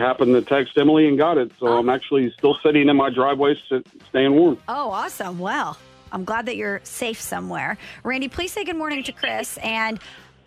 happened 0.00 0.34
to 0.34 0.42
text 0.42 0.76
Emily 0.76 1.08
and 1.08 1.18
got 1.18 1.38
it. 1.38 1.52
So 1.58 1.66
I'm 1.66 1.88
actually 1.88 2.32
still 2.36 2.56
sitting 2.62 2.88
in 2.88 2.96
my 2.96 3.10
driveway, 3.10 3.54
sit, 3.68 3.86
staying 4.08 4.34
warm. 4.34 4.58
Oh, 4.68 4.90
awesome. 4.90 5.38
Well, 5.38 5.76
I'm 6.12 6.24
glad 6.24 6.46
that 6.46 6.56
you're 6.56 6.80
safe 6.84 7.20
somewhere. 7.20 7.76
Randy, 8.02 8.28
please 8.28 8.52
say 8.52 8.64
good 8.64 8.76
morning 8.76 9.02
to 9.04 9.12
Chris. 9.12 9.58
And 9.58 9.98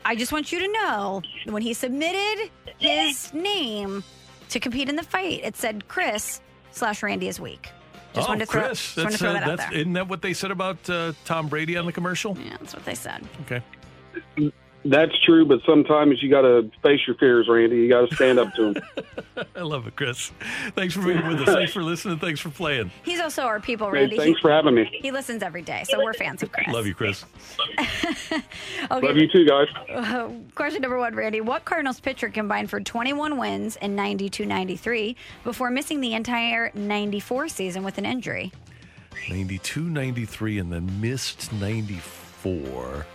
I 0.06 0.16
just 0.16 0.32
want 0.32 0.52
you 0.52 0.60
to 0.60 0.68
know 0.72 1.22
when 1.46 1.62
he 1.62 1.74
submitted 1.74 2.50
his 2.78 3.34
name 3.34 4.04
to 4.50 4.60
compete 4.60 4.90
in 4.90 4.96
the 4.96 5.04
fight, 5.04 5.42
it 5.44 5.56
said 5.56 5.88
Chris 5.88 6.42
slash 6.72 7.04
Randy 7.04 7.28
is 7.28 7.40
weak. 7.40 7.70
Just 8.14 8.28
oh, 8.28 8.32
wanted 8.32 8.46
to 8.46 8.52
throw, 8.52 8.62
Chris, 8.68 8.80
just 8.80 8.96
that's, 8.96 9.12
to 9.12 9.18
throw 9.18 9.30
uh, 9.30 9.34
that 9.34 9.44
out 9.44 9.58
that's, 9.58 9.70
there. 9.70 9.80
isn't 9.80 9.94
that 9.94 10.08
what 10.08 10.22
they 10.22 10.34
said 10.34 10.52
about 10.52 10.90
uh, 10.90 11.12
Tom 11.26 11.48
Brady 11.48 11.76
on 11.76 11.86
the 11.86 11.92
commercial? 11.92 12.38
Yeah, 12.38 12.58
that's 12.60 12.74
what 12.74 12.86
they 12.86 12.96
said. 12.96 13.28
Okay. 13.42 13.62
That's 14.90 15.18
true, 15.24 15.46
but 15.46 15.60
sometimes 15.66 16.22
you 16.24 16.30
got 16.30 16.42
to 16.42 16.72
face 16.82 17.02
your 17.06 17.16
fears, 17.18 17.48
Randy. 17.50 17.76
You 17.78 17.90
got 17.90 18.10
to 18.10 18.16
stand 18.16 18.40
up 18.40 18.54
to 18.56 18.74
them. 18.74 18.84
I 19.56 19.62
love 19.62 19.86
it, 19.88 19.96
Chris. 19.96 20.32
Thanks 20.76 20.94
for 20.94 21.02
being 21.02 21.26
with 21.28 21.42
us. 21.42 21.46
Thanks 21.54 21.74
for 21.74 21.84
listening. 21.84 22.20
Thanks 22.20 22.40
for 22.40 22.50
playing. 22.50 22.92
He's 23.04 23.20
also 23.20 23.44
our 23.44 23.60
people, 23.60 23.88
Hey, 23.88 23.94
Randy. 24.02 24.18
thanks 24.18 24.40
He- 24.40 24.42
for 24.42 24.52
having 24.52 24.76
me. 24.76 24.90
He 25.02 25.12
listens 25.12 25.44
every 25.44 25.62
day, 25.62 25.84
so 25.90 26.04
we're 26.04 26.14
fans 26.14 26.42
of 26.44 26.52
Chris. 26.52 26.68
Love 26.70 26.88
you, 26.88 26.94
Chris. 26.96 27.26
Okay. 28.90 29.06
Love 29.08 29.18
you 29.18 29.28
too, 29.28 29.46
guys. 29.46 29.68
Uh, 29.90 30.30
question 30.56 30.82
number 30.82 30.98
one, 30.98 31.14
Randy. 31.16 31.42
What 31.42 31.66
Cardinals 31.66 32.00
pitcher 32.00 32.30
combined 32.30 32.70
for 32.70 32.80
21 32.80 33.38
wins 33.38 33.76
in 33.78 33.96
92 33.96 34.46
93 34.46 35.16
before 35.44 35.70
missing 35.72 36.00
the 36.00 36.14
entire 36.14 36.72
94 36.74 37.50
season 37.50 37.84
with 37.84 37.98
an 37.98 38.06
injury? 38.06 38.52
92, 39.30 39.82
93, 39.82 40.60
and 40.60 40.72
then 40.72 41.02
missed 41.02 41.52
94. 41.54 43.06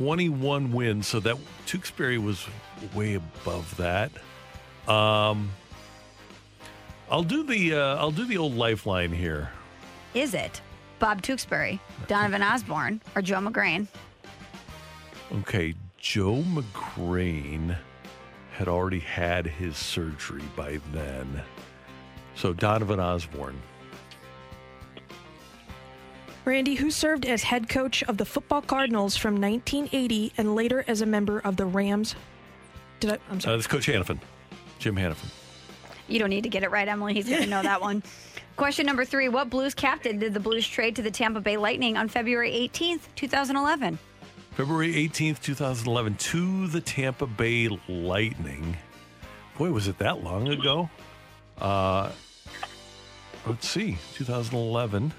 21 0.00 0.72
wins. 0.72 1.06
So 1.06 1.20
that 1.20 1.36
Tewksbury 1.66 2.16
was 2.16 2.46
way 2.94 3.14
above 3.16 3.76
that. 3.76 4.10
Um, 4.88 5.50
I'll 7.10 7.22
do 7.22 7.42
the 7.44 7.74
uh, 7.74 7.96
I'll 7.96 8.10
do 8.10 8.24
the 8.24 8.38
old 8.38 8.54
lifeline 8.54 9.12
here. 9.12 9.50
Is 10.14 10.32
it 10.32 10.62
Bob 11.00 11.20
Tewksbury, 11.20 11.78
Donovan 12.08 12.42
Osborne, 12.42 13.02
or 13.14 13.20
Joe 13.20 13.40
Magrane? 13.40 13.88
Okay, 15.40 15.74
Joe 15.98 16.42
Magrane 16.46 17.76
had 18.52 18.68
already 18.68 19.00
had 19.00 19.46
his 19.46 19.76
surgery 19.76 20.44
by 20.56 20.80
then. 20.94 21.42
So 22.34 22.54
Donovan 22.54 23.00
Osborne. 23.00 23.60
Randy, 26.44 26.74
who 26.74 26.90
served 26.90 27.26
as 27.26 27.42
head 27.42 27.68
coach 27.68 28.02
of 28.04 28.16
the 28.16 28.24
football 28.24 28.62
Cardinals 28.62 29.16
from 29.16 29.34
1980 29.40 30.32
and 30.38 30.54
later 30.54 30.84
as 30.88 31.02
a 31.02 31.06
member 31.06 31.38
of 31.40 31.56
the 31.56 31.66
Rams? 31.66 32.14
Did 33.00 33.10
I? 33.12 33.18
I'm 33.30 33.36
Uh, 33.36 33.40
sorry. 33.40 33.56
this 33.56 33.64
is 33.64 33.70
Coach 33.70 33.86
Hanifan, 33.86 34.18
Jim 34.78 34.96
Hanifan. 34.96 35.28
You 36.08 36.18
don't 36.18 36.30
need 36.30 36.42
to 36.42 36.48
get 36.48 36.62
it 36.62 36.70
right, 36.70 36.88
Emily. 36.88 37.14
He's 37.14 37.28
going 37.28 37.42
to 37.42 37.48
know 37.48 37.62
that 37.62 37.80
one. 37.80 38.02
Question 38.56 38.84
number 38.86 39.04
three 39.04 39.28
What 39.28 39.48
Blues 39.48 39.74
captain 39.74 40.18
did 40.18 40.34
the 40.34 40.40
Blues 40.40 40.66
trade 40.66 40.96
to 40.96 41.02
the 41.02 41.10
Tampa 41.10 41.40
Bay 41.40 41.56
Lightning 41.56 41.96
on 41.96 42.08
February 42.08 42.50
18th, 42.52 43.00
2011? 43.16 43.98
February 44.52 44.92
18th, 45.08 45.40
2011, 45.40 46.16
to 46.16 46.66
the 46.68 46.80
Tampa 46.80 47.26
Bay 47.26 47.68
Lightning. 47.88 48.76
Boy, 49.56 49.70
was 49.70 49.88
it 49.88 49.98
that 49.98 50.24
long 50.24 50.48
ago? 50.48 50.90
Uh, 51.58 52.10
let's 53.46 53.68
see, 53.68 53.96
2011. 54.14 55.12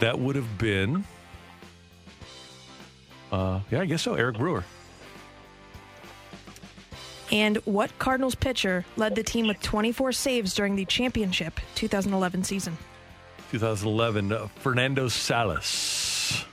That 0.00 0.18
would 0.18 0.36
have 0.36 0.58
been, 0.58 1.04
uh, 3.32 3.60
yeah, 3.70 3.80
I 3.80 3.86
guess 3.86 4.02
so, 4.02 4.14
Eric 4.14 4.38
Brewer. 4.38 4.64
And 7.30 7.56
what 7.58 7.96
Cardinals 7.98 8.34
pitcher 8.34 8.84
led 8.96 9.14
the 9.14 9.22
team 9.22 9.46
with 9.48 9.60
24 9.60 10.12
saves 10.12 10.54
during 10.54 10.76
the 10.76 10.84
championship 10.84 11.60
2011 11.74 12.44
season? 12.44 12.78
2011, 13.50 14.32
uh, 14.32 14.46
Fernando 14.56 15.08
Salas. 15.08 16.44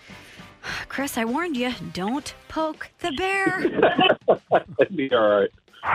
Chris, 0.89 1.17
I 1.17 1.25
warned 1.25 1.55
you 1.55 1.73
don't 1.93 2.33
poke 2.47 2.89
the 2.99 3.11
bear. 3.11 3.69
That'd 4.77 4.97
be 4.97 5.11
all 5.13 5.39
right. 5.39 5.49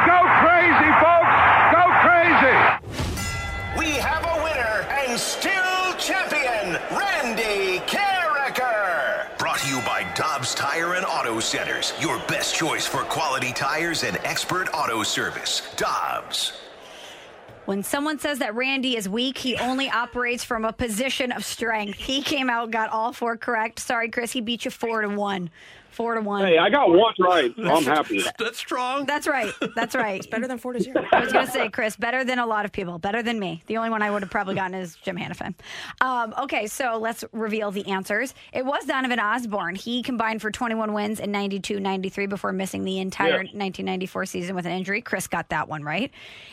Go 0.06 0.22
crazy, 0.38 0.90
folks! 1.02 1.34
Go 1.74 1.82
crazy! 2.00 2.56
We 3.76 3.98
have 3.98 4.24
a 4.24 4.44
winner 4.44 4.86
and 4.88 5.18
still 5.18 5.50
champion, 5.50 5.59
Randy 6.90 7.78
Karraker. 7.86 9.38
Brought 9.38 9.58
to 9.60 9.68
you 9.68 9.80
by 9.82 10.06
Dobbs 10.14 10.54
Tire 10.54 10.94
and 10.94 11.04
Auto 11.04 11.40
Centers, 11.40 11.92
your 12.00 12.18
best 12.28 12.54
choice 12.54 12.86
for 12.86 13.02
quality 13.04 13.52
tires 13.52 14.04
and 14.04 14.16
expert 14.24 14.68
auto 14.74 15.02
service. 15.02 15.62
Dobbs. 15.76 16.52
When 17.66 17.82
someone 17.82 18.18
says 18.18 18.40
that 18.40 18.54
Randy 18.54 18.96
is 18.96 19.08
weak, 19.08 19.38
he 19.38 19.56
only 19.56 19.88
operates 19.88 20.42
from 20.42 20.64
a 20.64 20.72
position 20.72 21.30
of 21.30 21.44
strength. 21.44 21.98
He 21.98 22.22
came 22.22 22.50
out, 22.50 22.70
got 22.70 22.90
all 22.90 23.12
four 23.12 23.36
correct. 23.36 23.78
Sorry, 23.78 24.08
Chris, 24.08 24.32
he 24.32 24.40
beat 24.40 24.64
you 24.64 24.70
four 24.70 25.02
to 25.02 25.08
one. 25.08 25.50
Four 26.00 26.14
to 26.14 26.22
one. 26.22 26.46
Hey, 26.46 26.56
I 26.56 26.70
got 26.70 26.88
one 26.90 27.12
right. 27.20 27.52
I'm 27.58 27.84
happy. 27.84 28.22
That's 28.38 28.56
strong. 28.56 29.04
That's 29.04 29.26
right. 29.26 29.52
That's 29.76 29.94
right. 29.94 30.16
It's 30.16 30.26
Better 30.26 30.48
than 30.48 30.56
four 30.56 30.72
to 30.72 30.80
zero. 30.80 31.04
I 31.12 31.20
was 31.20 31.30
going 31.30 31.44
to 31.44 31.52
say, 31.52 31.68
Chris, 31.68 31.94
better 31.94 32.24
than 32.24 32.38
a 32.38 32.46
lot 32.46 32.64
of 32.64 32.72
people, 32.72 32.98
better 32.98 33.22
than 33.22 33.38
me. 33.38 33.62
The 33.66 33.76
only 33.76 33.90
one 33.90 34.00
I 34.00 34.10
would 34.10 34.22
have 34.22 34.30
probably 34.30 34.54
gotten 34.54 34.72
is 34.74 34.94
Jim 34.96 35.18
Hanifan. 35.18 35.52
Um, 36.00 36.32
okay, 36.44 36.68
so 36.68 36.96
let's 36.98 37.22
reveal 37.32 37.70
the 37.70 37.86
answers. 37.88 38.32
It 38.54 38.64
was 38.64 38.86
Donovan 38.86 39.20
Osborne. 39.20 39.74
He 39.74 40.02
combined 40.02 40.40
for 40.40 40.50
21 40.50 40.94
wins 40.94 41.20
in 41.20 41.32
92 41.32 41.78
93 41.78 42.24
before 42.24 42.52
missing 42.52 42.84
the 42.84 42.98
entire 42.98 43.28
Yeah. 43.28 43.36
1994 43.52 44.24
season 44.24 44.56
with 44.56 44.64
an 44.64 44.72
injury. 44.72 45.02
Chris 45.02 45.26
got 45.26 45.50
that 45.50 45.68
one 45.68 45.82
right. 45.82 46.10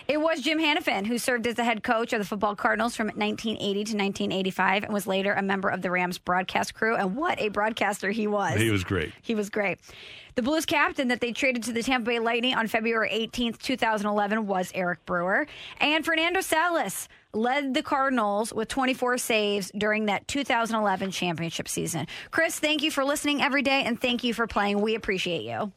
It 0.10 0.20
was 0.20 0.42
Jim 0.42 0.60
Hanifan 0.60 1.06
who 1.06 1.18
served 1.18 1.48
as 1.48 1.56
the 1.56 1.64
head 1.64 1.84
coach 1.84 2.12
of 2.12 2.20
the 2.20 2.26
football 2.26 2.58
Cardinals 2.58 2.98
from 2.98 3.08
1980 3.08 3.62
to 3.74 3.80
1985 3.96 4.84
and 4.84 4.94
was 4.94 5.08
later 5.08 5.32
a 5.32 5.42
member 5.42 5.70
of 5.70 5.82
the 5.82 5.90
Rams 5.90 6.18
broadcast 6.18 6.74
crew. 6.74 6.98
And 6.98 7.16
what 7.16 7.40
a 7.40 7.48
broadcaster 7.48 8.12
he 8.12 8.28
was! 8.28 8.60
He 8.60 8.72
was 8.72 8.84
great. 8.84 9.14
He 9.22 9.37
was 9.38 9.50
great. 9.50 9.80
The 10.36 10.42
Blues 10.42 10.66
captain 10.66 11.08
that 11.08 11.22
they 11.22 11.32
traded 11.32 11.64
to 11.64 11.74
the 11.74 11.82
Tampa 11.82 12.12
Bay 12.12 12.20
Lightning 12.20 12.54
on 12.54 12.68
February 12.68 13.10
18th, 13.10 13.60
2011 13.60 14.46
was 14.46 14.72
Eric 14.76 15.06
Brewer. 15.06 15.48
And 15.80 16.06
Fernando 16.06 16.42
Salas 16.42 17.08
led 17.34 17.74
the 17.74 17.82
Cardinals 17.82 18.54
with 18.54 18.68
24 18.68 19.18
saves 19.18 19.72
during 19.78 20.06
that 20.08 20.28
2011 20.28 21.12
championship 21.12 21.68
season. 21.68 22.08
Chris, 22.32 22.60
thank 22.60 22.84
you 22.84 22.92
for 22.92 23.04
listening 23.04 23.42
every 23.42 23.62
day 23.62 23.84
and 23.84 24.00
thank 24.00 24.24
you 24.24 24.34
for 24.34 24.46
playing. 24.46 24.82
We 24.82 24.96
appreciate 24.96 25.44
you. 25.44 25.72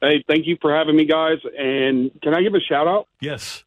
Hey, 0.00 0.24
thank 0.28 0.46
you 0.46 0.56
for 0.60 0.74
having 0.74 0.96
me, 0.96 1.04
guys. 1.04 1.38
And 1.58 2.10
can 2.22 2.34
I 2.34 2.42
give 2.42 2.54
a 2.54 2.60
shout 2.60 2.88
out? 2.88 3.08
Yes. 3.20 3.64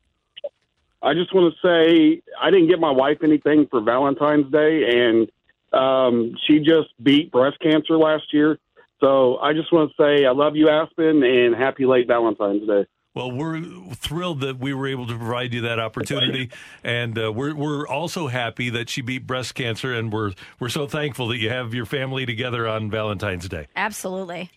I 1.02 1.14
just 1.14 1.34
want 1.34 1.53
to 1.53 1.68
say 1.68 2.22
I 2.41 2.49
didn't 2.49 2.68
get 2.68 2.80
my 2.80 2.91
wife 2.91 3.20
anything 3.24 3.68
for 3.68 3.80
Valentine's 3.80 4.52
Day, 4.52 4.90
and 4.90 5.32
um, 5.72 6.36
she 6.45 6.60
just 6.60 6.90
beat 7.02 7.32
breast 7.32 7.60
cancer 7.60 7.95
last 7.95 8.34
year. 8.34 8.57
So 8.99 9.38
I 9.38 9.53
just 9.53 9.72
want 9.73 9.91
to 9.91 9.95
say 10.01 10.26
I 10.26 10.31
love 10.31 10.55
you, 10.55 10.69
Aspen, 10.69 11.23
and 11.23 11.55
happy 11.55 11.85
late 11.85 12.07
Valentine's 12.07 12.67
Day. 12.67 12.85
Well, 13.13 13.31
we're 13.31 13.61
thrilled 13.93 14.41
that 14.41 14.59
we 14.59 14.73
were 14.73 14.88
able 14.88 15.07
to 15.07 15.17
provide 15.17 15.53
you 15.53 15.61
that 15.61 15.80
opportunity, 15.80 16.51
and 16.84 17.17
uh, 17.17 17.31
we're 17.31 17.55
we're 17.55 17.88
also 17.88 18.27
happy 18.27 18.69
that 18.72 18.89
she 18.89 19.01
beat 19.01 19.26
breast 19.26 19.55
cancer, 19.55 19.93
and 19.93 20.11
we're 20.11 20.34
we're 20.59 20.69
so 20.69 20.85
thankful 20.85 21.30
that 21.30 21.38
you 21.38 21.49
have 21.49 21.73
your 21.73 21.85
family 21.85 22.26
together 22.26 22.67
on 22.67 22.91
Valentine's 22.91 23.47
Day. 23.47 23.67
Absolutely. 23.76 24.51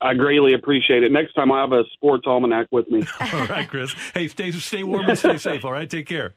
I 0.00 0.14
greatly 0.14 0.54
appreciate 0.54 1.02
it. 1.02 1.12
Next 1.12 1.34
time 1.34 1.52
I 1.52 1.60
have 1.60 1.72
a 1.72 1.84
sports 1.92 2.24
almanac 2.26 2.66
with 2.72 2.88
me. 2.88 3.04
All 3.20 3.46
right, 3.46 3.68
Chris. 3.68 3.94
Hey, 4.14 4.28
stay 4.28 4.52
stay 4.52 4.82
warm 4.82 5.08
and 5.08 5.18
stay 5.18 5.36
safe. 5.36 5.64
All 5.64 5.72
right, 5.72 5.88
take 5.88 6.06
care. 6.06 6.34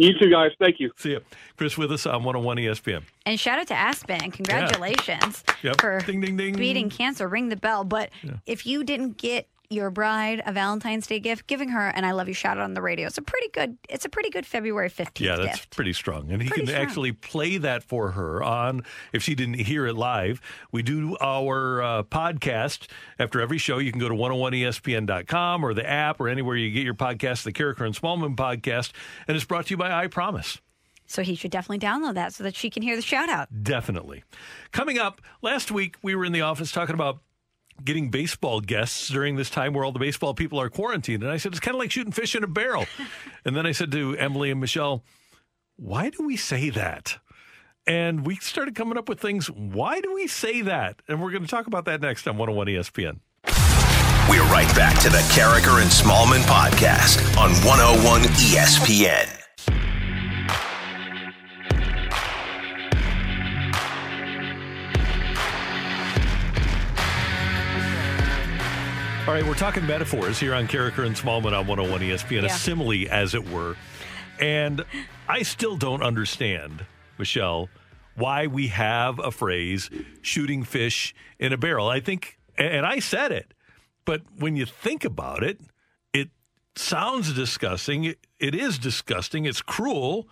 You 0.00 0.18
too, 0.18 0.30
guys. 0.30 0.50
Thank 0.58 0.80
you. 0.80 0.90
See 0.96 1.10
you, 1.10 1.20
Chris, 1.58 1.76
with 1.76 1.92
us 1.92 2.06
on 2.06 2.24
101 2.24 2.56
ESPN. 2.56 3.02
And 3.26 3.38
shout 3.38 3.58
out 3.58 3.66
to 3.68 3.74
Aspen. 3.74 4.30
Congratulations 4.30 5.44
Yep. 5.62 5.80
for 5.80 6.00
Ding, 6.00 6.20
ding, 6.22 6.36
ding. 6.38 6.54
beating 6.56 6.88
cancer. 6.88 7.28
Ring 7.28 7.50
the 7.50 7.56
bell. 7.56 7.84
But 7.84 8.08
if 8.46 8.64
you 8.66 8.82
didn't 8.82 9.18
get 9.18 9.46
your 9.70 9.88
bride 9.88 10.42
a 10.44 10.52
Valentine's 10.52 11.06
Day 11.06 11.20
gift, 11.20 11.46
giving 11.46 11.68
her 11.68 11.86
an 11.88 12.04
I 12.04 12.10
love 12.10 12.26
you 12.26 12.34
shout 12.34 12.58
out 12.58 12.64
on 12.64 12.74
the 12.74 12.82
radio. 12.82 13.06
It's 13.06 13.18
a 13.18 13.22
pretty 13.22 13.48
good 13.52 13.78
it's 13.88 14.04
a 14.04 14.08
pretty 14.08 14.28
good 14.28 14.44
February 14.44 14.90
15th 14.90 15.20
Yeah, 15.20 15.36
that's 15.36 15.58
gift. 15.60 15.76
pretty 15.76 15.92
strong. 15.92 16.30
And 16.32 16.42
he 16.42 16.48
Pretty 16.48 16.62
can 16.62 16.68
strong. 16.68 16.82
actually 16.82 17.12
play 17.12 17.56
that 17.58 17.84
for 17.84 18.10
her 18.10 18.42
on, 18.42 18.82
if 19.12 19.22
she 19.22 19.36
didn't 19.36 19.60
hear 19.60 19.86
it 19.86 19.94
live. 19.94 20.40
We 20.72 20.82
do 20.82 21.16
our 21.20 21.80
uh, 21.82 22.02
podcast 22.02 22.88
after 23.20 23.40
every 23.40 23.58
show. 23.58 23.78
You 23.78 23.92
can 23.92 24.00
go 24.00 24.08
to 24.08 24.14
101ESPN.com 24.14 25.64
or 25.64 25.72
the 25.72 25.88
app 25.88 26.18
or 26.20 26.28
anywhere 26.28 26.56
you 26.56 26.72
get 26.72 26.82
your 26.84 26.94
podcast, 26.94 27.44
the 27.44 27.52
Karraker 27.52 27.86
and 27.86 27.94
Smallman 27.94 28.34
podcast. 28.34 28.90
And 29.28 29.36
it's 29.36 29.44
brought 29.46 29.66
to 29.66 29.70
you 29.70 29.76
by 29.76 29.92
I 29.92 30.08
Promise. 30.08 30.60
So 31.06 31.22
he 31.22 31.36
should 31.36 31.50
definitely 31.52 31.78
download 31.86 32.14
that 32.14 32.34
so 32.34 32.42
that 32.44 32.56
she 32.56 32.70
can 32.70 32.82
hear 32.82 32.96
the 32.96 33.02
shout 33.02 33.28
out. 33.28 33.48
Definitely. 33.62 34.24
Coming 34.72 34.98
up, 34.98 35.20
last 35.42 35.70
week 35.70 35.96
we 36.02 36.16
were 36.16 36.24
in 36.24 36.32
the 36.32 36.40
office 36.40 36.72
talking 36.72 36.94
about 36.94 37.18
getting 37.84 38.10
baseball 38.10 38.60
guests 38.60 39.08
during 39.08 39.36
this 39.36 39.50
time 39.50 39.72
where 39.72 39.84
all 39.84 39.92
the 39.92 39.98
baseball 39.98 40.34
people 40.34 40.60
are 40.60 40.68
quarantined. 40.68 41.22
And 41.22 41.32
I 41.32 41.36
said, 41.36 41.52
it's 41.52 41.60
kind 41.60 41.74
of 41.74 41.78
like 41.78 41.90
shooting 41.90 42.12
fish 42.12 42.34
in 42.34 42.44
a 42.44 42.46
barrel. 42.48 42.86
and 43.44 43.56
then 43.56 43.66
I 43.66 43.72
said 43.72 43.92
to 43.92 44.16
Emily 44.16 44.50
and 44.50 44.60
Michelle, 44.60 45.02
why 45.76 46.10
do 46.10 46.26
we 46.26 46.36
say 46.36 46.70
that? 46.70 47.18
And 47.86 48.26
we 48.26 48.36
started 48.36 48.74
coming 48.74 48.98
up 48.98 49.08
with 49.08 49.20
things. 49.20 49.50
Why 49.50 50.00
do 50.00 50.12
we 50.14 50.26
say 50.26 50.62
that? 50.62 51.02
And 51.08 51.20
we're 51.20 51.30
going 51.30 51.42
to 51.42 51.48
talk 51.48 51.66
about 51.66 51.86
that 51.86 52.00
next 52.00 52.28
on 52.28 52.36
101 52.36 52.66
ESPN. 52.66 53.20
We're 54.28 54.44
right 54.44 54.72
back 54.76 55.00
to 55.00 55.08
the 55.08 55.18
Karraker 55.34 55.82
and 55.82 55.90
Smallman 55.90 56.42
podcast 56.42 57.18
on 57.36 57.50
101 57.66 58.22
ESPN. 58.22 59.79
All 69.26 69.34
right, 69.36 69.46
we're 69.46 69.54
talking 69.54 69.86
metaphors 69.86 70.40
here 70.40 70.54
on 70.54 70.66
Karraker 70.66 71.06
and 71.06 71.14
Smallman 71.14 71.52
on 71.56 71.66
101 71.66 72.00
ESPN, 72.00 72.42
Yeah. 72.42 72.46
a 72.46 72.58
simile, 72.58 73.06
as 73.10 73.34
it 73.34 73.48
were. 73.48 73.76
And 74.40 74.84
I 75.28 75.42
still 75.42 75.76
don't 75.76 76.02
understand, 76.02 76.84
Michelle, 77.16 77.68
why 78.16 78.48
we 78.48 78.68
have 78.68 79.18
a 79.20 79.30
phrase 79.30 79.88
shooting 80.22 80.64
fish 80.64 81.14
in 81.38 81.52
a 81.52 81.56
barrel. 81.56 81.88
I 81.88 82.00
think, 82.00 82.38
and 82.58 82.84
I 82.84 82.98
said 82.98 83.30
it, 83.30 83.54
but 84.04 84.22
when 84.36 84.56
you 84.56 84.66
think 84.66 85.04
about 85.04 85.44
it, 85.44 85.60
it 86.12 86.30
sounds 86.74 87.32
disgusting. 87.32 88.04
It, 88.04 88.18
it 88.40 88.54
is 88.54 88.78
disgusting. 88.78 89.44
It's 89.44 89.62
cruel. 89.62 90.26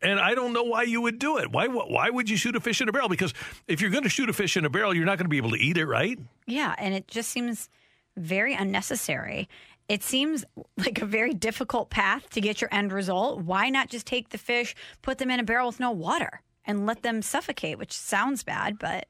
And 0.00 0.18
I 0.18 0.34
don't 0.34 0.54
know 0.54 0.62
why 0.62 0.84
you 0.84 1.02
would 1.02 1.18
do 1.18 1.36
it. 1.36 1.52
Why, 1.52 1.66
why 1.66 2.08
would 2.08 2.30
you 2.30 2.38
shoot 2.38 2.56
a 2.56 2.60
fish 2.60 2.80
in 2.80 2.88
a 2.88 2.92
barrel? 2.92 3.10
Because 3.10 3.34
if 3.68 3.82
you're 3.82 3.90
going 3.90 4.04
to 4.04 4.08
shoot 4.08 4.30
a 4.30 4.32
fish 4.32 4.56
in 4.56 4.64
a 4.64 4.70
barrel, 4.70 4.94
you're 4.96 5.04
not 5.04 5.18
going 5.18 5.26
to 5.26 5.30
be 5.30 5.36
able 5.36 5.50
to 5.50 5.58
eat 5.58 5.76
it, 5.76 5.84
right? 5.84 6.18
Yeah, 6.46 6.74
and 6.78 6.94
it 6.94 7.06
just 7.06 7.28
seems 7.30 7.68
very 8.16 8.54
unnecessary. 8.54 9.48
It 9.88 10.02
seems 10.04 10.44
like 10.76 11.00
a 11.02 11.06
very 11.06 11.34
difficult 11.34 11.90
path 11.90 12.30
to 12.30 12.40
get 12.40 12.60
your 12.60 12.72
end 12.72 12.92
result. 12.92 13.40
Why 13.42 13.70
not 13.70 13.88
just 13.90 14.06
take 14.06 14.28
the 14.28 14.38
fish, 14.38 14.74
put 15.02 15.18
them 15.18 15.30
in 15.30 15.40
a 15.40 15.42
barrel 15.44 15.66
with 15.66 15.80
no 15.80 15.90
water, 15.90 16.42
and 16.64 16.86
let 16.86 17.02
them 17.02 17.22
suffocate? 17.22 17.78
Which 17.78 17.92
sounds 17.92 18.42
bad, 18.44 18.78
but 18.78 19.08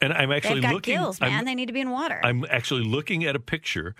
And 0.00 0.12
I'm 0.12 0.30
actually 0.30 0.54
they've 0.54 0.62
got 0.62 0.74
looking. 0.74 0.94
gills, 0.94 1.20
man. 1.20 1.32
I'm- 1.32 1.44
they 1.44 1.54
need 1.54 1.66
to 1.66 1.72
be 1.72 1.80
in 1.80 1.90
water. 1.90 2.20
I'm 2.22 2.44
actually 2.48 2.84
looking 2.84 3.24
at 3.24 3.34
a 3.34 3.40
picture 3.40 3.94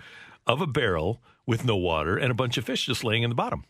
of 0.47 0.61
a 0.61 0.67
barrel 0.67 1.21
with 1.45 1.65
no 1.65 1.75
water 1.75 2.17
and 2.17 2.31
a 2.31 2.33
bunch 2.33 2.57
of 2.57 2.63
fish 2.65 2.85
just 2.85 3.03
laying 3.03 3.23
in 3.23 3.29
the 3.29 3.35
bottom. 3.35 3.65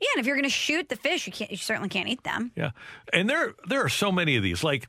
yeah, 0.00 0.08
and 0.14 0.20
if 0.20 0.26
you're 0.26 0.36
going 0.36 0.44
to 0.44 0.50
shoot 0.50 0.88
the 0.90 0.96
fish, 0.96 1.26
you 1.26 1.32
can't. 1.32 1.50
You 1.50 1.56
certainly 1.56 1.88
can't 1.88 2.08
eat 2.08 2.24
them. 2.24 2.52
Yeah. 2.56 2.72
And 3.12 3.30
there 3.30 3.54
there 3.68 3.82
are 3.82 3.88
so 3.88 4.12
many 4.12 4.36
of 4.36 4.42
these. 4.42 4.62
Like 4.62 4.88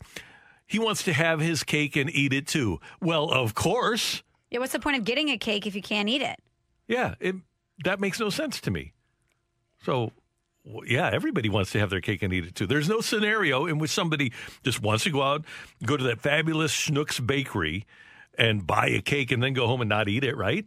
he 0.67 0.77
wants 0.77 1.03
to 1.03 1.13
have 1.13 1.39
his 1.39 1.63
cake 1.63 1.95
and 1.95 2.09
eat 2.09 2.33
it 2.33 2.47
too. 2.47 2.79
Well, 2.99 3.29
of 3.31 3.53
course. 3.55 4.23
Yeah, 4.51 4.59
what's 4.59 4.73
the 4.73 4.79
point 4.79 4.97
of 4.97 5.03
getting 5.03 5.29
a 5.29 5.37
cake 5.37 5.65
if 5.65 5.75
you 5.75 5.81
can't 5.81 6.09
eat 6.09 6.21
it? 6.21 6.39
Yeah, 6.87 7.15
it 7.19 7.35
that 7.83 7.99
makes 7.99 8.19
no 8.19 8.29
sense 8.29 8.61
to 8.61 8.71
me. 8.71 8.93
So 9.83 10.11
well, 10.65 10.85
yeah, 10.85 11.09
everybody 11.11 11.49
wants 11.49 11.71
to 11.71 11.79
have 11.79 11.89
their 11.89 12.01
cake 12.01 12.23
and 12.23 12.33
eat 12.33 12.45
it 12.45 12.55
too. 12.55 12.65
There's 12.65 12.89
no 12.89 13.01
scenario 13.01 13.67
in 13.67 13.77
which 13.77 13.91
somebody 13.91 14.33
just 14.63 14.81
wants 14.81 15.03
to 15.03 15.11
go 15.11 15.21
out, 15.21 15.45
go 15.85 15.95
to 15.95 16.03
that 16.05 16.21
fabulous 16.21 16.73
Schnucks 16.73 17.25
bakery 17.25 17.85
and 18.37 18.65
buy 18.65 18.87
a 18.87 19.01
cake 19.01 19.31
and 19.31 19.43
then 19.43 19.53
go 19.53 19.67
home 19.67 19.81
and 19.81 19.89
not 19.89 20.09
eat 20.09 20.23
it, 20.23 20.35
right? 20.35 20.65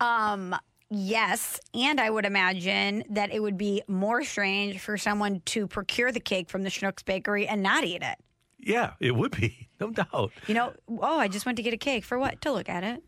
Um, 0.00 0.54
yes, 0.90 1.58
and 1.74 2.00
I 2.00 2.10
would 2.10 2.26
imagine 2.26 3.04
that 3.10 3.32
it 3.32 3.40
would 3.40 3.56
be 3.56 3.82
more 3.88 4.24
strange 4.24 4.78
for 4.78 4.98
someone 4.98 5.40
to 5.46 5.66
procure 5.66 6.12
the 6.12 6.20
cake 6.20 6.50
from 6.50 6.62
the 6.62 6.70
Schnucks 6.70 7.04
bakery 7.04 7.46
and 7.46 7.62
not 7.62 7.84
eat 7.84 8.02
it. 8.02 8.18
Yeah, 8.58 8.92
it 9.00 9.16
would 9.16 9.32
be, 9.32 9.68
no 9.80 9.90
doubt. 9.90 10.32
You 10.46 10.54
know, 10.54 10.74
oh, 10.88 11.18
I 11.18 11.28
just 11.28 11.46
went 11.46 11.56
to 11.56 11.62
get 11.62 11.72
a 11.72 11.78
cake 11.78 12.04
for 12.04 12.18
what? 12.18 12.42
To 12.42 12.52
look 12.52 12.68
at 12.68 12.84
it, 12.84 13.02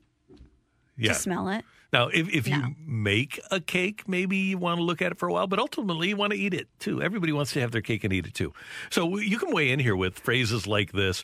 Yeah. 1.03 1.13
to 1.13 1.19
smell 1.19 1.49
it. 1.49 1.65
Now, 1.93 2.09
if, 2.09 2.29
if 2.31 2.49
you 2.49 2.75
make 2.87 3.39
a 3.51 3.61
cake, 3.61 4.09
maybe 4.09 4.39
you 4.39 4.57
want 4.57 4.79
to 4.79 4.83
look 4.83 5.03
at 5.03 5.13
it 5.13 5.19
for 5.19 5.29
a 5.29 5.33
while, 5.33 5.47
but 5.47 5.59
ultimately 5.59 6.09
you 6.09 6.17
want 6.17 6.33
to 6.33 6.39
eat 6.39 6.55
it 6.55 6.69
too. 6.79 7.03
Everybody 7.03 7.33
wants 7.33 7.53
to 7.53 7.61
have 7.61 7.71
their 7.71 7.83
cake 7.83 8.03
and 8.03 8.13
eat 8.15 8.27
it 8.27 8.33
too. 8.33 8.55
So 8.89 9.19
you 9.19 9.39
can 9.39 9.53
weigh 9.53 9.71
in 9.71 9.79
here 9.79 9.95
with 9.95 10.19
phrases 10.19 10.67
like 10.67 10.93
this. 10.93 11.23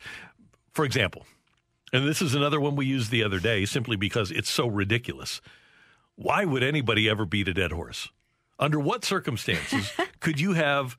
For 0.72 0.84
example, 0.84 1.24
and 1.92 2.06
this 2.06 2.20
is 2.20 2.34
another 2.34 2.60
one 2.60 2.76
we 2.76 2.84
used 2.84 3.10
the 3.10 3.24
other 3.24 3.40
day 3.40 3.64
simply 3.64 3.96
because 3.96 4.30
it's 4.30 4.50
so 4.50 4.66
ridiculous. 4.66 5.40
Why 6.16 6.44
would 6.44 6.62
anybody 6.62 7.08
ever 7.08 7.24
beat 7.24 7.48
a 7.48 7.54
dead 7.54 7.72
horse? 7.72 8.10
Under 8.58 8.78
what 8.78 9.04
circumstances 9.06 9.90
could 10.20 10.38
you 10.38 10.52
have 10.52 10.98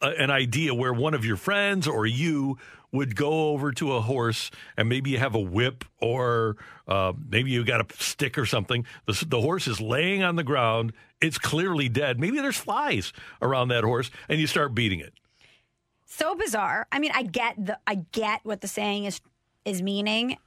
a, 0.00 0.08
an 0.10 0.30
idea 0.30 0.74
where 0.74 0.92
one 0.92 1.14
of 1.14 1.24
your 1.24 1.36
friends 1.36 1.88
or 1.88 2.06
you 2.06 2.58
would 2.92 3.16
go 3.16 3.50
over 3.50 3.72
to 3.72 3.92
a 3.92 4.00
horse 4.00 4.50
and 4.76 4.88
maybe 4.88 5.10
you 5.10 5.18
have 5.18 5.34
a 5.34 5.40
whip 5.40 5.84
or 6.00 6.56
uh, 6.88 7.12
maybe 7.28 7.50
you 7.50 7.64
got 7.64 7.80
a 7.80 8.02
stick 8.02 8.38
or 8.38 8.46
something. 8.46 8.86
The, 9.06 9.24
the 9.26 9.40
horse 9.40 9.66
is 9.66 9.80
laying 9.80 10.22
on 10.22 10.36
the 10.36 10.44
ground. 10.44 10.92
It's 11.20 11.38
clearly 11.38 11.88
dead. 11.88 12.20
Maybe 12.20 12.38
there's 12.38 12.56
flies 12.56 13.12
around 13.42 13.68
that 13.68 13.84
horse 13.84 14.10
and 14.28 14.40
you 14.40 14.46
start 14.46 14.74
beating 14.74 15.00
it. 15.00 15.12
So 16.04 16.34
bizarre. 16.34 16.86
I 16.92 16.98
mean, 16.98 17.10
I 17.14 17.24
get 17.24 17.54
the 17.62 17.78
I 17.86 17.96
get 18.12 18.40
what 18.44 18.60
the 18.60 18.68
saying 18.68 19.04
is 19.04 19.20
is 19.64 19.82
meaning, 19.82 20.38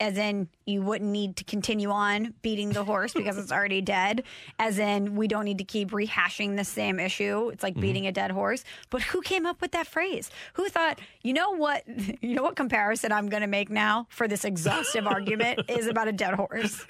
as 0.00 0.18
in 0.18 0.48
you 0.66 0.82
wouldn't 0.82 1.10
need 1.10 1.36
to 1.36 1.44
continue 1.44 1.90
on 1.90 2.34
beating 2.42 2.70
the 2.70 2.84
horse 2.84 3.12
because 3.14 3.38
it's 3.38 3.52
already 3.52 3.80
dead. 3.80 4.24
As 4.58 4.78
in 4.78 5.14
we 5.16 5.28
don't 5.28 5.44
need 5.44 5.58
to 5.58 5.64
keep 5.64 5.90
rehashing 5.90 6.56
the 6.56 6.64
same 6.64 6.98
issue. 6.98 7.50
It's 7.50 7.62
like 7.62 7.74
Mhm. 7.74 7.80
beating 7.80 8.06
a 8.06 8.12
dead 8.12 8.30
horse. 8.32 8.64
But 8.90 9.02
who 9.02 9.20
came 9.22 9.46
up 9.46 9.60
with 9.60 9.72
that 9.72 9.86
phrase? 9.86 10.30
Who 10.54 10.68
thought, 10.68 10.98
you 11.22 11.32
know 11.32 11.50
what 11.50 11.84
you 12.22 12.34
know 12.34 12.42
what 12.42 12.56
comparison 12.56 13.12
I'm 13.12 13.28
gonna 13.28 13.46
make 13.46 13.70
now 13.70 14.06
for 14.10 14.26
this 14.26 14.44
exhaustive 14.44 15.06
argument 15.06 15.60
is 15.68 15.86
about 15.86 16.08
a 16.08 16.12
dead 16.12 16.34
horse. 16.34 16.86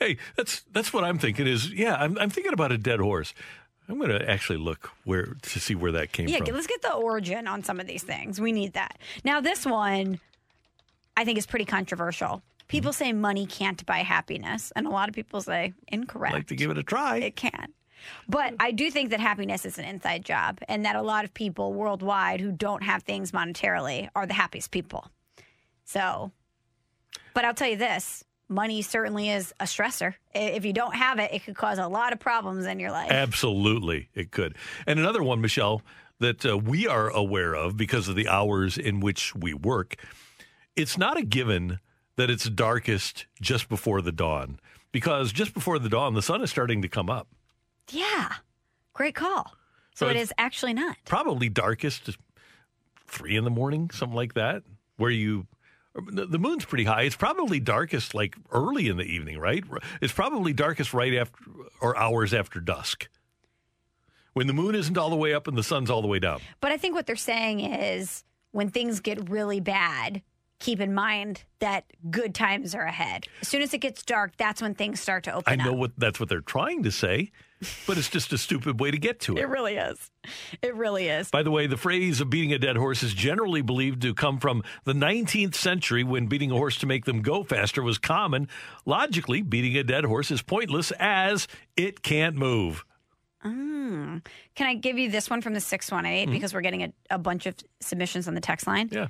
Hey, 0.00 0.16
that's 0.36 0.62
that's 0.72 0.92
what 0.92 1.04
I'm 1.04 1.18
thinking. 1.18 1.46
Is 1.46 1.70
yeah, 1.70 1.94
I'm, 1.96 2.18
I'm 2.18 2.30
thinking 2.30 2.52
about 2.52 2.72
a 2.72 2.78
dead 2.78 3.00
horse. 3.00 3.32
I'm 3.86 3.98
going 3.98 4.08
to 4.08 4.30
actually 4.30 4.58
look 4.58 4.90
where 5.04 5.36
to 5.42 5.60
see 5.60 5.74
where 5.74 5.92
that 5.92 6.10
came 6.10 6.26
yeah, 6.26 6.38
from. 6.38 6.46
Yeah, 6.46 6.52
let's 6.54 6.66
get 6.66 6.80
the 6.80 6.94
origin 6.94 7.46
on 7.46 7.62
some 7.62 7.78
of 7.78 7.86
these 7.86 8.02
things. 8.02 8.40
We 8.40 8.50
need 8.50 8.72
that. 8.72 8.96
Now, 9.24 9.42
this 9.42 9.66
one 9.66 10.20
I 11.16 11.24
think 11.24 11.38
is 11.38 11.46
pretty 11.46 11.64
controversial. 11.64 12.42
People 12.66 12.92
Mm-hmm. 12.92 13.04
say 13.04 13.12
money 13.12 13.46
can't 13.46 13.84
buy 13.86 13.98
happiness, 13.98 14.72
and 14.74 14.86
a 14.86 14.90
lot 14.90 15.08
of 15.08 15.14
people 15.14 15.40
say 15.42 15.74
incorrect. 15.88 16.34
like 16.34 16.46
to 16.48 16.56
give 16.56 16.70
it 16.70 16.78
a 16.78 16.82
try. 16.82 17.18
It 17.18 17.36
can. 17.36 17.68
But 18.28 18.54
I 18.60 18.70
do 18.72 18.90
think 18.90 19.10
that 19.10 19.20
happiness 19.20 19.64
is 19.64 19.78
an 19.78 19.84
inside 19.84 20.24
job, 20.24 20.58
and 20.68 20.84
that 20.84 20.96
a 20.96 21.02
lot 21.02 21.24
of 21.24 21.32
people 21.34 21.72
worldwide 21.72 22.40
who 22.40 22.52
don't 22.52 22.82
have 22.82 23.02
things 23.02 23.32
monetarily 23.32 24.08
are 24.14 24.26
the 24.26 24.34
happiest 24.34 24.70
people. 24.70 25.08
So, 25.84 26.32
but 27.34 27.44
I'll 27.44 27.54
tell 27.54 27.68
you 27.68 27.76
this 27.76 28.24
money 28.48 28.82
certainly 28.82 29.30
is 29.30 29.54
a 29.58 29.64
stressor. 29.64 30.14
If 30.34 30.64
you 30.66 30.72
don't 30.74 30.94
have 30.94 31.18
it, 31.18 31.32
it 31.32 31.44
could 31.44 31.56
cause 31.56 31.78
a 31.78 31.88
lot 31.88 32.12
of 32.12 32.20
problems 32.20 32.66
in 32.66 32.78
your 32.78 32.90
life. 32.90 33.10
Absolutely, 33.10 34.08
it 34.14 34.30
could. 34.30 34.54
And 34.86 34.98
another 34.98 35.22
one, 35.22 35.40
Michelle, 35.40 35.82
that 36.20 36.44
uh, 36.44 36.56
we 36.58 36.86
are 36.86 37.08
aware 37.08 37.54
of 37.54 37.76
because 37.76 38.06
of 38.08 38.16
the 38.16 38.28
hours 38.28 38.76
in 38.78 39.00
which 39.00 39.34
we 39.34 39.54
work. 39.54 39.96
It's 40.76 40.98
not 40.98 41.16
a 41.16 41.22
given 41.22 41.78
that 42.16 42.30
it's 42.30 42.48
darkest 42.48 43.26
just 43.40 43.68
before 43.68 44.00
the 44.02 44.12
dawn, 44.12 44.58
because 44.92 45.32
just 45.32 45.54
before 45.54 45.78
the 45.78 45.88
dawn, 45.88 46.14
the 46.14 46.22
sun 46.22 46.42
is 46.42 46.50
starting 46.50 46.82
to 46.82 46.88
come 46.88 47.10
up. 47.10 47.28
Yeah. 47.90 48.32
Great 48.92 49.14
call. 49.14 49.52
So, 49.94 50.06
So 50.06 50.10
it's- 50.10 50.32
actually 50.38 50.74
not. 50.74 50.96
Probably 51.04 51.48
darkest 51.48 52.16
three 53.06 53.36
in 53.36 53.44
the 53.44 53.50
morning, 53.50 53.90
something 53.90 54.16
like 54.16 54.34
that, 54.34 54.62
where 54.96 55.10
you. 55.10 55.46
The 56.10 56.40
moon's 56.40 56.64
pretty 56.64 56.82
high. 56.82 57.02
It's 57.02 57.14
probably 57.14 57.60
darkest 57.60 58.14
like 58.14 58.34
early 58.50 58.88
in 58.88 58.96
the 58.96 59.04
evening, 59.04 59.38
right? 59.38 59.62
It's 60.00 60.12
probably 60.12 60.52
darkest 60.52 60.92
right 60.92 61.14
after 61.14 61.38
or 61.80 61.96
hours 61.96 62.34
after 62.34 62.58
dusk. 62.58 63.08
When 64.32 64.48
the 64.48 64.52
moon 64.52 64.74
isn't 64.74 64.98
all 64.98 65.08
the 65.10 65.14
way 65.14 65.32
up 65.32 65.46
and 65.46 65.56
the 65.56 65.62
sun's 65.62 65.90
all 65.90 66.02
the 66.02 66.08
way 66.08 66.18
down. 66.18 66.40
But 66.60 66.72
I 66.72 66.78
think 66.78 66.96
what 66.96 67.06
they're 67.06 67.14
saying 67.14 67.60
is 67.60 68.24
when 68.50 68.70
things 68.70 68.98
get 68.98 69.30
really 69.30 69.60
bad, 69.60 70.22
keep 70.64 70.80
in 70.80 70.94
mind 70.94 71.44
that 71.60 71.84
good 72.10 72.34
times 72.34 72.74
are 72.74 72.82
ahead. 72.84 73.26
As 73.42 73.48
soon 73.48 73.62
as 73.62 73.74
it 73.74 73.78
gets 73.78 74.02
dark, 74.02 74.36
that's 74.36 74.62
when 74.62 74.74
things 74.74 75.00
start 75.00 75.24
to 75.24 75.34
open 75.34 75.60
I 75.60 75.62
know 75.62 75.72
up. 75.72 75.78
what 75.78 75.92
that's 75.98 76.18
what 76.18 76.28
they're 76.28 76.40
trying 76.40 76.82
to 76.84 76.90
say, 76.90 77.32
but 77.86 77.98
it's 77.98 78.08
just 78.08 78.32
a 78.32 78.38
stupid 78.38 78.80
way 78.80 78.90
to 78.90 78.98
get 78.98 79.20
to 79.20 79.32
it. 79.36 79.40
It 79.40 79.48
really 79.48 79.76
is. 79.76 80.10
It 80.62 80.74
really 80.74 81.08
is. 81.08 81.30
By 81.30 81.42
the 81.42 81.50
way, 81.50 81.66
the 81.66 81.76
phrase 81.76 82.20
of 82.20 82.30
beating 82.30 82.52
a 82.52 82.58
dead 82.58 82.76
horse 82.76 83.02
is 83.02 83.12
generally 83.12 83.60
believed 83.62 84.00
to 84.02 84.14
come 84.14 84.38
from 84.40 84.62
the 84.84 84.94
19th 84.94 85.54
century 85.54 86.02
when 86.02 86.26
beating 86.26 86.50
a 86.50 86.54
horse 86.56 86.76
to 86.78 86.86
make 86.86 87.04
them 87.04 87.20
go 87.22 87.44
faster 87.44 87.82
was 87.82 87.98
common. 87.98 88.48
Logically, 88.86 89.42
beating 89.42 89.76
a 89.76 89.84
dead 89.84 90.04
horse 90.04 90.30
is 90.30 90.40
pointless 90.42 90.90
as 90.98 91.46
it 91.76 92.02
can't 92.02 92.36
move. 92.36 92.84
Mm. 93.44 94.24
Can 94.54 94.66
I 94.66 94.74
give 94.74 94.98
you 94.98 95.10
this 95.10 95.28
one 95.28 95.42
from 95.42 95.52
the 95.52 95.60
618 95.60 96.28
Mhm. 96.28 96.32
because 96.32 96.54
we're 96.54 96.62
getting 96.62 96.82
a, 96.84 96.92
a 97.10 97.18
bunch 97.18 97.44
of 97.46 97.54
submissions 97.80 98.26
on 98.26 98.34
the 98.34 98.40
text 98.40 98.66
line? 98.66 98.88
Yeah. 98.90 99.08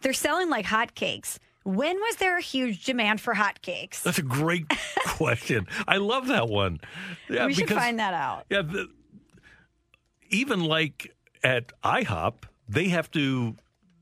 They're 0.00 0.12
selling 0.12 0.48
like 0.50 0.66
hotcakes. 0.66 1.38
When 1.64 1.96
was 1.96 2.16
there 2.16 2.38
a 2.38 2.40
huge 2.40 2.84
demand 2.84 3.20
for 3.20 3.34
hotcakes? 3.34 4.02
That's 4.02 4.18
a 4.18 4.22
great 4.22 4.66
question. 5.06 5.66
I 5.86 5.96
love 5.98 6.28
that 6.28 6.48
one. 6.48 6.80
Yeah, 7.28 7.46
we 7.46 7.54
should 7.54 7.66
because- 7.66 7.82
find 7.82 7.98
that 7.98 8.14
out. 8.14 8.44
Yeah, 8.48 8.62
the, 8.62 8.88
even 10.30 10.64
like 10.64 11.14
at 11.42 11.72
IHOP, 11.82 12.34
they 12.68 12.88
have 12.88 13.10
to 13.12 13.56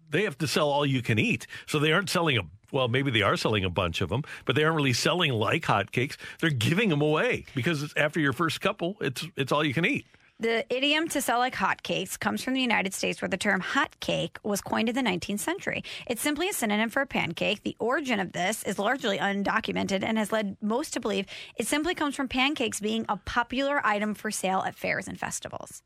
they 0.09 0.23
have 0.25 0.39
to 0.39 0.47
sell 0.47 0.69
all 0.71 0.87
you 0.87 1.03
can 1.03 1.19
eat. 1.19 1.47
So 1.67 1.79
they 1.79 1.93
aren't 1.93 2.11
selling 2.11 2.39
a 2.39 2.43
well, 2.73 2.89
maybe 2.89 3.11
they 3.13 3.23
are 3.23 3.37
selling 3.37 3.65
a 3.65 3.71
bunch 3.71 4.01
of 4.01 4.09
them, 4.09 4.23
but 4.45 4.57
they 4.57 4.65
aren't 4.65 4.77
really 4.77 4.93
selling 4.93 5.33
like 5.33 5.63
hotcakes. 5.63 6.17
They're 6.41 6.51
giving 6.51 6.89
them 6.89 7.01
away 7.01 7.47
because 7.55 7.93
after 7.97 8.19
your 8.21 8.33
first 8.33 8.61
couple, 8.61 8.97
it's 9.01 9.27
it's 9.37 9.53
all 9.53 9.65
you 9.65 9.75
can 9.75 9.85
eat. 9.85 10.07
The 10.39 10.67
idiom 10.69 11.09
to 11.09 11.23
sell 11.23 11.39
like 11.39 11.55
hotcakes 11.55 12.19
comes 12.21 12.43
from 12.43 12.53
the 12.53 12.61
United 12.61 12.93
States, 12.93 13.23
where 13.23 13.29
the 13.29 13.39
term 13.39 13.61
hot 13.61 13.99
cake 14.01 14.39
was 14.43 14.61
coined 14.61 14.91
in 14.91 14.95
the 14.95 15.01
19th 15.01 15.39
century. 15.39 15.83
It's 16.07 16.21
simply 16.21 16.51
a 16.51 16.53
synonym 16.53 16.91
for 16.91 17.01
a 17.01 17.07
pancake. 17.07 17.63
The 17.63 17.75
origin 17.79 18.21
of 18.21 18.33
this 18.33 18.63
is 18.65 18.79
largely 18.79 19.17
undocumented 19.17 20.03
and 20.03 20.19
has 20.19 20.33
led 20.33 20.59
most 20.61 20.93
to 20.93 21.01
believe 21.01 21.25
it 21.57 21.67
simply 21.67 21.95
comes 21.95 22.15
from 22.15 22.29
pancakes 22.29 22.81
being 22.81 23.07
a 23.09 23.17
popular 23.17 23.81
item 23.83 24.13
for 24.13 24.31
sale 24.31 24.63
at 24.67 24.75
fairs 24.75 25.09
and 25.09 25.19
festivals. 25.19 25.83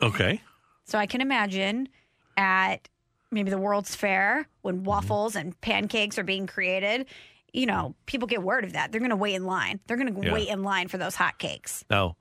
Okay. 0.00 0.40
So 0.84 0.98
I 0.98 1.04
can 1.04 1.20
imagine 1.20 1.90
at 2.38 2.88
maybe 3.30 3.50
the 3.50 3.58
World's 3.58 3.94
Fair 3.94 4.48
when 4.62 4.76
mm-hmm. 4.76 4.84
waffles 4.84 5.36
and 5.36 5.60
pancakes 5.60 6.18
are 6.18 6.24
being 6.24 6.46
created. 6.46 7.04
You 7.52 7.66
know, 7.66 7.94
people 8.06 8.28
get 8.28 8.42
word 8.42 8.64
of 8.64 8.72
that. 8.72 8.92
They're 8.92 9.00
going 9.00 9.10
to 9.10 9.16
wait 9.16 9.34
in 9.34 9.44
line. 9.44 9.80
They're 9.86 9.98
going 9.98 10.14
to 10.14 10.26
Yeah. 10.26 10.32
wait 10.32 10.48
in 10.48 10.62
line 10.62 10.88
for 10.88 10.96
those 10.96 11.16
hotcakes. 11.16 11.84
Now, 11.90 12.16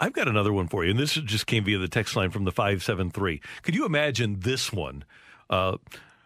I've 0.00 0.12
got 0.12 0.28
another 0.28 0.52
one 0.52 0.68
for 0.68 0.84
you, 0.84 0.90
and 0.92 0.98
this 0.98 1.14
just 1.14 1.46
came 1.46 1.64
via 1.64 1.78
the 1.78 1.88
text 1.88 2.14
line 2.14 2.30
from 2.30 2.44
the 2.44 2.52
573. 2.52 3.40
Could 3.62 3.74
you 3.74 3.84
imagine 3.84 4.40
this 4.40 4.72
one? 4.72 5.04
Uh, 5.50 5.78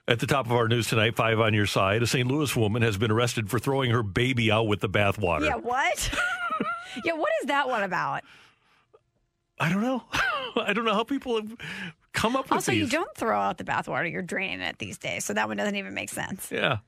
at 0.06 0.18
the 0.18 0.26
top 0.26 0.46
of 0.46 0.52
our 0.52 0.68
news 0.68 0.88
tonight, 0.88 1.16
five 1.16 1.40
on 1.40 1.54
your 1.54 1.66
side, 1.66 2.02
a 2.02 2.06
St. 2.06 2.28
Louis 2.28 2.54
woman 2.56 2.82
has 2.82 2.96
been 2.98 3.10
arrested 3.10 3.48
for 3.48 3.58
throwing 3.58 3.90
her 3.90 4.02
baby 4.02 4.50
out 4.50 4.66
with 4.66 4.80
the 4.80 4.88
bathwater. 4.88 5.46
Yeah, 5.46 5.56
what? 5.56 6.10
yeah, 7.04 7.12
what 7.14 7.30
is 7.40 7.46
that 7.46 7.68
one 7.68 7.82
about? 7.82 8.22
I 9.58 9.68
don't 9.70 9.80
know. 9.80 10.02
I 10.56 10.72
don't 10.74 10.84
know 10.84 10.94
how 10.94 11.04
people 11.04 11.36
have 11.36 11.54
come 12.12 12.36
up 12.36 12.46
with 12.46 12.52
Also, 12.52 12.72
these. 12.72 12.80
you 12.82 12.86
don't 12.88 13.14
throw 13.16 13.40
out 13.40 13.56
the 13.58 13.64
bathwater; 13.64 14.10
you're 14.10 14.20
draining 14.22 14.60
it 14.60 14.78
these 14.78 14.98
days. 14.98 15.24
So 15.24 15.32
that 15.34 15.48
one 15.48 15.56
doesn't 15.56 15.76
even 15.76 15.94
make 15.94 16.10
sense. 16.10 16.50
Yeah. 16.52 16.78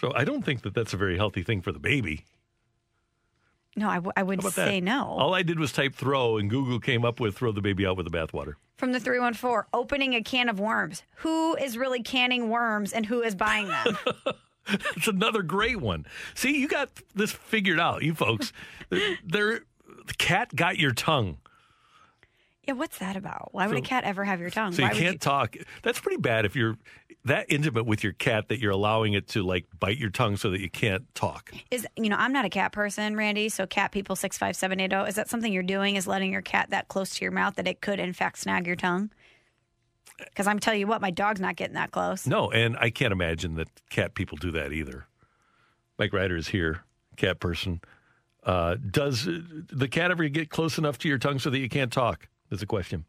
So 0.00 0.12
I 0.16 0.24
don't 0.24 0.42
think 0.44 0.62
that 0.62 0.74
that's 0.74 0.92
a 0.94 0.96
very 0.96 1.16
healthy 1.16 1.42
thing 1.44 1.60
for 1.62 1.70
the 1.70 1.78
baby. 1.78 2.24
No, 3.74 3.88
I, 3.88 3.94
w- 3.96 4.12
I 4.16 4.22
would 4.22 4.42
say 4.42 4.80
that? 4.80 4.84
no. 4.84 5.06
All 5.06 5.34
I 5.34 5.42
did 5.42 5.58
was 5.58 5.72
type 5.72 5.94
throw, 5.94 6.36
and 6.36 6.50
Google 6.50 6.78
came 6.78 7.04
up 7.04 7.20
with 7.20 7.36
throw 7.36 7.52
the 7.52 7.62
baby 7.62 7.86
out 7.86 7.96
with 7.96 8.10
the 8.10 8.16
bathwater. 8.16 8.54
From 8.76 8.92
the 8.92 9.00
three 9.00 9.18
one 9.18 9.34
four, 9.34 9.66
opening 9.72 10.14
a 10.14 10.22
can 10.22 10.48
of 10.48 10.60
worms. 10.60 11.02
Who 11.16 11.56
is 11.56 11.78
really 11.78 12.02
canning 12.02 12.50
worms, 12.50 12.92
and 12.92 13.06
who 13.06 13.22
is 13.22 13.34
buying 13.34 13.68
them? 13.68 13.96
That's 14.68 15.08
another 15.08 15.42
great 15.42 15.80
one. 15.80 16.06
See, 16.34 16.60
you 16.60 16.68
got 16.68 16.90
this 17.14 17.32
figured 17.32 17.80
out, 17.80 18.02
you 18.02 18.14
folks. 18.14 18.52
They're- 19.24 19.64
the 20.04 20.14
cat 20.14 20.54
got 20.56 20.78
your 20.78 20.90
tongue. 20.92 21.38
Yeah, 22.66 22.74
what's 22.74 22.98
that 22.98 23.16
about? 23.16 23.48
Why 23.52 23.66
would 23.66 23.76
So- 23.76 23.82
a 23.82 23.86
cat 23.86 24.04
ever 24.04 24.24
have 24.24 24.40
your 24.40 24.50
tongue? 24.50 24.72
So 24.72 24.82
you 24.82 24.88
Why 24.88 24.94
would 24.94 25.02
can't 25.02 25.20
talk. 25.20 25.56
That's 25.82 25.98
pretty 25.98 26.20
bad 26.20 26.44
if 26.44 26.54
you're 26.54 26.76
that 27.24 27.46
intimate 27.48 27.86
with 27.86 28.04
your 28.04 28.12
cat 28.12 28.48
that 28.48 28.60
you're 28.60 28.70
allowing 28.72 29.14
it 29.14 29.28
to 29.28 29.42
like 29.42 29.66
bite 29.80 29.98
your 29.98 30.10
tongue 30.10 30.36
so 30.36 30.50
that 30.50 30.60
you 30.60 30.70
can't 30.70 31.12
talk. 31.14 31.52
Is 31.72 31.86
you 31.96 32.08
know, 32.08 32.16
I'm 32.16 32.32
not 32.32 32.44
a 32.44 32.48
cat 32.48 32.72
person, 32.72 33.16
Randy. 33.16 33.48
So 33.48 33.66
cat 33.66 33.90
people 33.90 34.14
six 34.14 34.38
five 34.38 34.54
seven 34.54 34.78
eight 34.78 34.90
zero. 34.90 35.04
Is 35.04 35.16
that 35.16 35.28
something 35.28 35.52
you're 35.52 35.62
doing? 35.64 35.96
Is 35.96 36.06
letting 36.06 36.30
your 36.30 36.42
cat 36.42 36.70
that 36.70 36.86
close 36.88 37.10
to 37.16 37.24
your 37.24 37.32
mouth 37.32 37.56
that 37.56 37.66
it 37.66 37.80
could 37.80 37.98
in 37.98 38.12
fact 38.12 38.38
snag 38.38 38.66
your 38.66 38.76
tongue? 38.76 39.10
Because 40.18 40.46
I'm 40.46 40.60
telling 40.60 40.78
you 40.78 40.86
what, 40.86 41.00
my 41.00 41.10
dog's 41.10 41.40
not 41.40 41.56
getting 41.56 41.74
that 41.74 41.90
close. 41.90 42.28
No, 42.28 42.50
and 42.50 42.76
I 42.78 42.90
can't 42.90 43.12
imagine 43.12 43.54
that 43.56 43.68
cat 43.90 44.14
people 44.14 44.38
do 44.38 44.52
that 44.52 44.72
either. 44.72 45.06
Mike 45.98 46.12
Ryder 46.12 46.36
is 46.36 46.48
here, 46.48 46.84
cat 47.16 47.40
person. 47.40 47.80
Uh, 48.44 48.76
does 48.90 49.26
the 49.26 49.88
cat 49.88 50.10
ever 50.12 50.28
get 50.28 50.48
close 50.50 50.78
enough 50.78 50.98
to 50.98 51.08
your 51.08 51.18
tongue 51.18 51.38
so 51.38 51.50
that 51.50 51.58
you 51.58 51.68
can't 51.68 51.92
talk? 51.92 52.28
That's 52.52 52.62
a 52.62 52.66
question. 52.66 53.06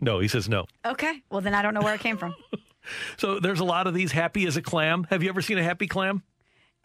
No, 0.00 0.20
he 0.20 0.28
says 0.28 0.48
no. 0.48 0.66
Okay, 0.86 1.20
well 1.28 1.40
then 1.40 1.52
I 1.52 1.62
don't 1.62 1.74
know 1.74 1.82
where 1.82 1.94
it 1.94 2.00
came 2.00 2.16
from. 2.16 2.34
So 3.16 3.40
there's 3.40 3.60
a 3.60 3.64
lot 3.64 3.86
of 3.86 3.94
these 3.94 4.12
happy 4.12 4.46
as 4.46 4.58
a 4.58 4.62
clam. 4.62 5.06
Have 5.08 5.22
you 5.22 5.30
ever 5.30 5.40
seen 5.40 5.56
a 5.56 5.62
happy 5.62 5.86
clam? 5.86 6.22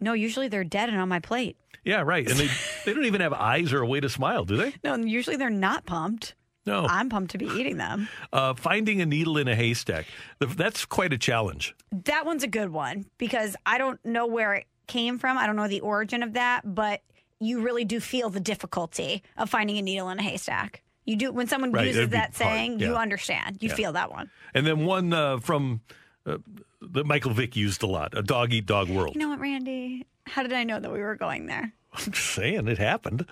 No, 0.00 0.14
usually 0.14 0.48
they're 0.48 0.64
dead 0.64 0.88
and 0.88 0.96
on 0.98 1.10
my 1.10 1.18
plate. 1.18 1.58
Yeah, 1.84 2.00
right. 2.00 2.26
And 2.26 2.38
they 2.38 2.48
they 2.86 2.94
don't 2.94 3.04
even 3.04 3.20
have 3.20 3.34
eyes 3.34 3.74
or 3.74 3.82
a 3.82 3.86
way 3.86 4.00
to 4.00 4.08
smile, 4.08 4.46
do 4.46 4.56
they? 4.56 4.72
No, 4.82 4.96
usually 4.96 5.36
they're 5.36 5.50
not 5.50 5.84
pumped. 5.84 6.36
No. 6.64 6.86
I'm 6.86 7.10
pumped 7.10 7.32
to 7.32 7.38
be 7.38 7.44
eating 7.48 7.76
them. 7.76 8.08
Uh, 8.32 8.54
finding 8.54 9.02
a 9.02 9.06
needle 9.06 9.36
in 9.36 9.46
a 9.46 9.54
haystack. 9.54 10.06
That's 10.38 10.86
quite 10.86 11.12
a 11.12 11.18
challenge. 11.18 11.74
That 11.92 12.24
one's 12.24 12.44
a 12.44 12.48
good 12.48 12.70
one 12.70 13.04
because 13.18 13.56
I 13.66 13.76
don't 13.76 14.02
know 14.06 14.26
where 14.26 14.54
it 14.54 14.66
came 14.86 15.18
from. 15.18 15.36
I 15.36 15.46
don't 15.46 15.56
know 15.56 15.68
the 15.68 15.80
origin 15.80 16.22
of 16.22 16.32
that, 16.32 16.62
but 16.64 17.02
you 17.40 17.60
really 17.60 17.84
do 17.84 18.00
feel 18.00 18.30
the 18.30 18.40
difficulty 18.40 19.22
of 19.36 19.50
finding 19.50 19.76
a 19.76 19.82
needle 19.82 20.08
in 20.08 20.18
a 20.18 20.22
haystack. 20.22 20.82
You 21.10 21.16
do 21.16 21.32
when 21.32 21.48
someone 21.48 21.72
Right, 21.72 21.88
uses 21.88 22.10
that 22.10 22.36
saying, 22.36 22.78
you 22.78 22.94
understand. 22.94 23.58
You 23.60 23.68
Yeah. 23.70 23.74
feel 23.74 23.92
that 23.94 24.12
one. 24.12 24.30
And 24.54 24.64
then 24.64 24.84
one 24.84 25.12
uh, 25.12 25.38
from 25.38 25.80
uh, 26.24 26.38
that 26.80 27.04
Michael 27.04 27.32
Vick 27.32 27.56
used 27.56 27.82
a 27.82 27.86
lot, 27.88 28.16
a 28.16 28.22
dog 28.22 28.52
eat 28.52 28.66
dog 28.66 28.88
world. 28.88 29.16
You 29.16 29.20
know 29.20 29.28
what, 29.30 29.40
Randy? 29.40 30.06
How 30.26 30.42
did 30.44 30.52
I 30.52 30.62
know 30.62 30.78
that 30.78 30.92
we 30.92 31.00
were 31.00 31.16
going 31.16 31.46
there? 31.46 31.72
I'm 31.92 32.12
just 32.12 32.30
saying 32.30 32.68
it 32.68 32.78
happened. 32.78 33.26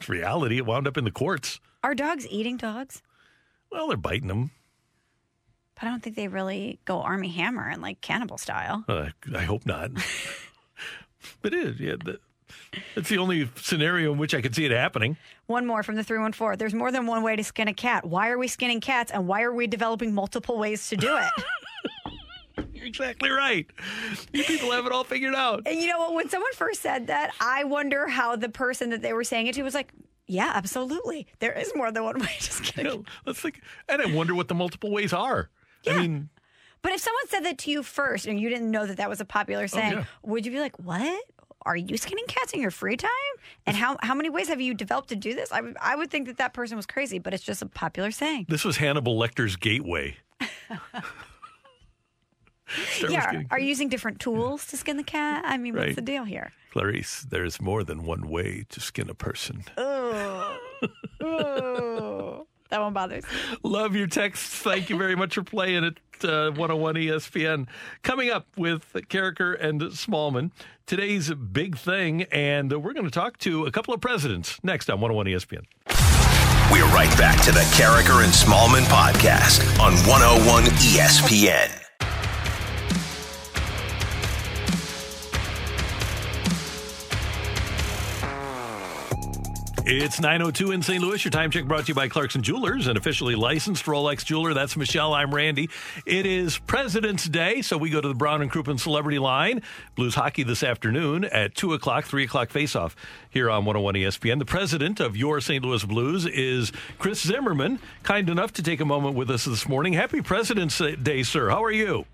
It's 0.00 0.08
reality. 0.08 0.56
It 0.56 0.66
wound 0.66 0.88
up 0.88 0.96
in 0.96 1.04
the 1.04 1.12
courts. 1.12 1.60
Are 1.84 1.94
dogs 1.94 2.26
eating 2.28 2.56
dogs? 2.56 3.00
Well, 3.70 3.86
they're 3.86 3.96
biting 3.96 4.26
them. 4.26 4.50
But 5.76 5.84
I 5.84 5.90
don't 5.90 6.02
think 6.02 6.16
they 6.16 6.26
really 6.26 6.80
go 6.84 7.00
Armie 7.02 7.28
Hammer 7.28 7.68
and 7.68 7.80
like 7.80 8.00
cannibal 8.00 8.38
style. 8.38 8.84
Uh, 8.88 9.10
I 9.32 9.42
hope 9.44 9.64
not. 9.64 9.92
but 11.42 11.54
it 11.54 11.64
is. 11.64 11.78
Yeah, 11.80 11.94
that, 12.06 12.20
that's 12.94 13.08
the 13.08 13.18
only 13.18 13.50
scenario 13.56 14.12
in 14.12 14.18
which 14.18 14.34
I 14.34 14.40
could 14.40 14.54
see 14.54 14.64
it 14.64 14.70
happening. 14.70 15.16
One 15.46 15.66
more 15.66 15.82
from 15.82 15.96
the 15.96 16.04
314. 16.04 16.58
There's 16.58 16.74
more 16.74 16.92
than 16.92 17.06
one 17.06 17.22
way 17.22 17.36
to 17.36 17.44
skin 17.44 17.68
a 17.68 17.74
cat. 17.74 18.04
Why 18.04 18.28
are 18.30 18.38
we 18.38 18.48
skinning 18.48 18.80
cats 18.80 19.10
and 19.10 19.26
why 19.26 19.42
are 19.42 19.52
we 19.52 19.66
developing 19.66 20.14
multiple 20.14 20.58
ways 20.58 20.88
to 20.88 20.96
do 20.96 21.16
it? 21.16 22.64
You're 22.74 22.86
exactly 22.86 23.30
right. 23.30 23.66
You 24.32 24.44
people 24.44 24.70
have 24.72 24.86
it 24.86 24.92
all 24.92 25.04
figured 25.04 25.34
out. 25.34 25.62
and 25.66 25.80
you 25.80 25.88
know 25.88 25.98
what? 25.98 26.14
When 26.14 26.28
someone 26.28 26.52
first 26.54 26.80
said 26.80 27.08
that, 27.08 27.32
I 27.40 27.64
wonder 27.64 28.06
how 28.08 28.36
the 28.36 28.48
person 28.48 28.90
that 28.90 29.02
they 29.02 29.12
were 29.12 29.24
saying 29.24 29.46
it 29.46 29.54
to 29.56 29.62
was 29.62 29.74
like, 29.74 29.92
yeah, 30.26 30.52
absolutely. 30.54 31.26
There 31.38 31.52
is 31.52 31.72
more 31.74 31.90
than 31.90 32.04
one 32.04 32.18
way 32.18 32.36
to 32.40 32.52
skin 32.52 32.86
a 32.86 32.90
know, 32.90 33.04
let's 33.26 33.40
think. 33.40 33.62
And 33.88 34.02
I 34.02 34.06
wonder 34.06 34.34
what 34.34 34.48
the 34.48 34.54
multiple 34.54 34.90
ways 34.90 35.12
are. 35.12 35.48
I 35.86 35.98
mean, 35.98 36.28
But 36.82 36.92
if 36.92 37.00
someone 37.00 37.26
said 37.28 37.44
that 37.44 37.58
to 37.58 37.70
you 37.70 37.82
first 37.82 38.26
and 38.26 38.38
you 38.38 38.48
didn't 38.50 38.70
know 38.70 38.86
that 38.86 38.98
that 38.98 39.08
was 39.08 39.20
a 39.20 39.24
popular 39.24 39.64
oh, 39.64 39.68
saying, 39.68 39.92
yeah. 39.92 40.04
would 40.22 40.44
you 40.44 40.52
be 40.52 40.60
like, 40.60 40.78
"What? 40.78 41.24
Are 41.68 41.76
you 41.76 41.96
skinning 41.98 42.24
cats 42.26 42.52
in 42.54 42.60
your 42.60 42.70
free 42.70 42.96
time? 42.96 43.10
And 43.66 43.76
how 43.76 43.96
how 44.02 44.14
many 44.14 44.30
ways 44.30 44.48
have 44.48 44.60
you 44.60 44.72
developed 44.74 45.10
to 45.10 45.16
do 45.16 45.34
this?" 45.34 45.52
I 45.52 45.60
would 45.60 45.76
I 45.80 45.94
would 45.96 46.10
think 46.10 46.26
that 46.28 46.38
that 46.38 46.52
person 46.54 46.76
was 46.76 46.86
crazy, 46.86 47.18
but 47.18 47.34
it's 47.34 47.44
just 47.44 47.60
a 47.62 47.66
popular 47.66 48.10
saying. 48.10 48.46
this 48.48 48.64
was 48.64 48.78
Hannibal 48.78 49.16
Lecter's 49.18 49.56
gateway. 49.56 50.16
Yeah, 53.08 53.42
are 53.50 53.58
you 53.58 53.66
using 53.66 53.88
different 53.88 54.20
tools 54.20 54.66
to 54.66 54.76
skin 54.76 54.98
the 54.98 55.02
cat? 55.02 55.42
I 55.46 55.56
mean, 55.56 55.72
Right. 55.74 55.84
what's 55.86 55.96
the 55.96 56.02
deal 56.02 56.24
here? 56.24 56.52
Clarice, 56.72 57.22
there's 57.22 57.62
more 57.62 57.82
than 57.82 58.04
one 58.04 58.28
way 58.28 58.64
to 58.68 58.78
skin 58.80 59.08
a 59.08 59.14
person. 59.14 59.64
that 62.68 62.80
one 62.80 62.92
bothers. 62.92 63.24
me. 63.24 63.30
Love 63.62 63.94
your 63.96 64.06
texts. 64.06 64.62
Thank 64.62 64.90
you 64.90 64.96
very 64.96 65.16
much 65.16 65.34
for 65.34 65.42
playing 65.42 65.84
at 65.84 65.94
uh, 66.24 66.50
101 66.50 66.94
ESPN. 66.96 67.66
Coming 68.02 68.30
up 68.30 68.46
with 68.56 68.92
Karraker 69.08 69.56
and 69.62 69.80
Smallman, 69.80 70.50
today's 70.86 71.32
big 71.32 71.76
thing, 71.76 72.24
and 72.24 72.72
we're 72.82 72.92
going 72.92 73.06
to 73.06 73.10
talk 73.10 73.38
to 73.38 73.66
a 73.66 73.70
couple 73.70 73.94
of 73.94 74.00
presidents 74.00 74.58
next 74.62 74.90
on 74.90 75.00
101 75.00 75.26
ESPN. 75.26 75.64
We're 76.70 76.84
right 76.94 77.16
back 77.16 77.40
to 77.44 77.52
the 77.52 77.60
Karraker 77.72 78.22
and 78.22 78.32
Smallman 78.32 78.84
podcast 78.84 79.80
on 79.80 79.94
101 80.06 80.64
ESPN. 80.64 81.87
It's 89.90 90.20
902 90.20 90.72
in 90.72 90.82
St. 90.82 91.02
Louis. 91.02 91.24
Your 91.24 91.30
time 91.30 91.50
check 91.50 91.64
brought 91.64 91.84
to 91.84 91.88
you 91.88 91.94
by 91.94 92.08
Clarkson 92.08 92.42
Jewelers, 92.42 92.88
an 92.88 92.98
officially 92.98 93.34
licensed 93.34 93.86
Rolex 93.86 94.22
jeweler. 94.22 94.52
That's 94.52 94.76
Michelle. 94.76 95.14
I'm 95.14 95.34
Randy. 95.34 95.70
It 96.04 96.26
is 96.26 96.58
President's 96.58 97.26
Day, 97.26 97.62
so 97.62 97.78
we 97.78 97.88
go 97.88 98.02
to 98.02 98.06
the 98.08 98.14
Brown 98.14 98.42
and 98.42 98.52
Crouppen 98.52 98.78
Celebrity 98.78 99.18
Line. 99.18 99.62
Blues 99.94 100.14
hockey 100.14 100.42
this 100.42 100.62
afternoon 100.62 101.24
at 101.24 101.54
2 101.54 101.72
o'clock, 101.72 102.04
3 102.04 102.24
o'clock 102.24 102.50
face-off 102.50 102.94
here 103.30 103.48
on 103.48 103.64
101 103.64 103.94
ESPN. 103.94 104.38
The 104.38 104.44
president 104.44 105.00
of 105.00 105.16
your 105.16 105.40
St. 105.40 105.64
Louis 105.64 105.82
Blues 105.86 106.26
is 106.26 106.70
Chris 106.98 107.22
Zimmerman, 107.22 107.78
kind 108.02 108.28
enough 108.28 108.52
to 108.52 108.62
take 108.62 108.80
a 108.80 108.84
moment 108.84 109.16
with 109.16 109.30
us 109.30 109.46
this 109.46 109.66
morning. 109.66 109.94
Happy 109.94 110.20
President's 110.20 110.82
Day, 111.02 111.22
sir. 111.22 111.48
How 111.48 111.64
are 111.64 111.72
you? 111.72 112.04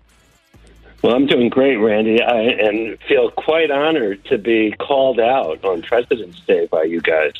Well, 1.03 1.13
I'm 1.13 1.25
doing 1.25 1.49
great, 1.49 1.75
Randy, 1.75 2.21
I, 2.21 2.39
and 2.39 2.97
feel 3.01 3.31
quite 3.31 3.69
honored 3.69 4.23
to 4.25 4.37
be 4.37 4.73
called 4.79 5.19
out 5.19 5.65
on 5.65 5.81
President's 5.81 6.39
Day 6.39 6.67
by 6.67 6.83
you 6.83 7.01
guys. 7.01 7.33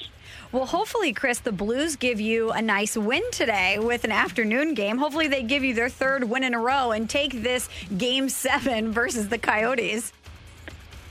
Well, 0.55 0.65
hopefully, 0.65 1.11
Chris, 1.11 1.39
the 1.39 1.51
Blues 1.51 1.97
give 1.97 2.21
you 2.21 2.51
a 2.51 2.61
nice 2.61 2.95
win 2.95 3.23
today 3.33 3.77
with 3.77 4.05
an 4.05 4.13
afternoon 4.13 4.73
game. 4.73 4.97
Hopefully, 4.97 5.27
they 5.27 5.43
give 5.43 5.65
you 5.65 5.73
their 5.73 5.89
third 5.89 6.23
win 6.23 6.45
in 6.45 6.53
a 6.53 6.59
row 6.59 6.93
and 6.93 7.09
take 7.09 7.43
this 7.43 7.67
game 7.97 8.29
seven 8.29 8.93
versus 8.93 9.27
the 9.27 9.37
Coyotes. 9.37 10.13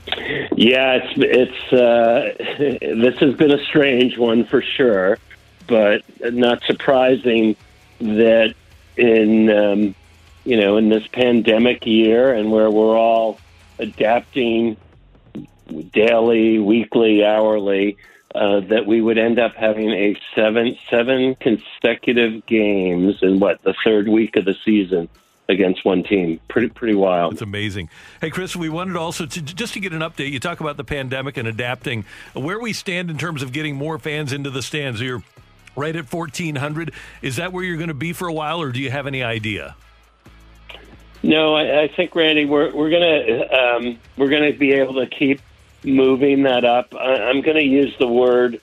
Yeah, 0.07 0.97
it's 0.99 1.13
it's 1.17 1.73
uh, 1.73 2.33
this 2.57 3.19
has 3.19 3.35
been 3.35 3.51
a 3.51 3.63
strange 3.65 4.17
one 4.17 4.45
for 4.45 4.63
sure, 4.63 5.19
but 5.67 6.01
not 6.33 6.63
surprising 6.63 7.55
that 7.99 8.55
in 8.97 9.51
um, 9.51 9.95
you 10.43 10.59
know 10.59 10.77
in 10.77 10.89
this 10.89 11.05
pandemic 11.09 11.85
year 11.85 12.33
and 12.33 12.51
where 12.51 12.71
we're 12.71 12.97
all 12.97 13.39
adapting 13.77 14.75
daily, 15.93 16.57
weekly, 16.57 17.23
hourly, 17.23 17.97
uh, 18.35 18.59
that 18.61 18.85
we 18.85 19.01
would 19.01 19.17
end 19.17 19.39
up 19.39 19.55
having 19.55 19.89
a 19.91 20.15
seven 20.35 20.77
seven 20.89 21.35
consecutive 21.35 22.45
games 22.45 23.15
in 23.21 23.39
what 23.39 23.61
the 23.63 23.73
third 23.83 24.07
week 24.07 24.35
of 24.35 24.45
the 24.45 24.55
season 24.65 25.07
against 25.47 25.85
one 25.85 26.03
team. 26.03 26.39
Pretty 26.49 26.69
pretty 26.69 26.95
wild. 26.95 27.33
It's 27.33 27.41
amazing. 27.41 27.89
Hey, 28.19 28.29
Chris, 28.29 28.55
we 28.55 28.69
wanted 28.69 28.97
also 28.97 29.25
to 29.25 29.41
just 29.41 29.73
to 29.73 29.79
get 29.79 29.93
an 29.93 29.99
update. 29.99 30.31
You 30.31 30.39
talk 30.39 30.59
about 30.59 30.77
the 30.77 30.83
pandemic 30.83 31.37
and 31.37 31.47
adapting. 31.47 32.05
Where 32.33 32.59
we 32.59 32.73
stand 32.73 33.09
in 33.09 33.17
terms 33.17 33.41
of 33.41 33.53
getting 33.53 33.75
more 33.75 33.97
fans 33.99 34.33
into 34.33 34.49
the 34.49 34.61
stands. 34.61 35.01
You're 35.01 35.23
right 35.75 35.95
at 35.95 36.11
1,400. 36.11 36.91
Is 37.21 37.37
that 37.37 37.53
where 37.53 37.63
you're 37.63 37.77
going 37.77 37.89
to 37.89 37.93
be 37.93 38.13
for 38.13 38.27
a 38.27 38.33
while, 38.33 38.61
or 38.61 38.71
do 38.71 38.79
you 38.79 38.91
have 38.91 39.07
any 39.07 39.23
idea? 39.23 39.75
No, 41.23 41.55
I, 41.55 41.83
I 41.83 41.87
think 41.87 42.13
Randy, 42.15 42.45
we're 42.45 42.73
we're 42.73 42.91
gonna 42.91 43.47
um, 43.51 43.99
we're 44.15 44.29
gonna 44.29 44.53
be 44.53 44.73
able 44.73 44.95
to 44.95 45.07
keep 45.07 45.41
moving 45.85 46.43
that 46.43 46.65
up. 46.65 46.93
I, 46.95 47.29
I'm 47.29 47.41
going 47.41 47.57
to 47.57 47.63
use 47.63 47.95
the 47.97 48.07
word 48.07 48.59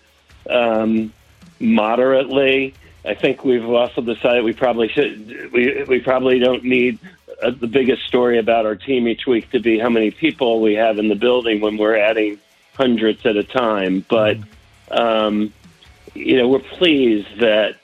um, 0.48 1.12
moderately. 1.60 2.74
I 3.04 3.14
think 3.14 3.44
we've 3.44 3.68
also 3.68 4.00
decided 4.00 4.44
we 4.44 4.52
probably 4.52 4.88
should 4.88 5.52
we 5.52 5.84
we 5.84 6.00
probably 6.00 6.38
don't 6.38 6.62
need 6.62 6.98
uh, 7.42 7.50
the 7.50 7.66
biggest 7.66 8.04
story 8.04 8.38
about 8.38 8.64
our 8.64 8.76
team 8.76 9.08
each 9.08 9.26
week 9.26 9.50
to 9.50 9.58
be 9.58 9.78
how 9.78 9.88
many 9.88 10.10
people 10.10 10.60
we 10.60 10.74
have 10.74 10.98
in 10.98 11.08
the 11.08 11.16
building 11.16 11.60
when 11.60 11.76
we're 11.76 11.96
adding 11.96 12.38
hundreds 12.74 13.26
at 13.26 13.36
a 13.36 13.42
time. 13.42 14.04
But 14.08 14.38
um, 14.90 15.52
you 16.14 16.36
know, 16.36 16.48
we're 16.48 16.60
pleased 16.60 17.40
that 17.40 17.76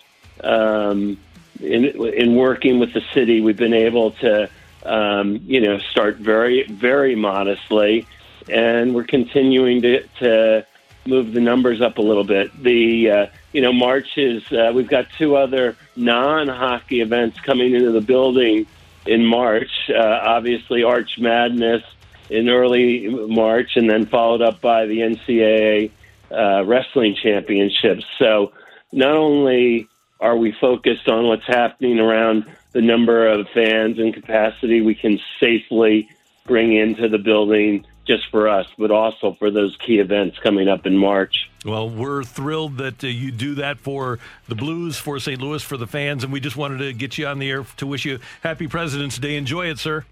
um, 0.45 1.19
in 1.61 1.85
in 1.85 2.37
working 2.37 2.79
with 2.79 2.93
the 2.93 3.03
city, 3.13 3.41
we've 3.41 3.57
been 3.57 3.75
able 3.75 4.13
to 4.13 4.49
um, 4.85 5.41
you 5.47 5.61
know 5.61 5.79
start 5.79 6.17
very 6.17 6.65
very 6.65 7.17
modestly, 7.17 8.07
and 8.51 8.95
we're 8.95 9.05
continuing 9.05 9.83
to, 9.83 10.03
to 10.21 10.67
move 11.07 11.33
the 11.33 11.41
numbers 11.41 11.81
up 11.81 11.99
a 11.99 12.03
little 12.03 12.25
bit. 12.25 12.51
The 12.63 13.11
uh, 13.11 13.27
you 13.53 13.61
know 13.61 13.73
March 13.73 14.17
is 14.17 14.43
uh, 14.53 14.73
we've 14.75 14.89
got 14.89 15.07
two 15.17 15.37
other 15.37 15.77
non 15.97 16.49
hockey 16.49 17.01
events 17.01 17.41
coming 17.41 17.75
into 17.75 17.93
the 17.93 18.01
building 18.01 18.67
in 19.07 19.25
March. 19.25 19.91
Uh, 19.91 20.21
obviously, 20.23 20.83
Arch 20.83 21.19
Madness 21.19 21.83
in 22.31 22.49
early 22.49 23.09
March, 23.09 23.77
and 23.77 23.89
then 23.89 24.07
followed 24.07 24.43
up 24.43 24.61
by 24.61 24.87
the 24.87 24.99
NCAA 24.99 25.91
uh, 26.31 26.65
wrestling 26.65 27.17
championships. 27.21 28.05
So 28.19 28.53
not 28.93 29.17
only 29.17 29.89
Are 30.21 30.37
we 30.37 30.53
focused 30.53 31.09
on 31.09 31.27
what's 31.29 31.47
happening 31.47 32.01
around 32.01 32.45
the 32.73 32.83
number 32.83 33.27
of 33.27 33.49
fans 33.51 33.99
and 33.99 34.13
capacity 34.13 34.81
we 34.81 34.95
can 34.95 35.21
safely 35.41 36.09
bring 36.45 36.73
into 36.73 37.09
the 37.09 37.19
building 37.19 37.87
just 38.09 38.29
for 38.31 38.49
us, 38.49 38.67
but 38.79 38.91
also 38.91 39.37
for 39.39 39.51
those 39.51 39.77
key 39.87 39.99
events 39.99 40.39
coming 40.43 40.67
up 40.67 40.87
in 40.87 40.97
March? 40.97 41.49
Well, 41.65 41.89
we're 41.89 42.25
thrilled 42.25 42.79
that 42.79 43.05
uh, 43.05 43.09
you 43.09 43.31
do 43.31 43.55
that 43.57 43.79
for 43.79 44.19
the 44.49 44.55
Blues, 44.55 44.97
for 44.97 45.21
St. 45.21 45.41
Louis, 45.41 45.63
for 45.63 45.77
the 45.77 45.87
fans, 45.87 46.25
and 46.25 46.33
we 46.33 46.41
just 46.41 46.57
wanted 46.57 46.79
to 46.79 46.93
get 46.93 47.19
you 47.19 47.27
on 47.27 47.39
the 47.39 47.51
air 47.51 47.65
to 47.77 47.87
wish 47.87 48.05
you 48.05 48.19
Happy 48.43 48.67
President's 48.67 49.19
Day. 49.19 49.37
Enjoy 49.37 49.67
it, 49.67 49.79
sir. 49.79 50.05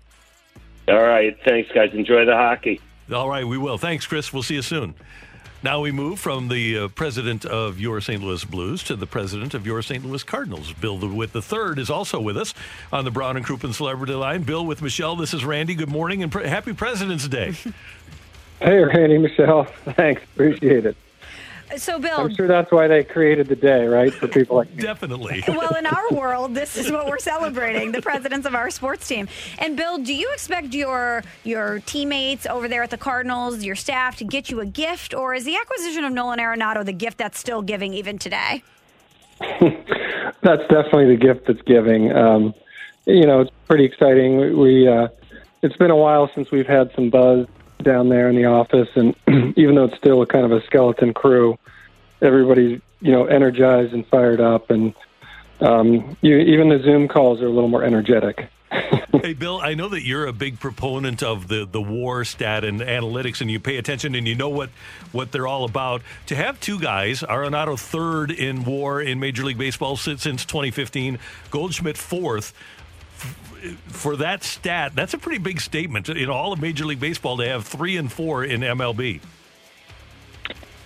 All 0.89 1.03
right. 1.03 1.37
Thanks, 1.45 1.71
guys. 1.73 1.91
Enjoy 1.95 2.25
the 2.25 2.37
hockey. 2.37 2.81
All 3.13 3.29
right, 3.29 3.47
we 3.47 3.59
will. 3.59 3.79
Thanks, 3.79 4.07
Chris. 4.07 4.33
We'll 4.33 4.43
see 4.43 4.55
you 4.55 4.63
soon. 4.63 4.95
Now 5.67 5.81
we 5.81 5.91
move 5.91 6.21
from 6.21 6.47
the 6.47 6.79
uh, 6.79 6.89
president 6.91 7.45
of 7.45 7.81
your 7.81 8.01
St. 8.01 8.23
Louis 8.23 8.45
Blues 8.45 8.85
to 8.85 8.95
the 8.95 9.05
president 9.05 9.53
of 9.53 9.67
your 9.67 9.83
St. 9.83 10.07
Louis 10.07 10.23
Cardinals. 10.23 10.73
Bill 10.75 10.97
DeWitt 10.97 11.35
III 11.35 11.83
is 11.83 11.91
also 11.91 12.21
with 12.21 12.37
us 12.37 12.55
on 12.93 13.05
the 13.05 13.11
Brown 13.11 13.37
and 13.37 13.45
Crouppen 13.45 13.75
Celebrity 13.75 14.13
Line. 14.15 14.45
Bill 14.45 14.65
with 14.65 14.81
Michelle. 14.81 15.17
This 15.17 15.35
is 15.35 15.45
Randy. 15.45 15.75
Good 15.75 15.89
morning 15.89 16.23
and 16.23 16.31
pre- 16.31 16.47
happy 16.47 16.73
President's 16.73 17.27
Day. 17.27 17.55
Hey, 18.59 18.79
Randy, 18.79 19.19
Michelle. 19.19 19.65
Thanks. 19.97 20.23
Appreciate 20.23 20.87
it. 20.87 20.97
So, 21.77 21.99
Bill, 21.99 22.19
I'm 22.21 22.35
sure 22.35 22.47
that's 22.47 22.71
why 22.71 22.87
they 22.87 23.03
created 23.03 23.49
the 23.49 23.57
day, 23.57 23.87
right? 23.87 24.15
For 24.15 24.29
people 24.29 24.57
like 24.57 24.73
me. 24.75 24.83
Definitely. 24.83 25.43
well, 25.49 25.75
in 25.75 25.85
our 25.87 26.09
world, 26.11 26.55
this 26.55 26.77
is 26.77 26.93
what 26.93 27.07
we're 27.07 27.19
celebrating: 27.19 27.93
the 27.93 28.01
presidents 28.01 28.47
of 28.47 28.55
our 28.55 28.71
sports 28.71 29.09
team. 29.09 29.29
And 29.59 29.77
Bill, 29.77 29.99
do 29.99 30.15
you 30.15 30.31
expect 30.33 30.75
your 30.75 31.25
your 31.45 31.81
teammates 31.81 32.47
over 32.47 32.69
there 32.69 32.83
at 32.83 32.91
the 32.91 32.97
Cardinals, 32.99 33.65
your 33.65 33.75
staff, 33.75 34.17
to 34.19 34.25
get 34.25 34.49
you 34.49 34.61
a 34.61 34.67
gift, 34.67 35.13
or 35.13 35.35
is 35.35 35.45
the 35.45 35.57
acquisition 35.57 36.05
of 36.05 36.13
Nolan 36.13 36.39
Arenado 36.39 36.85
the 36.85 36.93
gift 36.93 37.19
that's 37.19 37.39
still 37.39 37.63
giving 37.63 37.95
even 37.95 38.19
today? 38.19 38.63
that's 39.41 40.63
definitely 40.69 41.17
the 41.17 41.21
gift 41.21 41.47
that's 41.47 41.63
giving. 41.63 42.13
Um, 42.13 42.55
you 43.07 43.27
know, 43.27 43.41
it's 43.41 43.51
pretty 43.67 43.85
exciting. 43.85 44.39
We, 44.39 44.55
we 44.55 44.89
uh, 44.89 45.09
it's 45.63 45.77
been 45.77 45.91
a 45.91 45.97
while 45.97 46.31
since 46.35 46.51
we've 46.51 46.67
had 46.67 46.93
some 46.95 47.11
buzz 47.11 47.47
down 47.83 48.09
there 48.09 48.29
in 48.29 48.37
the 48.37 48.47
office, 48.47 48.89
and 48.95 49.15
even 49.57 49.75
though 49.75 49.85
it's 49.85 49.97
still 49.97 50.23
a 50.23 50.27
kind 50.27 50.45
of 50.45 50.53
a 50.53 50.65
skeleton 50.67 51.15
crew, 51.15 51.59
everybody's 52.23 52.81
you 53.01 53.13
know 53.13 53.27
energized 53.27 53.93
and 53.93 54.07
fired 54.07 54.41
up, 54.41 54.71
and 54.71 54.95
um, 55.61 56.17
you, 56.21 56.37
even 56.37 56.69
the 56.69 56.81
Zoom 56.81 57.09
calls 57.09 57.41
are 57.41 57.47
a 57.47 57.51
little 57.51 57.69
more 57.69 57.85
energetic. 57.85 58.49
hey, 59.23 59.33
Bill, 59.33 59.61
I 59.61 59.75
know 59.75 59.89
that 59.89 60.03
you're 60.03 60.27
a 60.27 60.33
big 60.33 60.59
proponent 60.59 61.23
of 61.23 61.49
the, 61.49 61.67
the 61.71 61.81
WAR 61.81 62.25
stat 62.25 62.65
and 62.65 62.81
analytics, 62.81 63.41
and 63.41 63.51
you 63.51 63.61
pay 63.61 63.77
attention 63.77 64.15
and 64.15 64.27
you 64.27 64.35
know 64.35 64.49
what, 64.49 64.71
what 65.13 65.33
they're 65.33 65.47
all 65.47 65.65
about. 65.65 66.03
To 66.27 66.37
have 66.37 66.61
two 66.61 66.79
guys, 66.79 67.21
Arenado 67.21 67.79
third 67.79 68.31
in 68.31 68.65
WAR 68.65 69.01
in 69.01 69.21
Major 69.21 69.45
League 69.45 69.59
Baseball 69.59 69.97
since, 69.97 70.23
since 70.23 70.45
2015, 70.45 71.19
Goldschmidt 71.51 71.97
fourth, 71.97 72.53
for 73.89 74.17
that 74.17 74.45
stat, 74.45 74.93
that's 74.95 75.15
a 75.15 75.19
pretty 75.19 75.39
big 75.39 75.61
statement 75.61 76.09
in 76.09 76.29
all 76.29 76.53
of 76.53 76.61
Major 76.61 76.85
League 76.85 77.01
Baseball 77.01 77.37
to 77.39 77.49
have 77.49 77.67
three 77.67 77.97
and 77.97 78.11
four 78.13 78.45
in 78.45 78.61
MLB. 78.61 79.21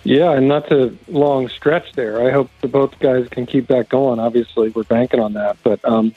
Yeah, 0.03 0.31
and 0.31 0.49
that's 0.49 0.71
a 0.71 0.93
long 1.07 1.47
stretch 1.49 1.91
there. 1.93 2.25
I 2.25 2.31
hope 2.31 2.49
the 2.61 2.67
both 2.67 2.97
guys 2.99 3.27
can 3.29 3.45
keep 3.45 3.67
that 3.67 3.89
going. 3.89 4.19
Obviously, 4.19 4.69
we're 4.69 4.83
banking 4.83 5.19
on 5.19 5.33
that. 5.33 5.57
But, 5.63 5.83
um, 5.85 6.13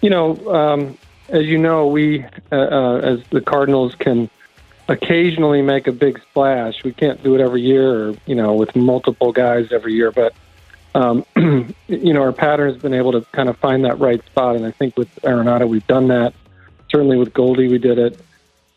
you 0.00 0.10
know, 0.10 0.36
um, 0.54 0.96
as 1.28 1.46
you 1.46 1.58
know, 1.58 1.88
we, 1.88 2.24
uh, 2.52 2.56
uh, 2.56 2.96
as 2.98 3.20
the 3.30 3.40
Cardinals, 3.40 3.96
can 3.96 4.30
occasionally 4.86 5.60
make 5.60 5.88
a 5.88 5.92
big 5.92 6.20
splash. 6.20 6.84
We 6.84 6.92
can't 6.92 7.20
do 7.22 7.34
it 7.34 7.40
every 7.40 7.62
year 7.62 8.10
or, 8.10 8.14
you 8.26 8.36
know, 8.36 8.54
with 8.54 8.76
multiple 8.76 9.32
guys 9.32 9.72
every 9.72 9.94
year. 9.94 10.12
But, 10.12 10.32
um, 10.94 11.24
you 11.36 12.12
know, 12.12 12.22
our 12.22 12.32
pattern 12.32 12.72
has 12.72 12.80
been 12.80 12.94
able 12.94 13.12
to 13.12 13.22
kind 13.32 13.48
of 13.48 13.56
find 13.58 13.84
that 13.84 13.98
right 13.98 14.24
spot. 14.26 14.56
And 14.56 14.66
I 14.66 14.70
think 14.70 14.96
with 14.96 15.14
Arenado, 15.22 15.68
we've 15.68 15.86
done 15.86 16.08
that. 16.08 16.34
Certainly 16.90 17.18
with 17.18 17.32
Goldie, 17.32 17.68
we 17.68 17.78
did 17.78 17.98
it. 17.98 18.20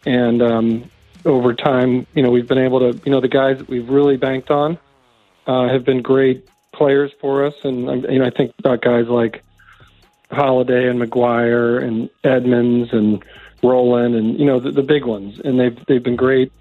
And, 0.06 0.42
um, 0.42 0.92
over 1.26 1.54
time, 1.54 2.06
you 2.14 2.22
know, 2.22 2.32
we've 2.32 2.48
been 2.48 2.58
able 2.58 2.80
to, 2.80 3.00
you 3.06 3.12
know, 3.12 3.22
the 3.22 3.28
guys 3.28 3.58
that 3.58 3.70
we've 3.70 3.90
really 3.90 4.18
banked 4.18 4.52
on 4.52 4.78
uh, 5.48 5.70
have 5.70 5.86
been 5.86 6.02
great 6.02 6.48
players 6.74 7.12
for 7.22 7.46
us, 7.46 7.54
and 7.64 7.90
um, 7.90 8.06
you 8.10 8.20
know, 8.20 8.26
I 8.26 8.30
think 8.30 8.54
about 8.60 8.82
guys 8.82 9.08
like 9.08 9.44
Holliday 10.32 10.90
and 10.90 11.00
McGwire 11.00 11.82
and 11.82 12.10
Edmonds 12.24 12.92
and 12.92 13.24
Rolen 13.62 14.16
and 14.16 14.38
you 14.38 14.46
know 14.46 14.60
the, 14.60 14.72
the 14.72 14.84
big 14.84 15.06
ones, 15.06 15.40
and 15.44 15.60
they've 15.60 15.78
they've 15.86 16.04
been 16.04 16.16
great 16.16 16.52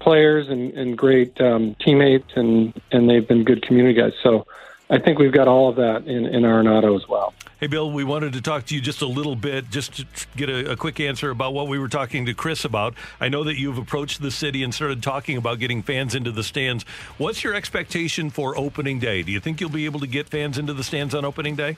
players 0.00 0.48
and, 0.48 0.72
and 0.72 0.98
great 0.98 1.40
um, 1.40 1.74
teammates, 1.80 2.32
and 2.34 2.78
and 2.90 3.08
they've 3.08 3.26
been 3.26 3.44
good 3.44 3.62
community 3.62 3.98
guys. 3.98 4.12
So 4.22 4.46
I 4.90 4.98
think 4.98 5.20
we've 5.20 5.32
got 5.32 5.46
all 5.46 5.68
of 5.68 5.76
that 5.76 6.06
in 6.06 6.26
in 6.26 6.42
Arenado 6.42 7.00
as 7.00 7.08
well. 7.08 7.32
Hey, 7.60 7.68
Bill, 7.68 7.92
we 7.92 8.02
wanted 8.02 8.32
to 8.32 8.40
talk 8.40 8.66
to 8.66 8.74
you 8.74 8.80
just 8.80 9.02
a 9.02 9.06
little 9.06 9.36
bit, 9.36 9.70
just 9.70 9.94
to 9.96 10.06
get 10.36 10.48
a, 10.48 10.72
a, 10.72 10.76
quick 10.76 10.98
answer 10.98 11.30
about 11.30 11.52
what 11.52 11.68
we 11.68 11.78
were 11.78 11.88
talking 11.88 12.24
to 12.26 12.34
Chris 12.34 12.64
about. 12.64 12.94
I 13.20 13.28
know 13.28 13.44
that 13.44 13.58
you've 13.58 13.76
approached 13.76 14.22
the 14.22 14.30
city 14.30 14.64
and 14.64 14.74
started 14.74 15.02
talking 15.02 15.36
about 15.36 15.58
getting 15.58 15.82
fans 15.82 16.14
into 16.14 16.32
the 16.32 16.42
stands. 16.42 16.84
What's 17.18 17.44
your 17.44 17.54
expectation 17.54 18.30
for 18.30 18.56
opening 18.56 18.98
day? 18.98 19.22
Do 19.22 19.30
you 19.30 19.40
think 19.40 19.60
you'll 19.60 19.70
be 19.70 19.84
able 19.84 20.00
to 20.00 20.06
get 20.06 20.28
fans 20.28 20.56
into 20.58 20.72
the 20.72 20.82
stands 20.82 21.14
on 21.14 21.24
opening 21.24 21.54
day? 21.54 21.76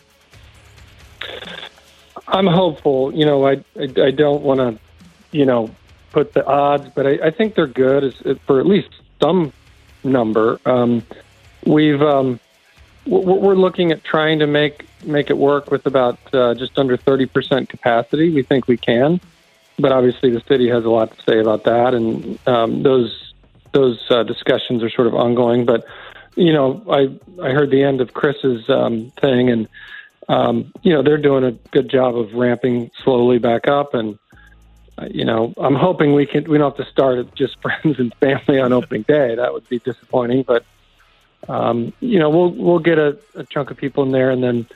I'm 2.28 2.47
hopeful. 2.47 3.12
You 3.12 3.26
know, 3.26 3.47
I 3.47 3.64
I, 3.76 3.89
I 4.05 4.10
don't 4.12 4.43
want 4.43 4.60
to, 4.60 4.78
you 5.36 5.44
know, 5.44 5.68
put 6.12 6.32
the 6.32 6.47
odds, 6.47 6.89
but 6.94 7.06
I, 7.06 7.26
I 7.26 7.30
think 7.30 7.56
they're 7.56 7.66
good 7.66 8.14
for 8.47 8.60
at 8.60 8.66
least 8.66 8.90
some 9.20 9.52
number. 10.05 10.60
Um, 10.64 11.05
we've 11.66 12.01
um, 12.01 12.39
we're 13.07 13.57
looking 13.57 13.93
at 13.93 14.05
trying 14.05 14.39
to 14.39 14.47
make 14.47 14.87
make 15.05 15.31
it 15.31 15.37
work 15.37 15.70
with 15.70 15.87
about 15.87 16.19
uh, 16.33 16.55
just 16.55 16.79
under 16.79 16.97
30% 16.97 17.69
capacity. 17.69 18.31
We 18.31 18.43
think 18.43 18.69
we 18.69 18.77
can, 18.77 19.20
but 19.79 19.93
obviously 19.93 20.31
the 20.31 20.41
city 20.43 20.69
has 20.69 20.85
a 20.85 20.91
lot 20.91 21.16
to 21.16 21.23
say 21.23 21.41
about 21.41 21.65
that, 21.65 21.95
and 21.95 22.39
um, 22.47 22.83
those 22.83 23.35
those 23.73 24.01
uh, 24.11 24.23
discussions 24.23 24.83
are 24.83 24.91
sort 24.91 25.07
of 25.07 25.15
ongoing. 25.15 25.65
But 25.65 25.85
you 26.37 26.53
know, 26.53 26.83
I 26.89 27.19
I 27.43 27.51
heard 27.51 27.70
the 27.70 27.83
end 27.83 28.01
of 28.01 28.12
Chris's 28.12 28.69
um, 28.70 29.11
thing, 29.20 29.51
and 29.51 29.69
um, 30.29 30.73
you 30.83 30.93
know 30.93 31.03
they're 31.03 31.19
doing 31.19 31.45
a 31.45 31.53
good 31.73 31.89
job 31.89 32.16
of 32.16 32.35
ramping 32.35 32.91
slowly 33.03 33.39
back 33.39 33.66
up, 33.66 33.95
and 33.95 34.19
uh, 34.99 35.07
you 35.11 35.24
know 35.24 35.53
I'm 35.57 35.74
hoping 35.74 36.15
we 36.15 36.27
can 36.27 36.45
we 36.45 36.59
don't 36.59 36.77
have 36.77 36.87
to 36.87 36.91
start 36.93 37.19
at 37.19 37.35
just 37.35 37.59
friends 37.62 37.99
and 37.99 38.15
family 38.15 38.61
on 38.61 38.73
opening 38.73 39.03
day. 39.03 39.35
That 39.35 39.53
would 39.53 39.69
be 39.69 39.81
disappointing, 39.81 40.45
but 40.45 40.65
um, 41.48 41.93
you 42.01 42.19
know, 42.19 42.31
we'll 42.31 42.51
we'll 42.51 42.78
get 42.78 42.98
a, 42.98 43.19
a 43.35 43.44
chunk 43.44 43.70
of 43.70 43.77
people 43.77 44.02
in 44.05 44.12
there, 44.12 44.31
and 44.31 44.43
then, 44.43 44.66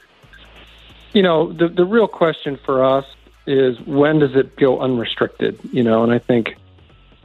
you 1.12 1.22
know, 1.22 1.52
the 1.52 1.68
the 1.68 1.84
real 1.84 2.08
question 2.08 2.58
for 2.64 2.84
us 2.84 3.06
is 3.46 3.80
when 3.80 4.18
does 4.18 4.34
it 4.34 4.56
go 4.56 4.80
unrestricted? 4.80 5.58
You 5.72 5.82
know, 5.82 6.02
and 6.02 6.12
I 6.12 6.18
think 6.18 6.56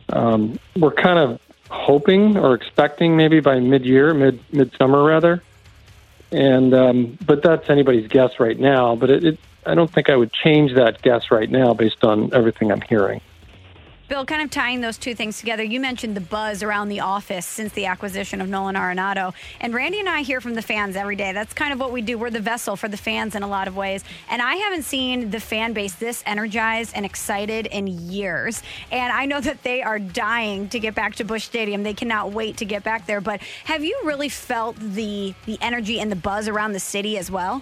um, 0.09 0.59
we're 0.77 0.91
kind 0.91 1.19
of 1.19 1.39
hoping 1.69 2.37
or 2.37 2.53
expecting 2.53 3.15
maybe 3.15 3.39
by 3.39 3.59
mid-year, 3.59 4.13
mid 4.13 4.39
midsummer 4.53 5.03
rather. 5.03 5.41
And 6.31 6.73
um, 6.73 7.17
but 7.25 7.43
that's 7.43 7.69
anybody's 7.69 8.07
guess 8.07 8.39
right 8.39 8.57
now. 8.57 8.95
But 8.95 9.09
it, 9.09 9.23
it, 9.23 9.39
I 9.65 9.75
don't 9.75 9.91
think 9.91 10.09
I 10.09 10.15
would 10.15 10.31
change 10.31 10.75
that 10.75 11.01
guess 11.01 11.31
right 11.31 11.49
now 11.49 11.73
based 11.73 12.03
on 12.03 12.33
everything 12.33 12.71
I'm 12.71 12.81
hearing. 12.81 13.21
Bill, 14.11 14.25
kind 14.25 14.41
of 14.41 14.49
tying 14.49 14.81
those 14.81 14.97
two 14.97 15.15
things 15.15 15.39
together, 15.39 15.63
you 15.63 15.79
mentioned 15.79 16.17
the 16.17 16.21
buzz 16.21 16.63
around 16.63 16.89
the 16.89 16.99
office 16.99 17.45
since 17.45 17.71
the 17.71 17.85
acquisition 17.85 18.41
of 18.41 18.49
Nolan 18.49 18.75
Arenado. 18.75 19.33
And 19.61 19.73
Randy 19.73 20.01
and 20.01 20.09
I 20.09 20.21
hear 20.21 20.41
from 20.41 20.53
the 20.53 20.61
fans 20.61 20.97
every 20.97 21.15
day. 21.15 21.31
That's 21.31 21.53
kind 21.53 21.71
of 21.71 21.79
what 21.79 21.93
we 21.93 22.01
do. 22.01 22.17
We're 22.17 22.29
the 22.29 22.41
vessel 22.41 22.75
for 22.75 22.89
the 22.89 22.97
fans 22.97 23.35
in 23.35 23.41
a 23.41 23.47
lot 23.47 23.69
of 23.69 23.77
ways. 23.77 24.03
And 24.29 24.41
I 24.41 24.55
haven't 24.55 24.83
seen 24.83 25.29
the 25.31 25.39
fan 25.39 25.71
base 25.71 25.95
this 25.95 26.23
energized 26.25 26.91
and 26.93 27.05
excited 27.05 27.67
in 27.67 27.87
years. 27.87 28.61
And 28.91 29.13
I 29.13 29.27
know 29.27 29.39
that 29.39 29.63
they 29.63 29.81
are 29.81 29.97
dying 29.97 30.67
to 30.67 30.79
get 30.81 30.93
back 30.93 31.15
to 31.15 31.23
Busch 31.23 31.45
Stadium. 31.45 31.83
They 31.83 31.93
cannot 31.93 32.33
wait 32.33 32.57
to 32.57 32.65
get 32.65 32.83
back 32.83 33.05
there. 33.05 33.21
But 33.21 33.41
have 33.63 33.81
you 33.81 33.97
really 34.03 34.27
felt 34.27 34.75
the 34.75 35.33
the 35.45 35.57
energy 35.61 36.01
and 36.01 36.11
the 36.11 36.17
buzz 36.17 36.49
around 36.49 36.73
the 36.73 36.81
city 36.81 37.17
as 37.17 37.31
well? 37.31 37.61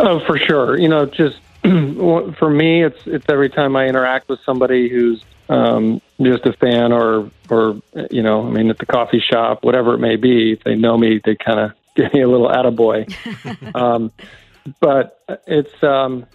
Oh, 0.00 0.18
for 0.26 0.36
sure. 0.38 0.76
You 0.76 0.88
know, 0.88 1.06
just 1.06 1.36
for 2.38 2.50
me, 2.50 2.84
it's 2.84 3.06
it's 3.06 3.24
every 3.28 3.48
time 3.48 3.74
I 3.74 3.86
interact 3.86 4.28
with 4.28 4.38
somebody 4.44 4.90
who's 4.90 5.24
um, 5.48 6.02
just 6.20 6.44
a 6.44 6.52
fan, 6.52 6.92
or 6.92 7.30
or 7.48 7.80
you 8.10 8.22
know, 8.22 8.46
I 8.46 8.50
mean, 8.50 8.68
at 8.68 8.78
the 8.78 8.86
coffee 8.86 9.20
shop, 9.20 9.64
whatever 9.64 9.94
it 9.94 9.98
may 9.98 10.16
be. 10.16 10.52
If 10.52 10.64
they 10.64 10.74
know 10.74 10.98
me, 10.98 11.20
they 11.24 11.36
kind 11.36 11.60
of 11.60 11.72
give 11.96 12.12
me 12.12 12.20
a 12.20 12.28
little 12.28 12.48
attaboy. 12.48 13.10
um, 13.74 14.12
but 14.80 15.22
it's 15.46 15.82
um, 15.82 16.26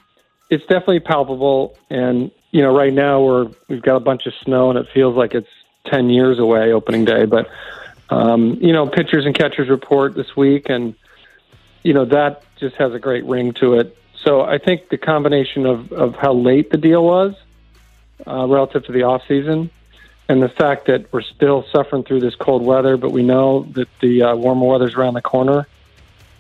it's 0.49 0.65
definitely 0.65 1.01
palpable, 1.01 1.77
and 1.91 2.31
you 2.49 2.63
know, 2.63 2.75
right 2.75 2.93
now 2.93 3.21
we're 3.21 3.49
we've 3.67 3.83
got 3.83 3.97
a 3.97 4.01
bunch 4.01 4.25
of 4.25 4.33
snow, 4.43 4.71
and 4.71 4.79
it 4.79 4.87
feels 4.93 5.15
like 5.15 5.35
it's 5.35 5.49
ten 5.85 6.09
years 6.09 6.39
away 6.39 6.71
opening 6.71 7.05
day. 7.05 7.25
But 7.25 7.49
um, 8.09 8.57
you 8.61 8.73
know, 8.73 8.87
pitchers 8.87 9.27
and 9.27 9.35
catchers 9.35 9.69
report 9.69 10.15
this 10.15 10.35
week, 10.35 10.69
and 10.69 10.95
you 11.83 11.93
know 11.93 12.05
that 12.05 12.43
just 12.59 12.75
has 12.77 12.93
a 12.93 12.99
great 12.99 13.25
ring 13.25 13.53
to 13.53 13.75
it. 13.75 13.95
So 14.23 14.41
I 14.41 14.57
think 14.57 14.89
the 14.89 14.97
combination 14.97 15.65
of, 15.65 15.91
of 15.91 16.15
how 16.15 16.33
late 16.33 16.71
the 16.71 16.77
deal 16.77 17.03
was 17.03 17.35
uh, 18.27 18.47
relative 18.47 18.85
to 18.85 18.91
the 18.91 19.03
off 19.03 19.23
season, 19.27 19.69
and 20.27 20.41
the 20.43 20.49
fact 20.49 20.87
that 20.87 21.11
we're 21.11 21.21
still 21.21 21.65
suffering 21.71 22.03
through 22.03 22.19
this 22.19 22.35
cold 22.35 22.63
weather, 22.63 22.97
but 22.97 23.11
we 23.11 23.23
know 23.23 23.63
that 23.71 23.87
the 24.01 24.23
uh, 24.23 24.35
warmer 24.35 24.67
weather's 24.67 24.95
around 24.95 25.13
the 25.13 25.21
corner. 25.21 25.67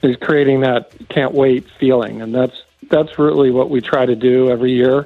is 0.01 0.15
creating 0.17 0.61
that 0.61 0.91
can't 1.09 1.33
wait 1.33 1.67
feeling, 1.79 2.21
and 2.21 2.33
that's 2.33 2.63
that's 2.89 3.19
really 3.19 3.51
what 3.51 3.69
we 3.69 3.81
try 3.81 4.05
to 4.05 4.15
do 4.15 4.49
every 4.49 4.73
year. 4.73 5.05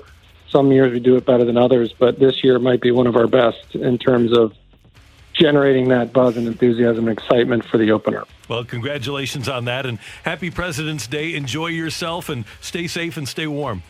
Some 0.49 0.71
years 0.71 0.93
we 0.93 0.99
do 0.99 1.15
it 1.15 1.25
better 1.25 1.43
than 1.43 1.57
others, 1.57 1.93
but 1.93 2.19
this 2.19 2.43
year 2.43 2.59
might 2.59 2.81
be 2.81 2.91
one 2.91 3.07
of 3.07 3.15
our 3.15 3.27
best 3.27 3.75
in 3.75 3.97
terms 3.97 4.37
of 4.37 4.53
generating 5.34 5.89
that 5.89 6.14
buzz 6.14 6.38
and 6.38 6.47
enthusiasm 6.47 7.07
and 7.07 7.18
excitement 7.18 7.65
for 7.65 7.77
the 7.77 7.91
opener. 7.91 8.23
Well, 8.47 8.64
congratulations 8.64 9.49
on 9.49 9.65
that, 9.65 9.85
and 9.85 9.99
happy 10.23 10.49
President's 10.49 11.07
Day. 11.07 11.35
Enjoy 11.35 11.68
yourself 11.68 12.30
and 12.30 12.45
stay 12.61 12.88
safe 12.88 13.18
and 13.18 13.27
stay 13.27 13.47
warm. 13.47 13.84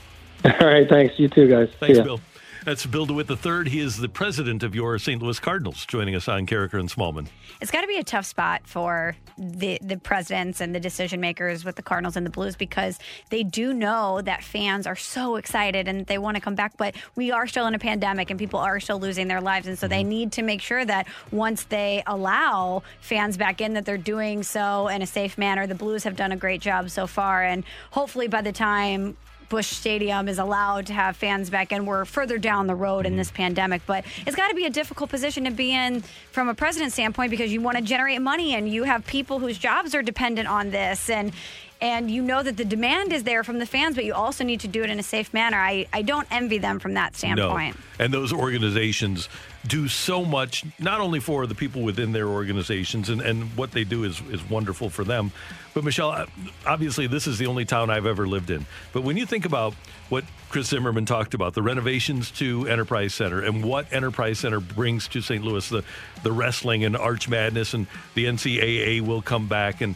All 0.44 0.52
right, 0.60 0.88
thanks. 0.88 1.18
You 1.18 1.28
too, 1.28 1.48
guys. 1.48 1.68
Thanks, 1.80 1.98
Bill. 1.98 2.20
That's 2.64 2.84
Bill 2.86 3.06
DeWitt 3.06 3.30
III. 3.30 3.68
He 3.70 3.80
is 3.80 3.98
the 3.98 4.08
president 4.08 4.62
of 4.62 4.74
your 4.74 4.98
St. 4.98 5.22
Louis 5.22 5.38
Cardinals, 5.38 5.86
joining 5.86 6.14
us 6.14 6.28
on 6.28 6.46
Karraker 6.46 6.78
and 6.78 6.88
Smallman. 6.88 7.28
It's 7.60 7.70
got 7.70 7.82
to 7.82 7.86
be 7.86 7.96
a 7.96 8.04
tough 8.04 8.26
spot 8.26 8.62
for 8.64 9.16
the 9.36 9.78
the 9.80 9.96
presidents 9.96 10.60
and 10.60 10.74
the 10.74 10.80
decision 10.80 11.20
makers 11.20 11.64
with 11.64 11.76
the 11.76 11.82
Cardinals 11.82 12.16
and 12.16 12.26
the 12.26 12.30
Blues 12.30 12.56
because 12.56 12.98
they 13.30 13.42
do 13.42 13.72
know 13.72 14.20
that 14.22 14.42
fans 14.42 14.86
are 14.86 14.96
so 14.96 15.36
excited 15.36 15.86
and 15.88 16.06
they 16.06 16.18
want 16.18 16.36
to 16.36 16.40
come 16.40 16.54
back, 16.54 16.76
but 16.76 16.94
we 17.14 17.30
are 17.30 17.46
still 17.46 17.66
in 17.66 17.74
a 17.74 17.78
pandemic 17.78 18.30
and 18.30 18.38
people 18.38 18.58
are 18.58 18.80
still 18.80 18.98
losing 18.98 19.28
their 19.28 19.40
lives, 19.40 19.66
and 19.66 19.78
so 19.78 19.86
they 19.86 20.00
mm-hmm. 20.00 20.08
need 20.08 20.32
to 20.32 20.42
make 20.42 20.60
sure 20.60 20.84
that 20.84 21.06
once 21.30 21.64
they 21.64 22.02
allow 22.06 22.82
fans 23.00 23.36
back 23.36 23.60
in, 23.60 23.74
that 23.74 23.84
they're 23.84 23.98
doing 23.98 24.42
so 24.42 24.88
in 24.88 25.02
a 25.02 25.06
safe 25.06 25.38
manner. 25.38 25.66
The 25.66 25.74
Blues 25.74 26.04
have 26.04 26.16
done 26.16 26.32
a 26.32 26.36
great 26.36 26.60
job 26.60 26.90
so 26.90 27.06
far, 27.06 27.42
and 27.42 27.64
hopefully 27.90 28.28
by 28.28 28.42
the 28.42 28.52
time 28.52 29.16
Busch 29.48 29.66
Stadium 29.66 30.28
is 30.28 30.38
allowed 30.38 30.86
to 30.86 30.92
have 30.92 31.16
fans 31.16 31.50
back 31.50 31.72
in. 31.72 31.86
We're 31.86 32.04
further 32.04 32.38
down 32.38 32.66
the 32.66 32.74
road 32.74 33.06
in 33.06 33.12
mm-hmm. 33.12 33.18
this 33.18 33.30
pandemic, 33.30 33.82
but 33.86 34.04
it's 34.26 34.36
got 34.36 34.48
to 34.48 34.54
be 34.54 34.66
a 34.66 34.70
difficult 34.70 35.10
position 35.10 35.44
to 35.44 35.50
be 35.50 35.74
in 35.74 36.02
from 36.32 36.48
a 36.48 36.54
president 36.54 36.92
standpoint 36.92 37.30
because 37.30 37.52
you 37.52 37.60
want 37.60 37.76
to 37.76 37.82
generate 37.82 38.20
money 38.20 38.54
and 38.54 38.68
you 38.68 38.84
have 38.84 39.06
people 39.06 39.38
whose 39.38 39.58
jobs 39.58 39.94
are 39.94 40.02
dependent 40.02 40.48
on 40.48 40.70
this 40.70 41.08
and 41.10 41.32
and 41.80 42.10
you 42.10 42.22
know 42.22 42.42
that 42.42 42.56
the 42.56 42.64
demand 42.64 43.12
is 43.12 43.22
there 43.22 43.44
from 43.44 43.58
the 43.58 43.66
fans, 43.66 43.94
but 43.94 44.04
you 44.04 44.12
also 44.12 44.42
need 44.42 44.60
to 44.60 44.68
do 44.68 44.82
it 44.82 44.90
in 44.90 44.98
a 44.98 45.02
safe 45.02 45.32
manner. 45.32 45.56
I, 45.58 45.86
I 45.92 46.02
don't 46.02 46.26
envy 46.30 46.58
them 46.58 46.78
from 46.78 46.94
that 46.94 47.14
standpoint. 47.14 47.76
No. 47.76 48.04
And 48.04 48.12
those 48.12 48.32
organizations 48.32 49.28
do 49.66 49.86
so 49.86 50.24
much, 50.24 50.64
not 50.78 51.00
only 51.00 51.20
for 51.20 51.46
the 51.46 51.54
people 51.54 51.82
within 51.82 52.12
their 52.12 52.26
organizations, 52.26 53.10
and, 53.10 53.20
and 53.20 53.56
what 53.56 53.72
they 53.72 53.84
do 53.84 54.04
is, 54.04 54.20
is 54.30 54.42
wonderful 54.48 54.90
for 54.90 55.04
them. 55.04 55.30
But, 55.78 55.84
Michelle, 55.84 56.26
obviously, 56.66 57.06
this 57.06 57.28
is 57.28 57.38
the 57.38 57.46
only 57.46 57.64
town 57.64 57.88
I've 57.88 58.04
ever 58.04 58.26
lived 58.26 58.50
in. 58.50 58.66
But 58.92 59.04
when 59.04 59.16
you 59.16 59.24
think 59.24 59.44
about 59.44 59.74
what 60.08 60.24
Chris 60.48 60.66
Zimmerman 60.70 61.06
talked 61.06 61.34
about, 61.34 61.54
the 61.54 61.62
renovations 61.62 62.32
to 62.32 62.66
Enterprise 62.66 63.14
Center, 63.14 63.44
and 63.44 63.62
what 63.62 63.92
Enterprise 63.92 64.40
Center 64.40 64.58
brings 64.58 65.06
to 65.06 65.20
St. 65.20 65.44
Louis, 65.44 65.68
the, 65.68 65.84
the 66.24 66.32
wrestling 66.32 66.82
and 66.82 66.96
Arch 66.96 67.28
Madness, 67.28 67.74
and 67.74 67.86
the 68.14 68.24
NCAA 68.24 69.02
will 69.02 69.22
come 69.22 69.46
back, 69.46 69.80
and 69.80 69.94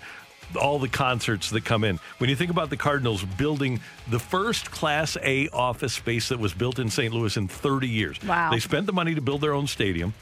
all 0.54 0.78
the 0.78 0.88
concerts 0.88 1.50
that 1.50 1.64
come 1.64 1.82
in. 1.82 1.98
When 2.18 2.30
you 2.30 2.36
think 2.36 2.52
about 2.52 2.70
the 2.70 2.76
Cardinals 2.76 3.24
building 3.24 3.80
the 4.08 4.20
first 4.20 4.70
Class 4.70 5.16
A 5.20 5.48
office 5.48 5.94
space 5.94 6.28
that 6.28 6.38
was 6.38 6.54
built 6.54 6.78
in 6.78 6.90
St. 6.90 7.12
Louis 7.12 7.36
in 7.36 7.48
30 7.48 7.88
years, 7.88 8.22
Wow. 8.22 8.52
they 8.52 8.60
spent 8.60 8.86
the 8.86 8.92
money 8.92 9.16
to 9.16 9.20
build 9.20 9.40
their 9.40 9.52
own 9.52 9.66
stadium. 9.66 10.14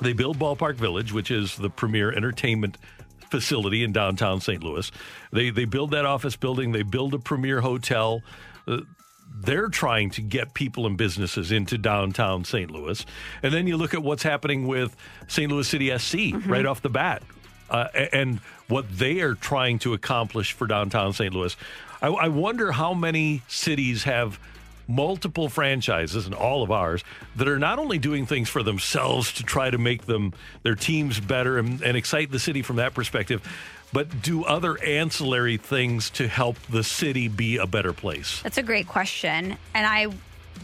They 0.00 0.14
build 0.14 0.36
Ballpark 0.36 0.74
Village, 0.74 1.12
which 1.12 1.30
is 1.30 1.54
the 1.56 1.70
premier 1.70 2.10
entertainment 2.12 2.76
facility 3.36 3.84
in 3.84 3.92
downtown 3.92 4.40
St. 4.40 4.64
Louis. 4.64 4.90
They 5.30 5.50
they 5.50 5.66
build 5.66 5.90
that 5.90 6.06
office 6.06 6.36
building. 6.36 6.72
They 6.72 6.82
build 6.82 7.12
a 7.12 7.18
premier 7.18 7.60
hotel. 7.60 8.22
Uh, 8.66 8.78
they're 9.38 9.68
trying 9.68 10.08
to 10.12 10.22
get 10.22 10.54
people 10.54 10.86
and 10.86 10.96
businesses 10.96 11.52
into 11.52 11.76
downtown 11.76 12.46
St. 12.46 12.70
Louis. 12.70 13.04
And 13.42 13.52
then 13.52 13.66
you 13.66 13.76
look 13.76 13.92
at 13.92 14.02
what's 14.02 14.22
happening 14.22 14.66
with 14.66 14.96
St. 15.28 15.52
Louis 15.52 15.68
City 15.68 15.96
SC 15.98 16.34
right 16.46 16.64
off 16.64 16.80
the 16.80 16.88
bat 16.88 17.22
uh, 17.68 17.88
and 17.94 18.38
what 18.68 18.86
they 18.90 19.20
are 19.20 19.34
trying 19.34 19.78
to 19.80 19.92
accomplish 19.92 20.52
for 20.54 20.66
downtown 20.66 21.12
St. 21.12 21.34
Louis. 21.34 21.54
I, 22.00 22.08
I 22.08 22.28
wonder 22.28 22.72
how 22.72 22.94
many 22.94 23.42
cities 23.48 24.04
have 24.04 24.40
multiple 24.88 25.48
franchises 25.48 26.26
and 26.26 26.34
all 26.34 26.62
of 26.62 26.70
ours 26.70 27.02
that 27.34 27.48
are 27.48 27.58
not 27.58 27.78
only 27.78 27.98
doing 27.98 28.26
things 28.26 28.48
for 28.48 28.62
themselves 28.62 29.32
to 29.32 29.42
try 29.42 29.70
to 29.70 29.78
make 29.78 30.06
them 30.06 30.32
their 30.62 30.74
teams 30.74 31.18
better 31.18 31.58
and, 31.58 31.82
and 31.82 31.96
excite 31.96 32.30
the 32.30 32.38
city 32.38 32.62
from 32.62 32.76
that 32.76 32.94
perspective 32.94 33.42
but 33.92 34.22
do 34.22 34.44
other 34.44 34.82
ancillary 34.82 35.56
things 35.56 36.10
to 36.10 36.26
help 36.28 36.58
the 36.70 36.82
city 36.82 37.28
be 37.28 37.56
a 37.56 37.66
better 37.66 37.92
place 37.92 38.42
That's 38.42 38.58
a 38.58 38.62
great 38.62 38.88
question. 38.88 39.56
And 39.74 39.86
I 39.86 40.08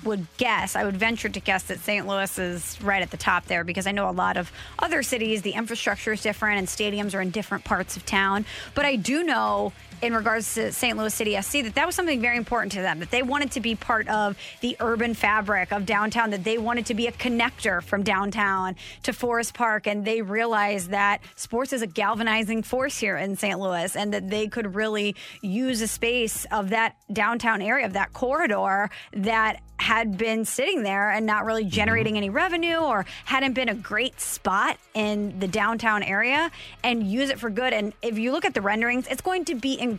would 0.05 0.27
guess, 0.36 0.74
I 0.74 0.85
would 0.85 0.97
venture 0.97 1.28
to 1.28 1.40
guess 1.40 1.65
that 1.65 1.78
St. 1.78 2.07
Louis 2.07 2.39
is 2.39 2.78
right 2.82 3.03
at 3.03 3.11
the 3.11 3.16
top 3.16 3.47
there 3.47 3.62
because 3.62 3.86
I 3.86 3.93
know 3.93 4.09
a 4.09 4.11
lot 4.11 4.36
of 4.36 4.51
other 4.78 5.03
cities, 5.03 5.43
the 5.43 5.53
infrastructure 5.53 6.12
is 6.12 6.23
different 6.23 6.59
and 6.59 6.66
stadiums 6.66 7.15
are 7.15 7.20
in 7.20 7.31
different 7.31 7.65
parts 7.65 7.97
of 7.97 8.05
town. 8.05 8.44
But 8.74 8.85
I 8.85 8.97
do 8.97 9.23
know 9.23 9.73
in 10.02 10.14
regards 10.14 10.54
to 10.54 10.72
St. 10.72 10.98
Louis 10.98 11.14
City 11.14 11.40
SC 11.40 11.62
that 11.62 11.76
that 11.76 11.86
was 11.86 11.94
something 11.94 12.20
very 12.20 12.36
important 12.36 12.72
to 12.72 12.82
them, 12.82 12.98
that 12.98 13.10
they 13.10 13.22
wanted 13.22 13.52
to 13.52 13.60
be 13.60 13.76
part 13.76 14.08
of 14.08 14.36
the 14.60 14.76
urban 14.80 15.14
fabric 15.14 15.72
of 15.72 15.86
downtown, 15.86 16.30
that 16.30 16.42
they 16.42 16.58
wanted 16.58 16.86
to 16.86 16.94
be 16.94 17.06
a 17.06 17.12
connector 17.12 17.80
from 17.80 18.02
downtown 18.02 18.74
to 19.04 19.12
Forest 19.12 19.54
Park. 19.54 19.86
And 19.86 20.04
they 20.04 20.20
realized 20.20 20.90
that 20.90 21.20
sports 21.36 21.72
is 21.72 21.82
a 21.82 21.86
galvanizing 21.86 22.64
force 22.64 22.98
here 22.98 23.16
in 23.16 23.36
St. 23.36 23.58
Louis 23.58 23.94
and 23.94 24.12
that 24.12 24.28
they 24.28 24.48
could 24.48 24.74
really 24.74 25.14
use 25.40 25.80
a 25.80 25.88
space 25.88 26.44
of 26.46 26.70
that 26.70 26.96
downtown 27.12 27.62
area, 27.62 27.86
of 27.86 27.92
that 27.92 28.12
corridor 28.12 28.90
that 29.12 29.60
had 29.78 30.16
been 30.16 30.44
sitting 30.44 30.84
there 30.84 31.10
and 31.10 31.26
not 31.26 31.44
really 31.44 31.62
mm-hmm. 31.62 31.70
generating 31.70 32.16
any 32.16 32.30
revenue 32.30 32.76
or 32.76 33.04
hadn't 33.24 33.52
been 33.52 33.68
a 33.68 33.74
great 33.74 34.20
spot 34.20 34.78
in 34.94 35.38
the 35.40 35.48
downtown 35.48 36.04
area 36.04 36.52
and 36.84 37.02
use 37.02 37.30
it 37.30 37.38
for 37.40 37.50
good. 37.50 37.72
And 37.72 37.92
if 38.00 38.16
you 38.16 38.30
look 38.30 38.44
at 38.44 38.54
the 38.54 38.60
renderings, 38.60 39.08
it's 39.08 39.22
going 39.22 39.44
to 39.46 39.56
be 39.56 39.78
incredible 39.78 39.91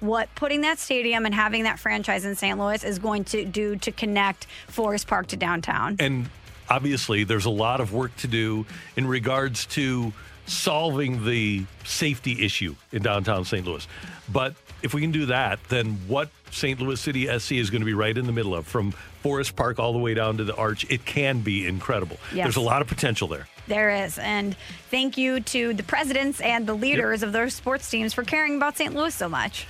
what 0.00 0.34
putting 0.34 0.62
that 0.62 0.78
stadium 0.78 1.26
and 1.26 1.34
having 1.34 1.64
that 1.64 1.78
franchise 1.78 2.24
in 2.24 2.34
St. 2.34 2.58
Louis 2.58 2.82
is 2.84 2.98
going 2.98 3.24
to 3.24 3.44
do 3.44 3.76
to 3.76 3.92
connect 3.92 4.46
Forest 4.68 5.06
Park 5.06 5.28
to 5.28 5.36
downtown. 5.36 5.96
And 5.98 6.28
obviously, 6.68 7.24
there's 7.24 7.46
a 7.46 7.50
lot 7.50 7.80
of 7.80 7.92
work 7.92 8.14
to 8.18 8.28
do 8.28 8.66
in 8.96 9.06
regards 9.06 9.66
to 9.66 10.12
solving 10.46 11.24
the 11.24 11.64
safety 11.84 12.44
issue 12.44 12.74
in 12.90 13.02
downtown 13.02 13.44
St. 13.44 13.66
Louis. 13.66 13.86
But 14.30 14.54
if 14.82 14.92
we 14.94 15.00
can 15.00 15.12
do 15.12 15.26
that, 15.26 15.60
then 15.68 15.98
what 16.08 16.30
St. 16.50 16.80
Louis 16.80 17.00
City 17.00 17.26
SC 17.38 17.52
is 17.52 17.70
going 17.70 17.80
to 17.82 17.86
be 17.86 17.94
right 17.94 18.16
in 18.16 18.26
the 18.26 18.32
middle 18.32 18.54
of, 18.54 18.66
from 18.66 18.92
Forest 19.22 19.54
Park 19.54 19.78
all 19.78 19.92
the 19.92 19.98
way 19.98 20.14
down 20.14 20.38
to 20.38 20.44
the 20.44 20.54
Arch, 20.56 20.84
it 20.90 21.04
can 21.04 21.40
be 21.40 21.66
incredible. 21.66 22.16
Yes. 22.34 22.46
There's 22.46 22.56
a 22.56 22.60
lot 22.60 22.82
of 22.82 22.88
potential 22.88 23.28
there. 23.28 23.48
There 23.68 23.90
is. 23.90 24.18
And 24.18 24.56
thank 24.90 25.16
you 25.16 25.40
to 25.40 25.74
the 25.74 25.82
presidents 25.82 26.40
and 26.40 26.66
the 26.66 26.74
leaders 26.74 27.22
of 27.22 27.32
those 27.32 27.54
sports 27.54 27.88
teams 27.88 28.12
for 28.12 28.24
caring 28.24 28.56
about 28.56 28.76
St. 28.76 28.94
Louis 28.94 29.14
so 29.14 29.28
much. 29.28 29.66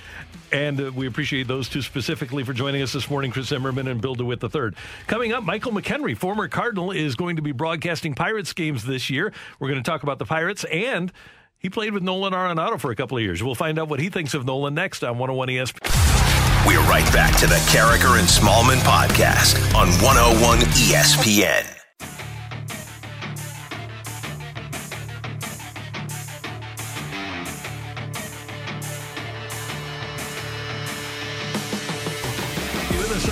And 0.51 0.79
uh, 0.79 0.91
we 0.93 1.07
appreciate 1.07 1.47
those 1.47 1.67
two 1.67 1.81
specifically 1.81 2.43
for 2.43 2.53
joining 2.53 2.81
us 2.81 2.93
this 2.93 3.09
morning, 3.09 3.31
Chris 3.31 3.47
Zimmerman 3.47 3.87
and 3.87 3.99
Bill 4.01 4.13
DeWitt 4.13 4.43
III. 4.43 4.71
Coming 5.07 5.33
up, 5.33 5.43
Michael 5.43 5.71
McKenry, 5.71 6.15
former 6.15 6.47
Cardinal, 6.47 6.91
is 6.91 7.15
going 7.15 7.37
to 7.37 7.41
be 7.41 7.51
broadcasting 7.51 8.13
Pirates 8.13 8.53
games 8.53 8.83
this 8.83 9.09
year. 9.09 9.33
We're 9.59 9.69
going 9.69 9.81
to 9.81 9.89
talk 9.89 10.03
about 10.03 10.19
the 10.19 10.25
Pirates, 10.25 10.63
and 10.65 11.11
he 11.57 11.69
played 11.69 11.93
with 11.93 12.03
Nolan 12.03 12.33
Arenado 12.33 12.79
for 12.79 12.91
a 12.91 12.95
couple 12.95 13.17
of 13.17 13.23
years. 13.23 13.41
We'll 13.41 13.55
find 13.55 13.79
out 13.79 13.89
what 13.89 13.99
he 13.99 14.09
thinks 14.09 14.33
of 14.33 14.45
Nolan 14.45 14.75
next 14.75 15.03
on 15.03 15.17
101 15.17 15.47
ESPN. 15.47 16.67
We're 16.67 16.79
right 16.81 17.11
back 17.11 17.35
to 17.39 17.47
the 17.47 17.55
Karraker 17.71 18.19
and 18.19 18.27
Smallman 18.27 18.79
podcast 18.79 19.57
on 19.75 19.87
101 20.03 20.59
ESPN. 20.59 21.79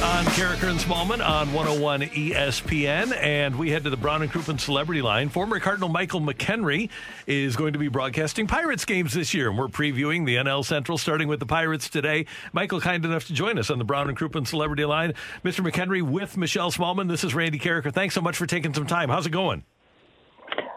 On 0.04 0.26
Karraker 0.26 0.68
and 0.68 0.80
Smallman 0.80 1.24
on 1.24 1.54
101 1.54 2.02
ESPN, 2.02 3.16
and 3.16 3.56
we 3.56 3.70
head 3.70 3.84
to 3.84 3.92
the 3.92 3.98
Brown 3.98 4.24
and 4.24 4.32
Crouppen 4.32 4.60
Celebrity 4.60 5.00
Line. 5.04 5.30
Former 5.30 5.60
Cardinal 5.60 5.90
Michael 5.90 6.22
McKenry 6.22 6.90
is 7.28 7.56
going 7.56 7.74
to 7.74 7.80
be 7.80 7.88
broadcasting 7.88 8.48
Pirates 8.48 8.84
games 8.84 9.14
this 9.14 9.36
year, 9.36 9.50
and 9.50 9.60
we're 9.60 9.68
previewing 9.68 10.26
the 10.26 10.38
NL 10.38 10.66
Central, 10.66 10.98
starting 10.98 11.28
with 11.28 11.40
the 11.40 11.46
Pirates 11.46 11.88
today. 11.88 12.26
Michael, 12.52 12.82
kind 12.82 13.06
enough 13.06 13.28
to 13.28 13.34
join 13.34 13.60
us 13.60 13.70
on 13.70 13.78
the 13.78 13.84
Brown 13.84 14.10
and 14.10 14.18
Crouppen 14.18 14.48
Celebrity 14.48 14.86
Line. 14.86 15.14
Mr. 15.46 15.64
McKenry 15.64 16.02
with 16.02 16.36
Michelle 16.36 16.72
Smallman. 16.72 17.08
This 17.08 17.24
is 17.24 17.36
Randy 17.36 17.60
Karraker. 17.60 17.94
Thanks 17.94 18.16
so 18.16 18.22
much 18.22 18.38
for 18.38 18.48
taking 18.48 18.74
some 18.74 18.88
time. 18.88 19.10
How's 19.10 19.28
it 19.28 19.32
going? 19.32 19.64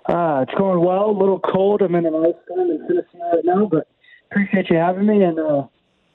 Uh, 0.06 0.44
it's 0.46 0.59
going 0.59 0.84
well. 0.84 1.09
A 1.09 1.18
little 1.18 1.40
cold. 1.40 1.80
I'm 1.80 1.94
in 1.94 2.05
an 2.05 2.14
ice 2.14 2.34
storm 2.44 2.70
in 2.70 2.78
Tennessee 2.86 3.18
right 3.32 3.42
now, 3.42 3.66
but 3.70 3.88
appreciate 4.30 4.68
you 4.68 4.76
having 4.76 5.06
me. 5.06 5.22
And 5.22 5.38
uh, 5.38 5.66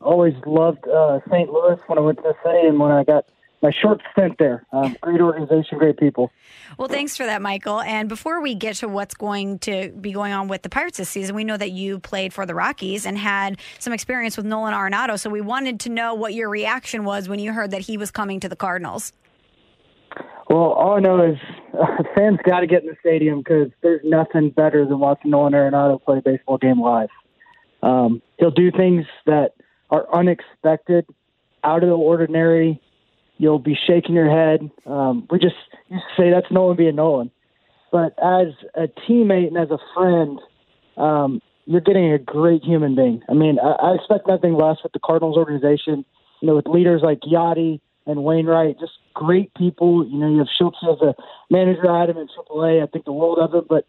always 0.01 0.33
loved 0.45 0.87
uh, 0.87 1.19
St. 1.29 1.51
Louis 1.51 1.79
when 1.87 1.97
I 1.97 2.01
went 2.01 2.17
to 2.19 2.23
the 2.23 2.35
city 2.43 2.67
and 2.67 2.79
when 2.79 2.91
I 2.91 3.03
got 3.03 3.25
my 3.61 3.71
short 3.71 4.01
stint 4.11 4.37
there. 4.39 4.65
Um, 4.71 4.95
great 5.01 5.19
organization, 5.19 5.77
great 5.77 5.97
people. 5.97 6.31
Well, 6.77 6.87
thanks 6.87 7.17
for 7.17 7.25
that, 7.25 7.41
Michael. 7.41 7.81
And 7.81 8.07
before 8.07 8.41
we 8.41 8.55
get 8.55 8.77
to 8.77 8.87
what's 8.87 9.15
going 9.15 9.59
to 9.59 9.89
be 9.89 10.11
going 10.11 10.31
on 10.31 10.47
with 10.47 10.61
the 10.61 10.69
Pirates 10.69 10.97
this 10.97 11.09
season, 11.09 11.35
we 11.35 11.43
know 11.43 11.57
that 11.57 11.71
you 11.71 11.99
played 11.99 12.33
for 12.33 12.45
the 12.45 12.55
Rockies 12.55 13.05
and 13.05 13.17
had 13.17 13.59
some 13.79 13.91
experience 13.91 14.37
with 14.37 14.45
Nolan 14.45 14.73
Arenado. 14.73 15.19
So 15.19 15.29
we 15.29 15.41
wanted 15.41 15.81
to 15.81 15.89
know 15.89 16.13
what 16.13 16.33
your 16.33 16.49
reaction 16.49 17.03
was 17.03 17.27
when 17.27 17.39
you 17.39 17.51
heard 17.51 17.71
that 17.71 17.81
he 17.81 17.97
was 17.97 18.11
coming 18.11 18.39
to 18.39 18.49
the 18.49 18.55
Cardinals. 18.55 19.11
Well, 20.49 20.71
all 20.71 20.93
I 20.93 20.99
know 20.99 21.21
is 21.21 21.37
uh, 21.77 22.03
fans 22.15 22.39
got 22.43 22.61
to 22.61 22.67
get 22.67 22.81
in 22.81 22.87
the 22.87 22.95
stadium 23.01 23.39
because 23.39 23.69
there's 23.81 24.01
nothing 24.03 24.51
better 24.51 24.85
than 24.85 24.99
watching 24.99 25.31
Nolan 25.31 25.53
Arenado 25.53 26.01
play 26.01 26.19
a 26.19 26.21
baseball 26.21 26.57
game 26.57 26.81
live. 26.81 27.09
Um, 27.83 28.21
he'll 28.37 28.51
do 28.51 28.71
things 28.71 29.05
that 29.25 29.53
are 29.89 30.07
unexpected, 30.13 31.05
out 31.63 31.83
of 31.83 31.89
the 31.89 31.95
ordinary. 31.95 32.81
You'll 33.37 33.59
be 33.59 33.77
shaking 33.87 34.15
your 34.15 34.29
head. 34.29 34.69
Um, 34.85 35.27
we 35.29 35.39
just 35.39 35.55
say 36.17 36.29
that's 36.29 36.51
Nolan 36.51 36.77
being 36.77 36.95
Nolan. 36.95 37.31
But 37.91 38.13
as 38.19 38.47
a 38.75 38.87
teammate 39.09 39.47
and 39.47 39.57
as 39.57 39.71
a 39.71 39.79
friend, 39.95 40.39
um, 40.97 41.41
you're 41.65 41.81
getting 41.81 42.11
a 42.11 42.19
great 42.19 42.63
human 42.63 42.95
being. 42.95 43.21
I 43.29 43.33
mean, 43.33 43.57
I, 43.59 43.71
I 43.71 43.95
expect 43.95 44.27
nothing 44.27 44.53
less 44.53 44.77
with 44.83 44.91
the 44.91 44.99
Cardinals 44.99 45.37
organization. 45.37 46.05
You 46.41 46.47
know, 46.47 46.55
with 46.55 46.67
leaders 46.67 47.01
like 47.03 47.19
Yadi 47.21 47.79
and 48.05 48.23
Wainwright, 48.23 48.79
just 48.79 48.93
great 49.13 49.53
people. 49.55 50.07
You 50.07 50.17
know, 50.17 50.29
you 50.29 50.37
have 50.39 50.47
Shildt 50.59 50.73
as 50.83 51.01
a 51.01 51.15
manager, 51.49 51.89
Adam 51.89 52.17
in 52.17 52.27
AAA. 52.27 52.83
I 52.83 52.87
think 52.87 53.05
the 53.05 53.11
world 53.11 53.39
of 53.39 53.55
it, 53.55 53.67
but 53.67 53.85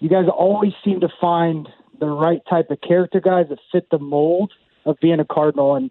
you 0.00 0.08
guys 0.08 0.26
always 0.34 0.72
seem 0.84 1.00
to 1.00 1.08
find 1.20 1.68
the 2.00 2.06
right 2.06 2.40
type 2.48 2.70
of 2.70 2.80
character 2.80 3.20
guys 3.20 3.46
that 3.48 3.58
fit 3.72 3.88
the 3.90 3.98
mold 3.98 4.52
of 4.84 4.98
being 5.00 5.20
a 5.20 5.24
Cardinal. 5.24 5.74
And 5.76 5.90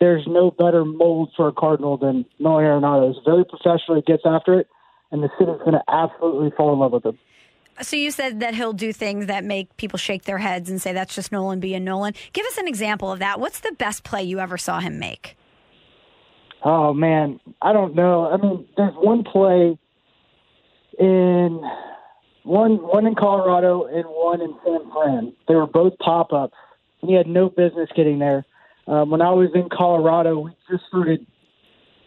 there's 0.00 0.24
no 0.26 0.50
better 0.50 0.84
mold 0.84 1.32
for 1.36 1.48
a 1.48 1.52
Cardinal 1.52 1.96
than 1.96 2.24
Nolan 2.38 2.64
Arenado. 2.64 3.12
He's 3.12 3.22
very 3.24 3.44
professional. 3.44 3.96
He 3.96 4.02
gets 4.02 4.22
after 4.24 4.58
it, 4.58 4.68
and 5.10 5.22
the 5.22 5.28
city's 5.38 5.58
going 5.58 5.72
to 5.72 5.82
absolutely 5.88 6.50
fall 6.56 6.72
in 6.72 6.78
love 6.78 6.92
with 6.92 7.04
him. 7.04 7.18
So 7.80 7.96
you 7.96 8.10
said 8.10 8.40
that 8.40 8.54
he'll 8.54 8.72
do 8.72 8.92
things 8.92 9.26
that 9.26 9.44
make 9.44 9.76
people 9.76 9.98
shake 9.98 10.24
their 10.24 10.38
heads 10.38 10.68
and 10.68 10.82
say 10.82 10.92
that's 10.92 11.14
just 11.14 11.30
Nolan 11.30 11.60
being 11.60 11.84
Nolan. 11.84 12.14
Give 12.32 12.44
us 12.46 12.58
an 12.58 12.66
example 12.66 13.12
of 13.12 13.20
that. 13.20 13.38
What's 13.38 13.60
the 13.60 13.72
best 13.78 14.02
play 14.02 14.22
you 14.24 14.40
ever 14.40 14.58
saw 14.58 14.80
him 14.80 14.98
make? 14.98 15.36
Oh 16.64 16.92
man, 16.92 17.38
I 17.62 17.72
don't 17.72 17.94
know. 17.94 18.26
I 18.26 18.36
mean, 18.36 18.66
there's 18.76 18.94
one 18.94 19.22
play 19.22 19.78
in 20.98 21.62
one 22.42 22.78
one 22.78 23.06
in 23.06 23.14
Colorado 23.14 23.86
and 23.86 24.04
one 24.06 24.40
in 24.40 24.54
San 24.64 24.90
Fran. 24.90 25.32
They 25.46 25.54
were 25.54 25.68
both 25.68 25.96
pop 25.98 26.32
ups, 26.32 26.54
he 27.00 27.14
had 27.14 27.26
no 27.26 27.48
business 27.48 27.88
getting 27.94 28.18
there. 28.18 28.44
Um, 28.86 29.10
when 29.10 29.20
I 29.20 29.30
was 29.30 29.50
in 29.54 29.68
Colorado, 29.70 30.38
we 30.38 30.52
just 30.70 30.84
started 30.88 31.26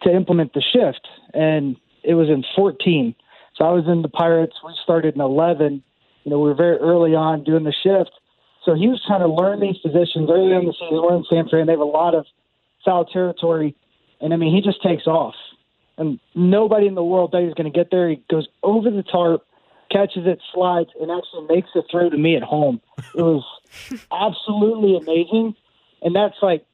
to 0.02 0.14
implement 0.14 0.52
the 0.52 0.62
shift, 0.62 1.06
and 1.32 1.76
it 2.02 2.14
was 2.14 2.28
in 2.28 2.44
14. 2.56 3.14
So 3.56 3.64
I 3.64 3.70
was 3.70 3.84
in 3.86 4.02
the 4.02 4.08
Pirates. 4.08 4.56
We 4.64 4.72
started 4.82 5.14
in 5.14 5.20
11. 5.20 5.82
You 6.24 6.30
know, 6.30 6.38
we 6.38 6.48
were 6.48 6.54
very 6.54 6.78
early 6.78 7.14
on 7.14 7.44
doing 7.44 7.64
the 7.64 7.74
shift. 7.82 8.10
So 8.64 8.74
he 8.74 8.88
was 8.88 9.02
trying 9.06 9.20
to 9.20 9.28
learn 9.28 9.60
these 9.60 9.78
positions 9.78 10.30
early 10.30 10.54
in 10.54 10.66
the 10.66 10.72
season. 10.72 11.02
We're 11.02 11.16
in 11.16 11.24
San 11.30 11.48
Fran. 11.48 11.66
They 11.66 11.72
have 11.72 11.80
a 11.80 11.84
lot 11.84 12.14
of 12.14 12.26
foul 12.84 13.04
territory. 13.04 13.74
And 14.20 14.32
I 14.32 14.36
mean, 14.36 14.54
he 14.54 14.60
just 14.60 14.82
takes 14.82 15.06
off. 15.06 15.34
And 15.98 16.20
nobody 16.34 16.86
in 16.86 16.94
the 16.94 17.04
world 17.04 17.32
thought 17.32 17.40
he 17.40 17.46
was 17.46 17.54
going 17.54 17.70
to 17.70 17.76
get 17.76 17.90
there. 17.90 18.08
He 18.08 18.22
goes 18.30 18.46
over 18.62 18.90
the 18.90 19.02
tarp, 19.02 19.44
catches 19.92 20.26
it, 20.26 20.40
slides, 20.54 20.90
and 21.00 21.10
actually 21.10 21.46
makes 21.54 21.68
the 21.74 21.82
throw 21.90 22.08
to 22.08 22.16
me 22.16 22.36
at 22.36 22.42
home. 22.42 22.80
It 23.14 23.22
was 23.22 23.44
absolutely 24.10 24.96
amazing. 24.96 25.54
And 26.02 26.14
that's 26.16 26.36
like 26.42 26.64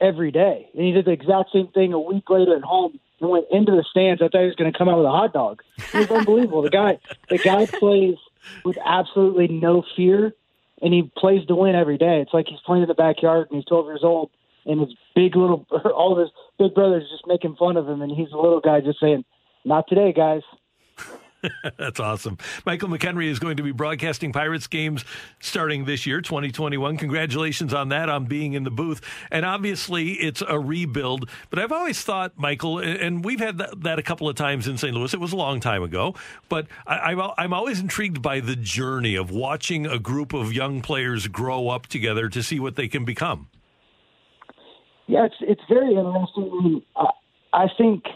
every 0.00 0.30
day. 0.30 0.68
And 0.74 0.84
he 0.84 0.92
did 0.92 1.04
the 1.04 1.12
exact 1.12 1.50
same 1.52 1.68
thing 1.68 1.92
a 1.92 2.00
week 2.00 2.28
later 2.28 2.56
at 2.56 2.62
home 2.62 2.98
and 3.20 3.30
went 3.30 3.46
into 3.50 3.72
the 3.72 3.84
stands. 3.90 4.22
I 4.22 4.28
thought 4.28 4.40
he 4.40 4.46
was 4.46 4.56
going 4.56 4.72
to 4.72 4.76
come 4.76 4.88
out 4.88 4.98
with 4.98 5.06
a 5.06 5.10
hot 5.10 5.32
dog. 5.32 5.62
It 5.92 5.94
was 5.94 6.10
unbelievable. 6.10 6.62
The 6.62 6.70
guy, 6.70 6.98
the 7.28 7.38
guy 7.38 7.66
plays 7.66 8.16
with 8.64 8.78
absolutely 8.84 9.48
no 9.48 9.84
fear, 9.96 10.34
and 10.82 10.94
he 10.94 11.10
plays 11.16 11.46
to 11.46 11.54
win 11.54 11.74
every 11.74 11.98
day. 11.98 12.20
It's 12.20 12.32
like 12.32 12.46
he's 12.48 12.60
playing 12.64 12.82
in 12.82 12.88
the 12.88 12.94
backyard, 12.94 13.48
and 13.50 13.56
he's 13.56 13.66
12 13.66 13.86
years 13.86 14.00
old, 14.02 14.30
and 14.64 14.80
his 14.80 14.94
big 15.14 15.36
little, 15.36 15.66
all 15.94 16.12
of 16.12 16.18
his 16.18 16.30
big 16.58 16.74
brothers 16.74 17.04
just 17.10 17.26
making 17.26 17.56
fun 17.56 17.76
of 17.76 17.88
him, 17.88 18.02
and 18.02 18.10
he's 18.10 18.32
a 18.32 18.36
little 18.36 18.60
guy 18.60 18.80
just 18.80 19.00
saying, 19.00 19.24
"Not 19.64 19.88
today, 19.88 20.12
guys." 20.12 20.42
That's 21.78 22.00
awesome. 22.00 22.38
Michael 22.66 22.88
McKenry 22.88 23.26
is 23.26 23.38
going 23.38 23.56
to 23.56 23.62
be 23.62 23.72
broadcasting 23.72 24.32
Pirates 24.32 24.66
games 24.66 25.04
starting 25.40 25.84
this 25.84 26.06
year, 26.06 26.20
2021. 26.20 26.96
Congratulations 26.96 27.72
on 27.72 27.88
that, 27.90 28.08
on 28.08 28.26
being 28.26 28.52
in 28.52 28.64
the 28.64 28.70
booth. 28.70 29.00
And 29.30 29.44
obviously, 29.44 30.12
it's 30.12 30.42
a 30.46 30.58
rebuild. 30.58 31.28
But 31.48 31.58
I've 31.58 31.72
always 31.72 32.02
thought, 32.02 32.32
Michael, 32.36 32.78
and 32.78 33.24
we've 33.24 33.40
had 33.40 33.58
that, 33.58 33.98
a 33.98 34.02
couple 34.02 34.28
of 34.28 34.36
times 34.36 34.68
in 34.68 34.78
St. 34.78 34.94
Louis. 34.94 35.12
It 35.12 35.20
was 35.20 35.32
a 35.32 35.36
long 35.36 35.60
time 35.60 35.82
ago. 35.82 36.14
But 36.48 36.66
I'm 36.86 37.52
always 37.52 37.80
intrigued 37.80 38.22
by 38.22 38.40
the 38.40 38.56
journey 38.56 39.14
of 39.14 39.30
watching 39.30 39.86
a 39.86 39.98
group 39.98 40.32
of 40.32 40.52
young 40.52 40.80
players 40.80 41.26
grow 41.26 41.68
up 41.68 41.86
together 41.86 42.28
to 42.28 42.42
see 42.42 42.60
what 42.60 42.76
they 42.76 42.88
can 42.88 43.04
become. 43.04 43.48
Yeah, 45.06 45.26
it's, 45.26 45.34
it's 45.40 45.62
very 45.68 45.94
interesting. 45.94 46.82
I 47.52 47.66
think– 47.76 48.04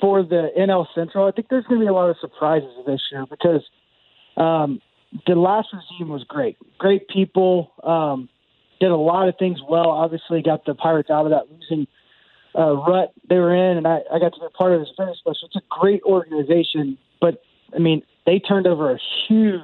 for 0.00 0.22
the 0.22 0.48
NL 0.58 0.86
Central, 0.94 1.26
I 1.26 1.32
think 1.32 1.48
there's 1.48 1.64
going 1.64 1.80
to 1.80 1.84
be 1.84 1.88
a 1.88 1.92
lot 1.92 2.10
of 2.10 2.16
surprises 2.20 2.70
this 2.86 3.00
year 3.10 3.26
because 3.28 3.62
um, 4.36 4.80
the 5.26 5.34
last 5.34 5.68
regime 5.72 6.08
was 6.08 6.24
great. 6.24 6.56
Great 6.78 7.08
people, 7.08 7.72
um, 7.82 8.28
did 8.80 8.90
a 8.90 8.96
lot 8.96 9.28
of 9.28 9.36
things 9.38 9.58
well. 9.68 9.90
Obviously, 9.90 10.42
got 10.42 10.64
the 10.64 10.74
Pirates 10.74 11.10
out 11.10 11.24
of 11.24 11.30
that 11.30 11.50
losing 11.50 11.86
uh, 12.56 12.74
rut 12.74 13.12
they 13.28 13.36
were 13.36 13.54
in, 13.54 13.76
and 13.76 13.86
I, 13.86 14.00
I 14.12 14.18
got 14.18 14.34
to 14.34 14.40
be 14.40 14.46
part 14.56 14.72
of 14.72 14.80
this 14.80 14.88
very 14.96 15.14
special. 15.18 15.48
It's 15.48 15.56
a 15.56 15.80
great 15.80 16.02
organization, 16.04 16.98
but 17.20 17.42
I 17.74 17.78
mean, 17.78 18.02
they 18.26 18.38
turned 18.38 18.66
over 18.66 18.92
a 18.92 18.98
huge 19.26 19.62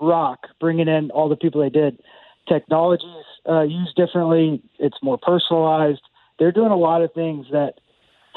rock 0.00 0.46
bringing 0.60 0.88
in 0.88 1.10
all 1.10 1.28
the 1.28 1.36
people 1.36 1.60
they 1.60 1.70
did. 1.70 2.00
Technologies 2.48 3.24
uh, 3.48 3.62
used 3.62 3.94
differently. 3.96 4.62
It's 4.78 4.96
more 5.02 5.18
personalized. 5.18 6.02
They're 6.38 6.52
doing 6.52 6.70
a 6.70 6.76
lot 6.76 7.02
of 7.02 7.12
things 7.12 7.46
that 7.52 7.74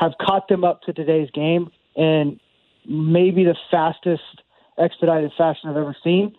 have 0.01 0.13
caught 0.19 0.47
them 0.47 0.63
up 0.63 0.81
to 0.81 0.91
today's 0.91 1.29
game 1.31 1.69
and 1.95 2.39
maybe 2.87 3.43
the 3.43 3.55
fastest 3.69 4.23
expedited 4.79 5.31
fashion 5.37 5.69
I've 5.69 5.77
ever 5.77 5.95
seen. 6.03 6.35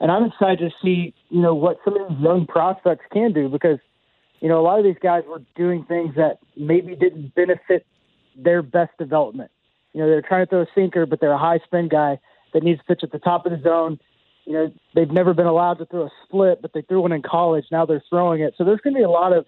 And 0.00 0.12
I'm 0.12 0.24
excited 0.24 0.58
to 0.58 0.70
see, 0.82 1.14
you 1.30 1.40
know, 1.40 1.54
what 1.54 1.78
some 1.82 1.98
of 1.98 2.10
these 2.10 2.18
young 2.20 2.46
prospects 2.46 3.06
can 3.10 3.32
do 3.32 3.48
because, 3.48 3.78
you 4.40 4.50
know, 4.50 4.60
a 4.60 4.64
lot 4.64 4.78
of 4.78 4.84
these 4.84 4.98
guys 5.02 5.22
were 5.26 5.42
doing 5.56 5.86
things 5.86 6.14
that 6.16 6.40
maybe 6.58 6.94
didn't 6.94 7.34
benefit 7.34 7.86
their 8.36 8.60
best 8.60 8.90
development. 8.98 9.50
You 9.94 10.02
know, 10.02 10.08
they're 10.10 10.20
trying 10.20 10.44
to 10.44 10.50
throw 10.50 10.60
a 10.60 10.66
sinker, 10.74 11.06
but 11.06 11.18
they're 11.18 11.32
a 11.32 11.38
high 11.38 11.60
spin 11.64 11.88
guy 11.88 12.20
that 12.52 12.62
needs 12.62 12.80
to 12.80 12.84
pitch 12.84 13.00
at 13.02 13.12
the 13.12 13.18
top 13.18 13.46
of 13.46 13.52
the 13.52 13.62
zone. 13.62 13.98
You 14.44 14.52
know, 14.52 14.72
they've 14.94 15.10
never 15.10 15.32
been 15.32 15.46
allowed 15.46 15.78
to 15.78 15.86
throw 15.86 16.04
a 16.04 16.10
split, 16.26 16.60
but 16.60 16.74
they 16.74 16.82
threw 16.82 17.00
one 17.00 17.12
in 17.12 17.22
college. 17.22 17.64
Now 17.72 17.86
they're 17.86 18.04
throwing 18.10 18.42
it. 18.42 18.52
So 18.58 18.64
there's 18.64 18.80
going 18.80 18.92
to 18.92 18.98
be 18.98 19.04
a 19.04 19.08
lot 19.08 19.32
of 19.32 19.46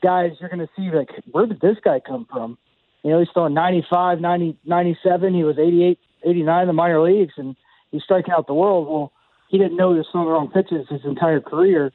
guys 0.00 0.30
you're 0.38 0.48
going 0.48 0.60
to 0.60 0.70
see 0.76 0.96
like, 0.96 1.08
where 1.32 1.46
did 1.46 1.60
this 1.60 1.76
guy 1.84 1.98
come 1.98 2.28
from? 2.30 2.56
You 3.02 3.10
know, 3.10 3.18
he's 3.18 3.28
throwing 3.32 3.54
95, 3.54 4.20
90, 4.20 4.58
97. 4.64 5.34
He 5.34 5.44
was 5.44 5.58
88, 5.58 5.98
89 6.24 6.60
in 6.62 6.66
the 6.66 6.72
minor 6.72 7.02
leagues, 7.02 7.34
and 7.36 7.56
he's 7.90 8.02
striking 8.02 8.32
out 8.32 8.46
the 8.46 8.54
world. 8.54 8.88
Well, 8.88 9.12
he 9.48 9.58
didn't 9.58 9.76
know 9.76 9.92
he 9.92 9.98
was 9.98 10.06
throwing 10.12 10.26
the 10.26 10.32
wrong 10.32 10.50
pitches 10.50 10.86
his 10.88 11.04
entire 11.04 11.40
career, 11.40 11.92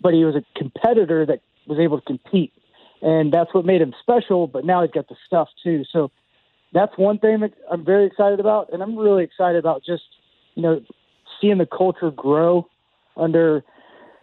but 0.00 0.14
he 0.14 0.24
was 0.24 0.34
a 0.34 0.42
competitor 0.58 1.26
that 1.26 1.40
was 1.66 1.78
able 1.78 2.00
to 2.00 2.06
compete. 2.06 2.52
And 3.02 3.32
that's 3.32 3.52
what 3.52 3.64
made 3.64 3.82
him 3.82 3.94
special, 4.00 4.46
but 4.46 4.64
now 4.64 4.82
he's 4.82 4.90
got 4.90 5.08
the 5.08 5.16
stuff 5.26 5.48
too. 5.62 5.84
So 5.92 6.10
that's 6.72 6.96
one 6.96 7.18
thing 7.18 7.40
that 7.40 7.52
I'm 7.70 7.84
very 7.84 8.06
excited 8.06 8.40
about. 8.40 8.72
And 8.72 8.82
I'm 8.82 8.96
really 8.96 9.24
excited 9.24 9.58
about 9.58 9.82
just, 9.84 10.04
you 10.54 10.62
know, 10.62 10.80
seeing 11.40 11.58
the 11.58 11.66
culture 11.66 12.10
grow 12.10 12.68
under– 13.16 13.62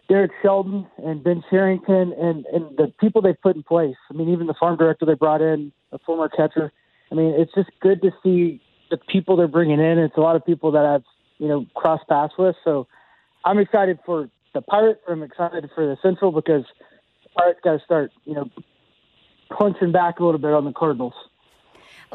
Derek 0.08 0.32
Shelton 0.42 0.86
and 0.98 1.24
Ben 1.24 1.42
Cherington 1.50 2.12
and, 2.12 2.44
and 2.46 2.76
the 2.76 2.92
people 3.00 3.22
they've 3.22 3.40
put 3.40 3.56
in 3.56 3.62
place. 3.62 3.96
I 4.10 4.14
mean, 4.14 4.28
even 4.30 4.46
the 4.46 4.54
farm 4.54 4.76
director 4.76 5.06
they 5.06 5.14
brought 5.14 5.40
in, 5.40 5.72
a 5.92 5.98
former 5.98 6.28
catcher. 6.28 6.72
I 7.10 7.14
mean, 7.14 7.34
it's 7.38 7.52
just 7.54 7.70
good 7.80 8.02
to 8.02 8.10
see 8.22 8.60
the 8.90 8.98
people 8.98 9.36
they're 9.36 9.48
bringing 9.48 9.80
in. 9.80 9.98
It's 9.98 10.16
a 10.16 10.20
lot 10.20 10.36
of 10.36 10.44
people 10.44 10.72
that 10.72 10.84
I've, 10.84 11.04
you 11.38 11.48
know, 11.48 11.66
crossed 11.74 12.06
paths 12.08 12.34
with. 12.38 12.54
So 12.64 12.86
I'm 13.44 13.58
excited 13.58 13.98
for 14.04 14.28
the 14.52 14.60
Pirates. 14.60 15.00
I'm 15.08 15.22
excited 15.22 15.70
for 15.74 15.86
the 15.86 15.96
Central 16.02 16.32
because 16.32 16.64
the 17.22 17.30
Pirates 17.36 17.60
got 17.64 17.78
to 17.78 17.84
start, 17.84 18.12
you 18.24 18.34
know, 18.34 18.50
punching 19.56 19.92
back 19.92 20.20
a 20.20 20.24
little 20.24 20.40
bit 20.40 20.52
on 20.52 20.64
the 20.64 20.72
Cardinals. 20.72 21.14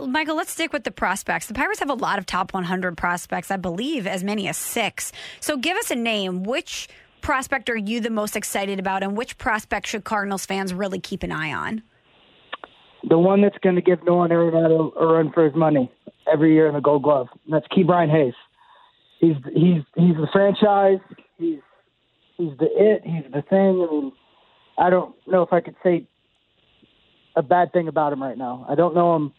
Michael, 0.07 0.35
let's 0.35 0.51
stick 0.51 0.71
with 0.71 0.83
the 0.83 0.91
prospects. 0.91 1.47
The 1.47 1.53
Pirates 1.53 1.79
have 1.79 1.89
a 1.89 1.95
lot 1.95 2.19
of 2.19 2.25
top 2.25 2.53
100 2.53 2.95
prospects, 2.95 3.51
I 3.51 3.57
believe 3.57 4.07
as 4.07 4.23
many 4.23 4.47
as 4.47 4.57
six. 4.57 5.11
So 5.39 5.57
give 5.57 5.75
us 5.75 5.91
a 5.91 5.95
name. 5.95 6.43
Which 6.43 6.87
prospect 7.21 7.69
are 7.69 7.77
you 7.77 7.99
the 7.99 8.09
most 8.09 8.35
excited 8.35 8.79
about, 8.79 9.03
and 9.03 9.15
which 9.15 9.37
prospect 9.37 9.87
should 9.87 10.03
Cardinals 10.03 10.45
fans 10.45 10.73
really 10.73 10.99
keep 10.99 11.23
an 11.23 11.31
eye 11.31 11.53
on? 11.53 11.83
The 13.07 13.17
one 13.17 13.41
that's 13.41 13.57
going 13.59 13.75
to 13.75 13.81
give 13.81 14.03
Nolan 14.03 14.31
Arenado 14.31 14.91
a 14.99 15.05
run 15.05 15.31
for 15.31 15.45
his 15.45 15.55
money 15.55 15.91
every 16.31 16.53
year 16.53 16.67
in 16.67 16.73
the 16.73 16.81
Gold 16.81 17.03
Glove. 17.03 17.27
And 17.45 17.53
that's 17.53 17.67
Ke'Bryan 17.67 18.11
Hayes. 18.11 18.33
He's 19.19 19.35
he's 19.53 19.83
he's 19.95 20.15
the 20.15 20.27
franchise. 20.31 20.99
He's 21.37 21.59
he's 22.37 22.57
the 22.57 22.67
it. 22.71 23.01
He's 23.03 23.31
the 23.31 23.41
thing. 23.41 23.87
I 23.87 23.91
mean, 23.91 24.11
I 24.77 24.89
don't 24.89 25.15
know 25.27 25.41
if 25.43 25.51
I 25.51 25.61
could 25.61 25.75
say 25.83 26.07
a 27.35 27.41
bad 27.41 27.71
thing 27.73 27.87
about 27.87 28.13
him 28.13 28.21
right 28.21 28.37
now. 28.37 28.65
I 28.69 28.75
don't 28.75 28.95
know 28.95 29.15
him 29.15 29.33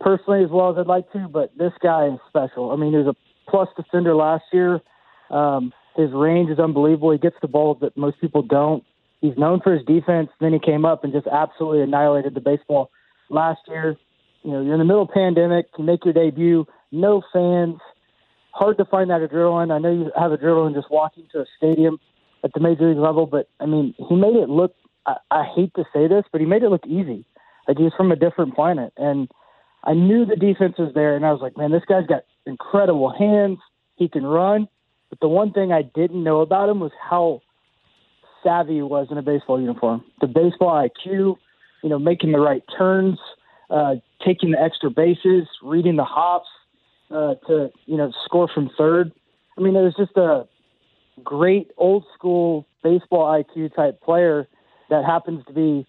personally 0.00 0.44
as 0.44 0.50
well 0.50 0.70
as 0.70 0.76
I'd 0.78 0.86
like 0.86 1.10
to, 1.12 1.28
but 1.28 1.56
this 1.56 1.72
guy 1.82 2.06
is 2.06 2.18
special. 2.28 2.70
I 2.70 2.76
mean, 2.76 2.92
he 2.92 2.98
was 2.98 3.14
a 3.14 3.50
plus 3.50 3.68
defender 3.76 4.14
last 4.14 4.44
year. 4.52 4.80
Um, 5.30 5.72
his 5.96 6.10
range 6.12 6.50
is 6.50 6.58
unbelievable. 6.58 7.10
He 7.12 7.18
gets 7.18 7.36
the 7.42 7.48
balls 7.48 7.78
that 7.80 7.96
most 7.96 8.20
people 8.20 8.42
don't. 8.42 8.84
He's 9.20 9.36
known 9.36 9.60
for 9.60 9.72
his 9.74 9.84
defense. 9.86 10.30
Then 10.40 10.52
he 10.52 10.58
came 10.58 10.84
up 10.84 11.04
and 11.04 11.12
just 11.12 11.26
absolutely 11.26 11.82
annihilated 11.82 12.34
the 12.34 12.40
baseball 12.40 12.90
last 13.30 13.60
year. 13.68 13.96
You 14.42 14.50
know, 14.50 14.62
you're 14.62 14.74
in 14.74 14.80
the 14.80 14.84
middle 14.84 15.02
of 15.02 15.10
pandemic. 15.10 15.66
You 15.78 15.84
make 15.84 16.04
your 16.04 16.14
debut. 16.14 16.66
No 16.90 17.22
fans. 17.32 17.76
Hard 18.50 18.78
to 18.78 18.84
find 18.84 19.10
that 19.10 19.20
adrenaline. 19.20 19.72
I 19.72 19.78
know 19.78 19.92
you 19.92 20.10
have 20.18 20.32
adrenaline 20.32 20.74
just 20.74 20.90
walking 20.90 21.26
to 21.32 21.40
a 21.40 21.46
stadium. 21.56 21.98
at 22.44 22.52
the 22.52 22.60
major 22.60 22.88
league 22.88 22.98
level. 22.98 23.26
But 23.26 23.48
I 23.60 23.66
mean, 23.66 23.94
he 24.08 24.14
made 24.14 24.36
it 24.36 24.48
look. 24.48 24.74
I, 25.06 25.16
I 25.30 25.44
hate 25.54 25.74
to 25.74 25.84
say 25.92 26.08
this, 26.08 26.24
but 26.32 26.40
he 26.40 26.46
made 26.46 26.62
it 26.62 26.68
look 26.68 26.86
easy. 26.86 27.24
Like 27.68 27.78
he's 27.78 27.92
from 27.96 28.10
a 28.10 28.16
different 28.16 28.54
planet, 28.54 28.92
and 28.96 29.30
I 29.84 29.94
knew 29.94 30.24
the 30.24 30.36
defense 30.36 30.74
was 30.78 30.92
there, 30.94 31.14
and 31.14 31.24
I 31.24 31.32
was 31.32 31.40
like, 31.40 31.56
man, 31.56 31.70
this 31.70 31.84
guy's 31.88 32.06
got 32.06 32.24
incredible 32.44 33.10
hands. 33.16 33.58
He 33.96 34.08
can 34.08 34.24
run. 34.24 34.68
But 35.12 35.20
the 35.20 35.28
one 35.28 35.52
thing 35.52 35.72
I 35.72 35.82
didn't 35.82 36.24
know 36.24 36.40
about 36.40 36.70
him 36.70 36.80
was 36.80 36.90
how 36.98 37.42
savvy 38.42 38.76
he 38.76 38.82
was 38.82 39.08
in 39.10 39.18
a 39.18 39.22
baseball 39.22 39.60
uniform. 39.60 40.02
The 40.22 40.26
baseball 40.26 40.70
IQ, 40.70 41.36
you 41.82 41.90
know, 41.90 41.98
making 41.98 42.32
the 42.32 42.40
right 42.40 42.62
turns, 42.78 43.18
uh, 43.68 43.96
taking 44.24 44.52
the 44.52 44.58
extra 44.58 44.88
bases, 44.88 45.46
reading 45.62 45.96
the 45.96 46.04
hops 46.04 46.48
uh, 47.10 47.34
to, 47.46 47.70
you 47.84 47.98
know, 47.98 48.10
score 48.24 48.48
from 48.48 48.70
third. 48.78 49.12
I 49.58 49.60
mean, 49.60 49.76
it 49.76 49.82
was 49.82 49.94
just 49.98 50.16
a 50.16 50.48
great 51.22 51.72
old 51.76 52.06
school 52.14 52.64
baseball 52.82 53.26
IQ 53.26 53.76
type 53.76 54.00
player 54.00 54.48
that 54.88 55.04
happens 55.04 55.44
to 55.44 55.52
be 55.52 55.86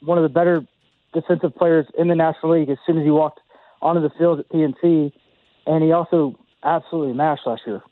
one 0.00 0.16
of 0.16 0.22
the 0.22 0.30
better 0.30 0.66
defensive 1.12 1.54
players 1.54 1.84
in 1.98 2.08
the 2.08 2.14
National 2.14 2.58
League 2.58 2.70
as 2.70 2.78
soon 2.86 2.96
as 2.96 3.04
he 3.04 3.10
walked 3.10 3.40
onto 3.82 4.00
the 4.00 4.10
field 4.16 4.40
at 4.40 4.48
PNC. 4.48 5.12
And 5.66 5.84
he 5.84 5.92
also 5.92 6.38
absolutely 6.64 7.12
mashed 7.12 7.46
last 7.46 7.60
year. 7.66 7.82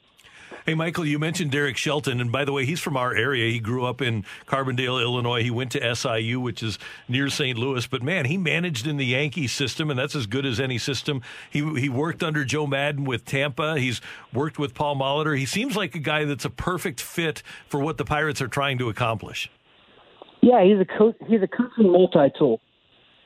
Hey, 0.67 0.73
Michael, 0.73 1.05
you 1.05 1.19
mentioned 1.19 1.51
Derek 1.51 1.77
Shelton, 1.77 2.23
and 2.23 2.33
by 2.33 2.47
the 2.47 2.53
way, 2.53 2.65
he's 2.65 2.81
from 2.81 2.97
our 2.97 3.15
area. 3.15 3.53
He 3.53 3.59
grew 3.59 3.85
up 3.85 4.01
in 4.01 4.25
Carbondale, 4.47 5.03
Illinois. 5.03 5.43
He 5.43 5.51
went 5.51 5.73
to 5.73 5.95
SIU, 5.95 6.41
which 6.41 6.63
is 6.63 6.79
near 7.07 7.29
St. 7.29 7.59
Louis. 7.59 7.87
But 7.87 8.03
man, 8.03 8.25
he 8.25 8.39
managed 8.39 8.87
in 8.87 8.97
the 8.97 9.05
Yankee 9.05 9.47
system, 9.47 9.91
and 9.91 9.99
that's 9.99 10.17
as 10.17 10.25
good 10.25 10.47
as 10.47 10.59
any 10.59 10.79
system. 10.79 11.21
He 11.51 11.59
he 11.79 11.91
worked 11.91 12.23
under 12.23 12.47
Joe 12.47 12.67
Maddon 12.67 13.05
with 13.05 13.27
Tampa. 13.27 13.79
He's 13.79 14.01
worked 14.33 14.59
with 14.59 14.73
Paul 14.73 14.97
Molitor. 14.97 15.37
He 15.37 15.45
seems 15.45 15.77
like 15.77 15.95
a 15.95 15.99
guy 15.99 16.25
that's 16.25 16.47
a 16.47 16.51
perfect 16.51 16.99
fit 16.99 17.43
for 17.69 17.79
what 17.79 17.99
the 17.99 18.07
Pirates 18.07 18.41
are 18.41 18.49
trying 18.49 18.79
to 18.79 18.89
accomplish. 18.89 19.51
Yeah, 20.41 20.65
he's 20.65 20.81
a 20.81 20.87
coach. 20.87 21.17
He's 21.29 21.43
a 21.43 21.47
coaching 21.47 21.93
multi-tool. 21.93 22.63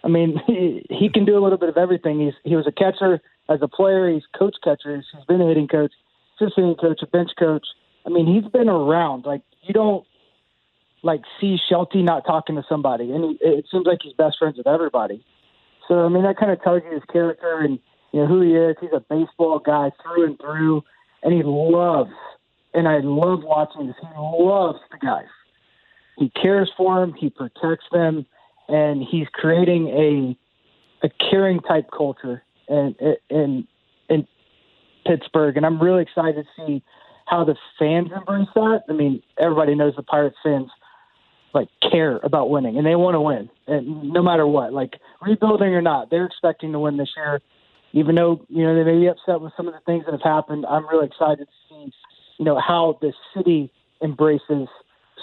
I 0.03 0.09
mean, 0.09 0.41
he, 0.49 0.85
he 0.91 1.09
can 1.09 1.25
do 1.25 1.39
a 1.39 1.43
little 1.43 1.59
bit 1.59 1.69
of 1.69 1.77
everything. 1.77 2.19
He's 2.19 2.35
he 2.43 2.57
was 2.57 2.67
a 2.67 2.73
catcher 2.73 3.21
as 3.49 3.61
a 3.63 3.69
player. 3.69 4.11
He's 4.11 4.25
coach 4.37 4.57
catcher. 4.65 4.97
He's 4.97 5.25
been 5.29 5.41
a 5.41 5.47
hitting 5.47 5.69
coach 5.69 5.93
assistant 6.41 6.81
coach, 6.81 7.01
a 7.03 7.07
bench 7.07 7.31
coach. 7.39 7.67
I 8.07 8.11
mean, 8.11 8.27
he's 8.27 8.51
been 8.51 8.69
around. 8.69 9.25
Like 9.25 9.43
you 9.63 9.75
don't 9.75 10.07
like 11.03 11.23
see 11.41 11.57
Shelty 11.69 12.03
not 12.03 12.25
talking 12.27 12.57
to 12.57 12.65
somebody, 12.69 13.13
and 13.13 13.25
he, 13.25 13.39
it 13.41 13.67
seems 13.71 13.87
like 13.87 13.99
he's 14.03 14.15
best 14.15 14.37
friends 14.39 14.57
with 14.57 14.67
everybody. 14.67 15.25
So 15.87 16.05
I 16.05 16.09
mean, 16.09 16.25
that 16.25 16.37
kind 16.37 16.53
of 16.53 16.63
tells 16.63 16.83
you 16.85 16.93
his 16.93 17.05
character 17.13 17.61
and 17.61 17.79
you 18.13 18.21
know 18.21 18.27
who 18.27 18.41
he 18.41 18.55
is. 18.55 18.77
He's 18.81 18.91
a 18.93 19.01
baseball 19.01 19.59
guy 19.59 19.91
through 20.03 20.27
and 20.27 20.39
through, 20.39 20.83
and 21.23 21.33
he 21.33 21.43
loves. 21.45 22.13
And 22.75 22.87
I 22.87 22.99
love 22.99 23.41
watching 23.43 23.87
this. 23.87 23.97
He 24.01 24.07
loves 24.17 24.79
the 24.91 24.99
guys. 24.99 25.25
He 26.19 26.31
cares 26.31 26.71
for 26.77 27.01
them. 27.01 27.15
He 27.15 27.31
protects 27.31 27.87
them, 27.91 28.27
and 28.69 29.03
he's 29.03 29.27
creating 29.33 29.89
a 29.89 31.07
a 31.07 31.11
caring 31.31 31.61
type 31.61 31.91
culture. 31.97 32.43
And 32.69 32.95
and 33.01 33.17
and 33.31 33.67
Pittsburgh, 35.09 35.57
and 35.57 35.65
I'm 35.65 35.83
really 35.83 36.03
excited 36.03 36.45
to 36.45 36.67
see 36.67 36.83
how 37.27 37.45
the 37.45 37.57
fans 37.79 38.11
embrace 38.15 38.49
that. 38.55 38.83
I 38.89 38.93
mean, 38.93 39.23
everybody 39.39 39.75
knows 39.75 39.95
the 39.97 40.03
Pirates 40.03 40.37
fans 40.43 40.71
like 41.55 41.69
care 41.91 42.19
about 42.23 42.51
winning, 42.51 42.77
and 42.77 42.87
they 42.87 42.95
want 42.95 43.15
to 43.15 43.21
win, 43.21 43.49
and 43.67 44.13
no 44.13 44.23
matter 44.23 44.47
what, 44.47 44.73
like 44.73 44.99
rebuilding 45.23 45.75
or 45.75 45.83
not, 45.83 46.11
they're 46.11 46.27
expecting 46.27 46.73
to 46.73 46.79
win 46.79 46.99
this 46.99 47.11
year. 47.17 47.41
Even 47.93 48.17
though 48.17 48.45
you 48.51 48.65
know 48.65 48.75
they 48.75 48.85
may 48.85 48.99
be 49.01 49.07
upset 49.07 49.41
with 49.41 49.53
some 49.57 49.67
of 49.67 49.73
the 49.73 49.81
things 49.87 50.05
that 50.05 50.13
have 50.13 50.23
happened, 50.23 50.67
I'm 50.67 50.87
really 50.87 51.07
excited 51.07 51.49
to 51.49 51.55
see 51.69 51.93
you 52.39 52.45
know 52.45 52.61
how 52.61 52.99
the 53.01 53.13
city 53.35 53.73
embraces 54.03 54.69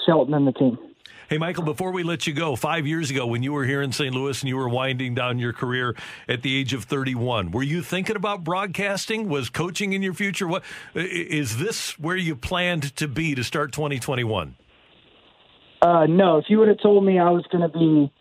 Shelton 0.06 0.34
and 0.34 0.48
the 0.48 0.52
team. 0.52 0.78
Hey, 1.28 1.40
Michael, 1.40 1.64
before 1.64 1.92
we 1.92 2.04
let 2.04 2.28
you 2.28 2.34
go, 2.34 2.56
five 2.56 2.86
years 2.86 3.10
ago 3.10 3.26
when 3.26 3.42
you 3.42 3.52
were 3.52 3.66
here 3.66 3.82
in 3.82 3.92
St. 3.92 4.14
Louis 4.14 4.40
and 4.44 4.48
you 4.48 4.58
were 4.58 4.70
winding 4.70 5.16
down 5.16 5.40
your 5.40 5.54
career 5.54 5.96
at 6.30 6.44
the 6.44 6.56
age 6.56 6.72
of 6.72 6.84
31, 6.84 7.50
were 7.50 7.64
you 7.64 7.82
thinking 7.82 8.16
about 8.16 8.44
broadcasting? 8.44 9.28
Was 9.28 9.50
coaching 9.50 9.94
in 9.94 10.04
your 10.04 10.14
future? 10.14 10.48
What 10.48 10.64
is 10.94 11.58
this 11.58 11.98
where 11.98 12.16
you 12.16 12.36
planned 12.36 12.96
to 12.98 13.08
be 13.08 13.34
to 13.34 13.44
start 13.44 13.72
2021? 13.72 14.56
Uh, 15.82 16.06
no, 16.06 16.38
if 16.38 16.46
you 16.48 16.60
would 16.60 16.68
have 16.68 16.80
told 16.80 17.04
me 17.04 17.18
I 17.18 17.32
was 17.32 17.44
going 17.52 17.64
to 17.64 17.76
be 17.76 18.14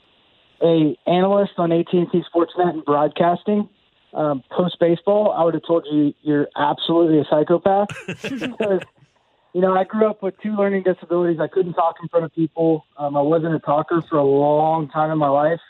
a 0.63 0.97
analyst 1.07 1.53
on 1.59 1.73
AT&T 1.73 2.09
Sportsnet 2.35 2.71
and 2.71 2.85
broadcasting 2.87 3.69
um, 4.15 4.43
post 4.51 4.79
baseball, 4.81 5.31
I 5.33 5.45
would 5.45 5.53
have 5.53 5.67
told 5.67 5.87
you 5.91 6.15
you're 6.23 6.49
absolutely 6.57 7.19
a 7.19 7.25
psychopath 7.29 7.89
because 8.07 8.81
you 9.55 9.61
know, 9.61 9.73
I 9.73 9.85
grew 9.85 10.11
up 10.11 10.21
with 10.21 10.35
two 10.43 10.55
learning 10.57 10.83
disabilities. 10.83 11.39
I 11.41 11.47
couldn't 11.47 11.75
talk 11.75 11.97
in 12.03 12.09
front 12.09 12.25
of 12.25 12.35
people. 12.35 12.85
Um, 12.99 13.17
I 13.17 13.23
wasn't 13.23 13.55
a 13.55 13.61
talker 13.61 14.03
for 14.11 14.19
a 14.19 14.25
long 14.25 14.89
time 14.89 15.13
in 15.13 15.19
my 15.19 15.29
life. 15.29 15.61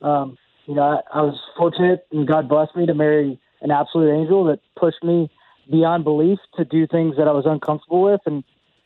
Um, 0.00 0.38
you 0.64 0.74
know, 0.74 0.82
I, 0.82 1.18
I 1.18 1.22
was 1.22 1.38
fortunate 1.56 2.06
and 2.10 2.26
God 2.26 2.48
blessed 2.48 2.74
me 2.74 2.86
to 2.86 2.94
marry 2.94 3.38
an 3.60 3.70
absolute 3.70 4.10
angel 4.10 4.44
that 4.46 4.60
pushed 4.74 5.04
me 5.04 5.30
beyond 5.70 6.04
belief 6.04 6.38
to 6.56 6.64
do 6.64 6.86
things 6.86 7.16
that 7.18 7.28
I 7.28 7.32
was 7.32 7.44
uncomfortable 7.46 8.02
with. 8.02 8.22
And 8.24 8.42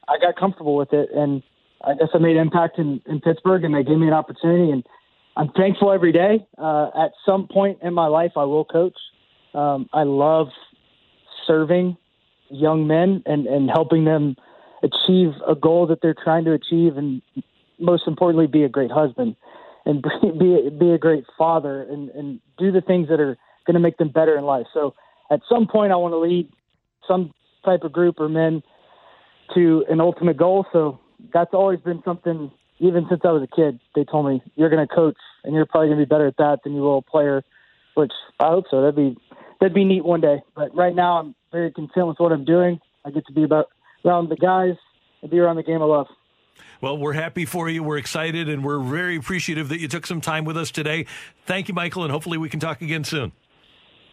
I 0.08 0.18
got 0.20 0.34
comfortable 0.36 0.74
with 0.74 0.92
it. 0.92 1.10
And 1.14 1.44
I 1.84 1.94
guess 1.94 2.08
I 2.12 2.18
made 2.18 2.36
impact 2.36 2.78
in, 2.78 3.00
in 3.06 3.20
Pittsburgh 3.20 3.62
and 3.62 3.72
they 3.72 3.84
gave 3.84 3.98
me 3.98 4.08
an 4.08 4.12
opportunity. 4.12 4.72
And 4.72 4.84
I'm 5.36 5.52
thankful 5.52 5.92
every 5.92 6.12
day. 6.12 6.44
Uh, 6.58 6.90
at 6.98 7.12
some 7.24 7.46
point 7.46 7.78
in 7.82 7.94
my 7.94 8.06
life, 8.06 8.32
I 8.36 8.44
will 8.44 8.64
coach. 8.64 8.98
Um, 9.54 9.88
I 9.92 10.02
love 10.02 10.48
serving 11.46 11.96
young 12.50 12.86
men 12.86 13.22
and, 13.26 13.46
and 13.46 13.70
helping 13.70 14.04
them 14.04 14.36
achieve 14.82 15.30
a 15.46 15.54
goal 15.54 15.86
that 15.86 16.00
they're 16.02 16.14
trying 16.14 16.44
to 16.44 16.52
achieve, 16.52 16.96
and 16.96 17.22
most 17.78 18.04
importantly, 18.06 18.46
be 18.46 18.64
a 18.64 18.68
great 18.68 18.90
husband 18.90 19.36
and 19.86 20.02
be 20.38 20.70
be 20.78 20.90
a 20.92 20.98
great 20.98 21.24
father 21.38 21.82
and, 21.82 22.10
and 22.10 22.40
do 22.58 22.72
the 22.72 22.80
things 22.80 23.08
that 23.08 23.20
are 23.20 23.36
going 23.66 23.74
to 23.74 23.80
make 23.80 23.96
them 23.98 24.08
better 24.08 24.36
in 24.36 24.44
life. 24.44 24.66
So 24.72 24.94
at 25.30 25.40
some 25.48 25.66
point, 25.66 25.92
I 25.92 25.96
want 25.96 26.12
to 26.12 26.18
lead 26.18 26.50
some 27.06 27.32
type 27.64 27.82
of 27.82 27.92
group 27.92 28.16
or 28.18 28.28
men 28.28 28.62
to 29.54 29.84
an 29.88 30.00
ultimate 30.00 30.36
goal. 30.36 30.66
So 30.72 31.00
that's 31.32 31.52
always 31.52 31.80
been 31.80 32.02
something. 32.04 32.50
Even 32.78 33.06
since 33.10 33.20
I 33.24 33.32
was 33.32 33.42
a 33.42 33.54
kid, 33.54 33.78
they 33.94 34.04
told 34.04 34.26
me 34.26 34.42
you're 34.54 34.70
going 34.70 34.86
to 34.86 34.94
coach, 34.94 35.16
and 35.44 35.54
you're 35.54 35.66
probably 35.66 35.88
going 35.88 35.98
to 35.98 36.06
be 36.06 36.08
better 36.08 36.26
at 36.26 36.38
that 36.38 36.60
than 36.64 36.74
you 36.74 36.80
will 36.80 36.98
a 36.98 37.02
player. 37.02 37.44
Which 37.94 38.12
I 38.38 38.46
hope 38.46 38.66
so. 38.70 38.80
That'd 38.80 38.96
be 38.96 39.16
that'd 39.60 39.74
be 39.74 39.84
neat 39.84 40.04
one 40.04 40.20
day. 40.20 40.42
But 40.54 40.74
right 40.74 40.94
now, 40.94 41.18
I'm 41.18 41.34
very 41.52 41.70
content 41.72 42.06
with 42.06 42.18
what 42.18 42.32
I'm 42.32 42.44
doing. 42.44 42.80
I 43.04 43.10
get 43.10 43.26
to 43.26 43.32
be 43.32 43.44
about 43.44 43.68
around 44.04 44.28
the 44.28 44.36
guys 44.36 44.74
and 45.22 45.30
be 45.30 45.38
around 45.38 45.56
the 45.56 45.62
game 45.62 45.82
I 45.82 45.84
love. 45.84 46.06
Well, 46.80 46.96
we're 46.96 47.12
happy 47.12 47.44
for 47.44 47.68
you. 47.68 47.82
We're 47.82 47.98
excited, 47.98 48.48
and 48.48 48.64
we're 48.64 48.80
very 48.80 49.16
appreciative 49.16 49.68
that 49.68 49.80
you 49.80 49.88
took 49.88 50.06
some 50.06 50.20
time 50.20 50.44
with 50.44 50.56
us 50.56 50.70
today. 50.70 51.06
Thank 51.46 51.68
you, 51.68 51.74
Michael, 51.74 52.02
and 52.02 52.12
hopefully 52.12 52.38
we 52.38 52.48
can 52.48 52.60
talk 52.60 52.82
again 52.82 53.04
soon. 53.04 53.32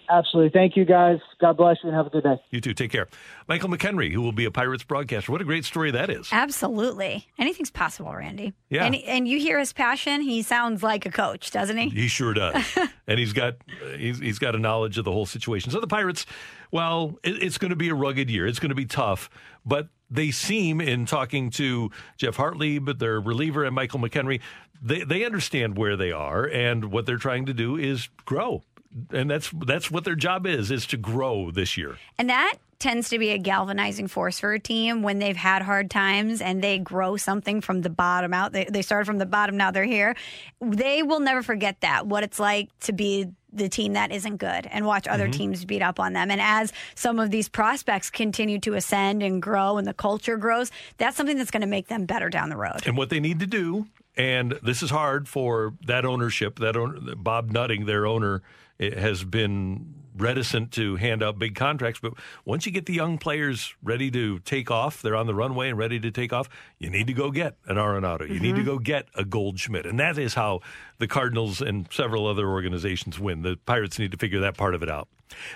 Absolutely. 0.10 0.52
Thank 0.52 0.78
you, 0.78 0.86
guys. 0.86 1.20
God 1.40 1.58
bless 1.58 1.78
you 1.84 1.90
and 1.90 1.98
have 1.98 2.08
a 2.08 2.10
good 2.10 2.24
day. 2.24 2.36
You 2.52 2.62
too. 2.62 2.74
Take 2.74 2.92
care. 2.92 3.08
Michael 3.48 3.70
McKenry, 3.70 4.12
who 4.12 4.22
will 4.22 4.32
be 4.32 4.46
a 4.46 4.52
Pirates 4.52 4.84
broadcaster. 4.84 5.32
What 5.32 5.42
a 5.42 5.44
great 5.46 5.66
story 5.66 5.92
that 5.92 6.10
is. 6.10 6.30
Absolutely. 6.32 7.28
Anything's 7.38 7.72
possible, 7.72 8.14
Randy. 8.14 8.54
Yeah. 8.70 8.86
And, 8.86 8.96
and 8.96 9.28
you 9.28 9.40
hear 9.40 9.60
his 9.60 9.74
passion. 9.74 10.22
He 10.22 10.42
sounds 10.42 10.84
like 10.84 11.06
a 11.06 11.12
coach, 11.12 11.52
doesn't 11.52 11.78
he? 11.78 11.90
He 11.90 12.08
sure 12.08 12.34
does. 12.34 12.64
and 13.08 13.20
he's 13.20 13.34
got 13.34 13.56
he's, 13.98 14.20
he's 14.20 14.40
got 14.40 14.56
a 14.56 14.60
knowledge 14.60 14.98
of 14.98 15.06
the 15.06 15.12
whole 15.12 15.26
situation. 15.26 15.72
So 15.72 15.80
the 15.80 15.88
Pirates, 15.88 16.26
well, 16.72 17.20
it, 17.24 17.44
it's 17.44 17.58
going 17.58 17.70
to 17.70 17.76
be 17.76 17.90
a 17.90 17.96
rugged 17.96 18.30
year. 18.30 18.48
It's 18.48 18.60
going 18.60 18.70
to 18.70 18.76
be 18.76 18.86
tough, 18.86 19.30
but 19.66 19.90
they 20.10 20.32
seem 20.32 20.80
in 20.80 21.06
talking 21.06 21.50
to 21.52 21.92
Geoff 22.18 22.38
Hartlieb, 22.38 22.98
their 23.00 23.20
reliever, 23.20 23.66
and 23.66 23.76
Michael 23.76 24.00
McKenry, 24.00 24.40
they, 24.82 25.04
they 25.04 25.26
understand 25.26 25.78
where 25.78 25.98
they 25.98 26.12
are 26.12 26.46
and 26.46 26.92
what 26.92 27.06
they're 27.06 27.18
trying 27.18 27.46
to 27.48 27.54
do 27.54 27.76
is 27.76 28.08
grow 28.26 28.64
and 29.12 29.30
that's 29.30 29.52
that's 29.66 29.92
what 29.92 30.04
their 30.06 30.16
job 30.16 30.46
is 30.46 30.72
is 30.72 30.86
to 30.88 30.98
grow 30.98 31.52
this 31.52 31.78
year. 31.78 31.98
And 32.18 32.30
that 32.30 32.56
tends 32.80 33.10
to 33.10 33.18
be 33.18 33.30
a 33.30 33.38
galvanizing 33.38 34.08
force 34.08 34.40
for 34.40 34.54
a 34.54 34.60
team 34.60 35.02
when 35.02 35.20
they've 35.20 35.36
had 35.36 35.62
hard 35.62 35.90
times 35.90 36.42
and 36.42 36.64
they 36.64 36.78
grow 36.78 37.18
something 37.18 37.60
from 37.62 37.82
the 37.82 37.90
bottom 37.90 38.34
out. 38.34 38.52
They, 38.52 38.66
they 38.66 38.84
started 38.84 39.06
from 39.06 39.18
the 39.18 39.26
bottom, 39.26 39.58
now 39.58 39.72
they're 39.72 39.84
here. 39.84 40.16
They 40.62 41.02
will 41.02 41.20
never 41.20 41.42
forget 41.42 41.82
that, 41.82 42.06
what 42.06 42.24
it's 42.24 42.40
like 42.40 42.70
to 42.82 42.94
be 42.94 43.28
the 43.52 43.70
team 43.70 43.94
that 43.94 44.12
isn't 44.12 44.38
good 44.38 44.68
and 44.68 44.86
watch 44.86 45.08
other 45.08 45.24
mm-hmm. 45.24 45.32
teams 45.32 45.66
beat 45.66 45.82
up 45.82 46.00
on 46.00 46.14
them. 46.14 46.30
And 46.30 46.40
as 46.40 46.72
some 46.94 47.20
of 47.20 47.32
these 47.32 47.50
prospects 47.50 48.12
continue 48.12 48.60
to 48.60 48.76
ascend 48.76 49.24
and 49.24 49.42
grow 49.42 49.78
and 49.78 49.88
the 49.88 49.94
culture 49.94 50.38
grows, 50.38 50.70
that's 50.98 51.18
something 51.18 51.38
that's 51.38 51.50
going 51.50 51.62
to 51.62 51.68
make 51.68 51.88
them 51.88 52.06
better 52.06 52.30
down 52.30 52.50
the 52.50 52.58
road. 52.58 52.86
And 52.86 52.96
what 52.96 53.10
they 53.10 53.20
need 53.20 53.40
to 53.40 53.48
do, 53.48 53.88
and 54.16 54.60
this 54.62 54.84
is 54.84 54.92
hard 54.92 55.28
for 55.28 55.74
that 55.86 56.06
ownership, 56.06 56.60
that 56.60 56.78
owner, 56.78 57.16
Bob 57.16 57.52
Nutting, 57.52 57.86
their 57.86 58.06
owner, 58.06 58.44
has 58.80 59.24
been 59.24 59.94
reticent 60.18 60.72
to 60.74 60.96
hand 60.96 61.24
out 61.24 61.40
big 61.40 61.56
contracts. 61.56 62.00
But 62.00 62.14
once 62.46 62.66
you 62.66 62.72
get 62.72 62.86
the 62.86 62.94
young 62.94 63.18
players 63.18 63.76
ready 63.84 64.12
to 64.12 64.40
take 64.40 64.72
off, 64.72 65.02
they're 65.02 65.16
on 65.16 65.28
the 65.28 65.36
runway 65.36 65.70
and 65.70 65.78
ready 65.78 66.00
to 66.00 66.12
take 66.12 66.34
off, 66.34 66.50
you 66.80 66.90
need 66.90 67.08
to 67.08 67.14
go 67.14 67.32
get 67.32 67.56
an 67.68 67.78
Arenado. 67.78 68.22
You 68.22 68.36
mm-hmm. 68.36 68.44
need 68.44 68.56
to 68.56 68.62
mm-hmm. 68.62 68.66
go 68.66 68.80
get 68.80 69.08
a 69.16 69.24
Goldschmidt. 69.24 69.86
And 69.86 70.00
that 70.00 70.18
is 70.18 70.34
how 70.34 70.62
the 70.98 71.08
Cardinals 71.08 71.62
and 71.62 71.88
several 71.92 72.28
other 72.28 72.48
organizations 72.48 73.20
win. 73.20 73.42
The 73.42 73.58
Pirates 73.66 74.00
need 74.00 74.12
to 74.12 74.18
figure 74.18 74.40
that 74.42 74.58
part 74.58 74.76
of 74.76 74.84
it 74.84 74.90
out. 74.90 75.08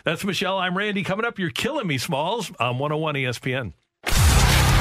That's 0.04 0.24
Michelle. 0.24 0.58
I'm 0.58 0.78
Randy. 0.78 1.04
Coming 1.04 1.26
up, 1.26 1.40
you're 1.40 1.50
killing 1.50 1.88
me, 1.88 1.98
Smalls, 1.98 2.52
on 2.60 2.78
101 2.78 3.16
ESPN. 3.16 3.74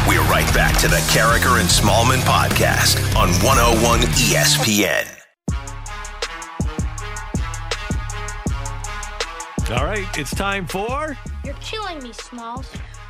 We're 0.09 0.23
right 0.23 0.53
back 0.55 0.79
to 0.81 0.89
the 0.89 0.97
Karraker 1.13 1.61
and 1.61 1.69
Smallman 1.69 2.21
podcast 2.23 2.99
on 3.15 3.29
101 3.45 4.01
ESPN. 4.01 5.21
All 9.71 9.85
right, 9.85 10.07
it's 10.19 10.35
time 10.35 10.67
for. 10.67 11.17
You're 11.45 11.55
killing 11.61 12.03
me, 12.03 12.13
Smalls. 12.13 12.67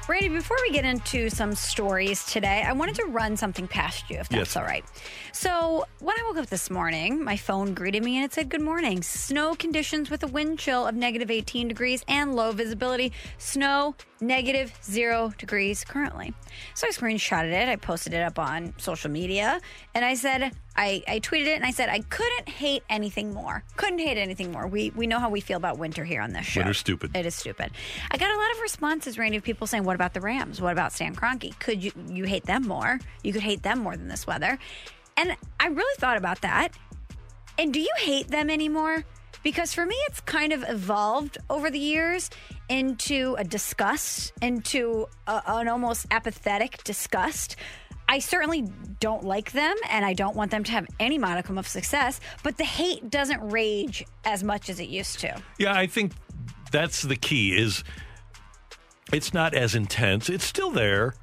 Randy, 0.09 0.29
before 0.29 0.59
we 0.63 0.73
get 0.73 0.85
into 0.85 1.31
some 1.31 1.55
stories 1.55 2.25
today, 2.27 2.63
I 2.67 2.73
wanted 2.73 2.97
to 2.97 3.05
run 3.07 3.37
something 3.37 3.67
past 3.67 4.11
you, 4.11 4.19
if 4.19 4.29
that's 4.29 4.55
Yes. 4.55 4.57
all 4.57 4.65
right. 4.65 4.85
So, 5.33 5.87
when 6.01 6.19
I 6.19 6.23
woke 6.25 6.37
up 6.37 6.47
this 6.47 6.69
morning, 6.69 7.25
my 7.25 7.37
phone 7.37 7.73
greeted 7.73 8.05
me 8.05 8.17
and 8.17 8.25
it 8.27 8.35
said, 8.35 8.51
Good 8.51 8.61
morning. 8.61 9.03
Snow 9.03 9.55
conditions 9.55 10.11
with 10.11 10.23
a 10.23 10.27
wind 10.27 10.59
chill 10.59 10.87
of 10.87 10.95
negative 10.95 11.31
18 11.31 11.69
degrees 11.69 12.05
and 12.09 12.35
low 12.37 12.53
visibility. 12.53 13.13
Snow, 13.39 13.95
negative 14.21 14.73
zero 14.85 15.33
degrees 15.39 15.85
currently. 15.85 16.35
So, 16.75 16.87
I 16.87 16.91
screenshotted 16.91 17.53
it. 17.53 17.69
I 17.69 17.77
posted 17.77 18.15
it 18.15 18.23
up 18.23 18.39
on 18.39 18.75
social 18.79 19.11
media 19.11 19.61
and 19.95 20.05
I 20.05 20.15
said, 20.15 20.53
I, 20.77 21.03
I 21.07 21.21
tweeted 21.21 21.47
it 21.47 21.57
and 21.57 21.65
I 21.65 21.73
said, 21.73 21.89
I 21.89 22.01
couldn't 22.01 22.49
hate 22.49 22.83
anything 22.89 23.35
more. 23.35 23.65
Couldn't 23.77 23.99
hate 23.99 24.17
anything 24.17 24.53
more. 24.53 24.67
We, 24.67 24.91
we 24.91 25.07
know 25.07 25.19
how 25.19 25.29
we 25.29 25.41
feel 25.41 25.57
about 25.57 25.79
winter 25.79 26.05
here 26.05 26.23
on 26.23 26.33
this 26.33 26.47
show. 26.47 26.61
Winter's 26.61 26.79
stupid. 26.79 27.15
It 27.15 27.27
is 27.27 27.35
stupid. 27.35 27.73
I 28.11 28.17
got 28.17 28.31
a 28.31 28.39
lot 28.39 28.51
of 28.53 28.61
responses, 28.61 29.19
Randy, 29.19 29.37
of 29.37 29.43
people 29.43 29.67
saying, 29.67 29.85
"What 29.85 29.95
about 29.95 30.15
the 30.15 30.21
Rams? 30.21 30.61
What 30.61 30.73
about 30.73 30.93
Stan 30.93 31.15
Kroenke? 31.15 31.59
Could 31.59 31.83
you 31.83 31.93
you 32.09 32.25
hate 32.25 32.45
them 32.45 32.63
more? 32.67 32.99
You 33.23 33.33
could 33.33 33.43
hate 33.43 33.63
them 33.63 33.81
more 33.81 33.97
than 33.97 34.09
this 34.09 34.27
weather." 34.27 34.59
And 35.17 35.37
I 35.59 35.69
really 35.69 35.97
thought 35.99 36.17
about 36.17 36.41
that. 36.43 36.71
And 37.59 37.75
do 37.75 37.81
you 37.81 37.93
hate 37.99 38.29
them 38.29 38.49
anymore? 38.49 39.05
Because 39.43 39.73
for 39.73 39.87
me, 39.87 39.97
it's 40.09 40.21
kind 40.21 40.53
of 40.53 40.65
evolved 40.69 41.39
over 41.49 41.71
the 41.71 41.79
years 41.79 42.31
into 42.69 43.35
a 43.39 43.45
disgust, 43.45 44.33
into 44.43 45.07
a, 45.27 45.43
an 45.47 45.69
almost 45.69 46.07
apathetic 46.11 46.85
disgust. 46.85 47.57
I 48.09 48.19
certainly 48.19 48.63
don't 48.99 49.25
like 49.25 49.53
them 49.53 49.77
and 49.89 50.05
I 50.05 50.15
don't 50.15 50.35
want 50.35 50.51
them 50.51 50.65
to 50.65 50.73
have 50.73 50.87
any 50.99 51.17
modicum 51.17 51.59
of 51.59 51.69
success, 51.69 52.21
but 52.43 52.57
the 52.57 52.65
hate 52.65 53.09
doesn't 53.09 53.41
rage 53.51 54.05
as 54.25 54.43
much 54.43 54.69
as 54.69 54.81
it 54.81 54.89
used 54.89 55.21
to. 55.21 55.41
Yeah, 55.59 55.75
I 55.75 55.87
think 55.87 56.13
that's 56.73 57.03
the 57.03 57.15
key. 57.15 57.57
Is 57.57 57.85
it's 59.13 59.33
not 59.33 59.55
as 59.55 59.75
intense. 59.75 60.29
It's 60.29 60.45
still 60.45 60.71
there, 60.71 61.15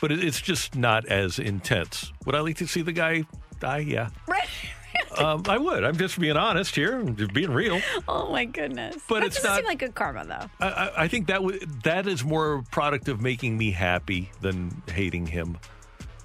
but 0.00 0.12
it's 0.12 0.40
just 0.40 0.76
not 0.76 1.06
as 1.06 1.38
intense. 1.40 2.12
Would 2.24 2.34
I 2.34 2.40
like 2.40 2.56
to 2.58 2.68
see 2.68 2.82
the 2.82 2.92
guy 2.92 3.24
die? 3.58 3.78
Yeah. 3.78 4.10
Right. 4.26 4.48
um, 5.18 5.42
I 5.48 5.58
would. 5.58 5.84
I'm 5.84 5.96
just 5.96 6.18
being 6.18 6.36
honest 6.36 6.74
here, 6.74 7.02
just 7.02 7.32
being 7.32 7.50
real. 7.50 7.80
Oh 8.08 8.30
my 8.30 8.44
goodness! 8.44 8.96
But 9.08 9.20
that 9.20 9.26
it's 9.26 9.36
doesn't 9.36 9.50
not- 9.50 9.56
seem 9.58 9.64
like 9.66 9.78
good 9.78 9.94
karma, 9.94 10.24
though. 10.24 10.66
I, 10.66 10.68
I, 10.70 11.02
I 11.04 11.08
think 11.08 11.26
that 11.28 11.36
w- 11.42 11.60
that 11.84 12.06
is 12.06 12.24
more 12.24 12.62
product 12.70 13.08
of 13.08 13.20
making 13.20 13.56
me 13.58 13.70
happy 13.70 14.30
than 14.40 14.82
hating 14.92 15.26
him. 15.26 15.58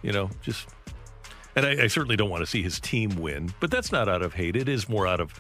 You 0.02 0.12
know, 0.12 0.30
just 0.42 0.68
and 1.56 1.66
I, 1.66 1.84
I 1.84 1.88
certainly 1.88 2.16
don't 2.16 2.30
want 2.30 2.42
to 2.42 2.48
see 2.48 2.62
his 2.64 2.80
team 2.80 3.16
win, 3.16 3.54
but 3.60 3.72
that's 3.72 3.92
not 3.92 4.10
out 4.10 4.22
of 4.22 4.34
hate. 4.34 4.56
It 4.56 4.68
is 4.68 4.90
more 4.90 5.08
out 5.08 5.20
of 5.20 5.34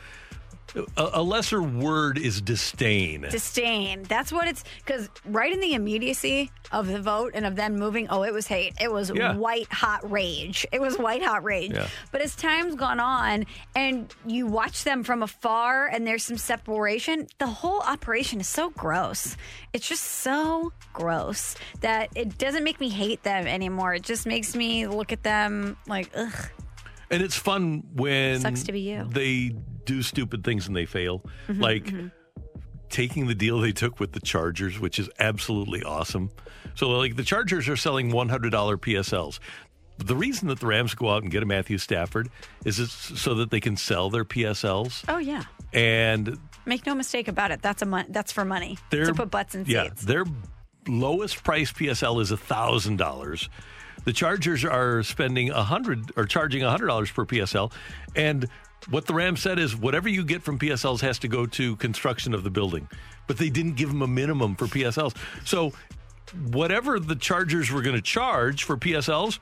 a, 0.76 1.10
a 1.14 1.22
lesser 1.22 1.62
word 1.62 2.18
is 2.18 2.42
disdain. 2.42 3.22
Disdain. 3.30 4.04
That's 4.04 4.32
what 4.32 4.48
it's 4.48 4.64
because 4.86 5.10
right 5.26 5.52
in 5.54 5.60
the 5.60 5.74
immediacy 5.74 6.52
of 6.72 6.88
the 6.88 7.02
vote 7.02 7.32
and 7.36 7.46
of 7.46 7.56
them 7.56 7.76
moving, 7.76 8.08
oh, 8.10 8.24
it 8.24 8.34
was 8.34 8.48
hate. 8.48 8.74
It 8.82 8.92
was 8.92 9.12
Yeah. 9.14 9.36
white 9.36 9.72
hot 9.72 10.10
rage. 10.10 10.66
It 10.72 10.82
was 10.82 10.98
white 10.98 11.24
hot 11.24 11.44
rage. 11.44 11.74
Yeah. 11.74 11.88
But 12.12 12.22
as 12.22 12.36
time's 12.36 12.76
gone 12.76 13.00
on 13.00 13.46
and 13.76 14.14
you 14.26 14.48
watch 14.48 14.84
them 14.84 15.04
from 15.04 15.22
afar 15.24 15.88
and 15.88 16.06
there's 16.08 16.24
some 16.24 16.38
separation, 16.38 17.28
the 17.38 17.48
whole 17.48 17.82
operation 17.82 18.40
is 18.40 18.48
so 18.48 18.72
gross. 18.72 19.38
It's 19.74 19.88
just 19.88 20.04
so 20.04 20.72
gross 20.94 21.56
that 21.82 22.10
it 22.16 22.38
doesn't 22.38 22.64
make 22.64 22.80
me 22.80 22.90
hate 22.90 23.24
them 23.24 23.46
anymore. 23.48 23.94
It 23.94 24.04
just 24.04 24.26
makes 24.26 24.56
me 24.56 24.88
look 24.88 25.12
at 25.12 25.24
them 25.24 25.78
like, 25.88 26.10
ugh. 26.16 26.50
And 27.12 27.22
it's 27.22 27.38
fun 27.38 27.84
when 27.94 28.40
Sucks 28.42 28.64
to 28.64 28.72
be 28.72 28.80
you. 28.82 29.06
they 29.10 29.56
do 29.86 30.02
stupid 30.02 30.44
things 30.44 30.68
and 30.68 30.76
they 30.76 30.86
fail. 30.86 31.24
Mhm, 31.48 31.62
like 31.62 31.86
mhm. 31.86 32.12
taking 32.90 33.28
the 33.28 33.36
deal 33.36 33.60
they 33.60 33.72
took 33.72 34.00
with 34.00 34.12
the 34.12 34.20
Chargers, 34.20 34.80
which 34.80 35.00
is 35.00 35.10
absolutely 35.20 35.84
awesome. 35.84 36.30
So, 36.76 36.90
like, 36.90 37.16
the 37.16 37.24
Chargers 37.24 37.68
are 37.70 37.76
selling 37.76 38.12
$100 38.12 38.78
PSLs. 38.78 39.40
The 39.98 40.16
reason 40.16 40.48
that 40.48 40.60
the 40.60 40.66
Rams 40.66 40.96
go 40.96 41.10
out 41.10 41.22
and 41.22 41.32
get 41.32 41.44
a 41.44 41.46
Matthew 41.46 41.78
Stafford 41.78 42.30
is 42.66 42.80
it's 42.80 43.22
so 43.22 43.36
that 43.36 43.52
they 43.52 43.60
can 43.60 43.78
sell 43.78 44.10
their 44.10 44.26
PSLs. 44.26 45.04
Oh, 45.08 45.20
yeah. 45.20 45.44
And 45.72 46.38
Make 46.66 46.86
no 46.86 46.96
mistake 46.96 47.28
about 47.28 47.52
it. 47.52 47.62
That's 47.62 47.82
a 47.82 47.86
mon- 47.86 48.06
that's 48.10 48.32
for 48.32 48.46
money 48.46 48.78
to 48.92 49.14
put 49.14 49.30
butts 49.30 49.54
in 49.54 49.66
yeah, 49.68 49.86
seats. 49.90 50.06
their 50.06 50.24
lowest 50.88 51.44
price 51.44 51.72
PSL 51.74 52.22
is 52.22 52.32
thousand 52.32 52.98
dollars. 52.98 53.50
The 54.06 54.14
Chargers 54.14 54.64
are 54.64 55.04
spending 55.04 55.50
a 55.50 55.64
hundred 55.64 56.12
or 56.16 56.26
charging 56.26 56.64
a 56.64 56.70
hundred 56.70 56.88
dollars 56.88 57.12
per 57.12 57.26
PSL, 57.26 57.72
and 58.16 58.48
what 58.90 59.06
the 59.06 59.14
Rams 59.14 59.42
said 59.42 59.60
is 59.60 59.76
whatever 59.76 60.10
you 60.10 60.24
get 60.24 60.44
from 60.44 60.60
PSLs 60.60 61.02
has 61.02 61.20
to 61.20 61.28
go 61.28 61.46
to 61.46 61.76
construction 61.78 62.34
of 62.34 62.44
the 62.44 62.50
building, 62.50 62.88
but 63.28 63.38
they 63.38 63.50
didn't 63.50 63.76
give 63.76 63.90
them 63.90 64.02
a 64.02 64.08
minimum 64.08 64.56
for 64.56 64.66
PSLs. 64.66 65.16
So 65.46 65.74
whatever 66.52 67.00
the 67.00 67.16
Chargers 67.16 67.72
were 67.72 67.82
going 67.82 67.96
to 67.96 68.02
charge 68.02 68.64
for 68.64 68.78
PSLs. 68.78 69.40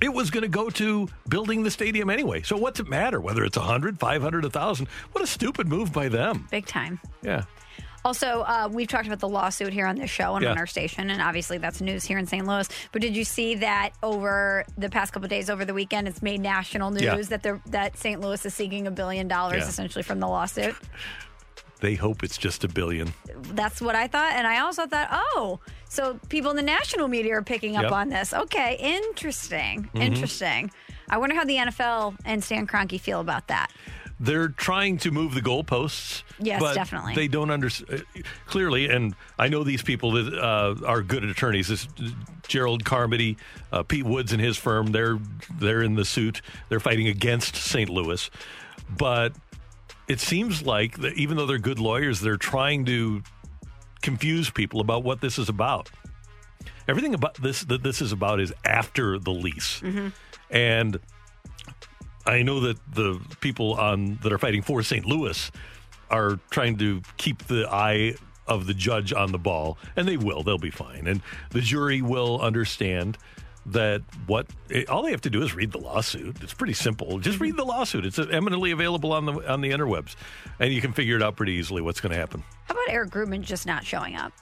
It 0.00 0.12
was 0.12 0.30
going 0.30 0.42
to 0.42 0.48
go 0.48 0.70
to 0.70 1.08
building 1.28 1.64
the 1.64 1.70
stadium 1.72 2.08
anyway. 2.08 2.42
So 2.42 2.56
what's 2.56 2.78
it 2.78 2.88
matter 2.88 3.20
whether 3.20 3.44
it's 3.44 3.56
100, 3.56 3.98
500, 3.98 4.44
1,000? 4.44 4.86
What 5.10 5.24
a 5.24 5.26
stupid 5.26 5.66
move 5.66 5.92
by 5.92 6.08
them. 6.08 6.46
Big 6.50 6.66
time. 6.66 7.00
Yeah. 7.22 7.44
Also, 8.08 8.40
uh, 8.40 8.70
we've 8.72 8.88
talked 8.88 9.06
about 9.06 9.18
the 9.20 9.28
lawsuit 9.28 9.70
here 9.70 9.86
on 9.86 9.96
this 9.96 10.08
show 10.08 10.34
and 10.36 10.42
Yeah. 10.42 10.52
on 10.52 10.56
our 10.58 10.66
station, 10.66 11.10
and 11.10 11.20
obviously 11.20 11.58
that's 11.58 11.82
news 11.82 12.04
here 12.06 12.16
in 12.16 12.26
St. 12.26 12.46
Louis. 12.46 12.66
But 12.90 13.02
did 13.02 13.14
you 13.14 13.22
see 13.22 13.56
that 13.56 13.90
over 14.02 14.64
the 14.78 14.88
past 14.88 15.12
couple 15.12 15.26
of 15.26 15.30
days, 15.30 15.50
over 15.50 15.66
the 15.66 15.74
weekend, 15.74 16.08
it's 16.08 16.22
made 16.22 16.40
national 16.40 16.90
news 16.90 17.02
Yeah. 17.02 17.16
that 17.28 17.42
they're, 17.42 17.60
that 17.66 17.98
St. 17.98 18.18
Louis 18.18 18.42
is 18.46 18.54
seeking 18.54 18.86
a 18.86 18.90
billion 18.90 19.28
dollars 19.28 19.64
Yeah. 19.64 19.68
essentially 19.68 20.02
from 20.02 20.20
the 20.20 20.26
lawsuit? 20.26 20.74
They 21.80 21.96
hope 21.96 22.22
it's 22.24 22.38
just 22.38 22.64
a 22.64 22.68
billion. 22.68 23.12
That's 23.52 23.82
what 23.82 23.94
I 23.94 24.06
thought, 24.06 24.32
and 24.32 24.46
I 24.46 24.60
also 24.60 24.86
thought, 24.86 25.08
oh, 25.12 25.60
so 25.90 26.18
people 26.30 26.50
in 26.50 26.56
the 26.56 26.62
national 26.62 27.08
media 27.08 27.34
are 27.34 27.42
picking 27.42 27.76
up 27.76 27.82
Yep. 27.82 27.92
on 27.92 28.08
this. 28.08 28.32
Okay, 28.32 28.76
interesting, 28.80 29.90
Mhm. 29.94 30.02
interesting. 30.02 30.70
I 31.10 31.18
wonder 31.18 31.34
how 31.36 31.44
the 31.44 31.58
NFL 31.58 32.14
and 32.24 32.42
Stan 32.42 32.66
Kroenke 32.66 32.98
feel 32.98 33.20
about 33.20 33.48
that. 33.48 33.70
They're 34.20 34.48
trying 34.48 34.98
to 34.98 35.10
move 35.10 35.34
the 35.34 35.40
goalposts. 35.40 36.22
Yes, 36.40 36.60
but 36.60 36.74
definitely. 36.74 37.14
They 37.14 37.28
don't 37.28 37.50
understand 37.50 38.04
clearly, 38.46 38.88
and 38.88 39.14
I 39.38 39.48
know 39.48 39.64
these 39.64 39.82
people 39.82 40.12
that 40.12 40.34
uh, 40.34 40.74
are 40.84 41.02
good 41.02 41.24
attorneys. 41.24 41.68
This 41.68 41.88
Gerald 42.48 42.84
Carmody, 42.84 43.36
uh, 43.72 43.82
Pete 43.82 44.04
Woods, 44.04 44.32
and 44.32 44.40
his 44.40 44.56
firm. 44.56 44.88
They're 44.88 45.18
they're 45.58 45.82
in 45.82 45.94
the 45.94 46.04
suit. 46.04 46.42
They're 46.68 46.80
fighting 46.80 47.08
against 47.08 47.56
St. 47.56 47.88
Louis, 47.88 48.30
but 48.96 49.32
it 50.08 50.20
seems 50.20 50.62
like 50.62 50.98
that 50.98 51.14
even 51.14 51.36
though 51.36 51.46
they're 51.46 51.58
good 51.58 51.78
lawyers, 51.78 52.20
they're 52.20 52.36
trying 52.36 52.84
to 52.86 53.22
confuse 54.02 54.50
people 54.50 54.80
about 54.80 55.04
what 55.04 55.20
this 55.20 55.38
is 55.38 55.48
about. 55.48 55.90
Everything 56.88 57.14
about 57.14 57.34
this 57.34 57.62
that 57.64 57.82
this 57.82 58.00
is 58.00 58.12
about 58.12 58.40
is 58.40 58.52
after 58.64 59.18
the 59.18 59.30
lease, 59.30 59.82
and 60.50 60.98
I 62.28 62.42
know 62.42 62.60
that 62.60 62.78
the 62.92 63.20
people 63.40 63.74
on 63.74 64.18
that 64.22 64.32
are 64.32 64.38
fighting 64.38 64.62
for 64.62 64.82
St. 64.82 65.06
Louis 65.06 65.50
are 66.10 66.38
trying 66.50 66.76
to 66.78 67.00
keep 67.16 67.46
the 67.46 67.66
eye 67.70 68.14
of 68.46 68.66
the 68.66 68.74
judge 68.74 69.12
on 69.12 69.32
the 69.32 69.38
ball, 69.38 69.78
and 69.96 70.06
they 70.06 70.16
will. 70.16 70.42
They'll 70.42 70.58
be 70.58 70.70
fine, 70.70 71.06
and 71.06 71.22
the 71.50 71.60
jury 71.60 72.02
will 72.02 72.40
understand 72.40 73.16
that 73.66 74.02
what 74.26 74.46
it, 74.70 74.88
all 74.88 75.02
they 75.02 75.10
have 75.10 75.20
to 75.22 75.30
do 75.30 75.42
is 75.42 75.54
read 75.54 75.72
the 75.72 75.78
lawsuit. 75.78 76.36
It's 76.42 76.54
pretty 76.54 76.74
simple. 76.74 77.18
Just 77.18 77.40
read 77.40 77.56
the 77.56 77.64
lawsuit. 77.64 78.04
It's 78.04 78.18
eminently 78.18 78.72
available 78.72 79.12
on 79.12 79.24
the 79.24 79.32
on 79.50 79.62
the 79.62 79.70
interwebs, 79.70 80.14
and 80.60 80.72
you 80.72 80.82
can 80.82 80.92
figure 80.92 81.16
it 81.16 81.22
out 81.22 81.36
pretty 81.36 81.52
easily 81.52 81.80
what's 81.80 82.00
going 82.00 82.12
to 82.12 82.18
happen. 82.18 82.44
How 82.64 82.74
about 82.74 82.88
Eric 82.90 83.10
Grubman 83.10 83.40
just 83.40 83.66
not 83.66 83.84
showing 83.86 84.16
up? 84.16 84.32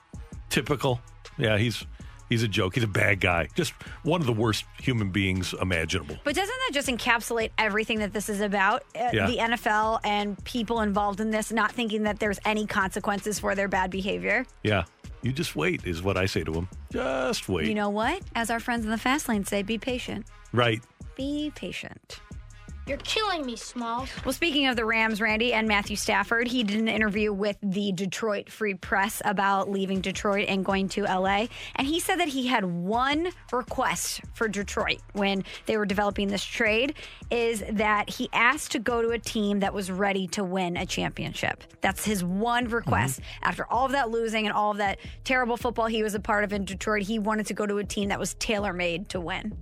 Typical. 0.50 1.00
Yeah, 1.38 1.58
he's 1.58 1.86
he's 2.28 2.42
a 2.42 2.48
joke. 2.48 2.74
He's 2.74 2.84
a 2.84 2.88
bad 2.88 3.20
guy. 3.20 3.48
Just 3.54 3.72
one 4.02 4.20
of 4.20 4.26
the 4.26 4.32
worst 4.32 4.64
human 4.80 5.10
beings 5.10 5.54
imaginable. 5.60 6.16
But 6.24 6.34
doesn't 6.34 6.54
that 6.66 6.70
just 6.72 6.88
encapsulate 6.88 7.50
everything 7.58 7.98
that 8.00 8.12
this 8.12 8.28
is 8.28 8.40
about? 8.40 8.82
Uh, 8.98 9.10
Yeah. 9.12 9.26
The 9.26 9.36
NFL 9.38 10.00
and 10.04 10.42
people 10.44 10.80
involved 10.80 11.20
in 11.20 11.30
this 11.30 11.52
not 11.52 11.72
thinking 11.72 12.02
that 12.04 12.18
there's 12.20 12.38
any 12.44 12.66
consequences 12.66 13.38
for 13.38 13.54
their 13.54 13.68
bad 13.68 13.90
behavior. 13.90 14.44
Yeah. 14.62 14.84
You 15.22 15.32
just 15.32 15.56
wait, 15.56 15.84
is 15.84 16.02
what 16.02 16.16
I 16.16 16.26
say 16.26 16.44
to 16.44 16.52
him. 16.52 16.68
Just 16.92 17.48
wait. 17.48 17.66
You 17.66 17.74
know 17.74 17.90
what? 17.90 18.22
As 18.34 18.50
our 18.50 18.60
friends 18.60 18.84
in 18.84 18.90
the 18.90 18.98
fast 18.98 19.28
lane 19.28 19.44
say, 19.44 19.62
be 19.62 19.78
patient. 19.78 20.26
right. 20.52 20.80
Be 21.16 21.50
patient. 21.54 22.20
You're 22.86 22.98
killing 22.98 23.44
me, 23.44 23.56
Smalls. 23.56 24.08
Well, 24.24 24.32
speaking 24.32 24.68
of 24.68 24.76
the 24.76 24.84
Rams, 24.84 25.20
Randy 25.20 25.52
and 25.52 25.66
Matthew 25.66 25.96
Stafford, 25.96 26.46
he 26.46 26.62
did 26.62 26.78
an 26.78 26.86
interview 26.86 27.32
with 27.32 27.56
the 27.60 27.90
Detroit 27.90 28.48
Free 28.48 28.74
Press 28.74 29.20
about 29.24 29.68
leaving 29.68 30.00
Detroit 30.00 30.44
and 30.48 30.64
going 30.64 30.88
to 30.90 31.02
LA. 31.02 31.46
And 31.74 31.88
he 31.88 31.98
said 31.98 32.20
that 32.20 32.28
he 32.28 32.46
had 32.46 32.64
one 32.64 33.30
request 33.52 34.20
for 34.34 34.46
Detroit 34.46 34.98
when 35.14 35.42
they 35.66 35.76
were 35.76 35.84
developing 35.84 36.28
this 36.28 36.44
trade 36.44 36.94
is 37.28 37.64
that 37.72 38.08
he 38.08 38.28
asked 38.32 38.70
to 38.70 38.78
go 38.78 39.02
to 39.02 39.10
a 39.10 39.18
team 39.18 39.58
that 39.60 39.74
was 39.74 39.90
ready 39.90 40.28
to 40.28 40.44
win 40.44 40.76
a 40.76 40.86
championship. 40.86 41.64
That's 41.80 42.04
his 42.04 42.22
one 42.22 42.68
request. 42.68 43.20
Mm-hmm. 43.20 43.48
After 43.48 43.66
all 43.66 43.86
of 43.86 43.92
that 43.92 44.10
losing 44.10 44.46
and 44.46 44.54
all 44.54 44.70
of 44.70 44.76
that 44.76 45.00
terrible 45.24 45.56
football 45.56 45.86
he 45.86 46.04
was 46.04 46.14
a 46.14 46.20
part 46.20 46.44
of 46.44 46.52
in 46.52 46.64
Detroit, 46.64 47.02
he 47.02 47.18
wanted 47.18 47.46
to 47.46 47.54
go 47.54 47.66
to 47.66 47.78
a 47.78 47.84
team 47.84 48.10
that 48.10 48.20
was 48.20 48.34
tailor 48.34 48.72
made 48.72 49.08
to 49.08 49.20
win. 49.20 49.56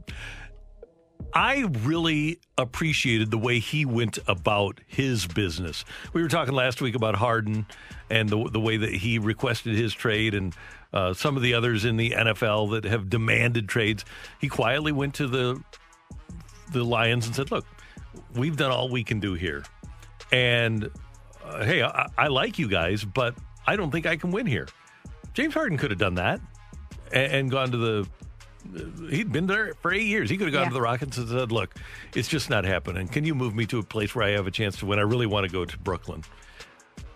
I 1.32 1.64
really 1.82 2.38
appreciated 2.56 3.30
the 3.30 3.38
way 3.38 3.58
he 3.58 3.84
went 3.84 4.18
about 4.28 4.80
his 4.86 5.26
business. 5.26 5.84
We 6.12 6.22
were 6.22 6.28
talking 6.28 6.54
last 6.54 6.80
week 6.80 6.94
about 6.94 7.16
Harden 7.16 7.66
and 8.08 8.28
the 8.28 8.48
the 8.50 8.60
way 8.60 8.76
that 8.76 8.92
he 8.92 9.18
requested 9.18 9.74
his 9.74 9.92
trade 9.92 10.34
and 10.34 10.54
uh, 10.92 11.12
some 11.12 11.36
of 11.36 11.42
the 11.42 11.54
others 11.54 11.84
in 11.84 11.96
the 11.96 12.10
NFL 12.10 12.70
that 12.72 12.84
have 12.84 13.10
demanded 13.10 13.68
trades. 13.68 14.04
He 14.40 14.48
quietly 14.48 14.92
went 14.92 15.14
to 15.14 15.26
the 15.26 15.60
the 16.72 16.84
Lions 16.84 17.26
and 17.26 17.34
said, 17.34 17.50
"Look, 17.50 17.66
we've 18.34 18.56
done 18.56 18.70
all 18.70 18.88
we 18.88 19.02
can 19.02 19.18
do 19.18 19.34
here, 19.34 19.64
and 20.30 20.88
uh, 21.44 21.64
hey, 21.64 21.82
I, 21.82 22.08
I 22.16 22.28
like 22.28 22.60
you 22.60 22.68
guys, 22.68 23.04
but 23.04 23.34
I 23.66 23.74
don't 23.74 23.90
think 23.90 24.06
I 24.06 24.16
can 24.16 24.30
win 24.30 24.46
here." 24.46 24.68
James 25.32 25.52
Harden 25.52 25.78
could 25.78 25.90
have 25.90 25.98
done 25.98 26.14
that 26.14 26.40
and, 27.12 27.32
and 27.32 27.50
gone 27.50 27.72
to 27.72 27.76
the 27.76 28.08
he'd 29.10 29.30
been 29.32 29.46
there 29.46 29.74
for 29.82 29.92
eight 29.92 30.06
years. 30.06 30.30
He 30.30 30.36
could 30.36 30.46
have 30.46 30.52
gone 30.54 30.62
Yeah. 30.64 30.68
to 30.68 30.74
the 30.74 30.80
Rockets 30.82 31.16
and 31.18 31.28
said, 31.28 31.52
"Look, 31.52 31.74
it's 32.14 32.28
just 32.28 32.48
not 32.50 32.64
happening. 32.64 33.08
Can 33.08 33.24
you 33.24 33.34
move 33.34 33.54
me 33.54 33.66
to 33.66 33.78
a 33.78 33.82
place 33.82 34.14
where 34.14 34.24
I 34.26 34.30
have 34.30 34.46
a 34.46 34.50
chance 34.50 34.76
to 34.78 34.86
win? 34.86 34.98
I 34.98 35.02
really 35.02 35.26
want 35.26 35.46
to 35.46 35.52
go 35.52 35.64
to 35.64 35.78
Brooklyn." 35.78 36.22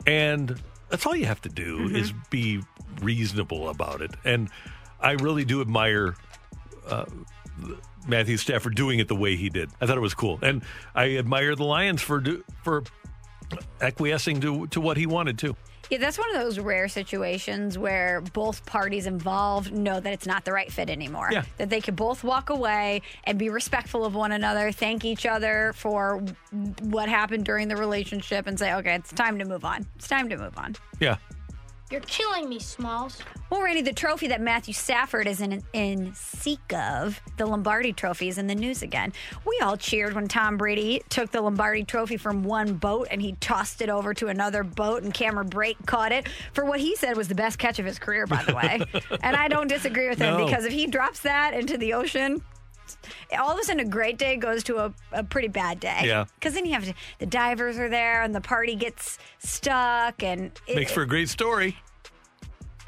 And 0.06 0.60
that's 0.88 1.04
all 1.06 1.14
you 1.16 1.26
have 1.26 1.40
to 1.42 1.48
do 1.48 1.78
Mm-hmm. 1.78 1.96
is 1.96 2.12
be 2.30 2.60
reasonable 3.02 3.68
about 3.68 4.00
it. 4.00 4.10
And 4.24 4.48
I 5.00 5.12
really 5.12 5.44
do 5.44 5.60
admire 5.60 6.16
uh, 6.88 7.04
Matthew 8.06 8.36
Stafford 8.36 8.74
doing 8.74 8.98
it 8.98 9.08
the 9.08 9.16
way 9.16 9.36
he 9.36 9.48
did. 9.50 9.70
I 9.80 9.86
thought 9.86 9.96
it 9.96 10.00
was 10.00 10.14
cool, 10.14 10.38
and 10.42 10.62
I 10.94 11.16
admire 11.16 11.54
the 11.54 11.64
Lions 11.64 12.00
for 12.02 12.20
do, 12.20 12.42
for 12.62 12.84
acquiescing 13.80 14.40
to 14.40 14.66
to 14.68 14.80
what 14.80 14.96
he 14.96 15.06
wanted 15.06 15.38
to. 15.38 15.56
Yeah, 15.90 15.98
that's 15.98 16.18
one 16.18 16.34
of 16.34 16.42
those 16.42 16.58
rare 16.58 16.88
situations 16.88 17.78
where 17.78 18.20
both 18.20 18.64
parties 18.66 19.06
involved 19.06 19.72
know 19.72 20.00
that 20.00 20.12
it's 20.12 20.26
not 20.26 20.44
the 20.44 20.52
right 20.52 20.70
fit 20.70 20.90
anymore. 20.90 21.30
Yeah. 21.32 21.44
That 21.56 21.70
they 21.70 21.80
could 21.80 21.96
both 21.96 22.22
walk 22.22 22.50
away 22.50 23.02
and 23.24 23.38
be 23.38 23.48
respectful 23.48 24.04
of 24.04 24.14
one 24.14 24.32
another, 24.32 24.70
thank 24.70 25.04
each 25.04 25.24
other 25.24 25.72
for 25.74 26.22
what 26.82 27.08
happened 27.08 27.44
during 27.44 27.68
the 27.68 27.76
relationship, 27.76 28.46
and 28.46 28.58
say, 28.58 28.74
okay, 28.74 28.96
it's 28.96 29.12
time 29.12 29.38
to 29.38 29.44
move 29.44 29.64
on. 29.64 29.86
It's 29.96 30.08
time 30.08 30.28
to 30.28 30.36
move 30.36 30.58
on. 30.58 30.76
Yeah. 31.00 31.16
You're 31.90 32.00
killing 32.02 32.50
me, 32.50 32.58
Smalls. 32.58 33.18
Well, 33.48 33.62
Randy, 33.62 33.80
the 33.80 33.94
trophy 33.94 34.28
that 34.28 34.42
Matthew 34.42 34.74
Stafford 34.74 35.26
is 35.26 35.40
in, 35.40 35.62
in 35.72 36.12
seek 36.14 36.72
of, 36.74 37.18
the 37.38 37.46
Lombardi 37.46 37.94
Trophy, 37.94 38.28
is 38.28 38.36
in 38.36 38.46
the 38.46 38.54
news 38.54 38.82
again. 38.82 39.14
We 39.46 39.58
all 39.62 39.78
cheered 39.78 40.12
when 40.12 40.28
Tom 40.28 40.58
Brady 40.58 41.02
took 41.08 41.30
the 41.30 41.40
Lombardi 41.40 41.84
Trophy 41.84 42.18
from 42.18 42.44
one 42.44 42.74
boat 42.74 43.08
and 43.10 43.22
he 43.22 43.32
tossed 43.40 43.80
it 43.80 43.88
over 43.88 44.12
to 44.14 44.28
another 44.28 44.62
boat, 44.64 45.02
and 45.02 45.14
Cameron 45.14 45.48
Brake 45.48 45.78
caught 45.86 46.12
it 46.12 46.28
for 46.52 46.66
what 46.66 46.78
he 46.80 46.94
said 46.94 47.16
was 47.16 47.28
the 47.28 47.34
best 47.34 47.58
catch 47.58 47.78
of 47.78 47.86
his 47.86 47.98
career, 47.98 48.26
by 48.26 48.44
the 48.44 48.54
way. 48.54 48.80
and 49.22 49.34
I 49.34 49.48
don't 49.48 49.68
disagree 49.68 50.10
with 50.10 50.18
him 50.18 50.36
No. 50.36 50.44
because 50.44 50.66
if 50.66 50.72
he 50.72 50.86
drops 50.86 51.20
that 51.20 51.54
into 51.54 51.78
the 51.78 51.94
ocean, 51.94 52.42
all 53.38 53.50
of 53.52 53.58
a 53.58 53.64
sudden 53.64 53.86
a 53.86 53.88
great 53.88 54.18
day 54.18 54.36
goes 54.36 54.62
to 54.64 54.76
a, 54.78 54.92
a 55.12 55.24
pretty 55.24 55.48
bad 55.48 55.80
day. 55.80 56.02
Yeah. 56.04 56.24
Because 56.34 56.54
then 56.54 56.66
you 56.66 56.72
have 56.72 56.84
to, 56.84 56.94
the 57.18 57.26
divers 57.26 57.78
are 57.78 57.88
there 57.88 58.22
and 58.22 58.34
the 58.34 58.40
party 58.40 58.74
gets 58.74 59.18
stuck 59.38 60.22
and 60.22 60.52
it, 60.66 60.76
Makes 60.76 60.92
for 60.92 61.02
a 61.02 61.06
great 61.06 61.28
story. 61.28 61.76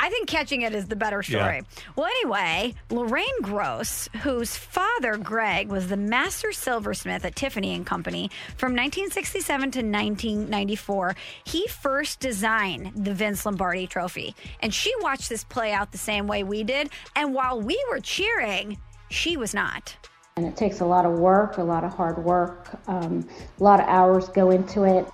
I 0.03 0.09
think 0.09 0.29
catching 0.29 0.63
it 0.63 0.75
is 0.75 0.87
the 0.87 0.97
better 0.97 1.23
Yeah. 1.29 1.41
story. 1.43 1.63
Well, 1.95 2.07
anyway, 2.07 2.73
Lorraine 2.89 3.43
Grohs, 3.43 4.09
whose 4.23 4.57
father 4.57 5.19
Greg 5.19 5.69
was 5.69 5.89
the 5.89 5.97
master 5.99 6.53
silversmith 6.53 7.23
at 7.27 7.37
Tiffany 7.37 7.75
and 7.75 7.85
Company 7.85 8.31
from 8.57 8.71
1967 8.73 9.61
to 9.73 9.79
1994, 9.81 11.17
he 11.45 11.67
first 11.67 12.19
designed 12.19 12.93
the 13.05 13.13
Vince 13.13 13.45
Lombardi 13.45 13.87
Trophy, 13.87 14.35
and 14.61 14.73
she 14.73 14.91
watched 15.01 15.29
this 15.29 15.45
play 15.45 15.71
out 15.71 15.93
the 15.93 15.99
same 15.99 16.27
way 16.27 16.45
we 16.45 16.65
did. 16.65 16.89
And 17.15 17.35
while 17.35 17.61
we 17.61 17.79
were 17.91 18.01
cheering, 18.01 18.79
she 19.11 19.37
was 19.37 19.53
not. 19.53 19.97
And 20.37 20.47
it 20.47 20.57
takes 20.57 20.81
a 20.81 20.87
lot 20.87 21.05
of 21.05 21.19
work, 21.19 21.59
a 21.59 21.63
lot 21.63 21.85
of 21.85 21.93
hard 21.93 22.25
work, 22.25 22.69
um, 22.87 23.29
a 23.59 23.63
lot 23.63 23.81
of 23.81 23.87
hours 23.89 24.29
go 24.29 24.51
into 24.51 24.85
it. 24.85 25.07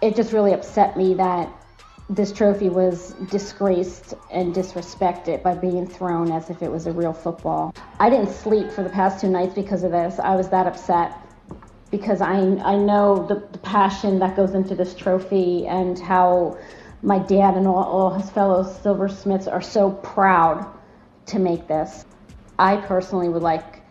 It 0.00 0.14
just 0.14 0.32
really 0.32 0.52
upset 0.52 0.96
me 0.96 1.14
that 1.14 1.50
this 2.08 2.32
trophy 2.32 2.68
was 2.68 3.14
disgraced 3.30 4.14
and 4.30 4.54
disrespected 4.54 5.42
by 5.42 5.54
being 5.54 5.86
thrown 5.86 6.30
as 6.30 6.50
if 6.50 6.62
it 6.62 6.70
was 6.70 6.86
a 6.86 6.92
real 6.92 7.12
football. 7.12 7.74
I 7.98 8.10
didn't 8.10 8.30
sleep 8.30 8.70
for 8.70 8.82
the 8.82 8.90
past 8.90 9.20
two 9.20 9.28
nights 9.28 9.54
because 9.54 9.84
of 9.84 9.92
this. 9.92 10.18
I 10.18 10.34
was 10.34 10.48
that 10.50 10.66
upset 10.66 11.16
because 11.90 12.20
I, 12.20 12.36
I 12.36 12.76
know 12.76 13.26
the, 13.26 13.46
the 13.52 13.58
passion 13.58 14.18
that 14.20 14.36
goes 14.36 14.54
into 14.54 14.74
this 14.74 14.94
trophy 14.94 15.66
and 15.66 15.98
how 15.98 16.58
my 17.02 17.18
dad 17.18 17.56
and 17.56 17.66
all, 17.66 17.82
all 17.82 18.10
his 18.10 18.28
fellow 18.30 18.62
silversmiths 18.82 19.46
are 19.46 19.62
so 19.62 19.90
proud 19.90 20.66
to 21.26 21.38
make 21.38 21.66
this. 21.66 22.04
I 22.60 22.76
personally 22.76 23.28
would 23.30 23.42
like 23.42 23.82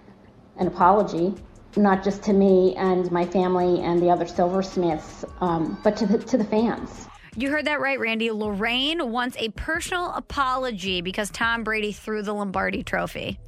an 0.57 0.67
apology, 0.67 1.33
not 1.75 2.03
just 2.03 2.21
to 2.23 2.33
me 2.33 2.75
and 2.75 3.11
my 3.11 3.25
family 3.25 3.81
and 3.81 3.99
the 4.01 4.09
other 4.09 4.27
silversmiths, 4.27 5.25
um, 5.41 5.79
but 5.83 5.97
to 5.97 6.05
the, 6.05 6.19
to 6.19 6.37
the 6.37 6.43
fans. 6.43 7.07
You 7.35 7.49
heard 7.51 7.65
that 7.65 7.79
right, 7.79 7.99
Randy. 7.99 8.31
Lorraine 8.31 9.11
wants 9.11 9.37
a 9.39 9.49
personal 9.49 10.11
apology 10.13 11.01
because 11.01 11.29
Tom 11.29 11.63
Brady 11.63 11.91
threw 11.91 12.21
the 12.21 12.33
Lombardi 12.33 12.83
Trophy. 12.83 13.39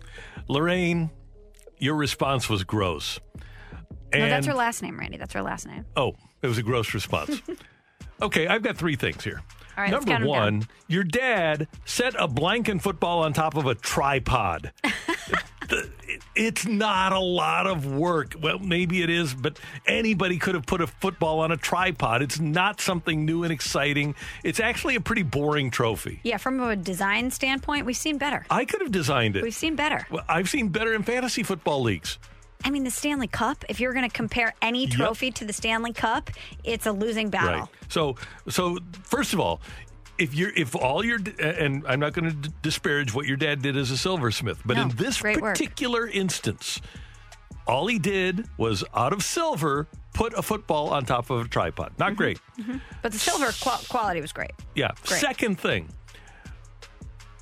Lorraine, 0.47 1.09
your 1.77 1.95
response 1.95 2.49
was 2.49 2.63
gross. 2.63 3.19
no, 3.35 3.41
that's 4.29 4.45
And- 4.45 4.45
her 4.47 4.53
last 4.53 4.81
name, 4.81 4.97
Randy. 4.99 5.17
That's 5.17 5.33
her 5.33 5.41
last 5.41 5.67
name. 5.67 5.85
Oh, 5.95 6.13
it 6.41 6.47
was 6.47 6.57
a 6.57 6.63
gross 6.63 6.93
response. 6.93 7.41
okay, 8.21 8.47
I've 8.47 8.61
got 8.63 8.77
three 8.77 8.95
things 8.95 9.23
here. 9.23 9.41
All 9.77 9.83
right, 9.83 9.91
let's 9.93 10.05
Number 10.05 10.11
count 10.11 10.23
'em 10.23 10.29
one, 10.29 10.59
down. 10.59 10.69
your 10.87 11.03
dad 11.03 11.67
set 11.85 12.13
a 12.19 12.27
blanket 12.27 12.81
football 12.81 13.23
on 13.23 13.33
top 13.33 13.55
of 13.55 13.65
a 13.65 13.73
tripod. 13.75 14.71
The- 15.71 15.89
it's 16.35 16.65
not 16.65 17.13
a 17.13 17.19
lot 17.19 17.65
of 17.65 17.85
work. 17.85 18.35
Well, 18.39 18.59
maybe 18.59 19.01
it 19.01 19.09
is, 19.09 19.33
but 19.33 19.57
anybody 19.87 20.37
could 20.37 20.53
have 20.55 20.65
put 20.65 20.81
a 20.81 20.87
football 20.87 21.39
on 21.39 21.51
a 21.51 21.57
tripod. 21.57 22.21
It's 22.21 22.39
not 22.39 22.81
something 22.81 23.25
new 23.25 23.43
and 23.43 23.51
exciting. 23.51 24.15
It's 24.43 24.59
actually 24.59 24.95
a 24.95 25.01
pretty 25.01 25.23
boring 25.23 25.71
trophy. 25.71 26.19
Yeah, 26.23 26.37
from 26.37 26.59
a 26.59 26.75
design 26.75 27.31
standpoint, 27.31 27.85
we've 27.85 27.95
seen 27.97 28.17
better. 28.17 28.45
I 28.49 28.65
could 28.65 28.81
have 28.81 28.91
designed 28.91 29.37
it. 29.37 29.43
We've 29.43 29.55
seen 29.55 29.75
better. 29.75 30.05
Well, 30.11 30.25
I've 30.27 30.49
seen 30.49 30.67
better 30.69 30.93
in 30.93 31.03
fantasy 31.03 31.43
football 31.43 31.81
leagues. 31.81 32.17
I 32.63 32.69
mean, 32.69 32.83
the 32.83 32.91
Stanley 32.91 33.27
Cup, 33.27 33.63
if 33.69 33.79
you're 33.79 33.93
going 33.93 34.07
to 34.07 34.15
compare 34.15 34.53
any 34.61 34.85
Yep. 34.87 34.91
trophy 34.97 35.31
to 35.31 35.45
the 35.45 35.53
Stanley 35.53 35.93
Cup, 35.93 36.29
it's 36.63 36.85
a 36.85 36.91
losing 36.91 37.29
battle. 37.29 37.61
Right. 37.61 37.69
So, 37.87 38.17
so 38.49 38.77
first 39.03 39.33
of 39.33 39.39
all, 39.39 39.61
if 40.21 40.35
you're 40.35 40.51
if 40.55 40.75
all 40.75 41.03
your 41.03 41.19
and 41.39 41.83
I'm 41.87 41.99
not 41.99 42.13
going 42.13 42.29
to 42.29 42.35
d- 42.35 42.53
disparage 42.61 43.13
what 43.13 43.25
your 43.25 43.37
dad 43.37 43.61
did 43.61 43.75
as 43.75 43.89
a 43.89 43.97
silversmith, 43.97 44.61
but 44.63 44.77
No, 44.77 44.83
in 44.83 44.89
this 44.89 45.21
great 45.21 45.41
work. 45.41 45.55
particular 45.55 46.07
instance, 46.07 46.79
all 47.67 47.87
he 47.87 47.97
did 47.97 48.47
was 48.57 48.83
out 48.93 49.13
of 49.13 49.23
silver 49.23 49.87
put 50.13 50.33
a 50.37 50.41
football 50.41 50.89
on 50.89 51.05
top 51.05 51.29
of 51.29 51.45
a 51.45 51.47
tripod. 51.47 51.93
Not 51.97 52.09
mm-hmm. 52.09 52.17
great. 52.17 52.39
Mm-hmm. 52.59 52.77
But 53.01 53.11
the 53.13 53.19
silver 53.19 53.51
qua- 53.61 53.81
quality 53.89 54.21
was 54.21 54.31
great. 54.31 54.51
Yeah. 54.75 54.91
Great. 55.05 55.19
Second 55.19 55.59
thing. 55.59 55.89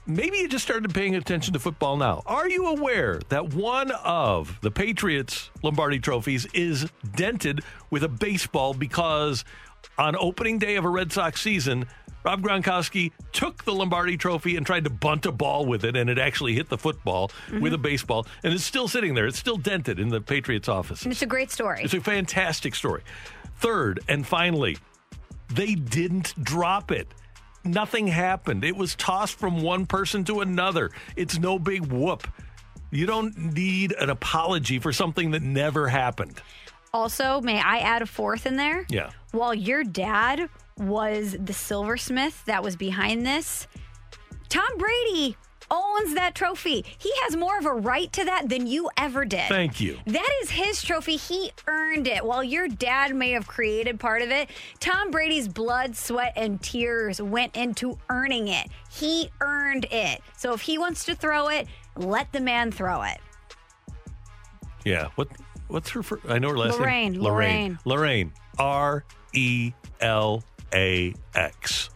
Maybe 0.06 0.38
you 0.38 0.48
just 0.48 0.66
started 0.66 0.92
paying 0.94 1.16
attention 1.16 1.54
to 1.54 1.60
football 1.60 1.98
now. 1.98 2.24
Are 2.26 2.50
you 2.50 2.68
aware 2.68 3.20
that 3.30 3.54
one 3.54 3.92
of 3.92 4.58
the 4.62 4.72
Patriots 4.72 5.52
Lombardi 5.62 6.00
trophies 6.00 6.48
is 6.54 6.90
dented 7.16 7.62
with 7.92 8.04
a 8.04 8.08
baseball 8.08 8.74
because 8.74 9.46
on 10.00 10.16
opening 10.16 10.58
day 10.58 10.78
of 10.78 10.86
a 10.86 10.90
Red 10.90 11.12
Sox 11.12 11.42
season, 11.42 11.86
Rob 12.24 12.42
Gronkowski 12.42 13.12
took 13.32 13.64
the 13.64 13.74
Lombardi 13.74 14.18
trophy 14.18 14.58
and 14.58 14.66
tried 14.66 14.84
to 14.84 14.90
bunt 14.90 15.26
a 15.26 15.32
ball 15.32 15.66
with 15.66 15.84
it, 15.86 15.96
and 15.96 16.10
it 16.10 16.18
actually 16.18 16.54
hit 16.54 16.70
the 16.70 16.78
football 16.78 17.30
mm-hmm. 17.48 17.62
with 17.62 17.74
a 17.74 17.78
baseball, 17.78 18.28
and 18.44 18.54
it's 18.54 18.64
still 18.64 18.88
sitting 18.88 19.14
there. 19.14 19.26
It's 19.26 19.40
still 19.40 19.58
dented 19.58 20.00
in 20.00 20.10
the 20.10 20.22
Patriots 20.22 20.68
office. 20.68 21.04
And 21.04 21.12
it's 21.12 21.22
a 21.22 21.28
great 21.28 21.52
story. 21.52 21.82
It's 21.84 21.94
a 21.94 22.02
fantastic 22.02 22.76
story. 22.76 23.04
Third, 23.58 24.02
and 24.08 24.26
finally, 24.26 24.78
they 25.54 25.76
didn't 25.76 26.34
drop 26.44 26.92
it. 26.92 27.08
Nothing 27.64 28.08
happened. 28.08 28.64
It 28.64 28.76
was 28.76 28.96
tossed 28.96 29.38
from 29.38 29.62
one 29.62 29.86
person 29.86 30.24
to 30.26 30.42
another. 30.42 30.92
It's 31.16 31.38
no 31.40 31.60
big 31.60 31.92
whoop. 31.92 32.28
You 32.92 33.06
don't 33.06 33.38
need 33.54 33.94
an 34.00 34.10
apology 34.10 34.80
for 34.80 34.92
something 34.92 35.32
that 35.32 35.44
never 35.44 35.88
happened. 35.88 36.42
Also, 36.94 37.40
may 37.42 37.60
I 37.62 37.80
add 37.80 38.02
a 38.02 38.06
fourth 38.06 38.46
in 38.46 38.56
there? 38.56 38.86
Yeah. 38.90 39.12
While 39.32 39.54
your 39.54 39.84
dad 39.84 40.50
was 40.80 41.36
the 41.40 41.54
silversmith 41.54 42.44
that 42.46 42.64
was 42.64 42.76
behind 42.76 43.26
this, 43.26 43.68
Tom 44.48 44.78
Brady 44.78 45.38
owns 45.72 46.16
that 46.16 46.34
trophy. 46.34 46.84
He 46.98 47.12
has 47.24 47.36
more 47.36 47.58
of 47.60 47.66
a 47.66 47.74
right 47.74 48.12
to 48.14 48.26
that 48.26 48.50
than 48.50 48.66
you 48.66 48.90
ever 48.98 49.24
did. 49.26 49.48
Thank 49.50 49.80
you. 49.80 50.00
That 50.08 50.30
is 50.42 50.50
his 50.50 50.82
trophy. 50.82 51.16
He 51.16 51.52
earned 51.68 52.08
it. 52.08 52.26
While 52.26 52.44
your 52.44 52.68
dad 52.68 53.16
may 53.16 53.32
have 53.32 53.46
created 53.48 54.00
part 54.00 54.22
of 54.22 54.32
it, 54.32 54.50
Tom 54.80 55.12
Brady's 55.12 55.48
blood, 55.48 55.96
sweat, 55.96 56.34
and 56.36 56.62
tears 56.62 57.22
went 57.22 57.56
into 57.56 57.98
earning 58.10 58.48
it. 58.48 58.68
He 58.92 59.30
earned 59.42 59.86
it. 59.92 60.22
So 60.38 60.54
if 60.54 60.62
he 60.62 60.78
wants 60.78 61.06
to 61.06 61.16
throw 61.16 61.50
it, 61.50 61.68
let 61.96 62.32
the 62.32 62.40
man 62.40 62.72
throw 62.72 63.04
it. 63.04 63.20
Yeah. 64.86 65.10
What? 65.16 65.28
What's 65.68 65.92
her? 65.92 66.02
Fir- 66.02 66.22
I 66.28 66.40
know 66.40 66.50
her 66.50 66.58
last 66.58 66.80
Lorraine, 66.80 67.12
name. 67.12 67.22
Lorraine. 67.22 67.80
Lorraine. 67.86 68.34
R 68.58 69.04
E 69.34 69.72
L 70.02 70.44
A 70.74 71.14
X. 71.36 71.90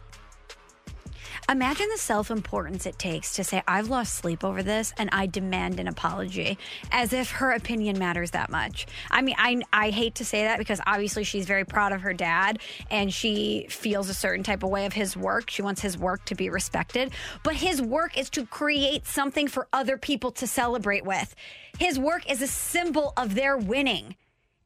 Imagine 1.46 1.88
the 1.90 1.98
self 1.98 2.30
importance 2.30 2.86
it 2.86 2.98
takes 2.98 3.34
to 3.34 3.44
say, 3.44 3.62
I've 3.68 3.88
lost 3.88 4.14
sleep 4.14 4.44
over 4.44 4.62
this 4.62 4.94
and 4.96 5.10
I 5.12 5.26
demand 5.26 5.78
an 5.78 5.88
apology, 5.88 6.56
as 6.90 7.12
if 7.12 7.30
her 7.32 7.52
opinion 7.52 7.98
matters 7.98 8.30
that 8.30 8.48
much. 8.50 8.86
I 9.10 9.20
mean, 9.20 9.34
I, 9.38 9.60
I 9.70 9.90
hate 9.90 10.14
to 10.16 10.24
say 10.24 10.44
that 10.44 10.58
because 10.58 10.80
obviously 10.86 11.22
she's 11.22 11.44
very 11.44 11.64
proud 11.64 11.92
of 11.92 12.00
her 12.00 12.14
dad 12.14 12.60
and 12.90 13.12
she 13.12 13.66
feels 13.68 14.08
a 14.08 14.14
certain 14.14 14.42
type 14.42 14.62
of 14.62 14.70
way 14.70 14.86
of 14.86 14.94
his 14.94 15.18
work. 15.18 15.50
She 15.50 15.60
wants 15.60 15.82
his 15.82 15.98
work 15.98 16.24
to 16.26 16.34
be 16.34 16.48
respected, 16.48 17.12
but 17.42 17.56
his 17.56 17.82
work 17.82 18.16
is 18.16 18.30
to 18.30 18.46
create 18.46 19.06
something 19.06 19.46
for 19.46 19.68
other 19.70 19.98
people 19.98 20.30
to 20.32 20.46
celebrate 20.46 21.04
with. 21.04 21.34
His 21.78 21.98
work 21.98 22.30
is 22.30 22.40
a 22.40 22.46
symbol 22.46 23.12
of 23.18 23.34
their 23.34 23.58
winning. 23.58 24.16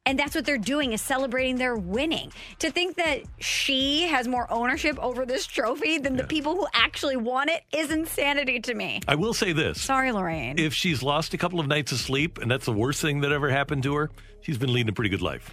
And 0.05 0.17
that's 0.17 0.33
what 0.33 0.45
they're 0.45 0.57
doing 0.57 0.93
is 0.93 1.01
celebrating 1.01 1.57
their 1.57 1.75
winning. 1.75 2.31
To 2.59 2.71
think 2.71 2.95
that 2.97 3.21
she 3.39 4.07
has 4.07 4.27
more 4.27 4.51
ownership 4.51 4.97
over 4.99 5.25
this 5.25 5.45
trophy 5.45 5.99
than 5.99 6.15
the 6.15 6.23
people 6.23 6.55
who 6.55 6.65
actually 6.73 7.17
won 7.17 7.47
it 7.47 7.61
is 7.71 7.91
insanity 7.91 8.59
to 8.61 8.73
me. 8.73 9.01
I 9.07 9.15
will 9.15 9.33
say 9.35 9.53
this. 9.53 9.79
Sorry, 9.79 10.11
Lorraine. 10.11 10.57
If 10.57 10.73
she's 10.73 11.03
lost 11.03 11.33
a 11.33 11.37
couple 11.37 11.59
of 11.59 11.67
nights 11.67 11.91
of 11.91 11.99
sleep 11.99 12.39
and 12.39 12.49
that's 12.49 12.65
the 12.65 12.73
worst 12.73 13.01
thing 13.01 13.21
that 13.21 13.31
ever 13.31 13.49
happened 13.49 13.83
to 13.83 13.93
her, 13.95 14.09
she's 14.41 14.57
been 14.57 14.73
leading 14.73 14.89
a 14.89 14.93
pretty 14.93 15.09
good 15.09 15.21
life. 15.21 15.51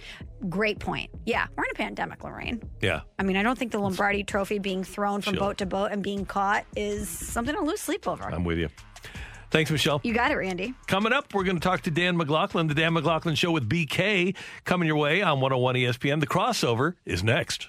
Great 0.49 0.79
point. 0.79 1.11
Yeah, 1.25 1.45
we're 1.55 1.65
in 1.65 1.71
a 1.71 1.75
pandemic, 1.75 2.23
Lorraine. 2.23 2.61
Yeah. 2.81 3.01
I 3.19 3.23
mean, 3.23 3.35
I 3.37 3.43
don't 3.43 3.57
think 3.57 3.71
the 3.71 3.79
Lombardi 3.79 4.23
trophy 4.23 4.57
being 4.59 4.83
thrown 4.83 5.21
from 5.21 5.33
Chill. 5.35 5.43
boat 5.43 5.57
to 5.59 5.65
boat 5.67 5.91
and 5.91 6.01
being 6.01 6.25
caught 6.25 6.65
is 6.75 7.07
something 7.09 7.53
to 7.53 7.61
lose 7.61 7.81
sleep 7.81 8.07
over. 8.07 8.23
I'm 8.23 8.43
with 8.43 8.57
you. 8.57 8.69
Thanks, 9.49 9.71
Michelle. 9.71 10.01
You 10.03 10.13
got 10.13 10.31
it, 10.31 10.35
Randy. 10.35 10.73
Coming 10.87 11.13
up, 11.13 11.33
we're 11.33 11.43
going 11.43 11.57
to 11.57 11.61
talk 11.61 11.81
to 11.81 11.91
Dan 11.91 12.17
McLaughlin, 12.17 12.67
the 12.67 12.73
Dan 12.73 12.93
McLaughlin 12.93 13.35
Show 13.35 13.51
with 13.51 13.69
BK, 13.69 14.35
coming 14.65 14.87
your 14.87 14.97
way 14.97 15.21
on 15.21 15.39
101 15.39 15.75
ESPN. 15.75 16.19
The 16.19 16.27
crossover 16.27 16.95
is 17.05 17.23
next. 17.23 17.67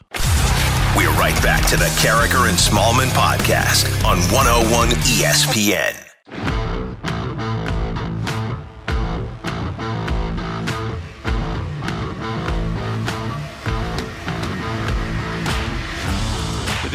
We're 0.96 1.12
right 1.12 1.40
back 1.42 1.66
to 1.68 1.76
the 1.76 1.84
Karraker 2.00 2.48
and 2.48 2.58
Smallman 2.58 3.08
podcast 3.10 3.86
on 4.04 4.18
101 4.32 4.88
ESPN. 4.88 6.07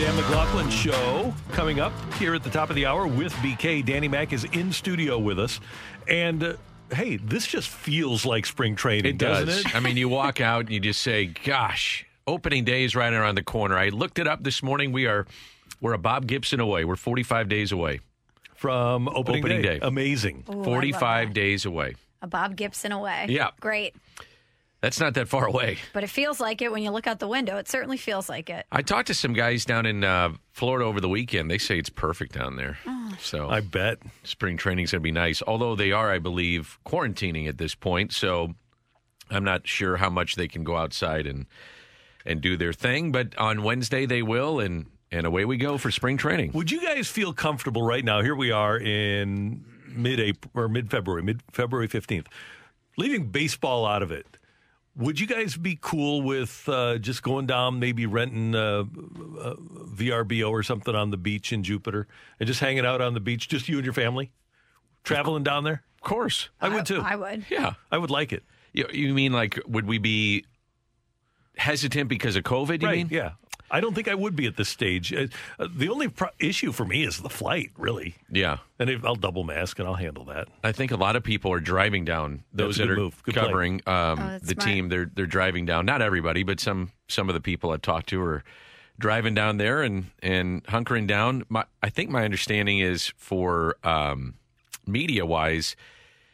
Dan 0.04 0.18
McLaughlin 0.18 0.70
Show 0.70 1.34
coming 1.54 1.80
up 1.80 1.94
here 2.16 2.36
at 2.36 2.44
the 2.44 2.50
top 2.50 2.70
of 2.70 2.76
the 2.76 2.86
hour 2.86 3.08
with 3.08 3.32
BK. 3.36 3.86
Danny 3.86 4.10
Mack 4.10 4.34
is 4.34 4.44
in 4.44 4.74
studio 4.74 5.18
with 5.18 5.40
us. 5.40 5.62
And 6.10 6.44
uh, 6.44 6.54
hey, 6.94 7.16
this 7.16 7.48
just 7.48 7.70
feels 7.70 8.26
like 8.26 8.46
spring 8.46 8.76
training, 8.76 9.12
It 9.12 9.18
does. 9.18 9.46
doesn't 9.46 9.68
it? 9.70 9.74
I 9.74 9.80
mean, 9.80 9.96
you 9.96 10.10
walk 10.10 10.42
out 10.42 10.66
and 10.66 10.72
you 10.72 10.82
just 10.82 11.02
say, 11.02 11.28
"Gosh, 11.28 12.06
opening 12.28 12.66
day 12.66 12.84
is 12.84 12.98
right 12.98 13.14
around 13.14 13.36
the 13.36 13.44
corner." 13.44 13.78
I 13.78 13.90
looked 13.90 14.20
it 14.20 14.28
up 14.28 14.44
this 14.44 14.62
morning. 14.62 14.92
We 14.92 15.06
are 15.06 15.26
we're 15.80 15.94
a 15.94 15.98
Bob 15.98 16.28
Gibson 16.28 16.60
away. 16.60 16.84
We're 16.84 16.98
45 16.98 17.48
days 17.48 17.72
away 17.72 18.02
from 18.56 19.08
opening, 19.08 19.40
opening 19.40 19.62
day. 19.62 19.80
day. 19.80 19.88
Amazing. 19.88 20.44
Ooh, 20.54 20.66
45 20.66 21.34
days 21.34 21.64
away. 21.64 21.96
A 22.22 22.28
Bob 22.28 22.58
Gibson 22.58 22.92
away. 22.92 23.28
Yeah. 23.30 23.52
Great. 23.62 23.96
That's 24.84 25.00
not 25.00 25.14
that 25.14 25.30
far 25.30 25.46
away. 25.46 25.78
But 25.94 26.04
it 26.04 26.10
feels 26.10 26.42
like 26.42 26.62
it 26.62 26.70
when 26.70 26.84
you 26.84 26.92
look 26.92 27.08
out 27.08 27.20
the 27.20 27.28
window. 27.28 27.56
It 27.56 27.70
certainly 27.70 27.96
feels 27.96 28.28
like 28.28 28.50
it. 28.50 28.66
I 28.70 28.82
talked 28.82 29.08
to 29.08 29.14
some 29.14 29.32
guys 29.32 29.64
down 29.64 29.86
in 29.86 30.04
uh, 30.04 30.34
Florida 30.52 30.84
over 30.84 31.00
the 31.00 31.08
weekend. 31.08 31.50
They 31.50 31.58
say 31.58 31.80
it's 31.80 31.88
perfect 31.88 32.34
down 32.34 32.58
there. 32.58 32.78
Oh. 32.86 33.16
So 33.18 33.48
I 33.48 33.62
bet 33.62 34.00
spring 34.26 34.58
training's 34.58 34.92
going 34.92 35.00
to 35.00 35.04
be 35.04 35.14
nice. 35.14 35.42
Although 35.42 35.78
they 35.78 35.94
are, 35.94 36.12
I 36.12 36.20
believe, 36.20 36.80
quarantining 36.86 37.48
at 37.48 37.58
this 37.58 37.76
point. 37.76 38.12
So 38.12 38.56
I'm 39.30 39.46
not 39.46 39.66
sure 39.66 39.96
how 39.96 40.10
much 40.10 40.36
they 40.36 40.50
can 40.50 40.66
go 40.66 40.76
outside 40.76 41.28
and 41.28 41.46
and 42.26 42.42
do 42.42 42.58
their 42.58 42.74
thing. 42.74 43.14
But 43.14 43.38
on 43.38 43.64
Wednesday 43.64 44.06
they 44.06 44.22
will, 44.22 44.60
and 44.60 44.88
and 45.14 45.26
away 45.26 45.46
we 45.46 45.56
go 45.56 45.78
for 45.78 45.92
spring 45.92 46.18
training. 46.18 46.52
Would 46.56 46.72
you 46.72 46.82
guys 46.82 47.08
feel 47.08 47.32
comfortable 47.32 47.84
right 47.84 48.04
now? 48.04 48.22
Here 48.22 48.36
we 48.36 48.52
are 48.52 48.78
in 48.78 49.64
mid 49.88 50.20
April 50.20 50.52
or 50.54 50.68
mid 50.68 50.92
February, 50.92 51.24
mid 51.24 51.42
February 51.54 51.88
15th. 51.88 52.26
Leaving 52.98 53.30
baseball 53.30 53.86
out 53.86 54.04
of 54.04 54.12
it. 54.12 54.28
Would 54.96 55.20
you 55.20 55.26
guys 55.26 55.58
be 55.58 55.78
cool 55.82 56.22
with 56.22 56.70
uh, 56.70 57.00
just 57.00 57.24
going 57.24 57.48
down, 57.48 57.80
maybe 57.80 58.06
renting 58.06 58.54
uh, 58.54 58.82
uh, 59.40 59.56
VRBO 59.96 60.52
or 60.52 60.62
something 60.62 60.94
on 60.94 61.10
the 61.10 61.18
beach 61.18 61.52
in 61.52 61.64
Jupiter 61.64 62.08
and 62.40 62.46
just 62.46 62.60
hanging 62.60 62.86
out 62.86 63.02
on 63.02 63.16
the 63.16 63.20
beach, 63.20 63.48
just 63.50 63.68
you 63.68 63.78
and 63.78 63.86
your 63.86 63.94
family? 63.94 64.32
Traveling 65.04 65.44
down 65.44 65.64
there? 65.64 65.84
Of 65.98 66.02
course. 66.08 66.50
I 66.62 66.70
would 66.70 66.86
too. 66.86 67.02
I 67.02 67.16
would. 67.16 67.46
Yeah, 67.50 67.74
I 67.92 67.98
would 67.98 68.12
like 68.12 68.32
it. 68.34 68.44
You, 68.72 68.86
you 68.92 69.14
mean 69.14 69.34
like 69.34 69.60
would 69.68 69.86
we 69.88 69.98
be 69.98 70.46
hesitant 71.58 72.08
because 72.08 72.36
of 72.36 72.44
COVID? 72.44 72.82
You 72.82 72.88
right, 72.88 72.98
mean? 72.98 73.08
yeah. 73.10 73.32
I 73.74 73.82
don't 73.82 73.94
think 73.96 74.08
I 74.08 74.14
would 74.14 74.36
be 74.36 74.46
at 74.46 74.56
this 74.56 74.70
stage. 74.70 75.12
Uh, 75.12 75.28
uh, 75.60 75.68
the 75.76 75.90
only 75.90 76.08
pro- 76.08 76.30
issue 76.40 76.72
for 76.72 76.86
me 76.86 77.04
is 77.04 77.22
the 77.22 77.30
flight, 77.30 77.72
really. 77.76 78.16
Yeah. 78.32 78.58
And 78.78 78.90
if, 78.90 79.04
I'll 79.04 79.16
double 79.16 79.44
mask 79.44 79.80
and 79.80 79.88
I'll 79.88 79.96
handle 79.96 80.26
that. 80.26 80.48
I 80.64 80.72
think 80.72 80.92
a 80.92 80.96
lot 80.96 81.16
of 81.16 81.24
people 81.24 81.52
are 81.52 81.60
driving 81.60 82.06
down. 82.06 82.44
Those 82.54 82.78
that 82.78 82.90
are 82.90 82.96
move. 82.96 83.22
Covering 83.24 83.82
um, 83.88 84.20
Oh, 84.20 84.38
the 84.40 84.54
smart. 84.54 84.60
team, 84.62 84.90
they're 84.90 85.10
they're 85.14 85.26
driving 85.26 85.66
down. 85.66 85.86
Not 85.86 86.02
everybody, 86.02 86.44
but 86.44 86.60
some 86.60 86.92
some 87.08 87.30
of 87.30 87.34
the 87.36 87.42
people 87.42 87.72
I've 87.72 87.82
talked 87.82 88.08
to 88.10 88.22
are 88.22 88.44
driving 89.00 89.34
down 89.34 89.58
there 89.58 89.82
and 89.82 90.06
and 90.22 90.64
hunkering 90.66 91.08
down. 91.08 91.44
My, 91.50 91.66
I 91.82 91.90
think 91.90 92.12
my 92.12 92.24
understanding 92.26 92.78
is 92.80 93.12
for 93.18 93.76
um, 93.84 94.36
media 94.86 95.26
wise, 95.26 95.76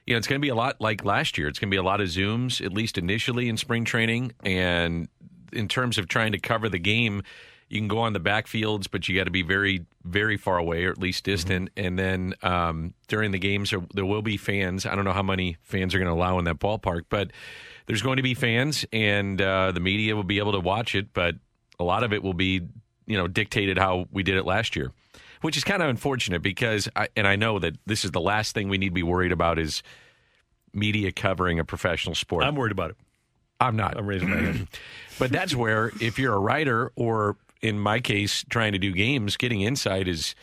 you 0.05 0.13
know, 0.13 0.17
it's 0.17 0.27
going 0.27 0.41
to 0.41 0.45
be 0.45 0.49
a 0.49 0.55
lot 0.55 0.81
like 0.81 1.05
last 1.05 1.37
year. 1.37 1.47
It's 1.47 1.57
going 1.59 1.69
to 1.69 1.73
be 1.73 1.77
a 1.79 1.83
lot 1.83 2.01
of 2.01 2.07
zooms, 2.09 2.63
at 2.65 2.73
least 2.73 2.97
initially 2.97 3.47
in 3.47 3.55
spring 3.57 3.85
training, 3.85 4.33
and 4.43 5.07
in 5.53 5.67
terms 5.67 5.97
of 5.97 6.07
trying 6.07 6.31
to 6.31 6.39
cover 6.39 6.69
the 6.69 6.79
game. 6.79 7.23
You 7.67 7.79
can 7.79 7.87
go 7.87 7.99
on 7.99 8.13
the 8.13 8.19
backfields, 8.19 8.87
but 8.89 9.07
you 9.07 9.15
got 9.15 9.25
to 9.25 9.31
be 9.31 9.43
very, 9.43 9.85
very 10.03 10.37
far 10.37 10.57
away, 10.57 10.85
or 10.85 10.91
at 10.91 10.97
least 10.97 11.23
distant. 11.23 11.69
And 11.77 11.99
then 11.99 12.33
um, 12.41 12.95
during 13.07 13.29
the 13.29 13.37
games, 13.37 13.69
there, 13.69 13.81
there 13.93 14.07
will 14.07 14.23
be 14.23 14.37
fans. 14.37 14.87
I 14.87 14.95
don't 14.95 15.05
know 15.05 15.13
how 15.13 15.21
many 15.21 15.57
fans 15.61 15.93
are 15.93 15.99
going 15.99 16.07
to 16.07 16.13
allow 16.13 16.39
in 16.39 16.45
that 16.45 16.57
ballpark, 16.57 17.03
but 17.09 17.31
there's 17.85 18.01
going 18.01 18.17
to 18.17 18.23
be 18.23 18.33
fans, 18.33 18.85
and 18.91 19.39
uh, 19.39 19.71
the 19.71 19.79
media 19.79 20.15
will 20.15 20.23
be 20.23 20.39
able 20.39 20.53
to 20.53 20.59
watch 20.59 20.95
it. 20.95 21.13
But 21.13 21.35
a 21.79 21.83
lot 21.83 22.03
of 22.03 22.11
it 22.11 22.23
will 22.23 22.33
be, 22.33 22.61
you 23.05 23.17
know, 23.17 23.27
dictated 23.27 23.77
how 23.77 24.07
we 24.11 24.23
did 24.23 24.35
it 24.35 24.45
last 24.45 24.75
year, 24.75 24.91
which 25.41 25.55
is 25.55 25.63
kind 25.63 25.83
of 25.83 25.89
unfortunate 25.89 26.41
because, 26.41 26.89
I, 26.95 27.09
and 27.15 27.27
I 27.27 27.35
know 27.35 27.59
that 27.59 27.75
this 27.85 28.03
is 28.03 28.09
the 28.09 28.21
last 28.21 28.55
thing 28.55 28.67
we 28.67 28.79
need 28.79 28.89
to 28.89 28.93
be 28.93 29.03
worried 29.03 29.31
about 29.31 29.59
is 29.59 29.83
media 30.73 31.11
covering 31.11 31.59
a 31.59 31.65
professional 31.65 32.15
sport. 32.15 32.45
I'm 32.45 32.55
worried 32.55 32.71
about 32.71 32.91
it. 32.91 32.97
I'm 33.59 33.75
not. 33.75 33.97
I'm 33.97 34.07
raising 34.07 34.29
my 34.29 34.37
hand. 34.37 34.67
But 35.19 35.33
that's 35.33 35.53
where, 35.53 35.91
if 35.99 36.17
you're 36.17 36.33
a 36.33 36.39
writer, 36.39 36.93
or 36.95 37.35
in 37.61 37.77
my 37.77 37.99
case, 37.99 38.45
trying 38.49 38.71
to 38.71 38.79
do 38.79 38.93
games, 38.93 39.35
getting 39.35 39.59
insight 39.59 40.07
is 40.07 40.33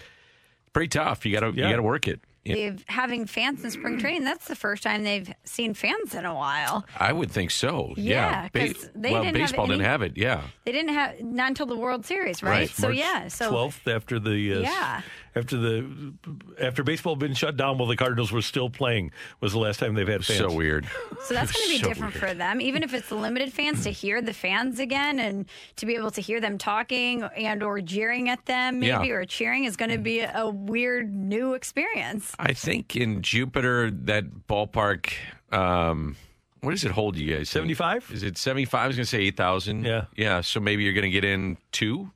pretty 0.75 0.89
tough. 0.89 1.25
You 1.25 1.33
got 1.33 1.41
to 1.41 1.47
Yeah. 1.59 1.65
you 1.65 1.71
got 1.73 1.77
to 1.77 1.83
work 1.83 2.07
it. 2.09 2.21
Yeah. 2.45 2.55
They've 2.57 2.85
having 2.87 3.25
fans 3.25 3.65
in 3.65 3.71
spring 3.71 3.99
training. 3.99 4.25
That's 4.25 4.47
the 4.49 4.55
first 4.55 4.83
time 4.83 5.03
they've 5.03 5.33
seen 5.45 5.73
fans 5.73 6.15
in 6.15 6.27
a 6.27 6.35
while. 6.35 6.85
I 7.01 7.11
would 7.15 7.31
think 7.31 7.53
so. 7.53 7.95
Yeah, 7.97 8.49
Ba- 8.53 8.75
'cause 8.75 8.91
they 8.95 9.13
well, 9.13 9.23
didn't 9.23 9.37
have 9.39 9.49
baseball 9.49 9.67
didn't 9.67 9.81
any- 9.81 9.89
have 9.89 10.03
it. 10.03 10.13
Yeah. 10.19 10.43
They 10.67 10.73
didn't 10.73 10.93
have 10.93 11.23
not 11.23 11.49
until 11.49 11.65
the 11.67 11.77
World 11.77 12.05
Series, 12.05 12.43
right? 12.43 12.69
So 12.69 12.89
March 12.89 12.99
yeah, 12.99 13.29
so 13.29 13.51
12th 13.51 13.89
after 13.97 14.19
the 14.21 14.57
uh, 14.57 14.59
Yeah. 14.61 15.01
After 15.37 15.57
the 15.57 16.15
after 16.61 16.83
baseball 16.83 17.15
had 17.15 17.21
been 17.21 17.35
shut 17.35 17.57
down 17.57 17.79
while 17.79 17.87
the 17.87 17.97
Cardinals 17.97 18.33
were 18.33 18.43
still 18.43 18.71
playing 18.71 19.13
was 19.41 19.53
the 19.53 19.59
last 19.59 19.79
time 19.79 19.95
they've 19.95 20.09
had 20.09 20.25
fans. 20.25 20.39
So 20.41 20.53
weird. 20.53 20.89
So 21.25 21.35
that's 21.35 21.53
going 21.53 21.67
to 21.67 21.71
be 21.75 21.79
So 21.81 21.89
different 21.89 22.15
weird. 22.15 22.29
for 22.31 22.35
them, 22.35 22.61
even 22.61 22.83
if 22.83 22.95
it's 22.95 23.11
limited 23.13 23.53
fans 23.53 23.85
to 23.85 23.91
hear 23.91 24.21
the 24.23 24.33
fans 24.33 24.81
again 24.81 25.19
and 25.21 25.47
to 25.77 25.87
be 25.87 25.95
able 25.95 26.11
to 26.13 26.21
hear 26.21 26.41
them 26.41 26.59
talking 26.59 27.23
and 27.23 27.63
or 27.63 27.81
jeering 27.81 28.29
at 28.29 28.45
them, 28.47 28.81
maybe 28.81 29.09
Yeah. 29.09 29.15
or 29.15 29.25
cheering 29.27 29.65
is 29.65 29.77
going 29.77 29.91
to 29.91 29.99
be 29.99 30.21
a 30.21 30.49
weird 30.49 31.15
new 31.15 31.55
experience. 31.55 32.33
I 32.39 32.55
think 32.55 32.97
in 32.97 33.21
Jupiter, 33.23 33.91
that 33.91 34.47
ballpark, 34.49 35.13
um, 35.53 36.17
what 36.61 36.71
does 36.73 36.85
it 36.85 36.91
hold 36.93 37.17
you 37.17 37.37
guys? 37.37 37.49
75? 37.51 38.11
Is 38.13 38.23
it 38.23 38.39
75? 38.39 38.81
I 38.81 38.87
was 38.87 38.97
going 38.97 39.05
to 39.05 39.11
say 39.11 39.21
8,000. 39.21 39.85
Yeah. 39.85 40.05
Yeah. 40.17 40.41
So 40.41 40.59
maybe 40.59 40.83
you're 40.85 40.95
going 40.95 41.05
to 41.05 41.11
get 41.11 41.25
in 41.25 41.59
two, 41.71 42.11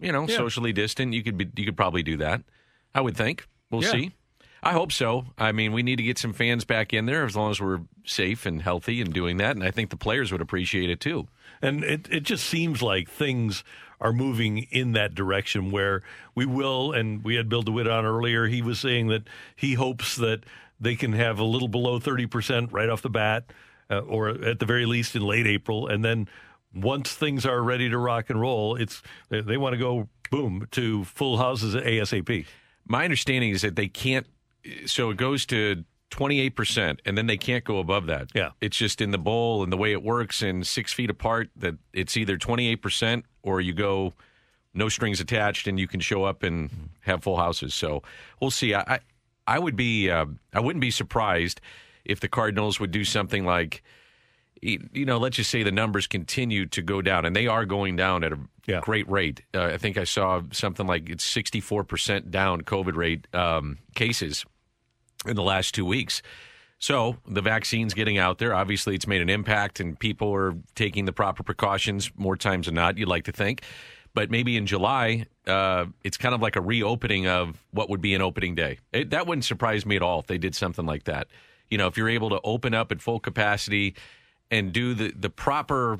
you 0.00 0.12
know, 0.12 0.26
Yeah. 0.26 0.36
socially 0.36 0.72
distant. 0.72 1.12
You 1.12 1.22
could 1.22 1.36
be, 1.36 1.46
you 1.56 1.64
could 1.64 1.76
probably 1.76 2.02
do 2.02 2.16
that. 2.18 2.42
I 2.94 3.00
would 3.00 3.16
think. 3.16 3.46
We'll 3.70 3.82
Yeah. 3.84 3.90
see. 3.92 4.12
I 4.62 4.72
hope 4.72 4.92
so. 4.92 5.24
I 5.38 5.52
mean, 5.52 5.72
we 5.72 5.82
need 5.82 5.96
to 5.96 6.02
get 6.02 6.18
some 6.18 6.32
fans 6.34 6.64
back 6.66 6.92
in 6.92 7.06
there 7.06 7.24
as 7.24 7.34
long 7.34 7.50
as 7.50 7.60
we're 7.60 7.80
safe 8.04 8.44
and 8.44 8.60
healthy 8.60 9.00
and 9.00 9.12
doing 9.12 9.38
that. 9.38 9.56
And 9.56 9.64
I 9.64 9.70
think 9.70 9.88
the 9.90 9.96
players 9.96 10.32
would 10.32 10.42
appreciate 10.42 10.90
it 10.90 11.00
too. 11.00 11.28
And 11.62 11.82
it, 11.82 12.06
it 12.10 12.24
just 12.24 12.44
seems 12.44 12.82
like 12.82 13.08
things 13.08 13.64
are 14.02 14.12
moving 14.12 14.66
in 14.70 14.92
that 14.92 15.14
direction 15.14 15.70
where 15.70 16.02
we 16.34 16.44
will. 16.44 16.92
And 16.92 17.24
we 17.24 17.36
had 17.36 17.48
Bill 17.48 17.62
DeWitt 17.62 17.86
on 17.88 18.04
earlier. 18.04 18.46
He 18.48 18.60
was 18.60 18.78
saying 18.80 19.06
that 19.08 19.22
he 19.56 19.74
hopes 19.74 20.16
that 20.16 20.40
they 20.78 20.94
can 20.94 21.12
have 21.14 21.38
a 21.38 21.44
little 21.44 21.68
below 21.68 21.98
thirty 21.98 22.26
percent 22.26 22.70
right 22.72 22.88
off 22.88 23.00
the 23.02 23.10
bat, 23.10 23.44
uh, 23.90 23.98
or 24.00 24.28
at 24.30 24.58
the 24.58 24.66
very 24.66 24.84
least 24.86 25.14
in 25.16 25.22
late 25.22 25.46
April, 25.46 25.86
and 25.86 26.02
then 26.04 26.28
once 26.74 27.12
things 27.12 27.44
are 27.46 27.62
ready 27.62 27.88
to 27.88 27.98
rock 27.98 28.30
and 28.30 28.40
roll, 28.40 28.76
it's 28.76 29.02
they, 29.28 29.40
they 29.40 29.56
want 29.56 29.72
to 29.74 29.78
go 29.78 30.08
boom 30.30 30.66
to 30.72 31.04
full 31.04 31.38
houses 31.38 31.74
ASAP. 31.74 32.46
My 32.86 33.04
understanding 33.04 33.50
is 33.50 33.62
that 33.62 33.76
they 33.76 33.88
can't. 33.88 34.26
So 34.86 35.10
it 35.10 35.16
goes 35.16 35.46
to 35.46 35.84
28%, 36.10 36.98
and 37.04 37.16
then 37.16 37.26
they 37.26 37.36
can't 37.36 37.64
go 37.64 37.78
above 37.78 38.06
that. 38.06 38.30
Yeah. 38.34 38.50
It's 38.60 38.76
just 38.76 39.00
in 39.00 39.10
the 39.10 39.18
bowl 39.18 39.62
and 39.62 39.72
the 39.72 39.76
way 39.76 39.92
it 39.92 40.02
works 40.02 40.42
and 40.42 40.66
six 40.66 40.92
feet 40.92 41.08
apart 41.08 41.50
that 41.56 41.76
it's 41.92 42.16
either 42.16 42.36
28% 42.36 43.22
or 43.42 43.60
you 43.60 43.72
go 43.72 44.12
no 44.74 44.88
strings 44.88 45.20
attached 45.20 45.66
and 45.66 45.80
you 45.80 45.88
can 45.88 46.00
show 46.00 46.24
up 46.24 46.42
and 46.42 46.90
have 47.00 47.22
full 47.22 47.36
houses. 47.36 47.74
So 47.74 48.02
we'll 48.40 48.50
see. 48.50 48.74
I, 48.74 48.80
I, 48.80 48.98
I 49.46 49.58
would 49.58 49.76
be, 49.76 50.10
uh, 50.10 50.26
I 50.52 50.60
wouldn't 50.60 50.80
be 50.80 50.90
surprised 50.90 51.60
if 52.04 52.20
the 52.20 52.28
Cardinals 52.28 52.78
would 52.78 52.90
do 52.90 53.04
something 53.04 53.44
like, 53.44 53.82
you 54.62 55.06
know, 55.06 55.18
let's 55.18 55.36
just 55.36 55.50
say 55.50 55.62
the 55.62 55.72
numbers 55.72 56.06
continue 56.06 56.66
to 56.66 56.82
go 56.82 57.00
down, 57.00 57.24
and 57.24 57.34
they 57.34 57.46
are 57.46 57.64
going 57.64 57.96
down 57.96 58.24
at 58.24 58.32
a 58.32 58.80
great 58.82 59.08
rate. 59.10 59.42
Uh, 59.54 59.64
I 59.64 59.78
think 59.78 59.96
I 59.96 60.04
saw 60.04 60.42
something 60.52 60.86
like 60.86 61.08
it's 61.08 61.24
64% 61.24 62.30
down 62.30 62.62
COVID 62.62 62.94
rate 62.94 63.26
um, 63.34 63.78
cases 63.94 64.44
in 65.26 65.36
the 65.36 65.42
last 65.42 65.74
two 65.74 65.86
weeks. 65.86 66.22
So 66.78 67.16
the 67.26 67.42
vaccine's 67.42 67.94
getting 67.94 68.18
out 68.18 68.38
there. 68.38 68.54
Obviously, 68.54 68.94
it's 68.94 69.06
made 69.06 69.20
an 69.22 69.28
impact, 69.28 69.80
and 69.80 69.98
people 69.98 70.34
are 70.34 70.54
taking 70.74 71.04
the 71.04 71.12
proper 71.12 71.42
precautions 71.42 72.10
more 72.16 72.36
times 72.36 72.66
than 72.66 72.74
not. 72.74 72.98
You'd 72.98 73.08
like 73.08 73.24
to 73.24 73.32
think, 73.32 73.62
but 74.14 74.30
maybe 74.30 74.56
in 74.56 74.66
July, 74.66 75.26
uh, 75.46 75.86
it's 76.04 76.16
kind 76.16 76.34
of 76.34 76.40
like 76.40 76.56
a 76.56 76.60
reopening 76.60 77.26
of 77.26 77.62
what 77.70 77.90
would 77.90 78.00
be 78.00 78.14
an 78.14 78.22
opening 78.22 78.54
day. 78.54 78.78
It, 78.92 79.10
that 79.10 79.26
wouldn't 79.26 79.44
surprise 79.44 79.84
me 79.84 79.96
at 79.96 80.02
all 80.02 80.20
if 80.20 80.26
they 80.26 80.38
did 80.38 80.54
something 80.54 80.86
like 80.86 81.04
that. 81.04 81.28
You 81.68 81.78
know, 81.78 81.86
if 81.86 81.96
you're 81.96 82.08
able 82.08 82.30
to 82.30 82.40
open 82.42 82.74
up 82.74 82.90
at 82.92 83.00
full 83.00 83.20
capacity 83.20 83.94
and 84.50 84.72
do 84.72 84.94
the 84.94 85.12
the 85.18 85.30
proper 85.30 85.98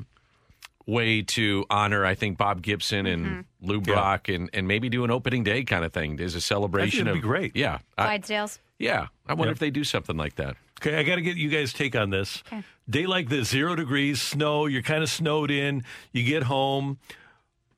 way 0.86 1.22
to 1.22 1.64
honor, 1.70 2.05
I 2.05 2.14
think 2.14 2.36
Bob 2.39 2.62
Gibson 2.62 3.06
and 3.06 3.27
Mm-hmm. 3.27 3.40
Lou 3.62 3.81
Brock, 3.81 4.28
and 4.28 4.48
and 4.55 4.66
maybe 4.66 4.89
do 4.89 5.05
an 5.05 5.10
opening 5.10 5.44
day 5.44 5.64
kind 5.64 5.85
of 5.85 5.93
thing 5.93 6.18
as 6.20 6.35
a 6.35 6.40
celebration. 6.40 7.05
that'd 7.05 7.18
of 7.18 7.22
be 7.22 7.28
great. 7.28 7.55
Yeah, 7.55 7.78
I, 7.98 8.18
Clydesdales. 8.18 8.59
yeah. 8.78 9.09
I 9.27 9.35
wonder 9.35 9.51
Yep. 9.51 9.56
if 9.56 9.59
they 9.59 9.70
do 9.70 9.85
something 9.85 10.16
like 10.16 10.36
that. 10.36 10.56
Okay, 10.81 10.97
I 10.97 11.02
got 11.02 11.16
to 11.16 11.20
get 11.22 11.36
you 11.36 11.51
guys' 11.51 11.74
take 11.74 11.94
on 11.94 12.09
this. 12.09 12.43
Day 12.89 13.05
like 13.06 13.28
this, 13.28 13.48
zero 13.51 13.77
degrees, 13.77 14.20
snow, 14.22 14.64
you're 14.64 14.81
kind 14.81 15.02
of 15.02 15.10
snowed 15.10 15.51
in, 15.51 15.85
you 16.12 16.24
get 16.24 16.44
home. 16.44 16.98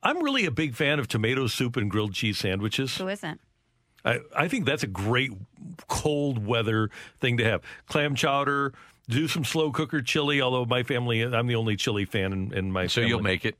I'm 0.01 0.23
really 0.23 0.45
a 0.45 0.51
big 0.51 0.73
fan 0.73 0.99
of 0.99 1.09
tomato 1.09 1.47
soup 1.47 1.75
and 1.75 1.91
grilled 1.91 2.13
cheese 2.13 2.37
sandwiches. 2.37 2.95
Who 2.97 3.09
isn't? 3.09 3.41
I, 4.05 4.19
I 4.35 4.47
think 4.47 4.65
that's 4.65 4.83
a 4.83 4.87
great 4.87 5.31
cold 5.89 6.45
weather 6.45 6.89
thing 7.19 7.35
to 7.37 7.43
have. 7.43 7.61
Clam 7.87 8.15
chowder, 8.15 8.73
do 9.09 9.27
some 9.27 9.43
slow 9.43 9.71
cooker 9.71 10.01
chili, 10.01 10.41
although 10.41 10.65
my 10.65 10.83
family, 10.83 11.21
I'm 11.21 11.47
the 11.47 11.55
only 11.55 11.75
chili 11.75 12.05
fan 12.05 12.31
in, 12.33 12.53
in 12.53 12.71
my 12.71 12.87
So 12.87 12.95
family. 13.01 13.09
you'll 13.09 13.21
make 13.21 13.45
it. 13.45 13.55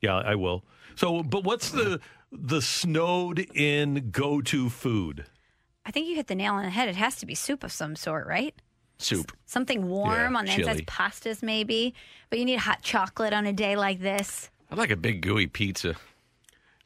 Yeah, 0.00 0.16
I 0.16 0.34
will. 0.34 0.64
So, 0.96 1.22
but 1.22 1.44
what's 1.44 1.70
the 1.70 2.00
the 2.32 2.60
snowed 2.60 3.38
in 3.54 4.10
go 4.10 4.40
to 4.42 4.68
food? 4.68 5.24
I 5.86 5.90
think 5.90 6.06
you 6.08 6.14
hit 6.16 6.26
the 6.26 6.34
nail 6.34 6.54
on 6.54 6.64
the 6.64 6.70
head. 6.70 6.88
It 6.88 6.96
has 6.96 7.16
to 7.16 7.26
be 7.26 7.34
soup 7.34 7.64
of 7.64 7.72
some 7.72 7.96
sort, 7.96 8.26
right? 8.26 8.54
Soup. 8.98 9.32
Something 9.46 9.88
warm 9.88 10.32
Yeah, 10.34 10.38
on 10.38 10.44
the 10.44 10.54
inside, 10.54 10.86
pastas 10.86 11.42
maybe. 11.42 11.94
But 12.30 12.38
you 12.40 12.44
need 12.44 12.58
hot 12.58 12.82
chocolate 12.82 13.32
on 13.32 13.46
a 13.46 13.52
day 13.52 13.76
like 13.76 14.00
this. 14.00 14.50
I 14.70 14.74
like 14.74 14.90
a 14.90 14.96
big 14.96 15.22
gooey 15.22 15.46
pizza. 15.46 15.94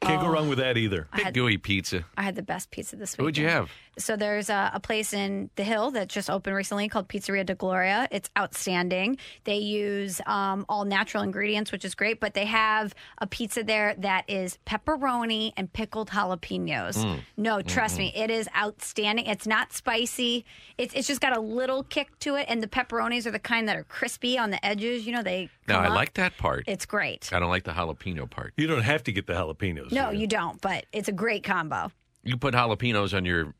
Can't 0.01 0.21
go 0.21 0.27
Oh. 0.27 0.31
wrong 0.31 0.47
with 0.49 0.59
that 0.59 0.77
either. 0.77 1.07
Big 1.15 1.25
had- 1.25 1.33
gooey 1.33 1.57
pizza. 1.57 2.05
I 2.17 2.21
had 2.23 2.35
the 2.35 2.41
best 2.43 2.71
pizza 2.71 2.95
this 2.95 3.17
week. 3.17 3.23
What'd 3.23 3.37
you 3.37 3.47
have? 3.47 3.69
So 3.97 4.15
there's 4.15 4.49
a, 4.49 4.71
a 4.73 4.79
place 4.79 5.13
in 5.13 5.49
the 5.55 5.63
Hill 5.63 5.91
that 5.91 6.09
just 6.09 6.29
opened 6.29 6.55
recently 6.55 6.89
called 6.89 7.07
Pizzeria 7.07 7.45
Da 7.45 7.53
Gloria. 7.53 8.07
It's 8.11 8.29
outstanding. 8.37 9.17
They 9.43 9.57
use 9.57 10.19
um, 10.25 10.65
all 10.67 10.85
natural 10.85 11.23
ingredients, 11.23 11.71
which 11.71 11.85
is 11.85 11.95
great. 11.95 12.19
But 12.19 12.33
they 12.33 12.45
have 12.45 12.95
a 13.19 13.27
pizza 13.27 13.63
there 13.63 13.95
that 13.99 14.29
is 14.29 14.57
pepperoni 14.65 15.53
and 15.57 15.71
pickled 15.71 16.09
jalapenos. 16.09 16.97
Mm. 16.97 17.19
No, 17.37 17.61
trust 17.61 17.97
me, 17.97 18.11
it 18.15 18.29
is 18.29 18.47
outstanding. 18.57 19.25
It's 19.25 19.47
not 19.47 19.73
spicy. 19.73 20.45
It's 20.77 20.93
it's 20.93 21.07
just 21.07 21.21
got 21.21 21.35
a 21.35 21.39
little 21.39 21.83
kick 21.83 22.17
to 22.19 22.35
it, 22.35 22.45
and 22.49 22.61
the 22.61 22.67
pepperonis 22.67 23.25
are 23.25 23.31
the 23.31 23.39
kind 23.39 23.67
that 23.67 23.77
are 23.77 23.83
crispy 23.83 24.37
on 24.37 24.49
the 24.49 24.63
edges. 24.65 25.05
You 25.05 25.13
know, 25.13 25.23
they. 25.23 25.49
No, 25.67 25.75
I 25.75 25.87
up. 25.87 25.95
like 25.95 26.13
that 26.15 26.37
part. 26.37 26.65
It's 26.67 26.85
great. 26.85 27.31
I 27.31 27.39
don't 27.39 27.49
like 27.49 27.63
the 27.63 27.71
jalapeno 27.71 28.29
part. 28.29 28.53
You 28.57 28.67
don't 28.67 28.81
have 28.81 29.03
to 29.03 29.11
get 29.11 29.27
the 29.27 29.33
jalapenos. 29.33 29.91
No, 29.91 30.09
you 30.09 30.27
don't. 30.27 30.59
But 30.61 30.85
it's 30.91 31.07
a 31.07 31.13
great 31.13 31.43
combo. 31.43 31.91
You 32.23 32.37
put 32.37 32.53
jalapenos 32.53 33.15
on 33.15 33.25
your 33.25 33.53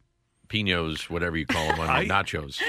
pinos, 0.48 1.10
whatever 1.10 1.38
you 1.38 1.46
call 1.46 1.68
them, 1.68 1.80
on 1.80 1.90
I- 1.90 2.06
nachos. 2.06 2.62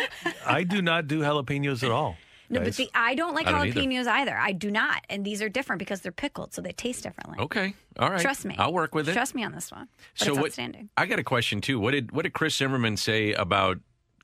I 0.47 0.65
do 0.65 0.83
not 0.83 1.07
do 1.07 1.21
jalapenos 1.21 1.83
at 1.83 1.91
all. 1.91 2.17
No, 2.51 2.61
but 2.61 2.67
Nice. 2.67 2.77
see, 2.77 2.91
I 2.95 3.15
don't 3.15 3.35
like 3.35 3.47
I 3.47 3.53
don't 3.53 3.73
jalapenos 3.73 4.07
either. 4.07 4.37
I 4.37 4.53
do 4.53 4.71
not, 4.71 5.03
and 5.09 5.25
these 5.25 5.41
are 5.41 5.49
different 5.49 5.79
because 5.79 6.03
they're 6.03 6.13
pickled, 6.13 6.53
so 6.53 6.61
they 6.61 6.73
taste 6.73 7.03
differently. 7.03 7.39
Okay, 7.41 7.75
all 7.99 8.11
right. 8.11 8.21
Trust 8.21 8.45
me. 8.45 8.55
I'll 8.59 8.73
work 8.73 8.95
with 8.95 9.09
it. 9.09 9.15
Trust 9.15 9.35
me 9.35 9.43
on 9.45 9.53
this 9.53 9.73
one. 9.73 9.89
But 10.19 10.25
so 10.27 10.33
it's 10.33 10.37
what? 10.39 10.47
outstanding. 10.49 10.91
I 10.97 11.07
got 11.07 11.19
a 11.19 11.25
question 11.25 11.61
too. 11.63 11.81
What 11.81 11.93
did 11.93 12.13
what 12.13 12.23
did 12.23 12.35
Chris 12.35 12.55
Zimmerman 12.55 12.99
say 12.99 13.33
about 13.33 13.79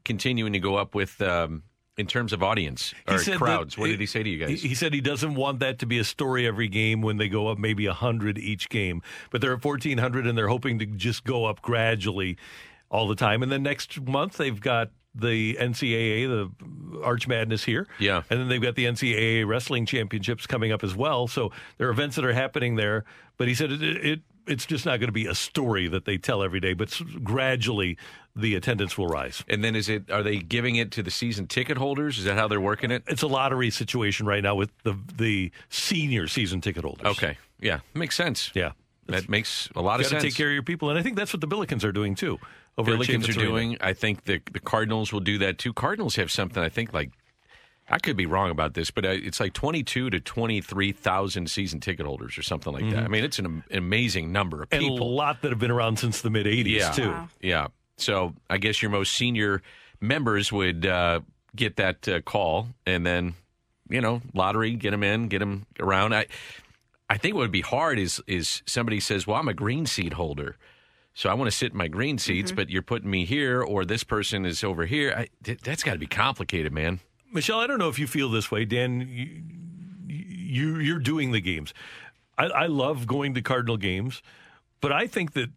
continuing 0.05 0.53
to 0.53 0.59
go 0.61 0.77
up 0.77 0.95
with 0.95 1.21
um, 1.23 1.63
in 1.97 2.07
terms 2.07 2.35
of 2.35 2.43
audience 2.43 2.93
or 3.09 3.19
crowds? 3.19 3.79
What 3.79 3.89
it- 3.89 3.93
did 3.93 4.01
he 4.01 4.07
say 4.07 4.23
to 4.23 4.29
you 4.29 4.39
guys? 4.39 4.61
He, 4.63 4.69
he 4.69 4.75
said 4.75 4.93
he 4.93 5.01
doesn't 5.01 5.35
want 5.35 5.61
that 5.61 5.79
to 5.79 5.87
be 5.87 5.99
a 5.99 6.05
story 6.05 6.47
every 6.47 6.69
game 6.69 7.01
when 7.01 7.17
they 7.17 7.29
go 7.29 7.49
up 7.49 7.59
maybe 7.59 7.87
100 7.87 8.37
each 8.39 8.69
game. 8.69 9.01
But 9.31 9.41
they're 9.41 9.55
at 9.55 9.65
1,400 9.65 10.27
and 10.27 10.37
they're 10.37 10.49
hoping 10.49 10.79
to 10.81 10.87
just 10.87 11.25
go 11.25 11.47
up 11.47 11.63
gradually 11.63 12.37
all 12.91 13.09
the 13.09 13.15
time. 13.15 13.43
And 13.43 13.51
then 13.51 13.63
next 13.63 14.01
month 14.01 14.37
they've 14.37 14.61
got 14.61 14.91
the 15.15 15.55
NCAA, 15.55 16.29
the 16.29 17.01
Arch 17.03 17.27
Madness 17.27 17.65
here. 17.65 17.87
Yeah. 17.99 18.23
And 18.31 18.41
then 18.41 18.49
they've 18.49 18.63
got 18.63 18.77
the 18.77 18.85
NCAA 18.85 19.47
Wrestling 19.47 19.87
Championships 19.87 20.47
coming 20.47 20.73
up 20.73 20.85
as 20.85 20.95
well. 20.95 21.27
So 21.27 21.51
there 21.79 21.89
are 21.89 21.91
events 21.91 22.17
that 22.17 22.25
are 22.25 22.33
happening 22.33 22.77
there. 22.77 23.05
But 23.37 23.49
he 23.49 23.55
said 23.55 23.73
it, 23.73 23.83
it 23.83 24.21
it's 24.47 24.67
just 24.67 24.85
not 24.85 24.99
going 24.99 25.09
to 25.09 25.13
be 25.13 25.27
a 25.27 25.35
story 25.35 25.89
that 25.89 26.05
they 26.05 26.19
tell 26.19 26.43
every 26.43 26.61
day, 26.61 26.73
but 26.75 27.01
gradually 27.23 27.97
the 28.35 28.55
attendance 28.55 28.97
will 28.99 29.07
rise. 29.07 29.45
And 29.49 29.63
then 29.63 29.77
is 29.77 29.89
it? 29.89 30.11
Are 30.11 30.23
they 30.23 30.39
giving 30.39 30.77
it 30.77 30.91
to 30.93 31.03
the 31.03 31.11
season 31.11 31.47
ticket 31.47 31.77
holders? 31.77 32.19
Is 32.19 32.25
that 32.25 32.37
how 32.37 32.49
they're 32.49 32.61
working 32.61 32.91
it? 32.91 33.05
It's 33.07 33.23
a 33.23 33.27
lottery 33.27 33.71
situation 33.71 34.27
right 34.27 34.43
now 34.43 34.55
with 34.55 34.71
the 34.83 34.97
the 35.17 35.51
senior 35.69 36.27
season 36.27 36.61
ticket 36.61 36.85
holders. 36.85 37.07
Okay, 37.07 37.39
yeah, 37.61 37.81
makes 37.95 38.17
sense. 38.17 38.51
Yeah, 38.55 38.73
that 39.07 39.29
makes 39.29 39.69
a 39.75 39.83
lot 39.83 40.01
of 40.01 40.05
Got 40.05 40.09
to 40.09 40.21
sense. 40.21 40.23
take 40.23 40.35
care 40.35 40.49
of 40.49 40.55
your 40.55 40.63
people, 40.63 40.91
and 40.91 40.99
I 40.99 41.03
think 41.03 41.17
that's 41.17 41.33
what 41.33 41.41
the 41.41 41.49
Billikens 41.49 41.85
are 41.85 41.93
doing 41.93 42.15
too. 42.15 42.39
Over 42.79 42.95
at 42.95 43.01
Billikens 43.01 43.29
are 43.29 43.33
doing. 43.33 43.77
I 43.81 43.93
think 43.93 44.25
the 44.25 44.41
the 44.53 44.61
Cardinals 44.61 45.13
will 45.13 45.21
do 45.21 45.39
that 45.39 45.59
too. 45.59 45.73
Cardinals 45.73 46.17
have 46.17 46.31
something. 46.31 46.63
I 46.63 46.69
think 46.69 46.93
like 46.93 47.11
I 47.89 47.99
could 47.99 48.17
be 48.17 48.27
wrong 48.27 48.51
about 48.51 48.75
this, 48.75 48.91
but 48.91 49.05
uh, 49.05 49.09
it's 49.11 49.41
like 49.41 49.53
twenty 49.53 49.83
two 49.83 50.09
to 50.11 50.21
twenty 50.21 50.61
three 50.61 50.93
thousand 50.93 51.51
season 51.51 51.81
ticket 51.81 52.07
holders 52.07 52.39
or 52.39 52.43
something 52.43 52.73
like 52.73 52.85
that. 52.91 53.03
Mhm. 53.03 53.05
I 53.05 53.09
mean, 53.09 53.25
it's 53.25 53.39
an, 53.39 53.47
am- 53.47 53.65
amazing 53.71 54.33
number 54.33 54.63
of 54.63 54.71
people. 54.71 54.95
and 54.95 55.01
a 55.01 55.05
lot 55.05 55.43
that 55.43 55.51
have 55.51 55.59
been 55.59 55.71
around 55.73 55.99
since 55.99 56.23
the 56.23 56.31
mid 56.31 56.47
'80s 56.47 56.67
yeah, 56.67 56.91
too. 56.93 57.15
Yeah. 57.41 57.67
So 57.97 58.35
I 58.49 58.57
guess 58.59 58.81
your 58.81 58.91
most 58.91 59.13
senior 59.13 59.61
members 60.01 60.51
would 60.51 60.87
uh, 60.87 61.21
get 61.55 61.77
that 61.77 62.09
uh, 62.09 62.21
call, 62.23 62.69
and 62.87 63.05
then 63.05 63.35
you 63.91 64.01
know 64.01 64.23
lottery, 64.33 64.75
get 64.77 64.93
them 64.93 65.03
in, 65.03 65.29
get 65.29 65.41
them 65.41 65.67
around. 65.79 66.15
I 66.15 66.27
I 67.11 67.19
think 67.19 67.35
what 67.35 67.41
would 67.43 67.51
be 67.53 67.61
hard 67.61 67.99
is 67.99 68.23
is 68.27 68.63
somebody 68.65 69.01
says, 69.01 69.27
"Well, 69.27 69.37
I'm 69.37 69.49
a 69.49 69.55
green 69.55 69.85
seat 69.85 70.13
holder." 70.15 70.57
So 71.15 71.29
I 71.29 71.35
want 71.35 71.51
to 71.51 71.57
sit 71.57 71.73
in 71.73 71.79
my 71.79 71.89
green 71.89 72.19
seats, 72.19 72.51
mm-hmm. 72.51 72.57
but 72.57 72.71
you're 72.71 72.83
putting 72.83 73.11
me 73.11 73.25
here, 73.25 73.63
or 73.63 73.85
this 73.85 74.05
person 74.05 74.47
is 74.47 74.63
over 74.63 74.87
here. 74.87 75.13
I, 75.17 75.29
th- 75.43 75.61
that's 75.61 75.83
got 75.83 75.95
to 75.95 75.99
be 75.99 76.07
complicated, 76.07 76.73
man. 76.73 77.01
Michelle, 77.33 77.61
I 77.61 77.67
don't 77.67 77.79
know 77.79 77.89
if 77.89 77.99
you 77.99 78.07
feel 78.07 78.31
this 78.31 78.51
way, 78.51 78.65
Dan. 78.65 79.01
You, 79.01 79.43
you 80.09 80.79
you're 80.79 80.99
doing 80.99 81.33
the 81.33 81.41
games. 81.41 81.75
I, 82.39 82.47
I 82.47 82.67
love 82.67 83.07
going 83.07 83.35
to 83.35 83.43
Cardinal 83.43 83.77
games, 83.77 84.23
but 84.81 84.93
I 84.93 85.07
think 85.07 85.33
that 85.35 85.51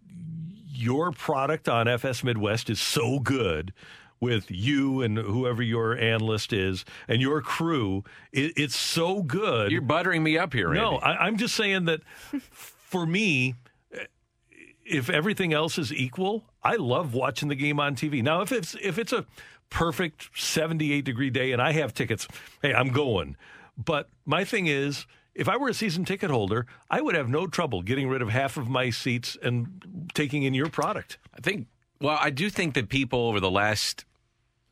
your 0.73 1.11
product 1.11 1.69
on 1.69 1.87
FS 1.87 2.23
Midwest 2.23 2.69
is 2.69 2.79
so 2.79 3.19
good 3.19 3.73
with 4.19 4.49
you 4.49 5.01
and 5.01 5.17
whoever 5.17 5.61
your 5.61 5.97
analyst 5.97 6.53
is 6.53 6.85
and 7.07 7.21
your 7.21 7.41
crew. 7.41 8.03
It, 8.31 8.53
it's 8.55 8.75
so 8.75 9.21
good. 9.21 9.71
You're 9.71 9.81
buttering 9.81 10.23
me 10.23 10.37
up 10.37 10.53
here, 10.53 10.73
No, 10.73 10.97
I, 10.97 11.25
I'm 11.25 11.37
just 11.37 11.55
saying 11.55 11.85
that 11.85 12.01
for 12.51 13.05
me, 13.05 13.55
if 14.85 15.09
everything 15.09 15.53
else 15.53 15.77
is 15.77 15.93
equal, 15.93 16.43
I 16.63 16.75
love 16.75 17.13
watching 17.13 17.49
the 17.49 17.55
game 17.55 17.79
on 17.79 17.95
TV. 17.95 18.21
Now, 18.23 18.41
if 18.41 18.51
it's 18.51 18.75
if 18.81 18.97
it's 18.97 19.13
a 19.13 19.25
perfect 19.69 20.29
78 20.35 21.03
degree 21.03 21.29
day 21.29 21.51
and 21.51 21.61
I 21.61 21.71
have 21.73 21.93
tickets, 21.93 22.27
hey, 22.61 22.73
I'm 22.73 22.89
going. 22.89 23.35
But 23.77 24.09
my 24.25 24.43
thing 24.43 24.67
is, 24.67 25.07
if 25.33 25.49
I 25.49 25.57
were 25.57 25.69
a 25.69 25.73
season 25.73 26.05
ticket 26.05 26.29
holder, 26.29 26.67
I 26.89 27.01
would 27.01 27.15
have 27.15 27.27
no 27.27 27.47
trouble 27.47 27.81
getting 27.81 28.07
rid 28.07 28.21
of 28.21 28.29
half 28.29 28.57
of 28.57 28.67
my 28.69 28.89
seats 28.91 29.37
and 29.41 30.07
taking 30.13 30.43
in 30.43 30.53
your 30.53 30.69
product. 30.69 31.17
I 31.35 31.41
think. 31.41 31.67
Well, 31.99 32.17
I 32.19 32.29
do 32.29 32.49
think 32.49 32.73
that 32.75 32.89
people 32.89 33.27
over 33.27 33.39
the 33.39 33.49
last, 33.49 34.05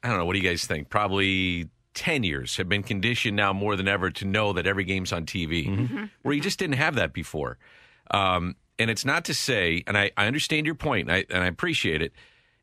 I 0.03 0.09
don't 0.09 0.17
know, 0.17 0.25
what 0.25 0.33
do 0.33 0.39
you 0.39 0.47
guys 0.47 0.65
think? 0.65 0.89
Probably 0.89 1.69
10 1.93 2.23
years 2.23 2.57
have 2.57 2.67
been 2.69 2.83
conditioned 2.83 3.37
now 3.37 3.53
more 3.53 3.75
than 3.75 3.87
ever 3.87 4.11
to 4.11 4.25
know 4.25 4.53
that 4.53 4.67
every 4.67 4.83
game's 4.83 5.11
on 5.13 5.25
TV, 5.25 6.09
where 6.23 6.33
you 6.35 6.41
just 6.41 6.59
didn't 6.59 6.75
have 6.75 6.95
that 6.95 7.13
before. 7.13 7.57
Um, 8.11 8.55
and 8.79 8.89
it's 8.89 9.05
not 9.05 9.25
to 9.25 9.33
say, 9.33 9.83
and 9.87 9.97
I, 9.97 10.11
I 10.17 10.27
understand 10.27 10.65
your 10.65 10.75
point, 10.75 11.09
and 11.09 11.15
I, 11.17 11.25
and 11.29 11.43
I 11.43 11.47
appreciate 11.47 12.01
it. 12.01 12.13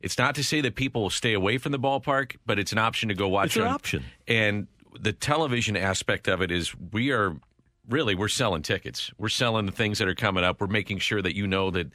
It's 0.01 0.19
not 0.19 0.35
to 0.37 0.45
say 0.45 0.61
that 0.61 0.75
people 0.75 1.03
will 1.03 1.11
stay 1.11 1.33
away 1.33 1.59
from 1.59 1.73
the 1.73 1.79
ballpark, 1.79 2.37
but 2.47 2.59
it's 2.59 2.73
an 2.73 2.79
option 2.79 3.09
to 3.09 3.15
go 3.15 3.29
watch 3.29 3.47
It's 3.49 3.57
an 3.57 3.63
option. 3.63 4.05
And 4.29 4.69
the 5.01 5.13
television 5.13 5.77
aspect 5.77 6.29
of 6.29 6.41
it 6.41 6.51
is 6.51 6.75
we 6.93 7.11
are 7.11 7.37
really 7.89 8.15
we're 8.15 8.29
selling 8.29 8.63
tickets. 8.63 9.11
We're 9.19 9.29
selling 9.29 9.67
the 9.67 9.73
things 9.73 9.99
that 9.99 10.09
are 10.09 10.15
coming 10.15 10.45
up. 10.45 10.61
We're 10.61 10.69
making 10.69 10.99
sure 10.99 11.21
that 11.23 11.35
you 11.35 11.47
know 11.47 11.71
that 11.71 11.93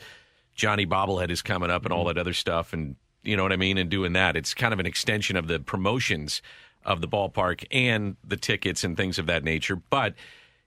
Johnny 0.56 0.86
Bobblehead 0.86 1.30
is 1.30 1.42
coming 1.42 1.70
up 1.70 1.86
and 1.86 1.94
all 1.94 2.06
that 2.06 2.18
other 2.18 2.34
stuff 2.34 2.74
and 2.74 2.96
you 3.24 3.38
know 3.38 3.44
what 3.44 3.54
I 3.54 3.58
mean 3.58 3.78
and 3.78 3.90
doing 3.90 4.14
that. 4.14 4.36
It's 4.36 4.54
kind 4.54 4.74
of 4.74 4.80
an 4.80 4.86
extension 4.86 5.38
of 5.38 5.48
the 5.48 5.60
promotions 5.60 6.42
of 6.86 7.00
the 7.02 7.08
ballpark 7.08 7.66
and 7.72 8.18
the 8.24 8.36
tickets 8.36 8.84
and 8.84 8.98
things 8.98 9.18
of 9.18 9.28
that 9.28 9.44
nature. 9.44 9.78
But 9.78 10.16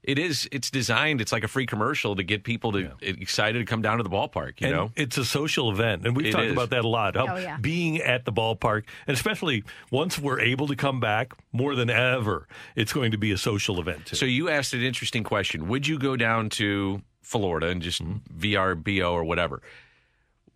it 0.07 0.19
is 0.19 0.49
it's 0.53 0.70
designed 0.70 1.20
it's 1.20 1.33
like 1.33 1.45
a 1.45 1.49
free 1.49 1.66
commercial 1.66 2.16
to 2.16 2.23
get 2.23 2.45
people 2.45 2.73
to 2.73 2.91
excited 3.03 3.59
to 3.59 3.65
come 3.65 3.83
down 3.83 3.99
to 3.99 4.03
the 4.03 4.11
ballpark, 4.11 4.61
you 4.61 4.69
and 4.69 4.77
know. 4.77 4.91
it's 4.97 5.19
a 5.19 5.24
social 5.24 5.70
event, 5.70 6.07
and 6.07 6.16
we've 6.16 6.27
It 6.27 6.33
talked 6.33 6.45
is. 6.47 6.53
about 6.53 6.70
that 6.70 6.85
a 6.85 6.89
lot. 6.89 7.16
Oh, 7.16 7.37
yeah. 7.37 7.57
Being 7.61 7.99
at 7.99 8.24
the 8.24 8.33
ballpark, 8.33 8.85
and 9.07 9.15
especially 9.16 9.65
once 9.91 10.19
we're 10.19 10.41
able 10.41 10.66
to 10.69 10.77
come 10.77 11.01
back 11.01 11.33
more 11.53 11.74
than 11.74 11.91
ever, 11.91 12.47
it's 12.74 12.93
going 12.93 13.11
to 13.11 13.19
be 13.19 13.33
a 13.33 13.39
social 13.39 13.81
event 13.81 14.07
too. 14.07 14.16
So 14.16 14.27
you 14.27 14.49
asked 14.49 14.73
an 14.74 14.83
interesting 14.83 15.24
question. 15.24 15.69
Would 15.69 15.87
you 15.87 15.99
go 15.99 16.16
down 16.16 16.49
to 16.51 17.03
Florida 17.23 17.66
and 17.69 17.83
just 17.83 18.03
Mm-hmm. 18.03 18.39
VRBO 18.41 19.12
or 19.12 19.24
whatever? 19.24 19.61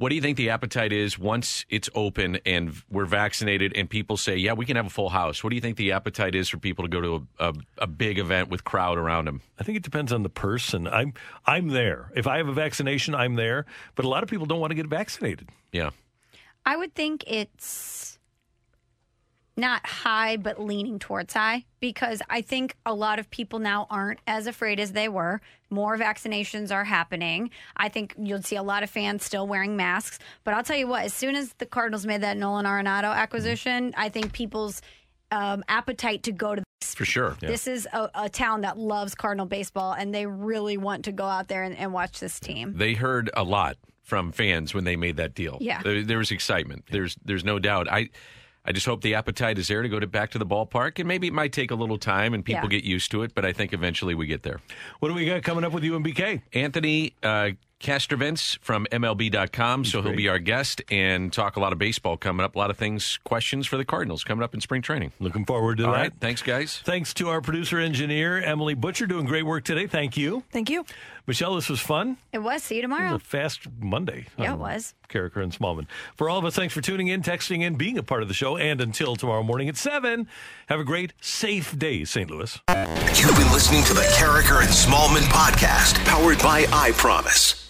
What 0.01 0.09
do 0.09 0.15
you 0.15 0.23
think 0.23 0.39
the 0.39 0.49
appetite 0.49 0.95
is 0.95 1.19
once 1.19 1.67
it's 1.69 1.91
open 1.95 2.39
and 2.47 2.73
we're 2.91 3.05
vaccinated 3.05 3.77
and 3.77 3.89
people 3.89 4.17
say, 4.17 4.35
yeah, 4.35 4.55
we 4.55 4.65
can 4.65 4.77
have 4.77 4.87
a 4.87 4.91
full 4.91 5.11
house? 5.11 5.45
What 5.45 5.51
do 5.51 5.57
you 5.57 5.61
think 5.61 5.77
the 5.77 5.93
appetite 5.93 6.35
is 6.35 6.49
for 6.49 6.57
people 6.57 6.87
to 6.87 6.89
go 6.89 7.03
to 7.03 7.27
a, 7.39 7.49
a, 7.51 7.55
a 7.83 7.87
big 7.87 8.19
event 8.19 8.49
with 8.49 8.65
crowd 8.65 8.97
around 8.97 9.27
them? 9.27 9.43
I 9.59 9.63
think 9.63 9.77
it 9.77 9.83
depends 9.83 10.11
on 10.11 10.23
the 10.23 10.31
person. 10.31 10.89
I'm 10.89 11.13
I'm 11.45 11.69
there. 11.69 12.11
If 12.17 12.27
I 12.27 12.39
have 12.39 12.49
a 12.49 12.55
vaccination, 12.55 13.15
I'm 13.15 13.35
there. 13.35 13.67
But 13.95 14.07
a 14.07 14.09
lot 14.09 14.23
of 14.23 14.31
people 14.31 14.47
don't 14.47 14.59
want 14.59 14.71
to 14.71 14.75
get 14.75 14.87
vaccinated. 14.87 15.51
Yeah. 15.71 15.91
I 16.65 16.79
would 16.79 16.95
think 16.95 17.23
it's 17.27 18.00
not 19.57 19.87
high, 19.87 20.37
but 20.37 20.61
leaning 20.61 20.99
towards 20.99 21.35
high 21.35 21.65
because 21.81 22.23
I 22.31 22.41
think 22.41 22.77
a 22.87 22.95
lot 22.95 23.19
of 23.19 23.31
people 23.31 23.59
now 23.59 23.87
aren't 23.91 24.21
as 24.27 24.47
afraid 24.47 24.81
as 24.81 24.93
they 24.93 25.09
were. 25.09 25.41
More 25.69 25.97
vaccinations 25.99 26.73
are 26.73 26.85
happening. 26.85 27.51
I 27.77 27.89
think 27.89 28.15
you'll 28.19 28.43
see 28.43 28.57
a 28.57 28.63
lot 28.63 28.83
of 28.83 28.91
fans 28.91 29.25
still 29.25 29.47
wearing 29.47 29.77
masks. 29.77 30.19
But 30.45 30.55
I'll 30.55 30.65
tell 30.65 30.77
you 30.77 30.87
what, 30.87 31.05
as 31.05 31.15
soon 31.15 31.37
as 31.37 31.53
the 31.55 31.67
Cardinals 31.67 32.07
made 32.07 32.23
that 32.23 32.37
Nolan 32.37 32.67
Arenado 32.67 33.15
acquisition, 33.15 33.93
I 33.97 34.09
think 34.09 34.33
people's 34.33 34.83
um, 35.31 35.63
appetite 35.69 36.25
to 36.25 36.33
go 36.33 36.55
to 36.55 36.63
For 36.81 37.05
sure. 37.05 37.37
this 37.41 37.67
is 37.67 37.87
a, 37.93 38.11
a 38.15 38.29
town 38.29 38.63
that 38.63 38.79
loves 38.79 39.15
Cardinal 39.15 39.47
baseball, 39.47 39.93
and 39.93 40.15
they 40.15 40.27
really 40.27 40.77
want 40.77 41.05
to 41.05 41.13
go 41.13 41.25
out 41.25 41.49
there 41.49 41.63
and, 41.63 41.77
and 41.77 41.93
watch 41.93 42.19
this 42.21 42.41
team. 42.41 42.75
They 42.77 42.95
heard 42.95 43.31
a 43.35 43.45
lot 43.45 43.77
from 44.03 44.33
fans 44.33 44.75
when 44.75 44.85
they 44.85 44.97
made 44.97 45.19
that 45.19 45.35
deal. 45.35 45.59
Yeah. 45.61 45.83
There, 45.83 46.03
there 46.03 46.19
was 46.19 46.33
excitement. 46.33 46.87
There's 46.91 47.17
there's 47.25 47.45
no 47.45 47.61
doubt. 47.61 47.89
I 47.89 48.11
I 48.65 48.73
just 48.73 48.87
hope 48.87 49.01
the 49.01 49.15
appetite 49.15 49.59
is 49.59 49.69
there 49.69 49.83
to 49.83 49.89
go 49.89 49.99
to 49.99 50.07
back 50.07 50.31
to 50.33 50.39
the 50.39 50.45
ballpark, 50.47 50.99
and 50.99 51.09
maybe 51.09 51.27
it 51.27 51.33
might 51.33 51.53
take 51.53 51.71
a 51.71 51.75
little 51.75 51.97
time 51.99 52.35
and 52.35 52.45
people 52.45 52.65
Yeah. 52.65 52.69
get 52.79 52.85
used 52.85 53.11
to 53.13 53.23
it, 53.23 53.35
but 53.35 53.45
I 53.45 53.53
think 53.53 53.73
eventually 53.73 54.15
we 54.15 54.27
get 54.27 54.43
there. 54.43 54.61
What 54.99 55.09
do 55.09 55.15
we 55.15 55.25
got 55.25 55.43
coming 55.43 55.65
up 55.65 55.73
with 55.73 55.83
you 55.83 55.97
and 55.97 56.05
BK? 56.05 56.43
Anthony 56.53 57.15
uh, 57.23 57.51
Castrovince 57.81 58.59
from 58.61 58.87
MLB.com, 58.93 59.85
so 59.87 60.03
he'll 60.03 60.15
be 60.15 60.29
our 60.29 60.39
guest 60.39 60.83
and 60.91 61.33
talk 61.33 61.57
a 61.57 61.61
lot 61.61 61.73
of 61.73 61.79
baseball 61.79 62.17
coming 62.17 62.45
up. 62.45 62.55
A 62.55 62.59
lot 62.59 62.71
of 62.71 62.77
things, 62.77 63.19
questions 63.25 63.67
for 63.67 63.77
the 63.79 63.85
Cardinals 63.85 64.23
coming 64.23 64.43
up 64.45 64.53
in 64.55 64.61
spring 64.61 64.83
training. 64.83 65.13
Looking 65.19 65.45
forward 65.45 65.79
to 65.79 65.87
All 65.87 65.93
that. 65.93 65.99
right, 65.99 66.13
thanks, 66.21 66.43
guys. 66.43 66.79
Thanks 66.85 67.15
to 67.15 67.29
our 67.31 67.41
producer 67.41 67.79
engineer 67.79 68.39
Emily 68.43 68.75
Butcher 68.75 69.07
doing 69.07 69.25
great 69.27 69.45
work 69.45 69.65
today. 69.65 69.87
Thank 69.87 70.17
you. 70.17 70.45
Thank 70.53 70.69
you. 70.71 70.85
Michelle, 71.27 71.55
this 71.55 71.69
was 71.69 71.81
fun. 71.81 72.17
It 72.33 72.39
was. 72.39 72.63
See 72.63 72.75
you 72.77 72.81
It 72.81 72.83
tomorrow. 72.83 73.13
was 73.15 73.23
a 73.23 73.25
fast 73.25 73.61
Monday. 73.81 74.27
Yeah, 74.37 74.55
it 74.55 74.59
was. 74.59 74.95
Karraker 75.09 75.43
and 75.43 75.53
Smallman. 75.53 75.87
For 76.17 76.29
all 76.29 76.39
of 76.39 76.45
us, 76.45 76.55
thanks 76.57 76.75
for 76.75 76.81
tuning 76.81 77.09
in, 77.09 77.23
texting 77.23 77.63
in, 77.63 77.77
being 77.77 77.97
a 77.99 78.03
part 78.03 78.23
of 78.23 78.29
the 78.29 78.35
show. 78.35 78.57
And 78.57 78.81
until 78.81 79.17
tomorrow 79.17 79.43
morning 79.43 79.69
at 79.69 79.77
7, 79.77 80.27
have 80.69 80.81
a 80.81 80.85
great, 80.85 81.13
safe 81.21 81.79
day, 81.79 82.05
St. 82.05 82.31
Louis. 82.31 82.59
You've 82.69 83.37
been 83.37 83.53
listening 83.53 83.85
to 83.85 83.95
the 83.95 84.03
Karraker 84.19 84.61
and 84.61 84.71
Smallman 84.71 85.23
podcast, 85.31 86.05
powered 86.05 86.39
by 86.41 86.67
I 86.73 86.93
Promise. 86.93 87.70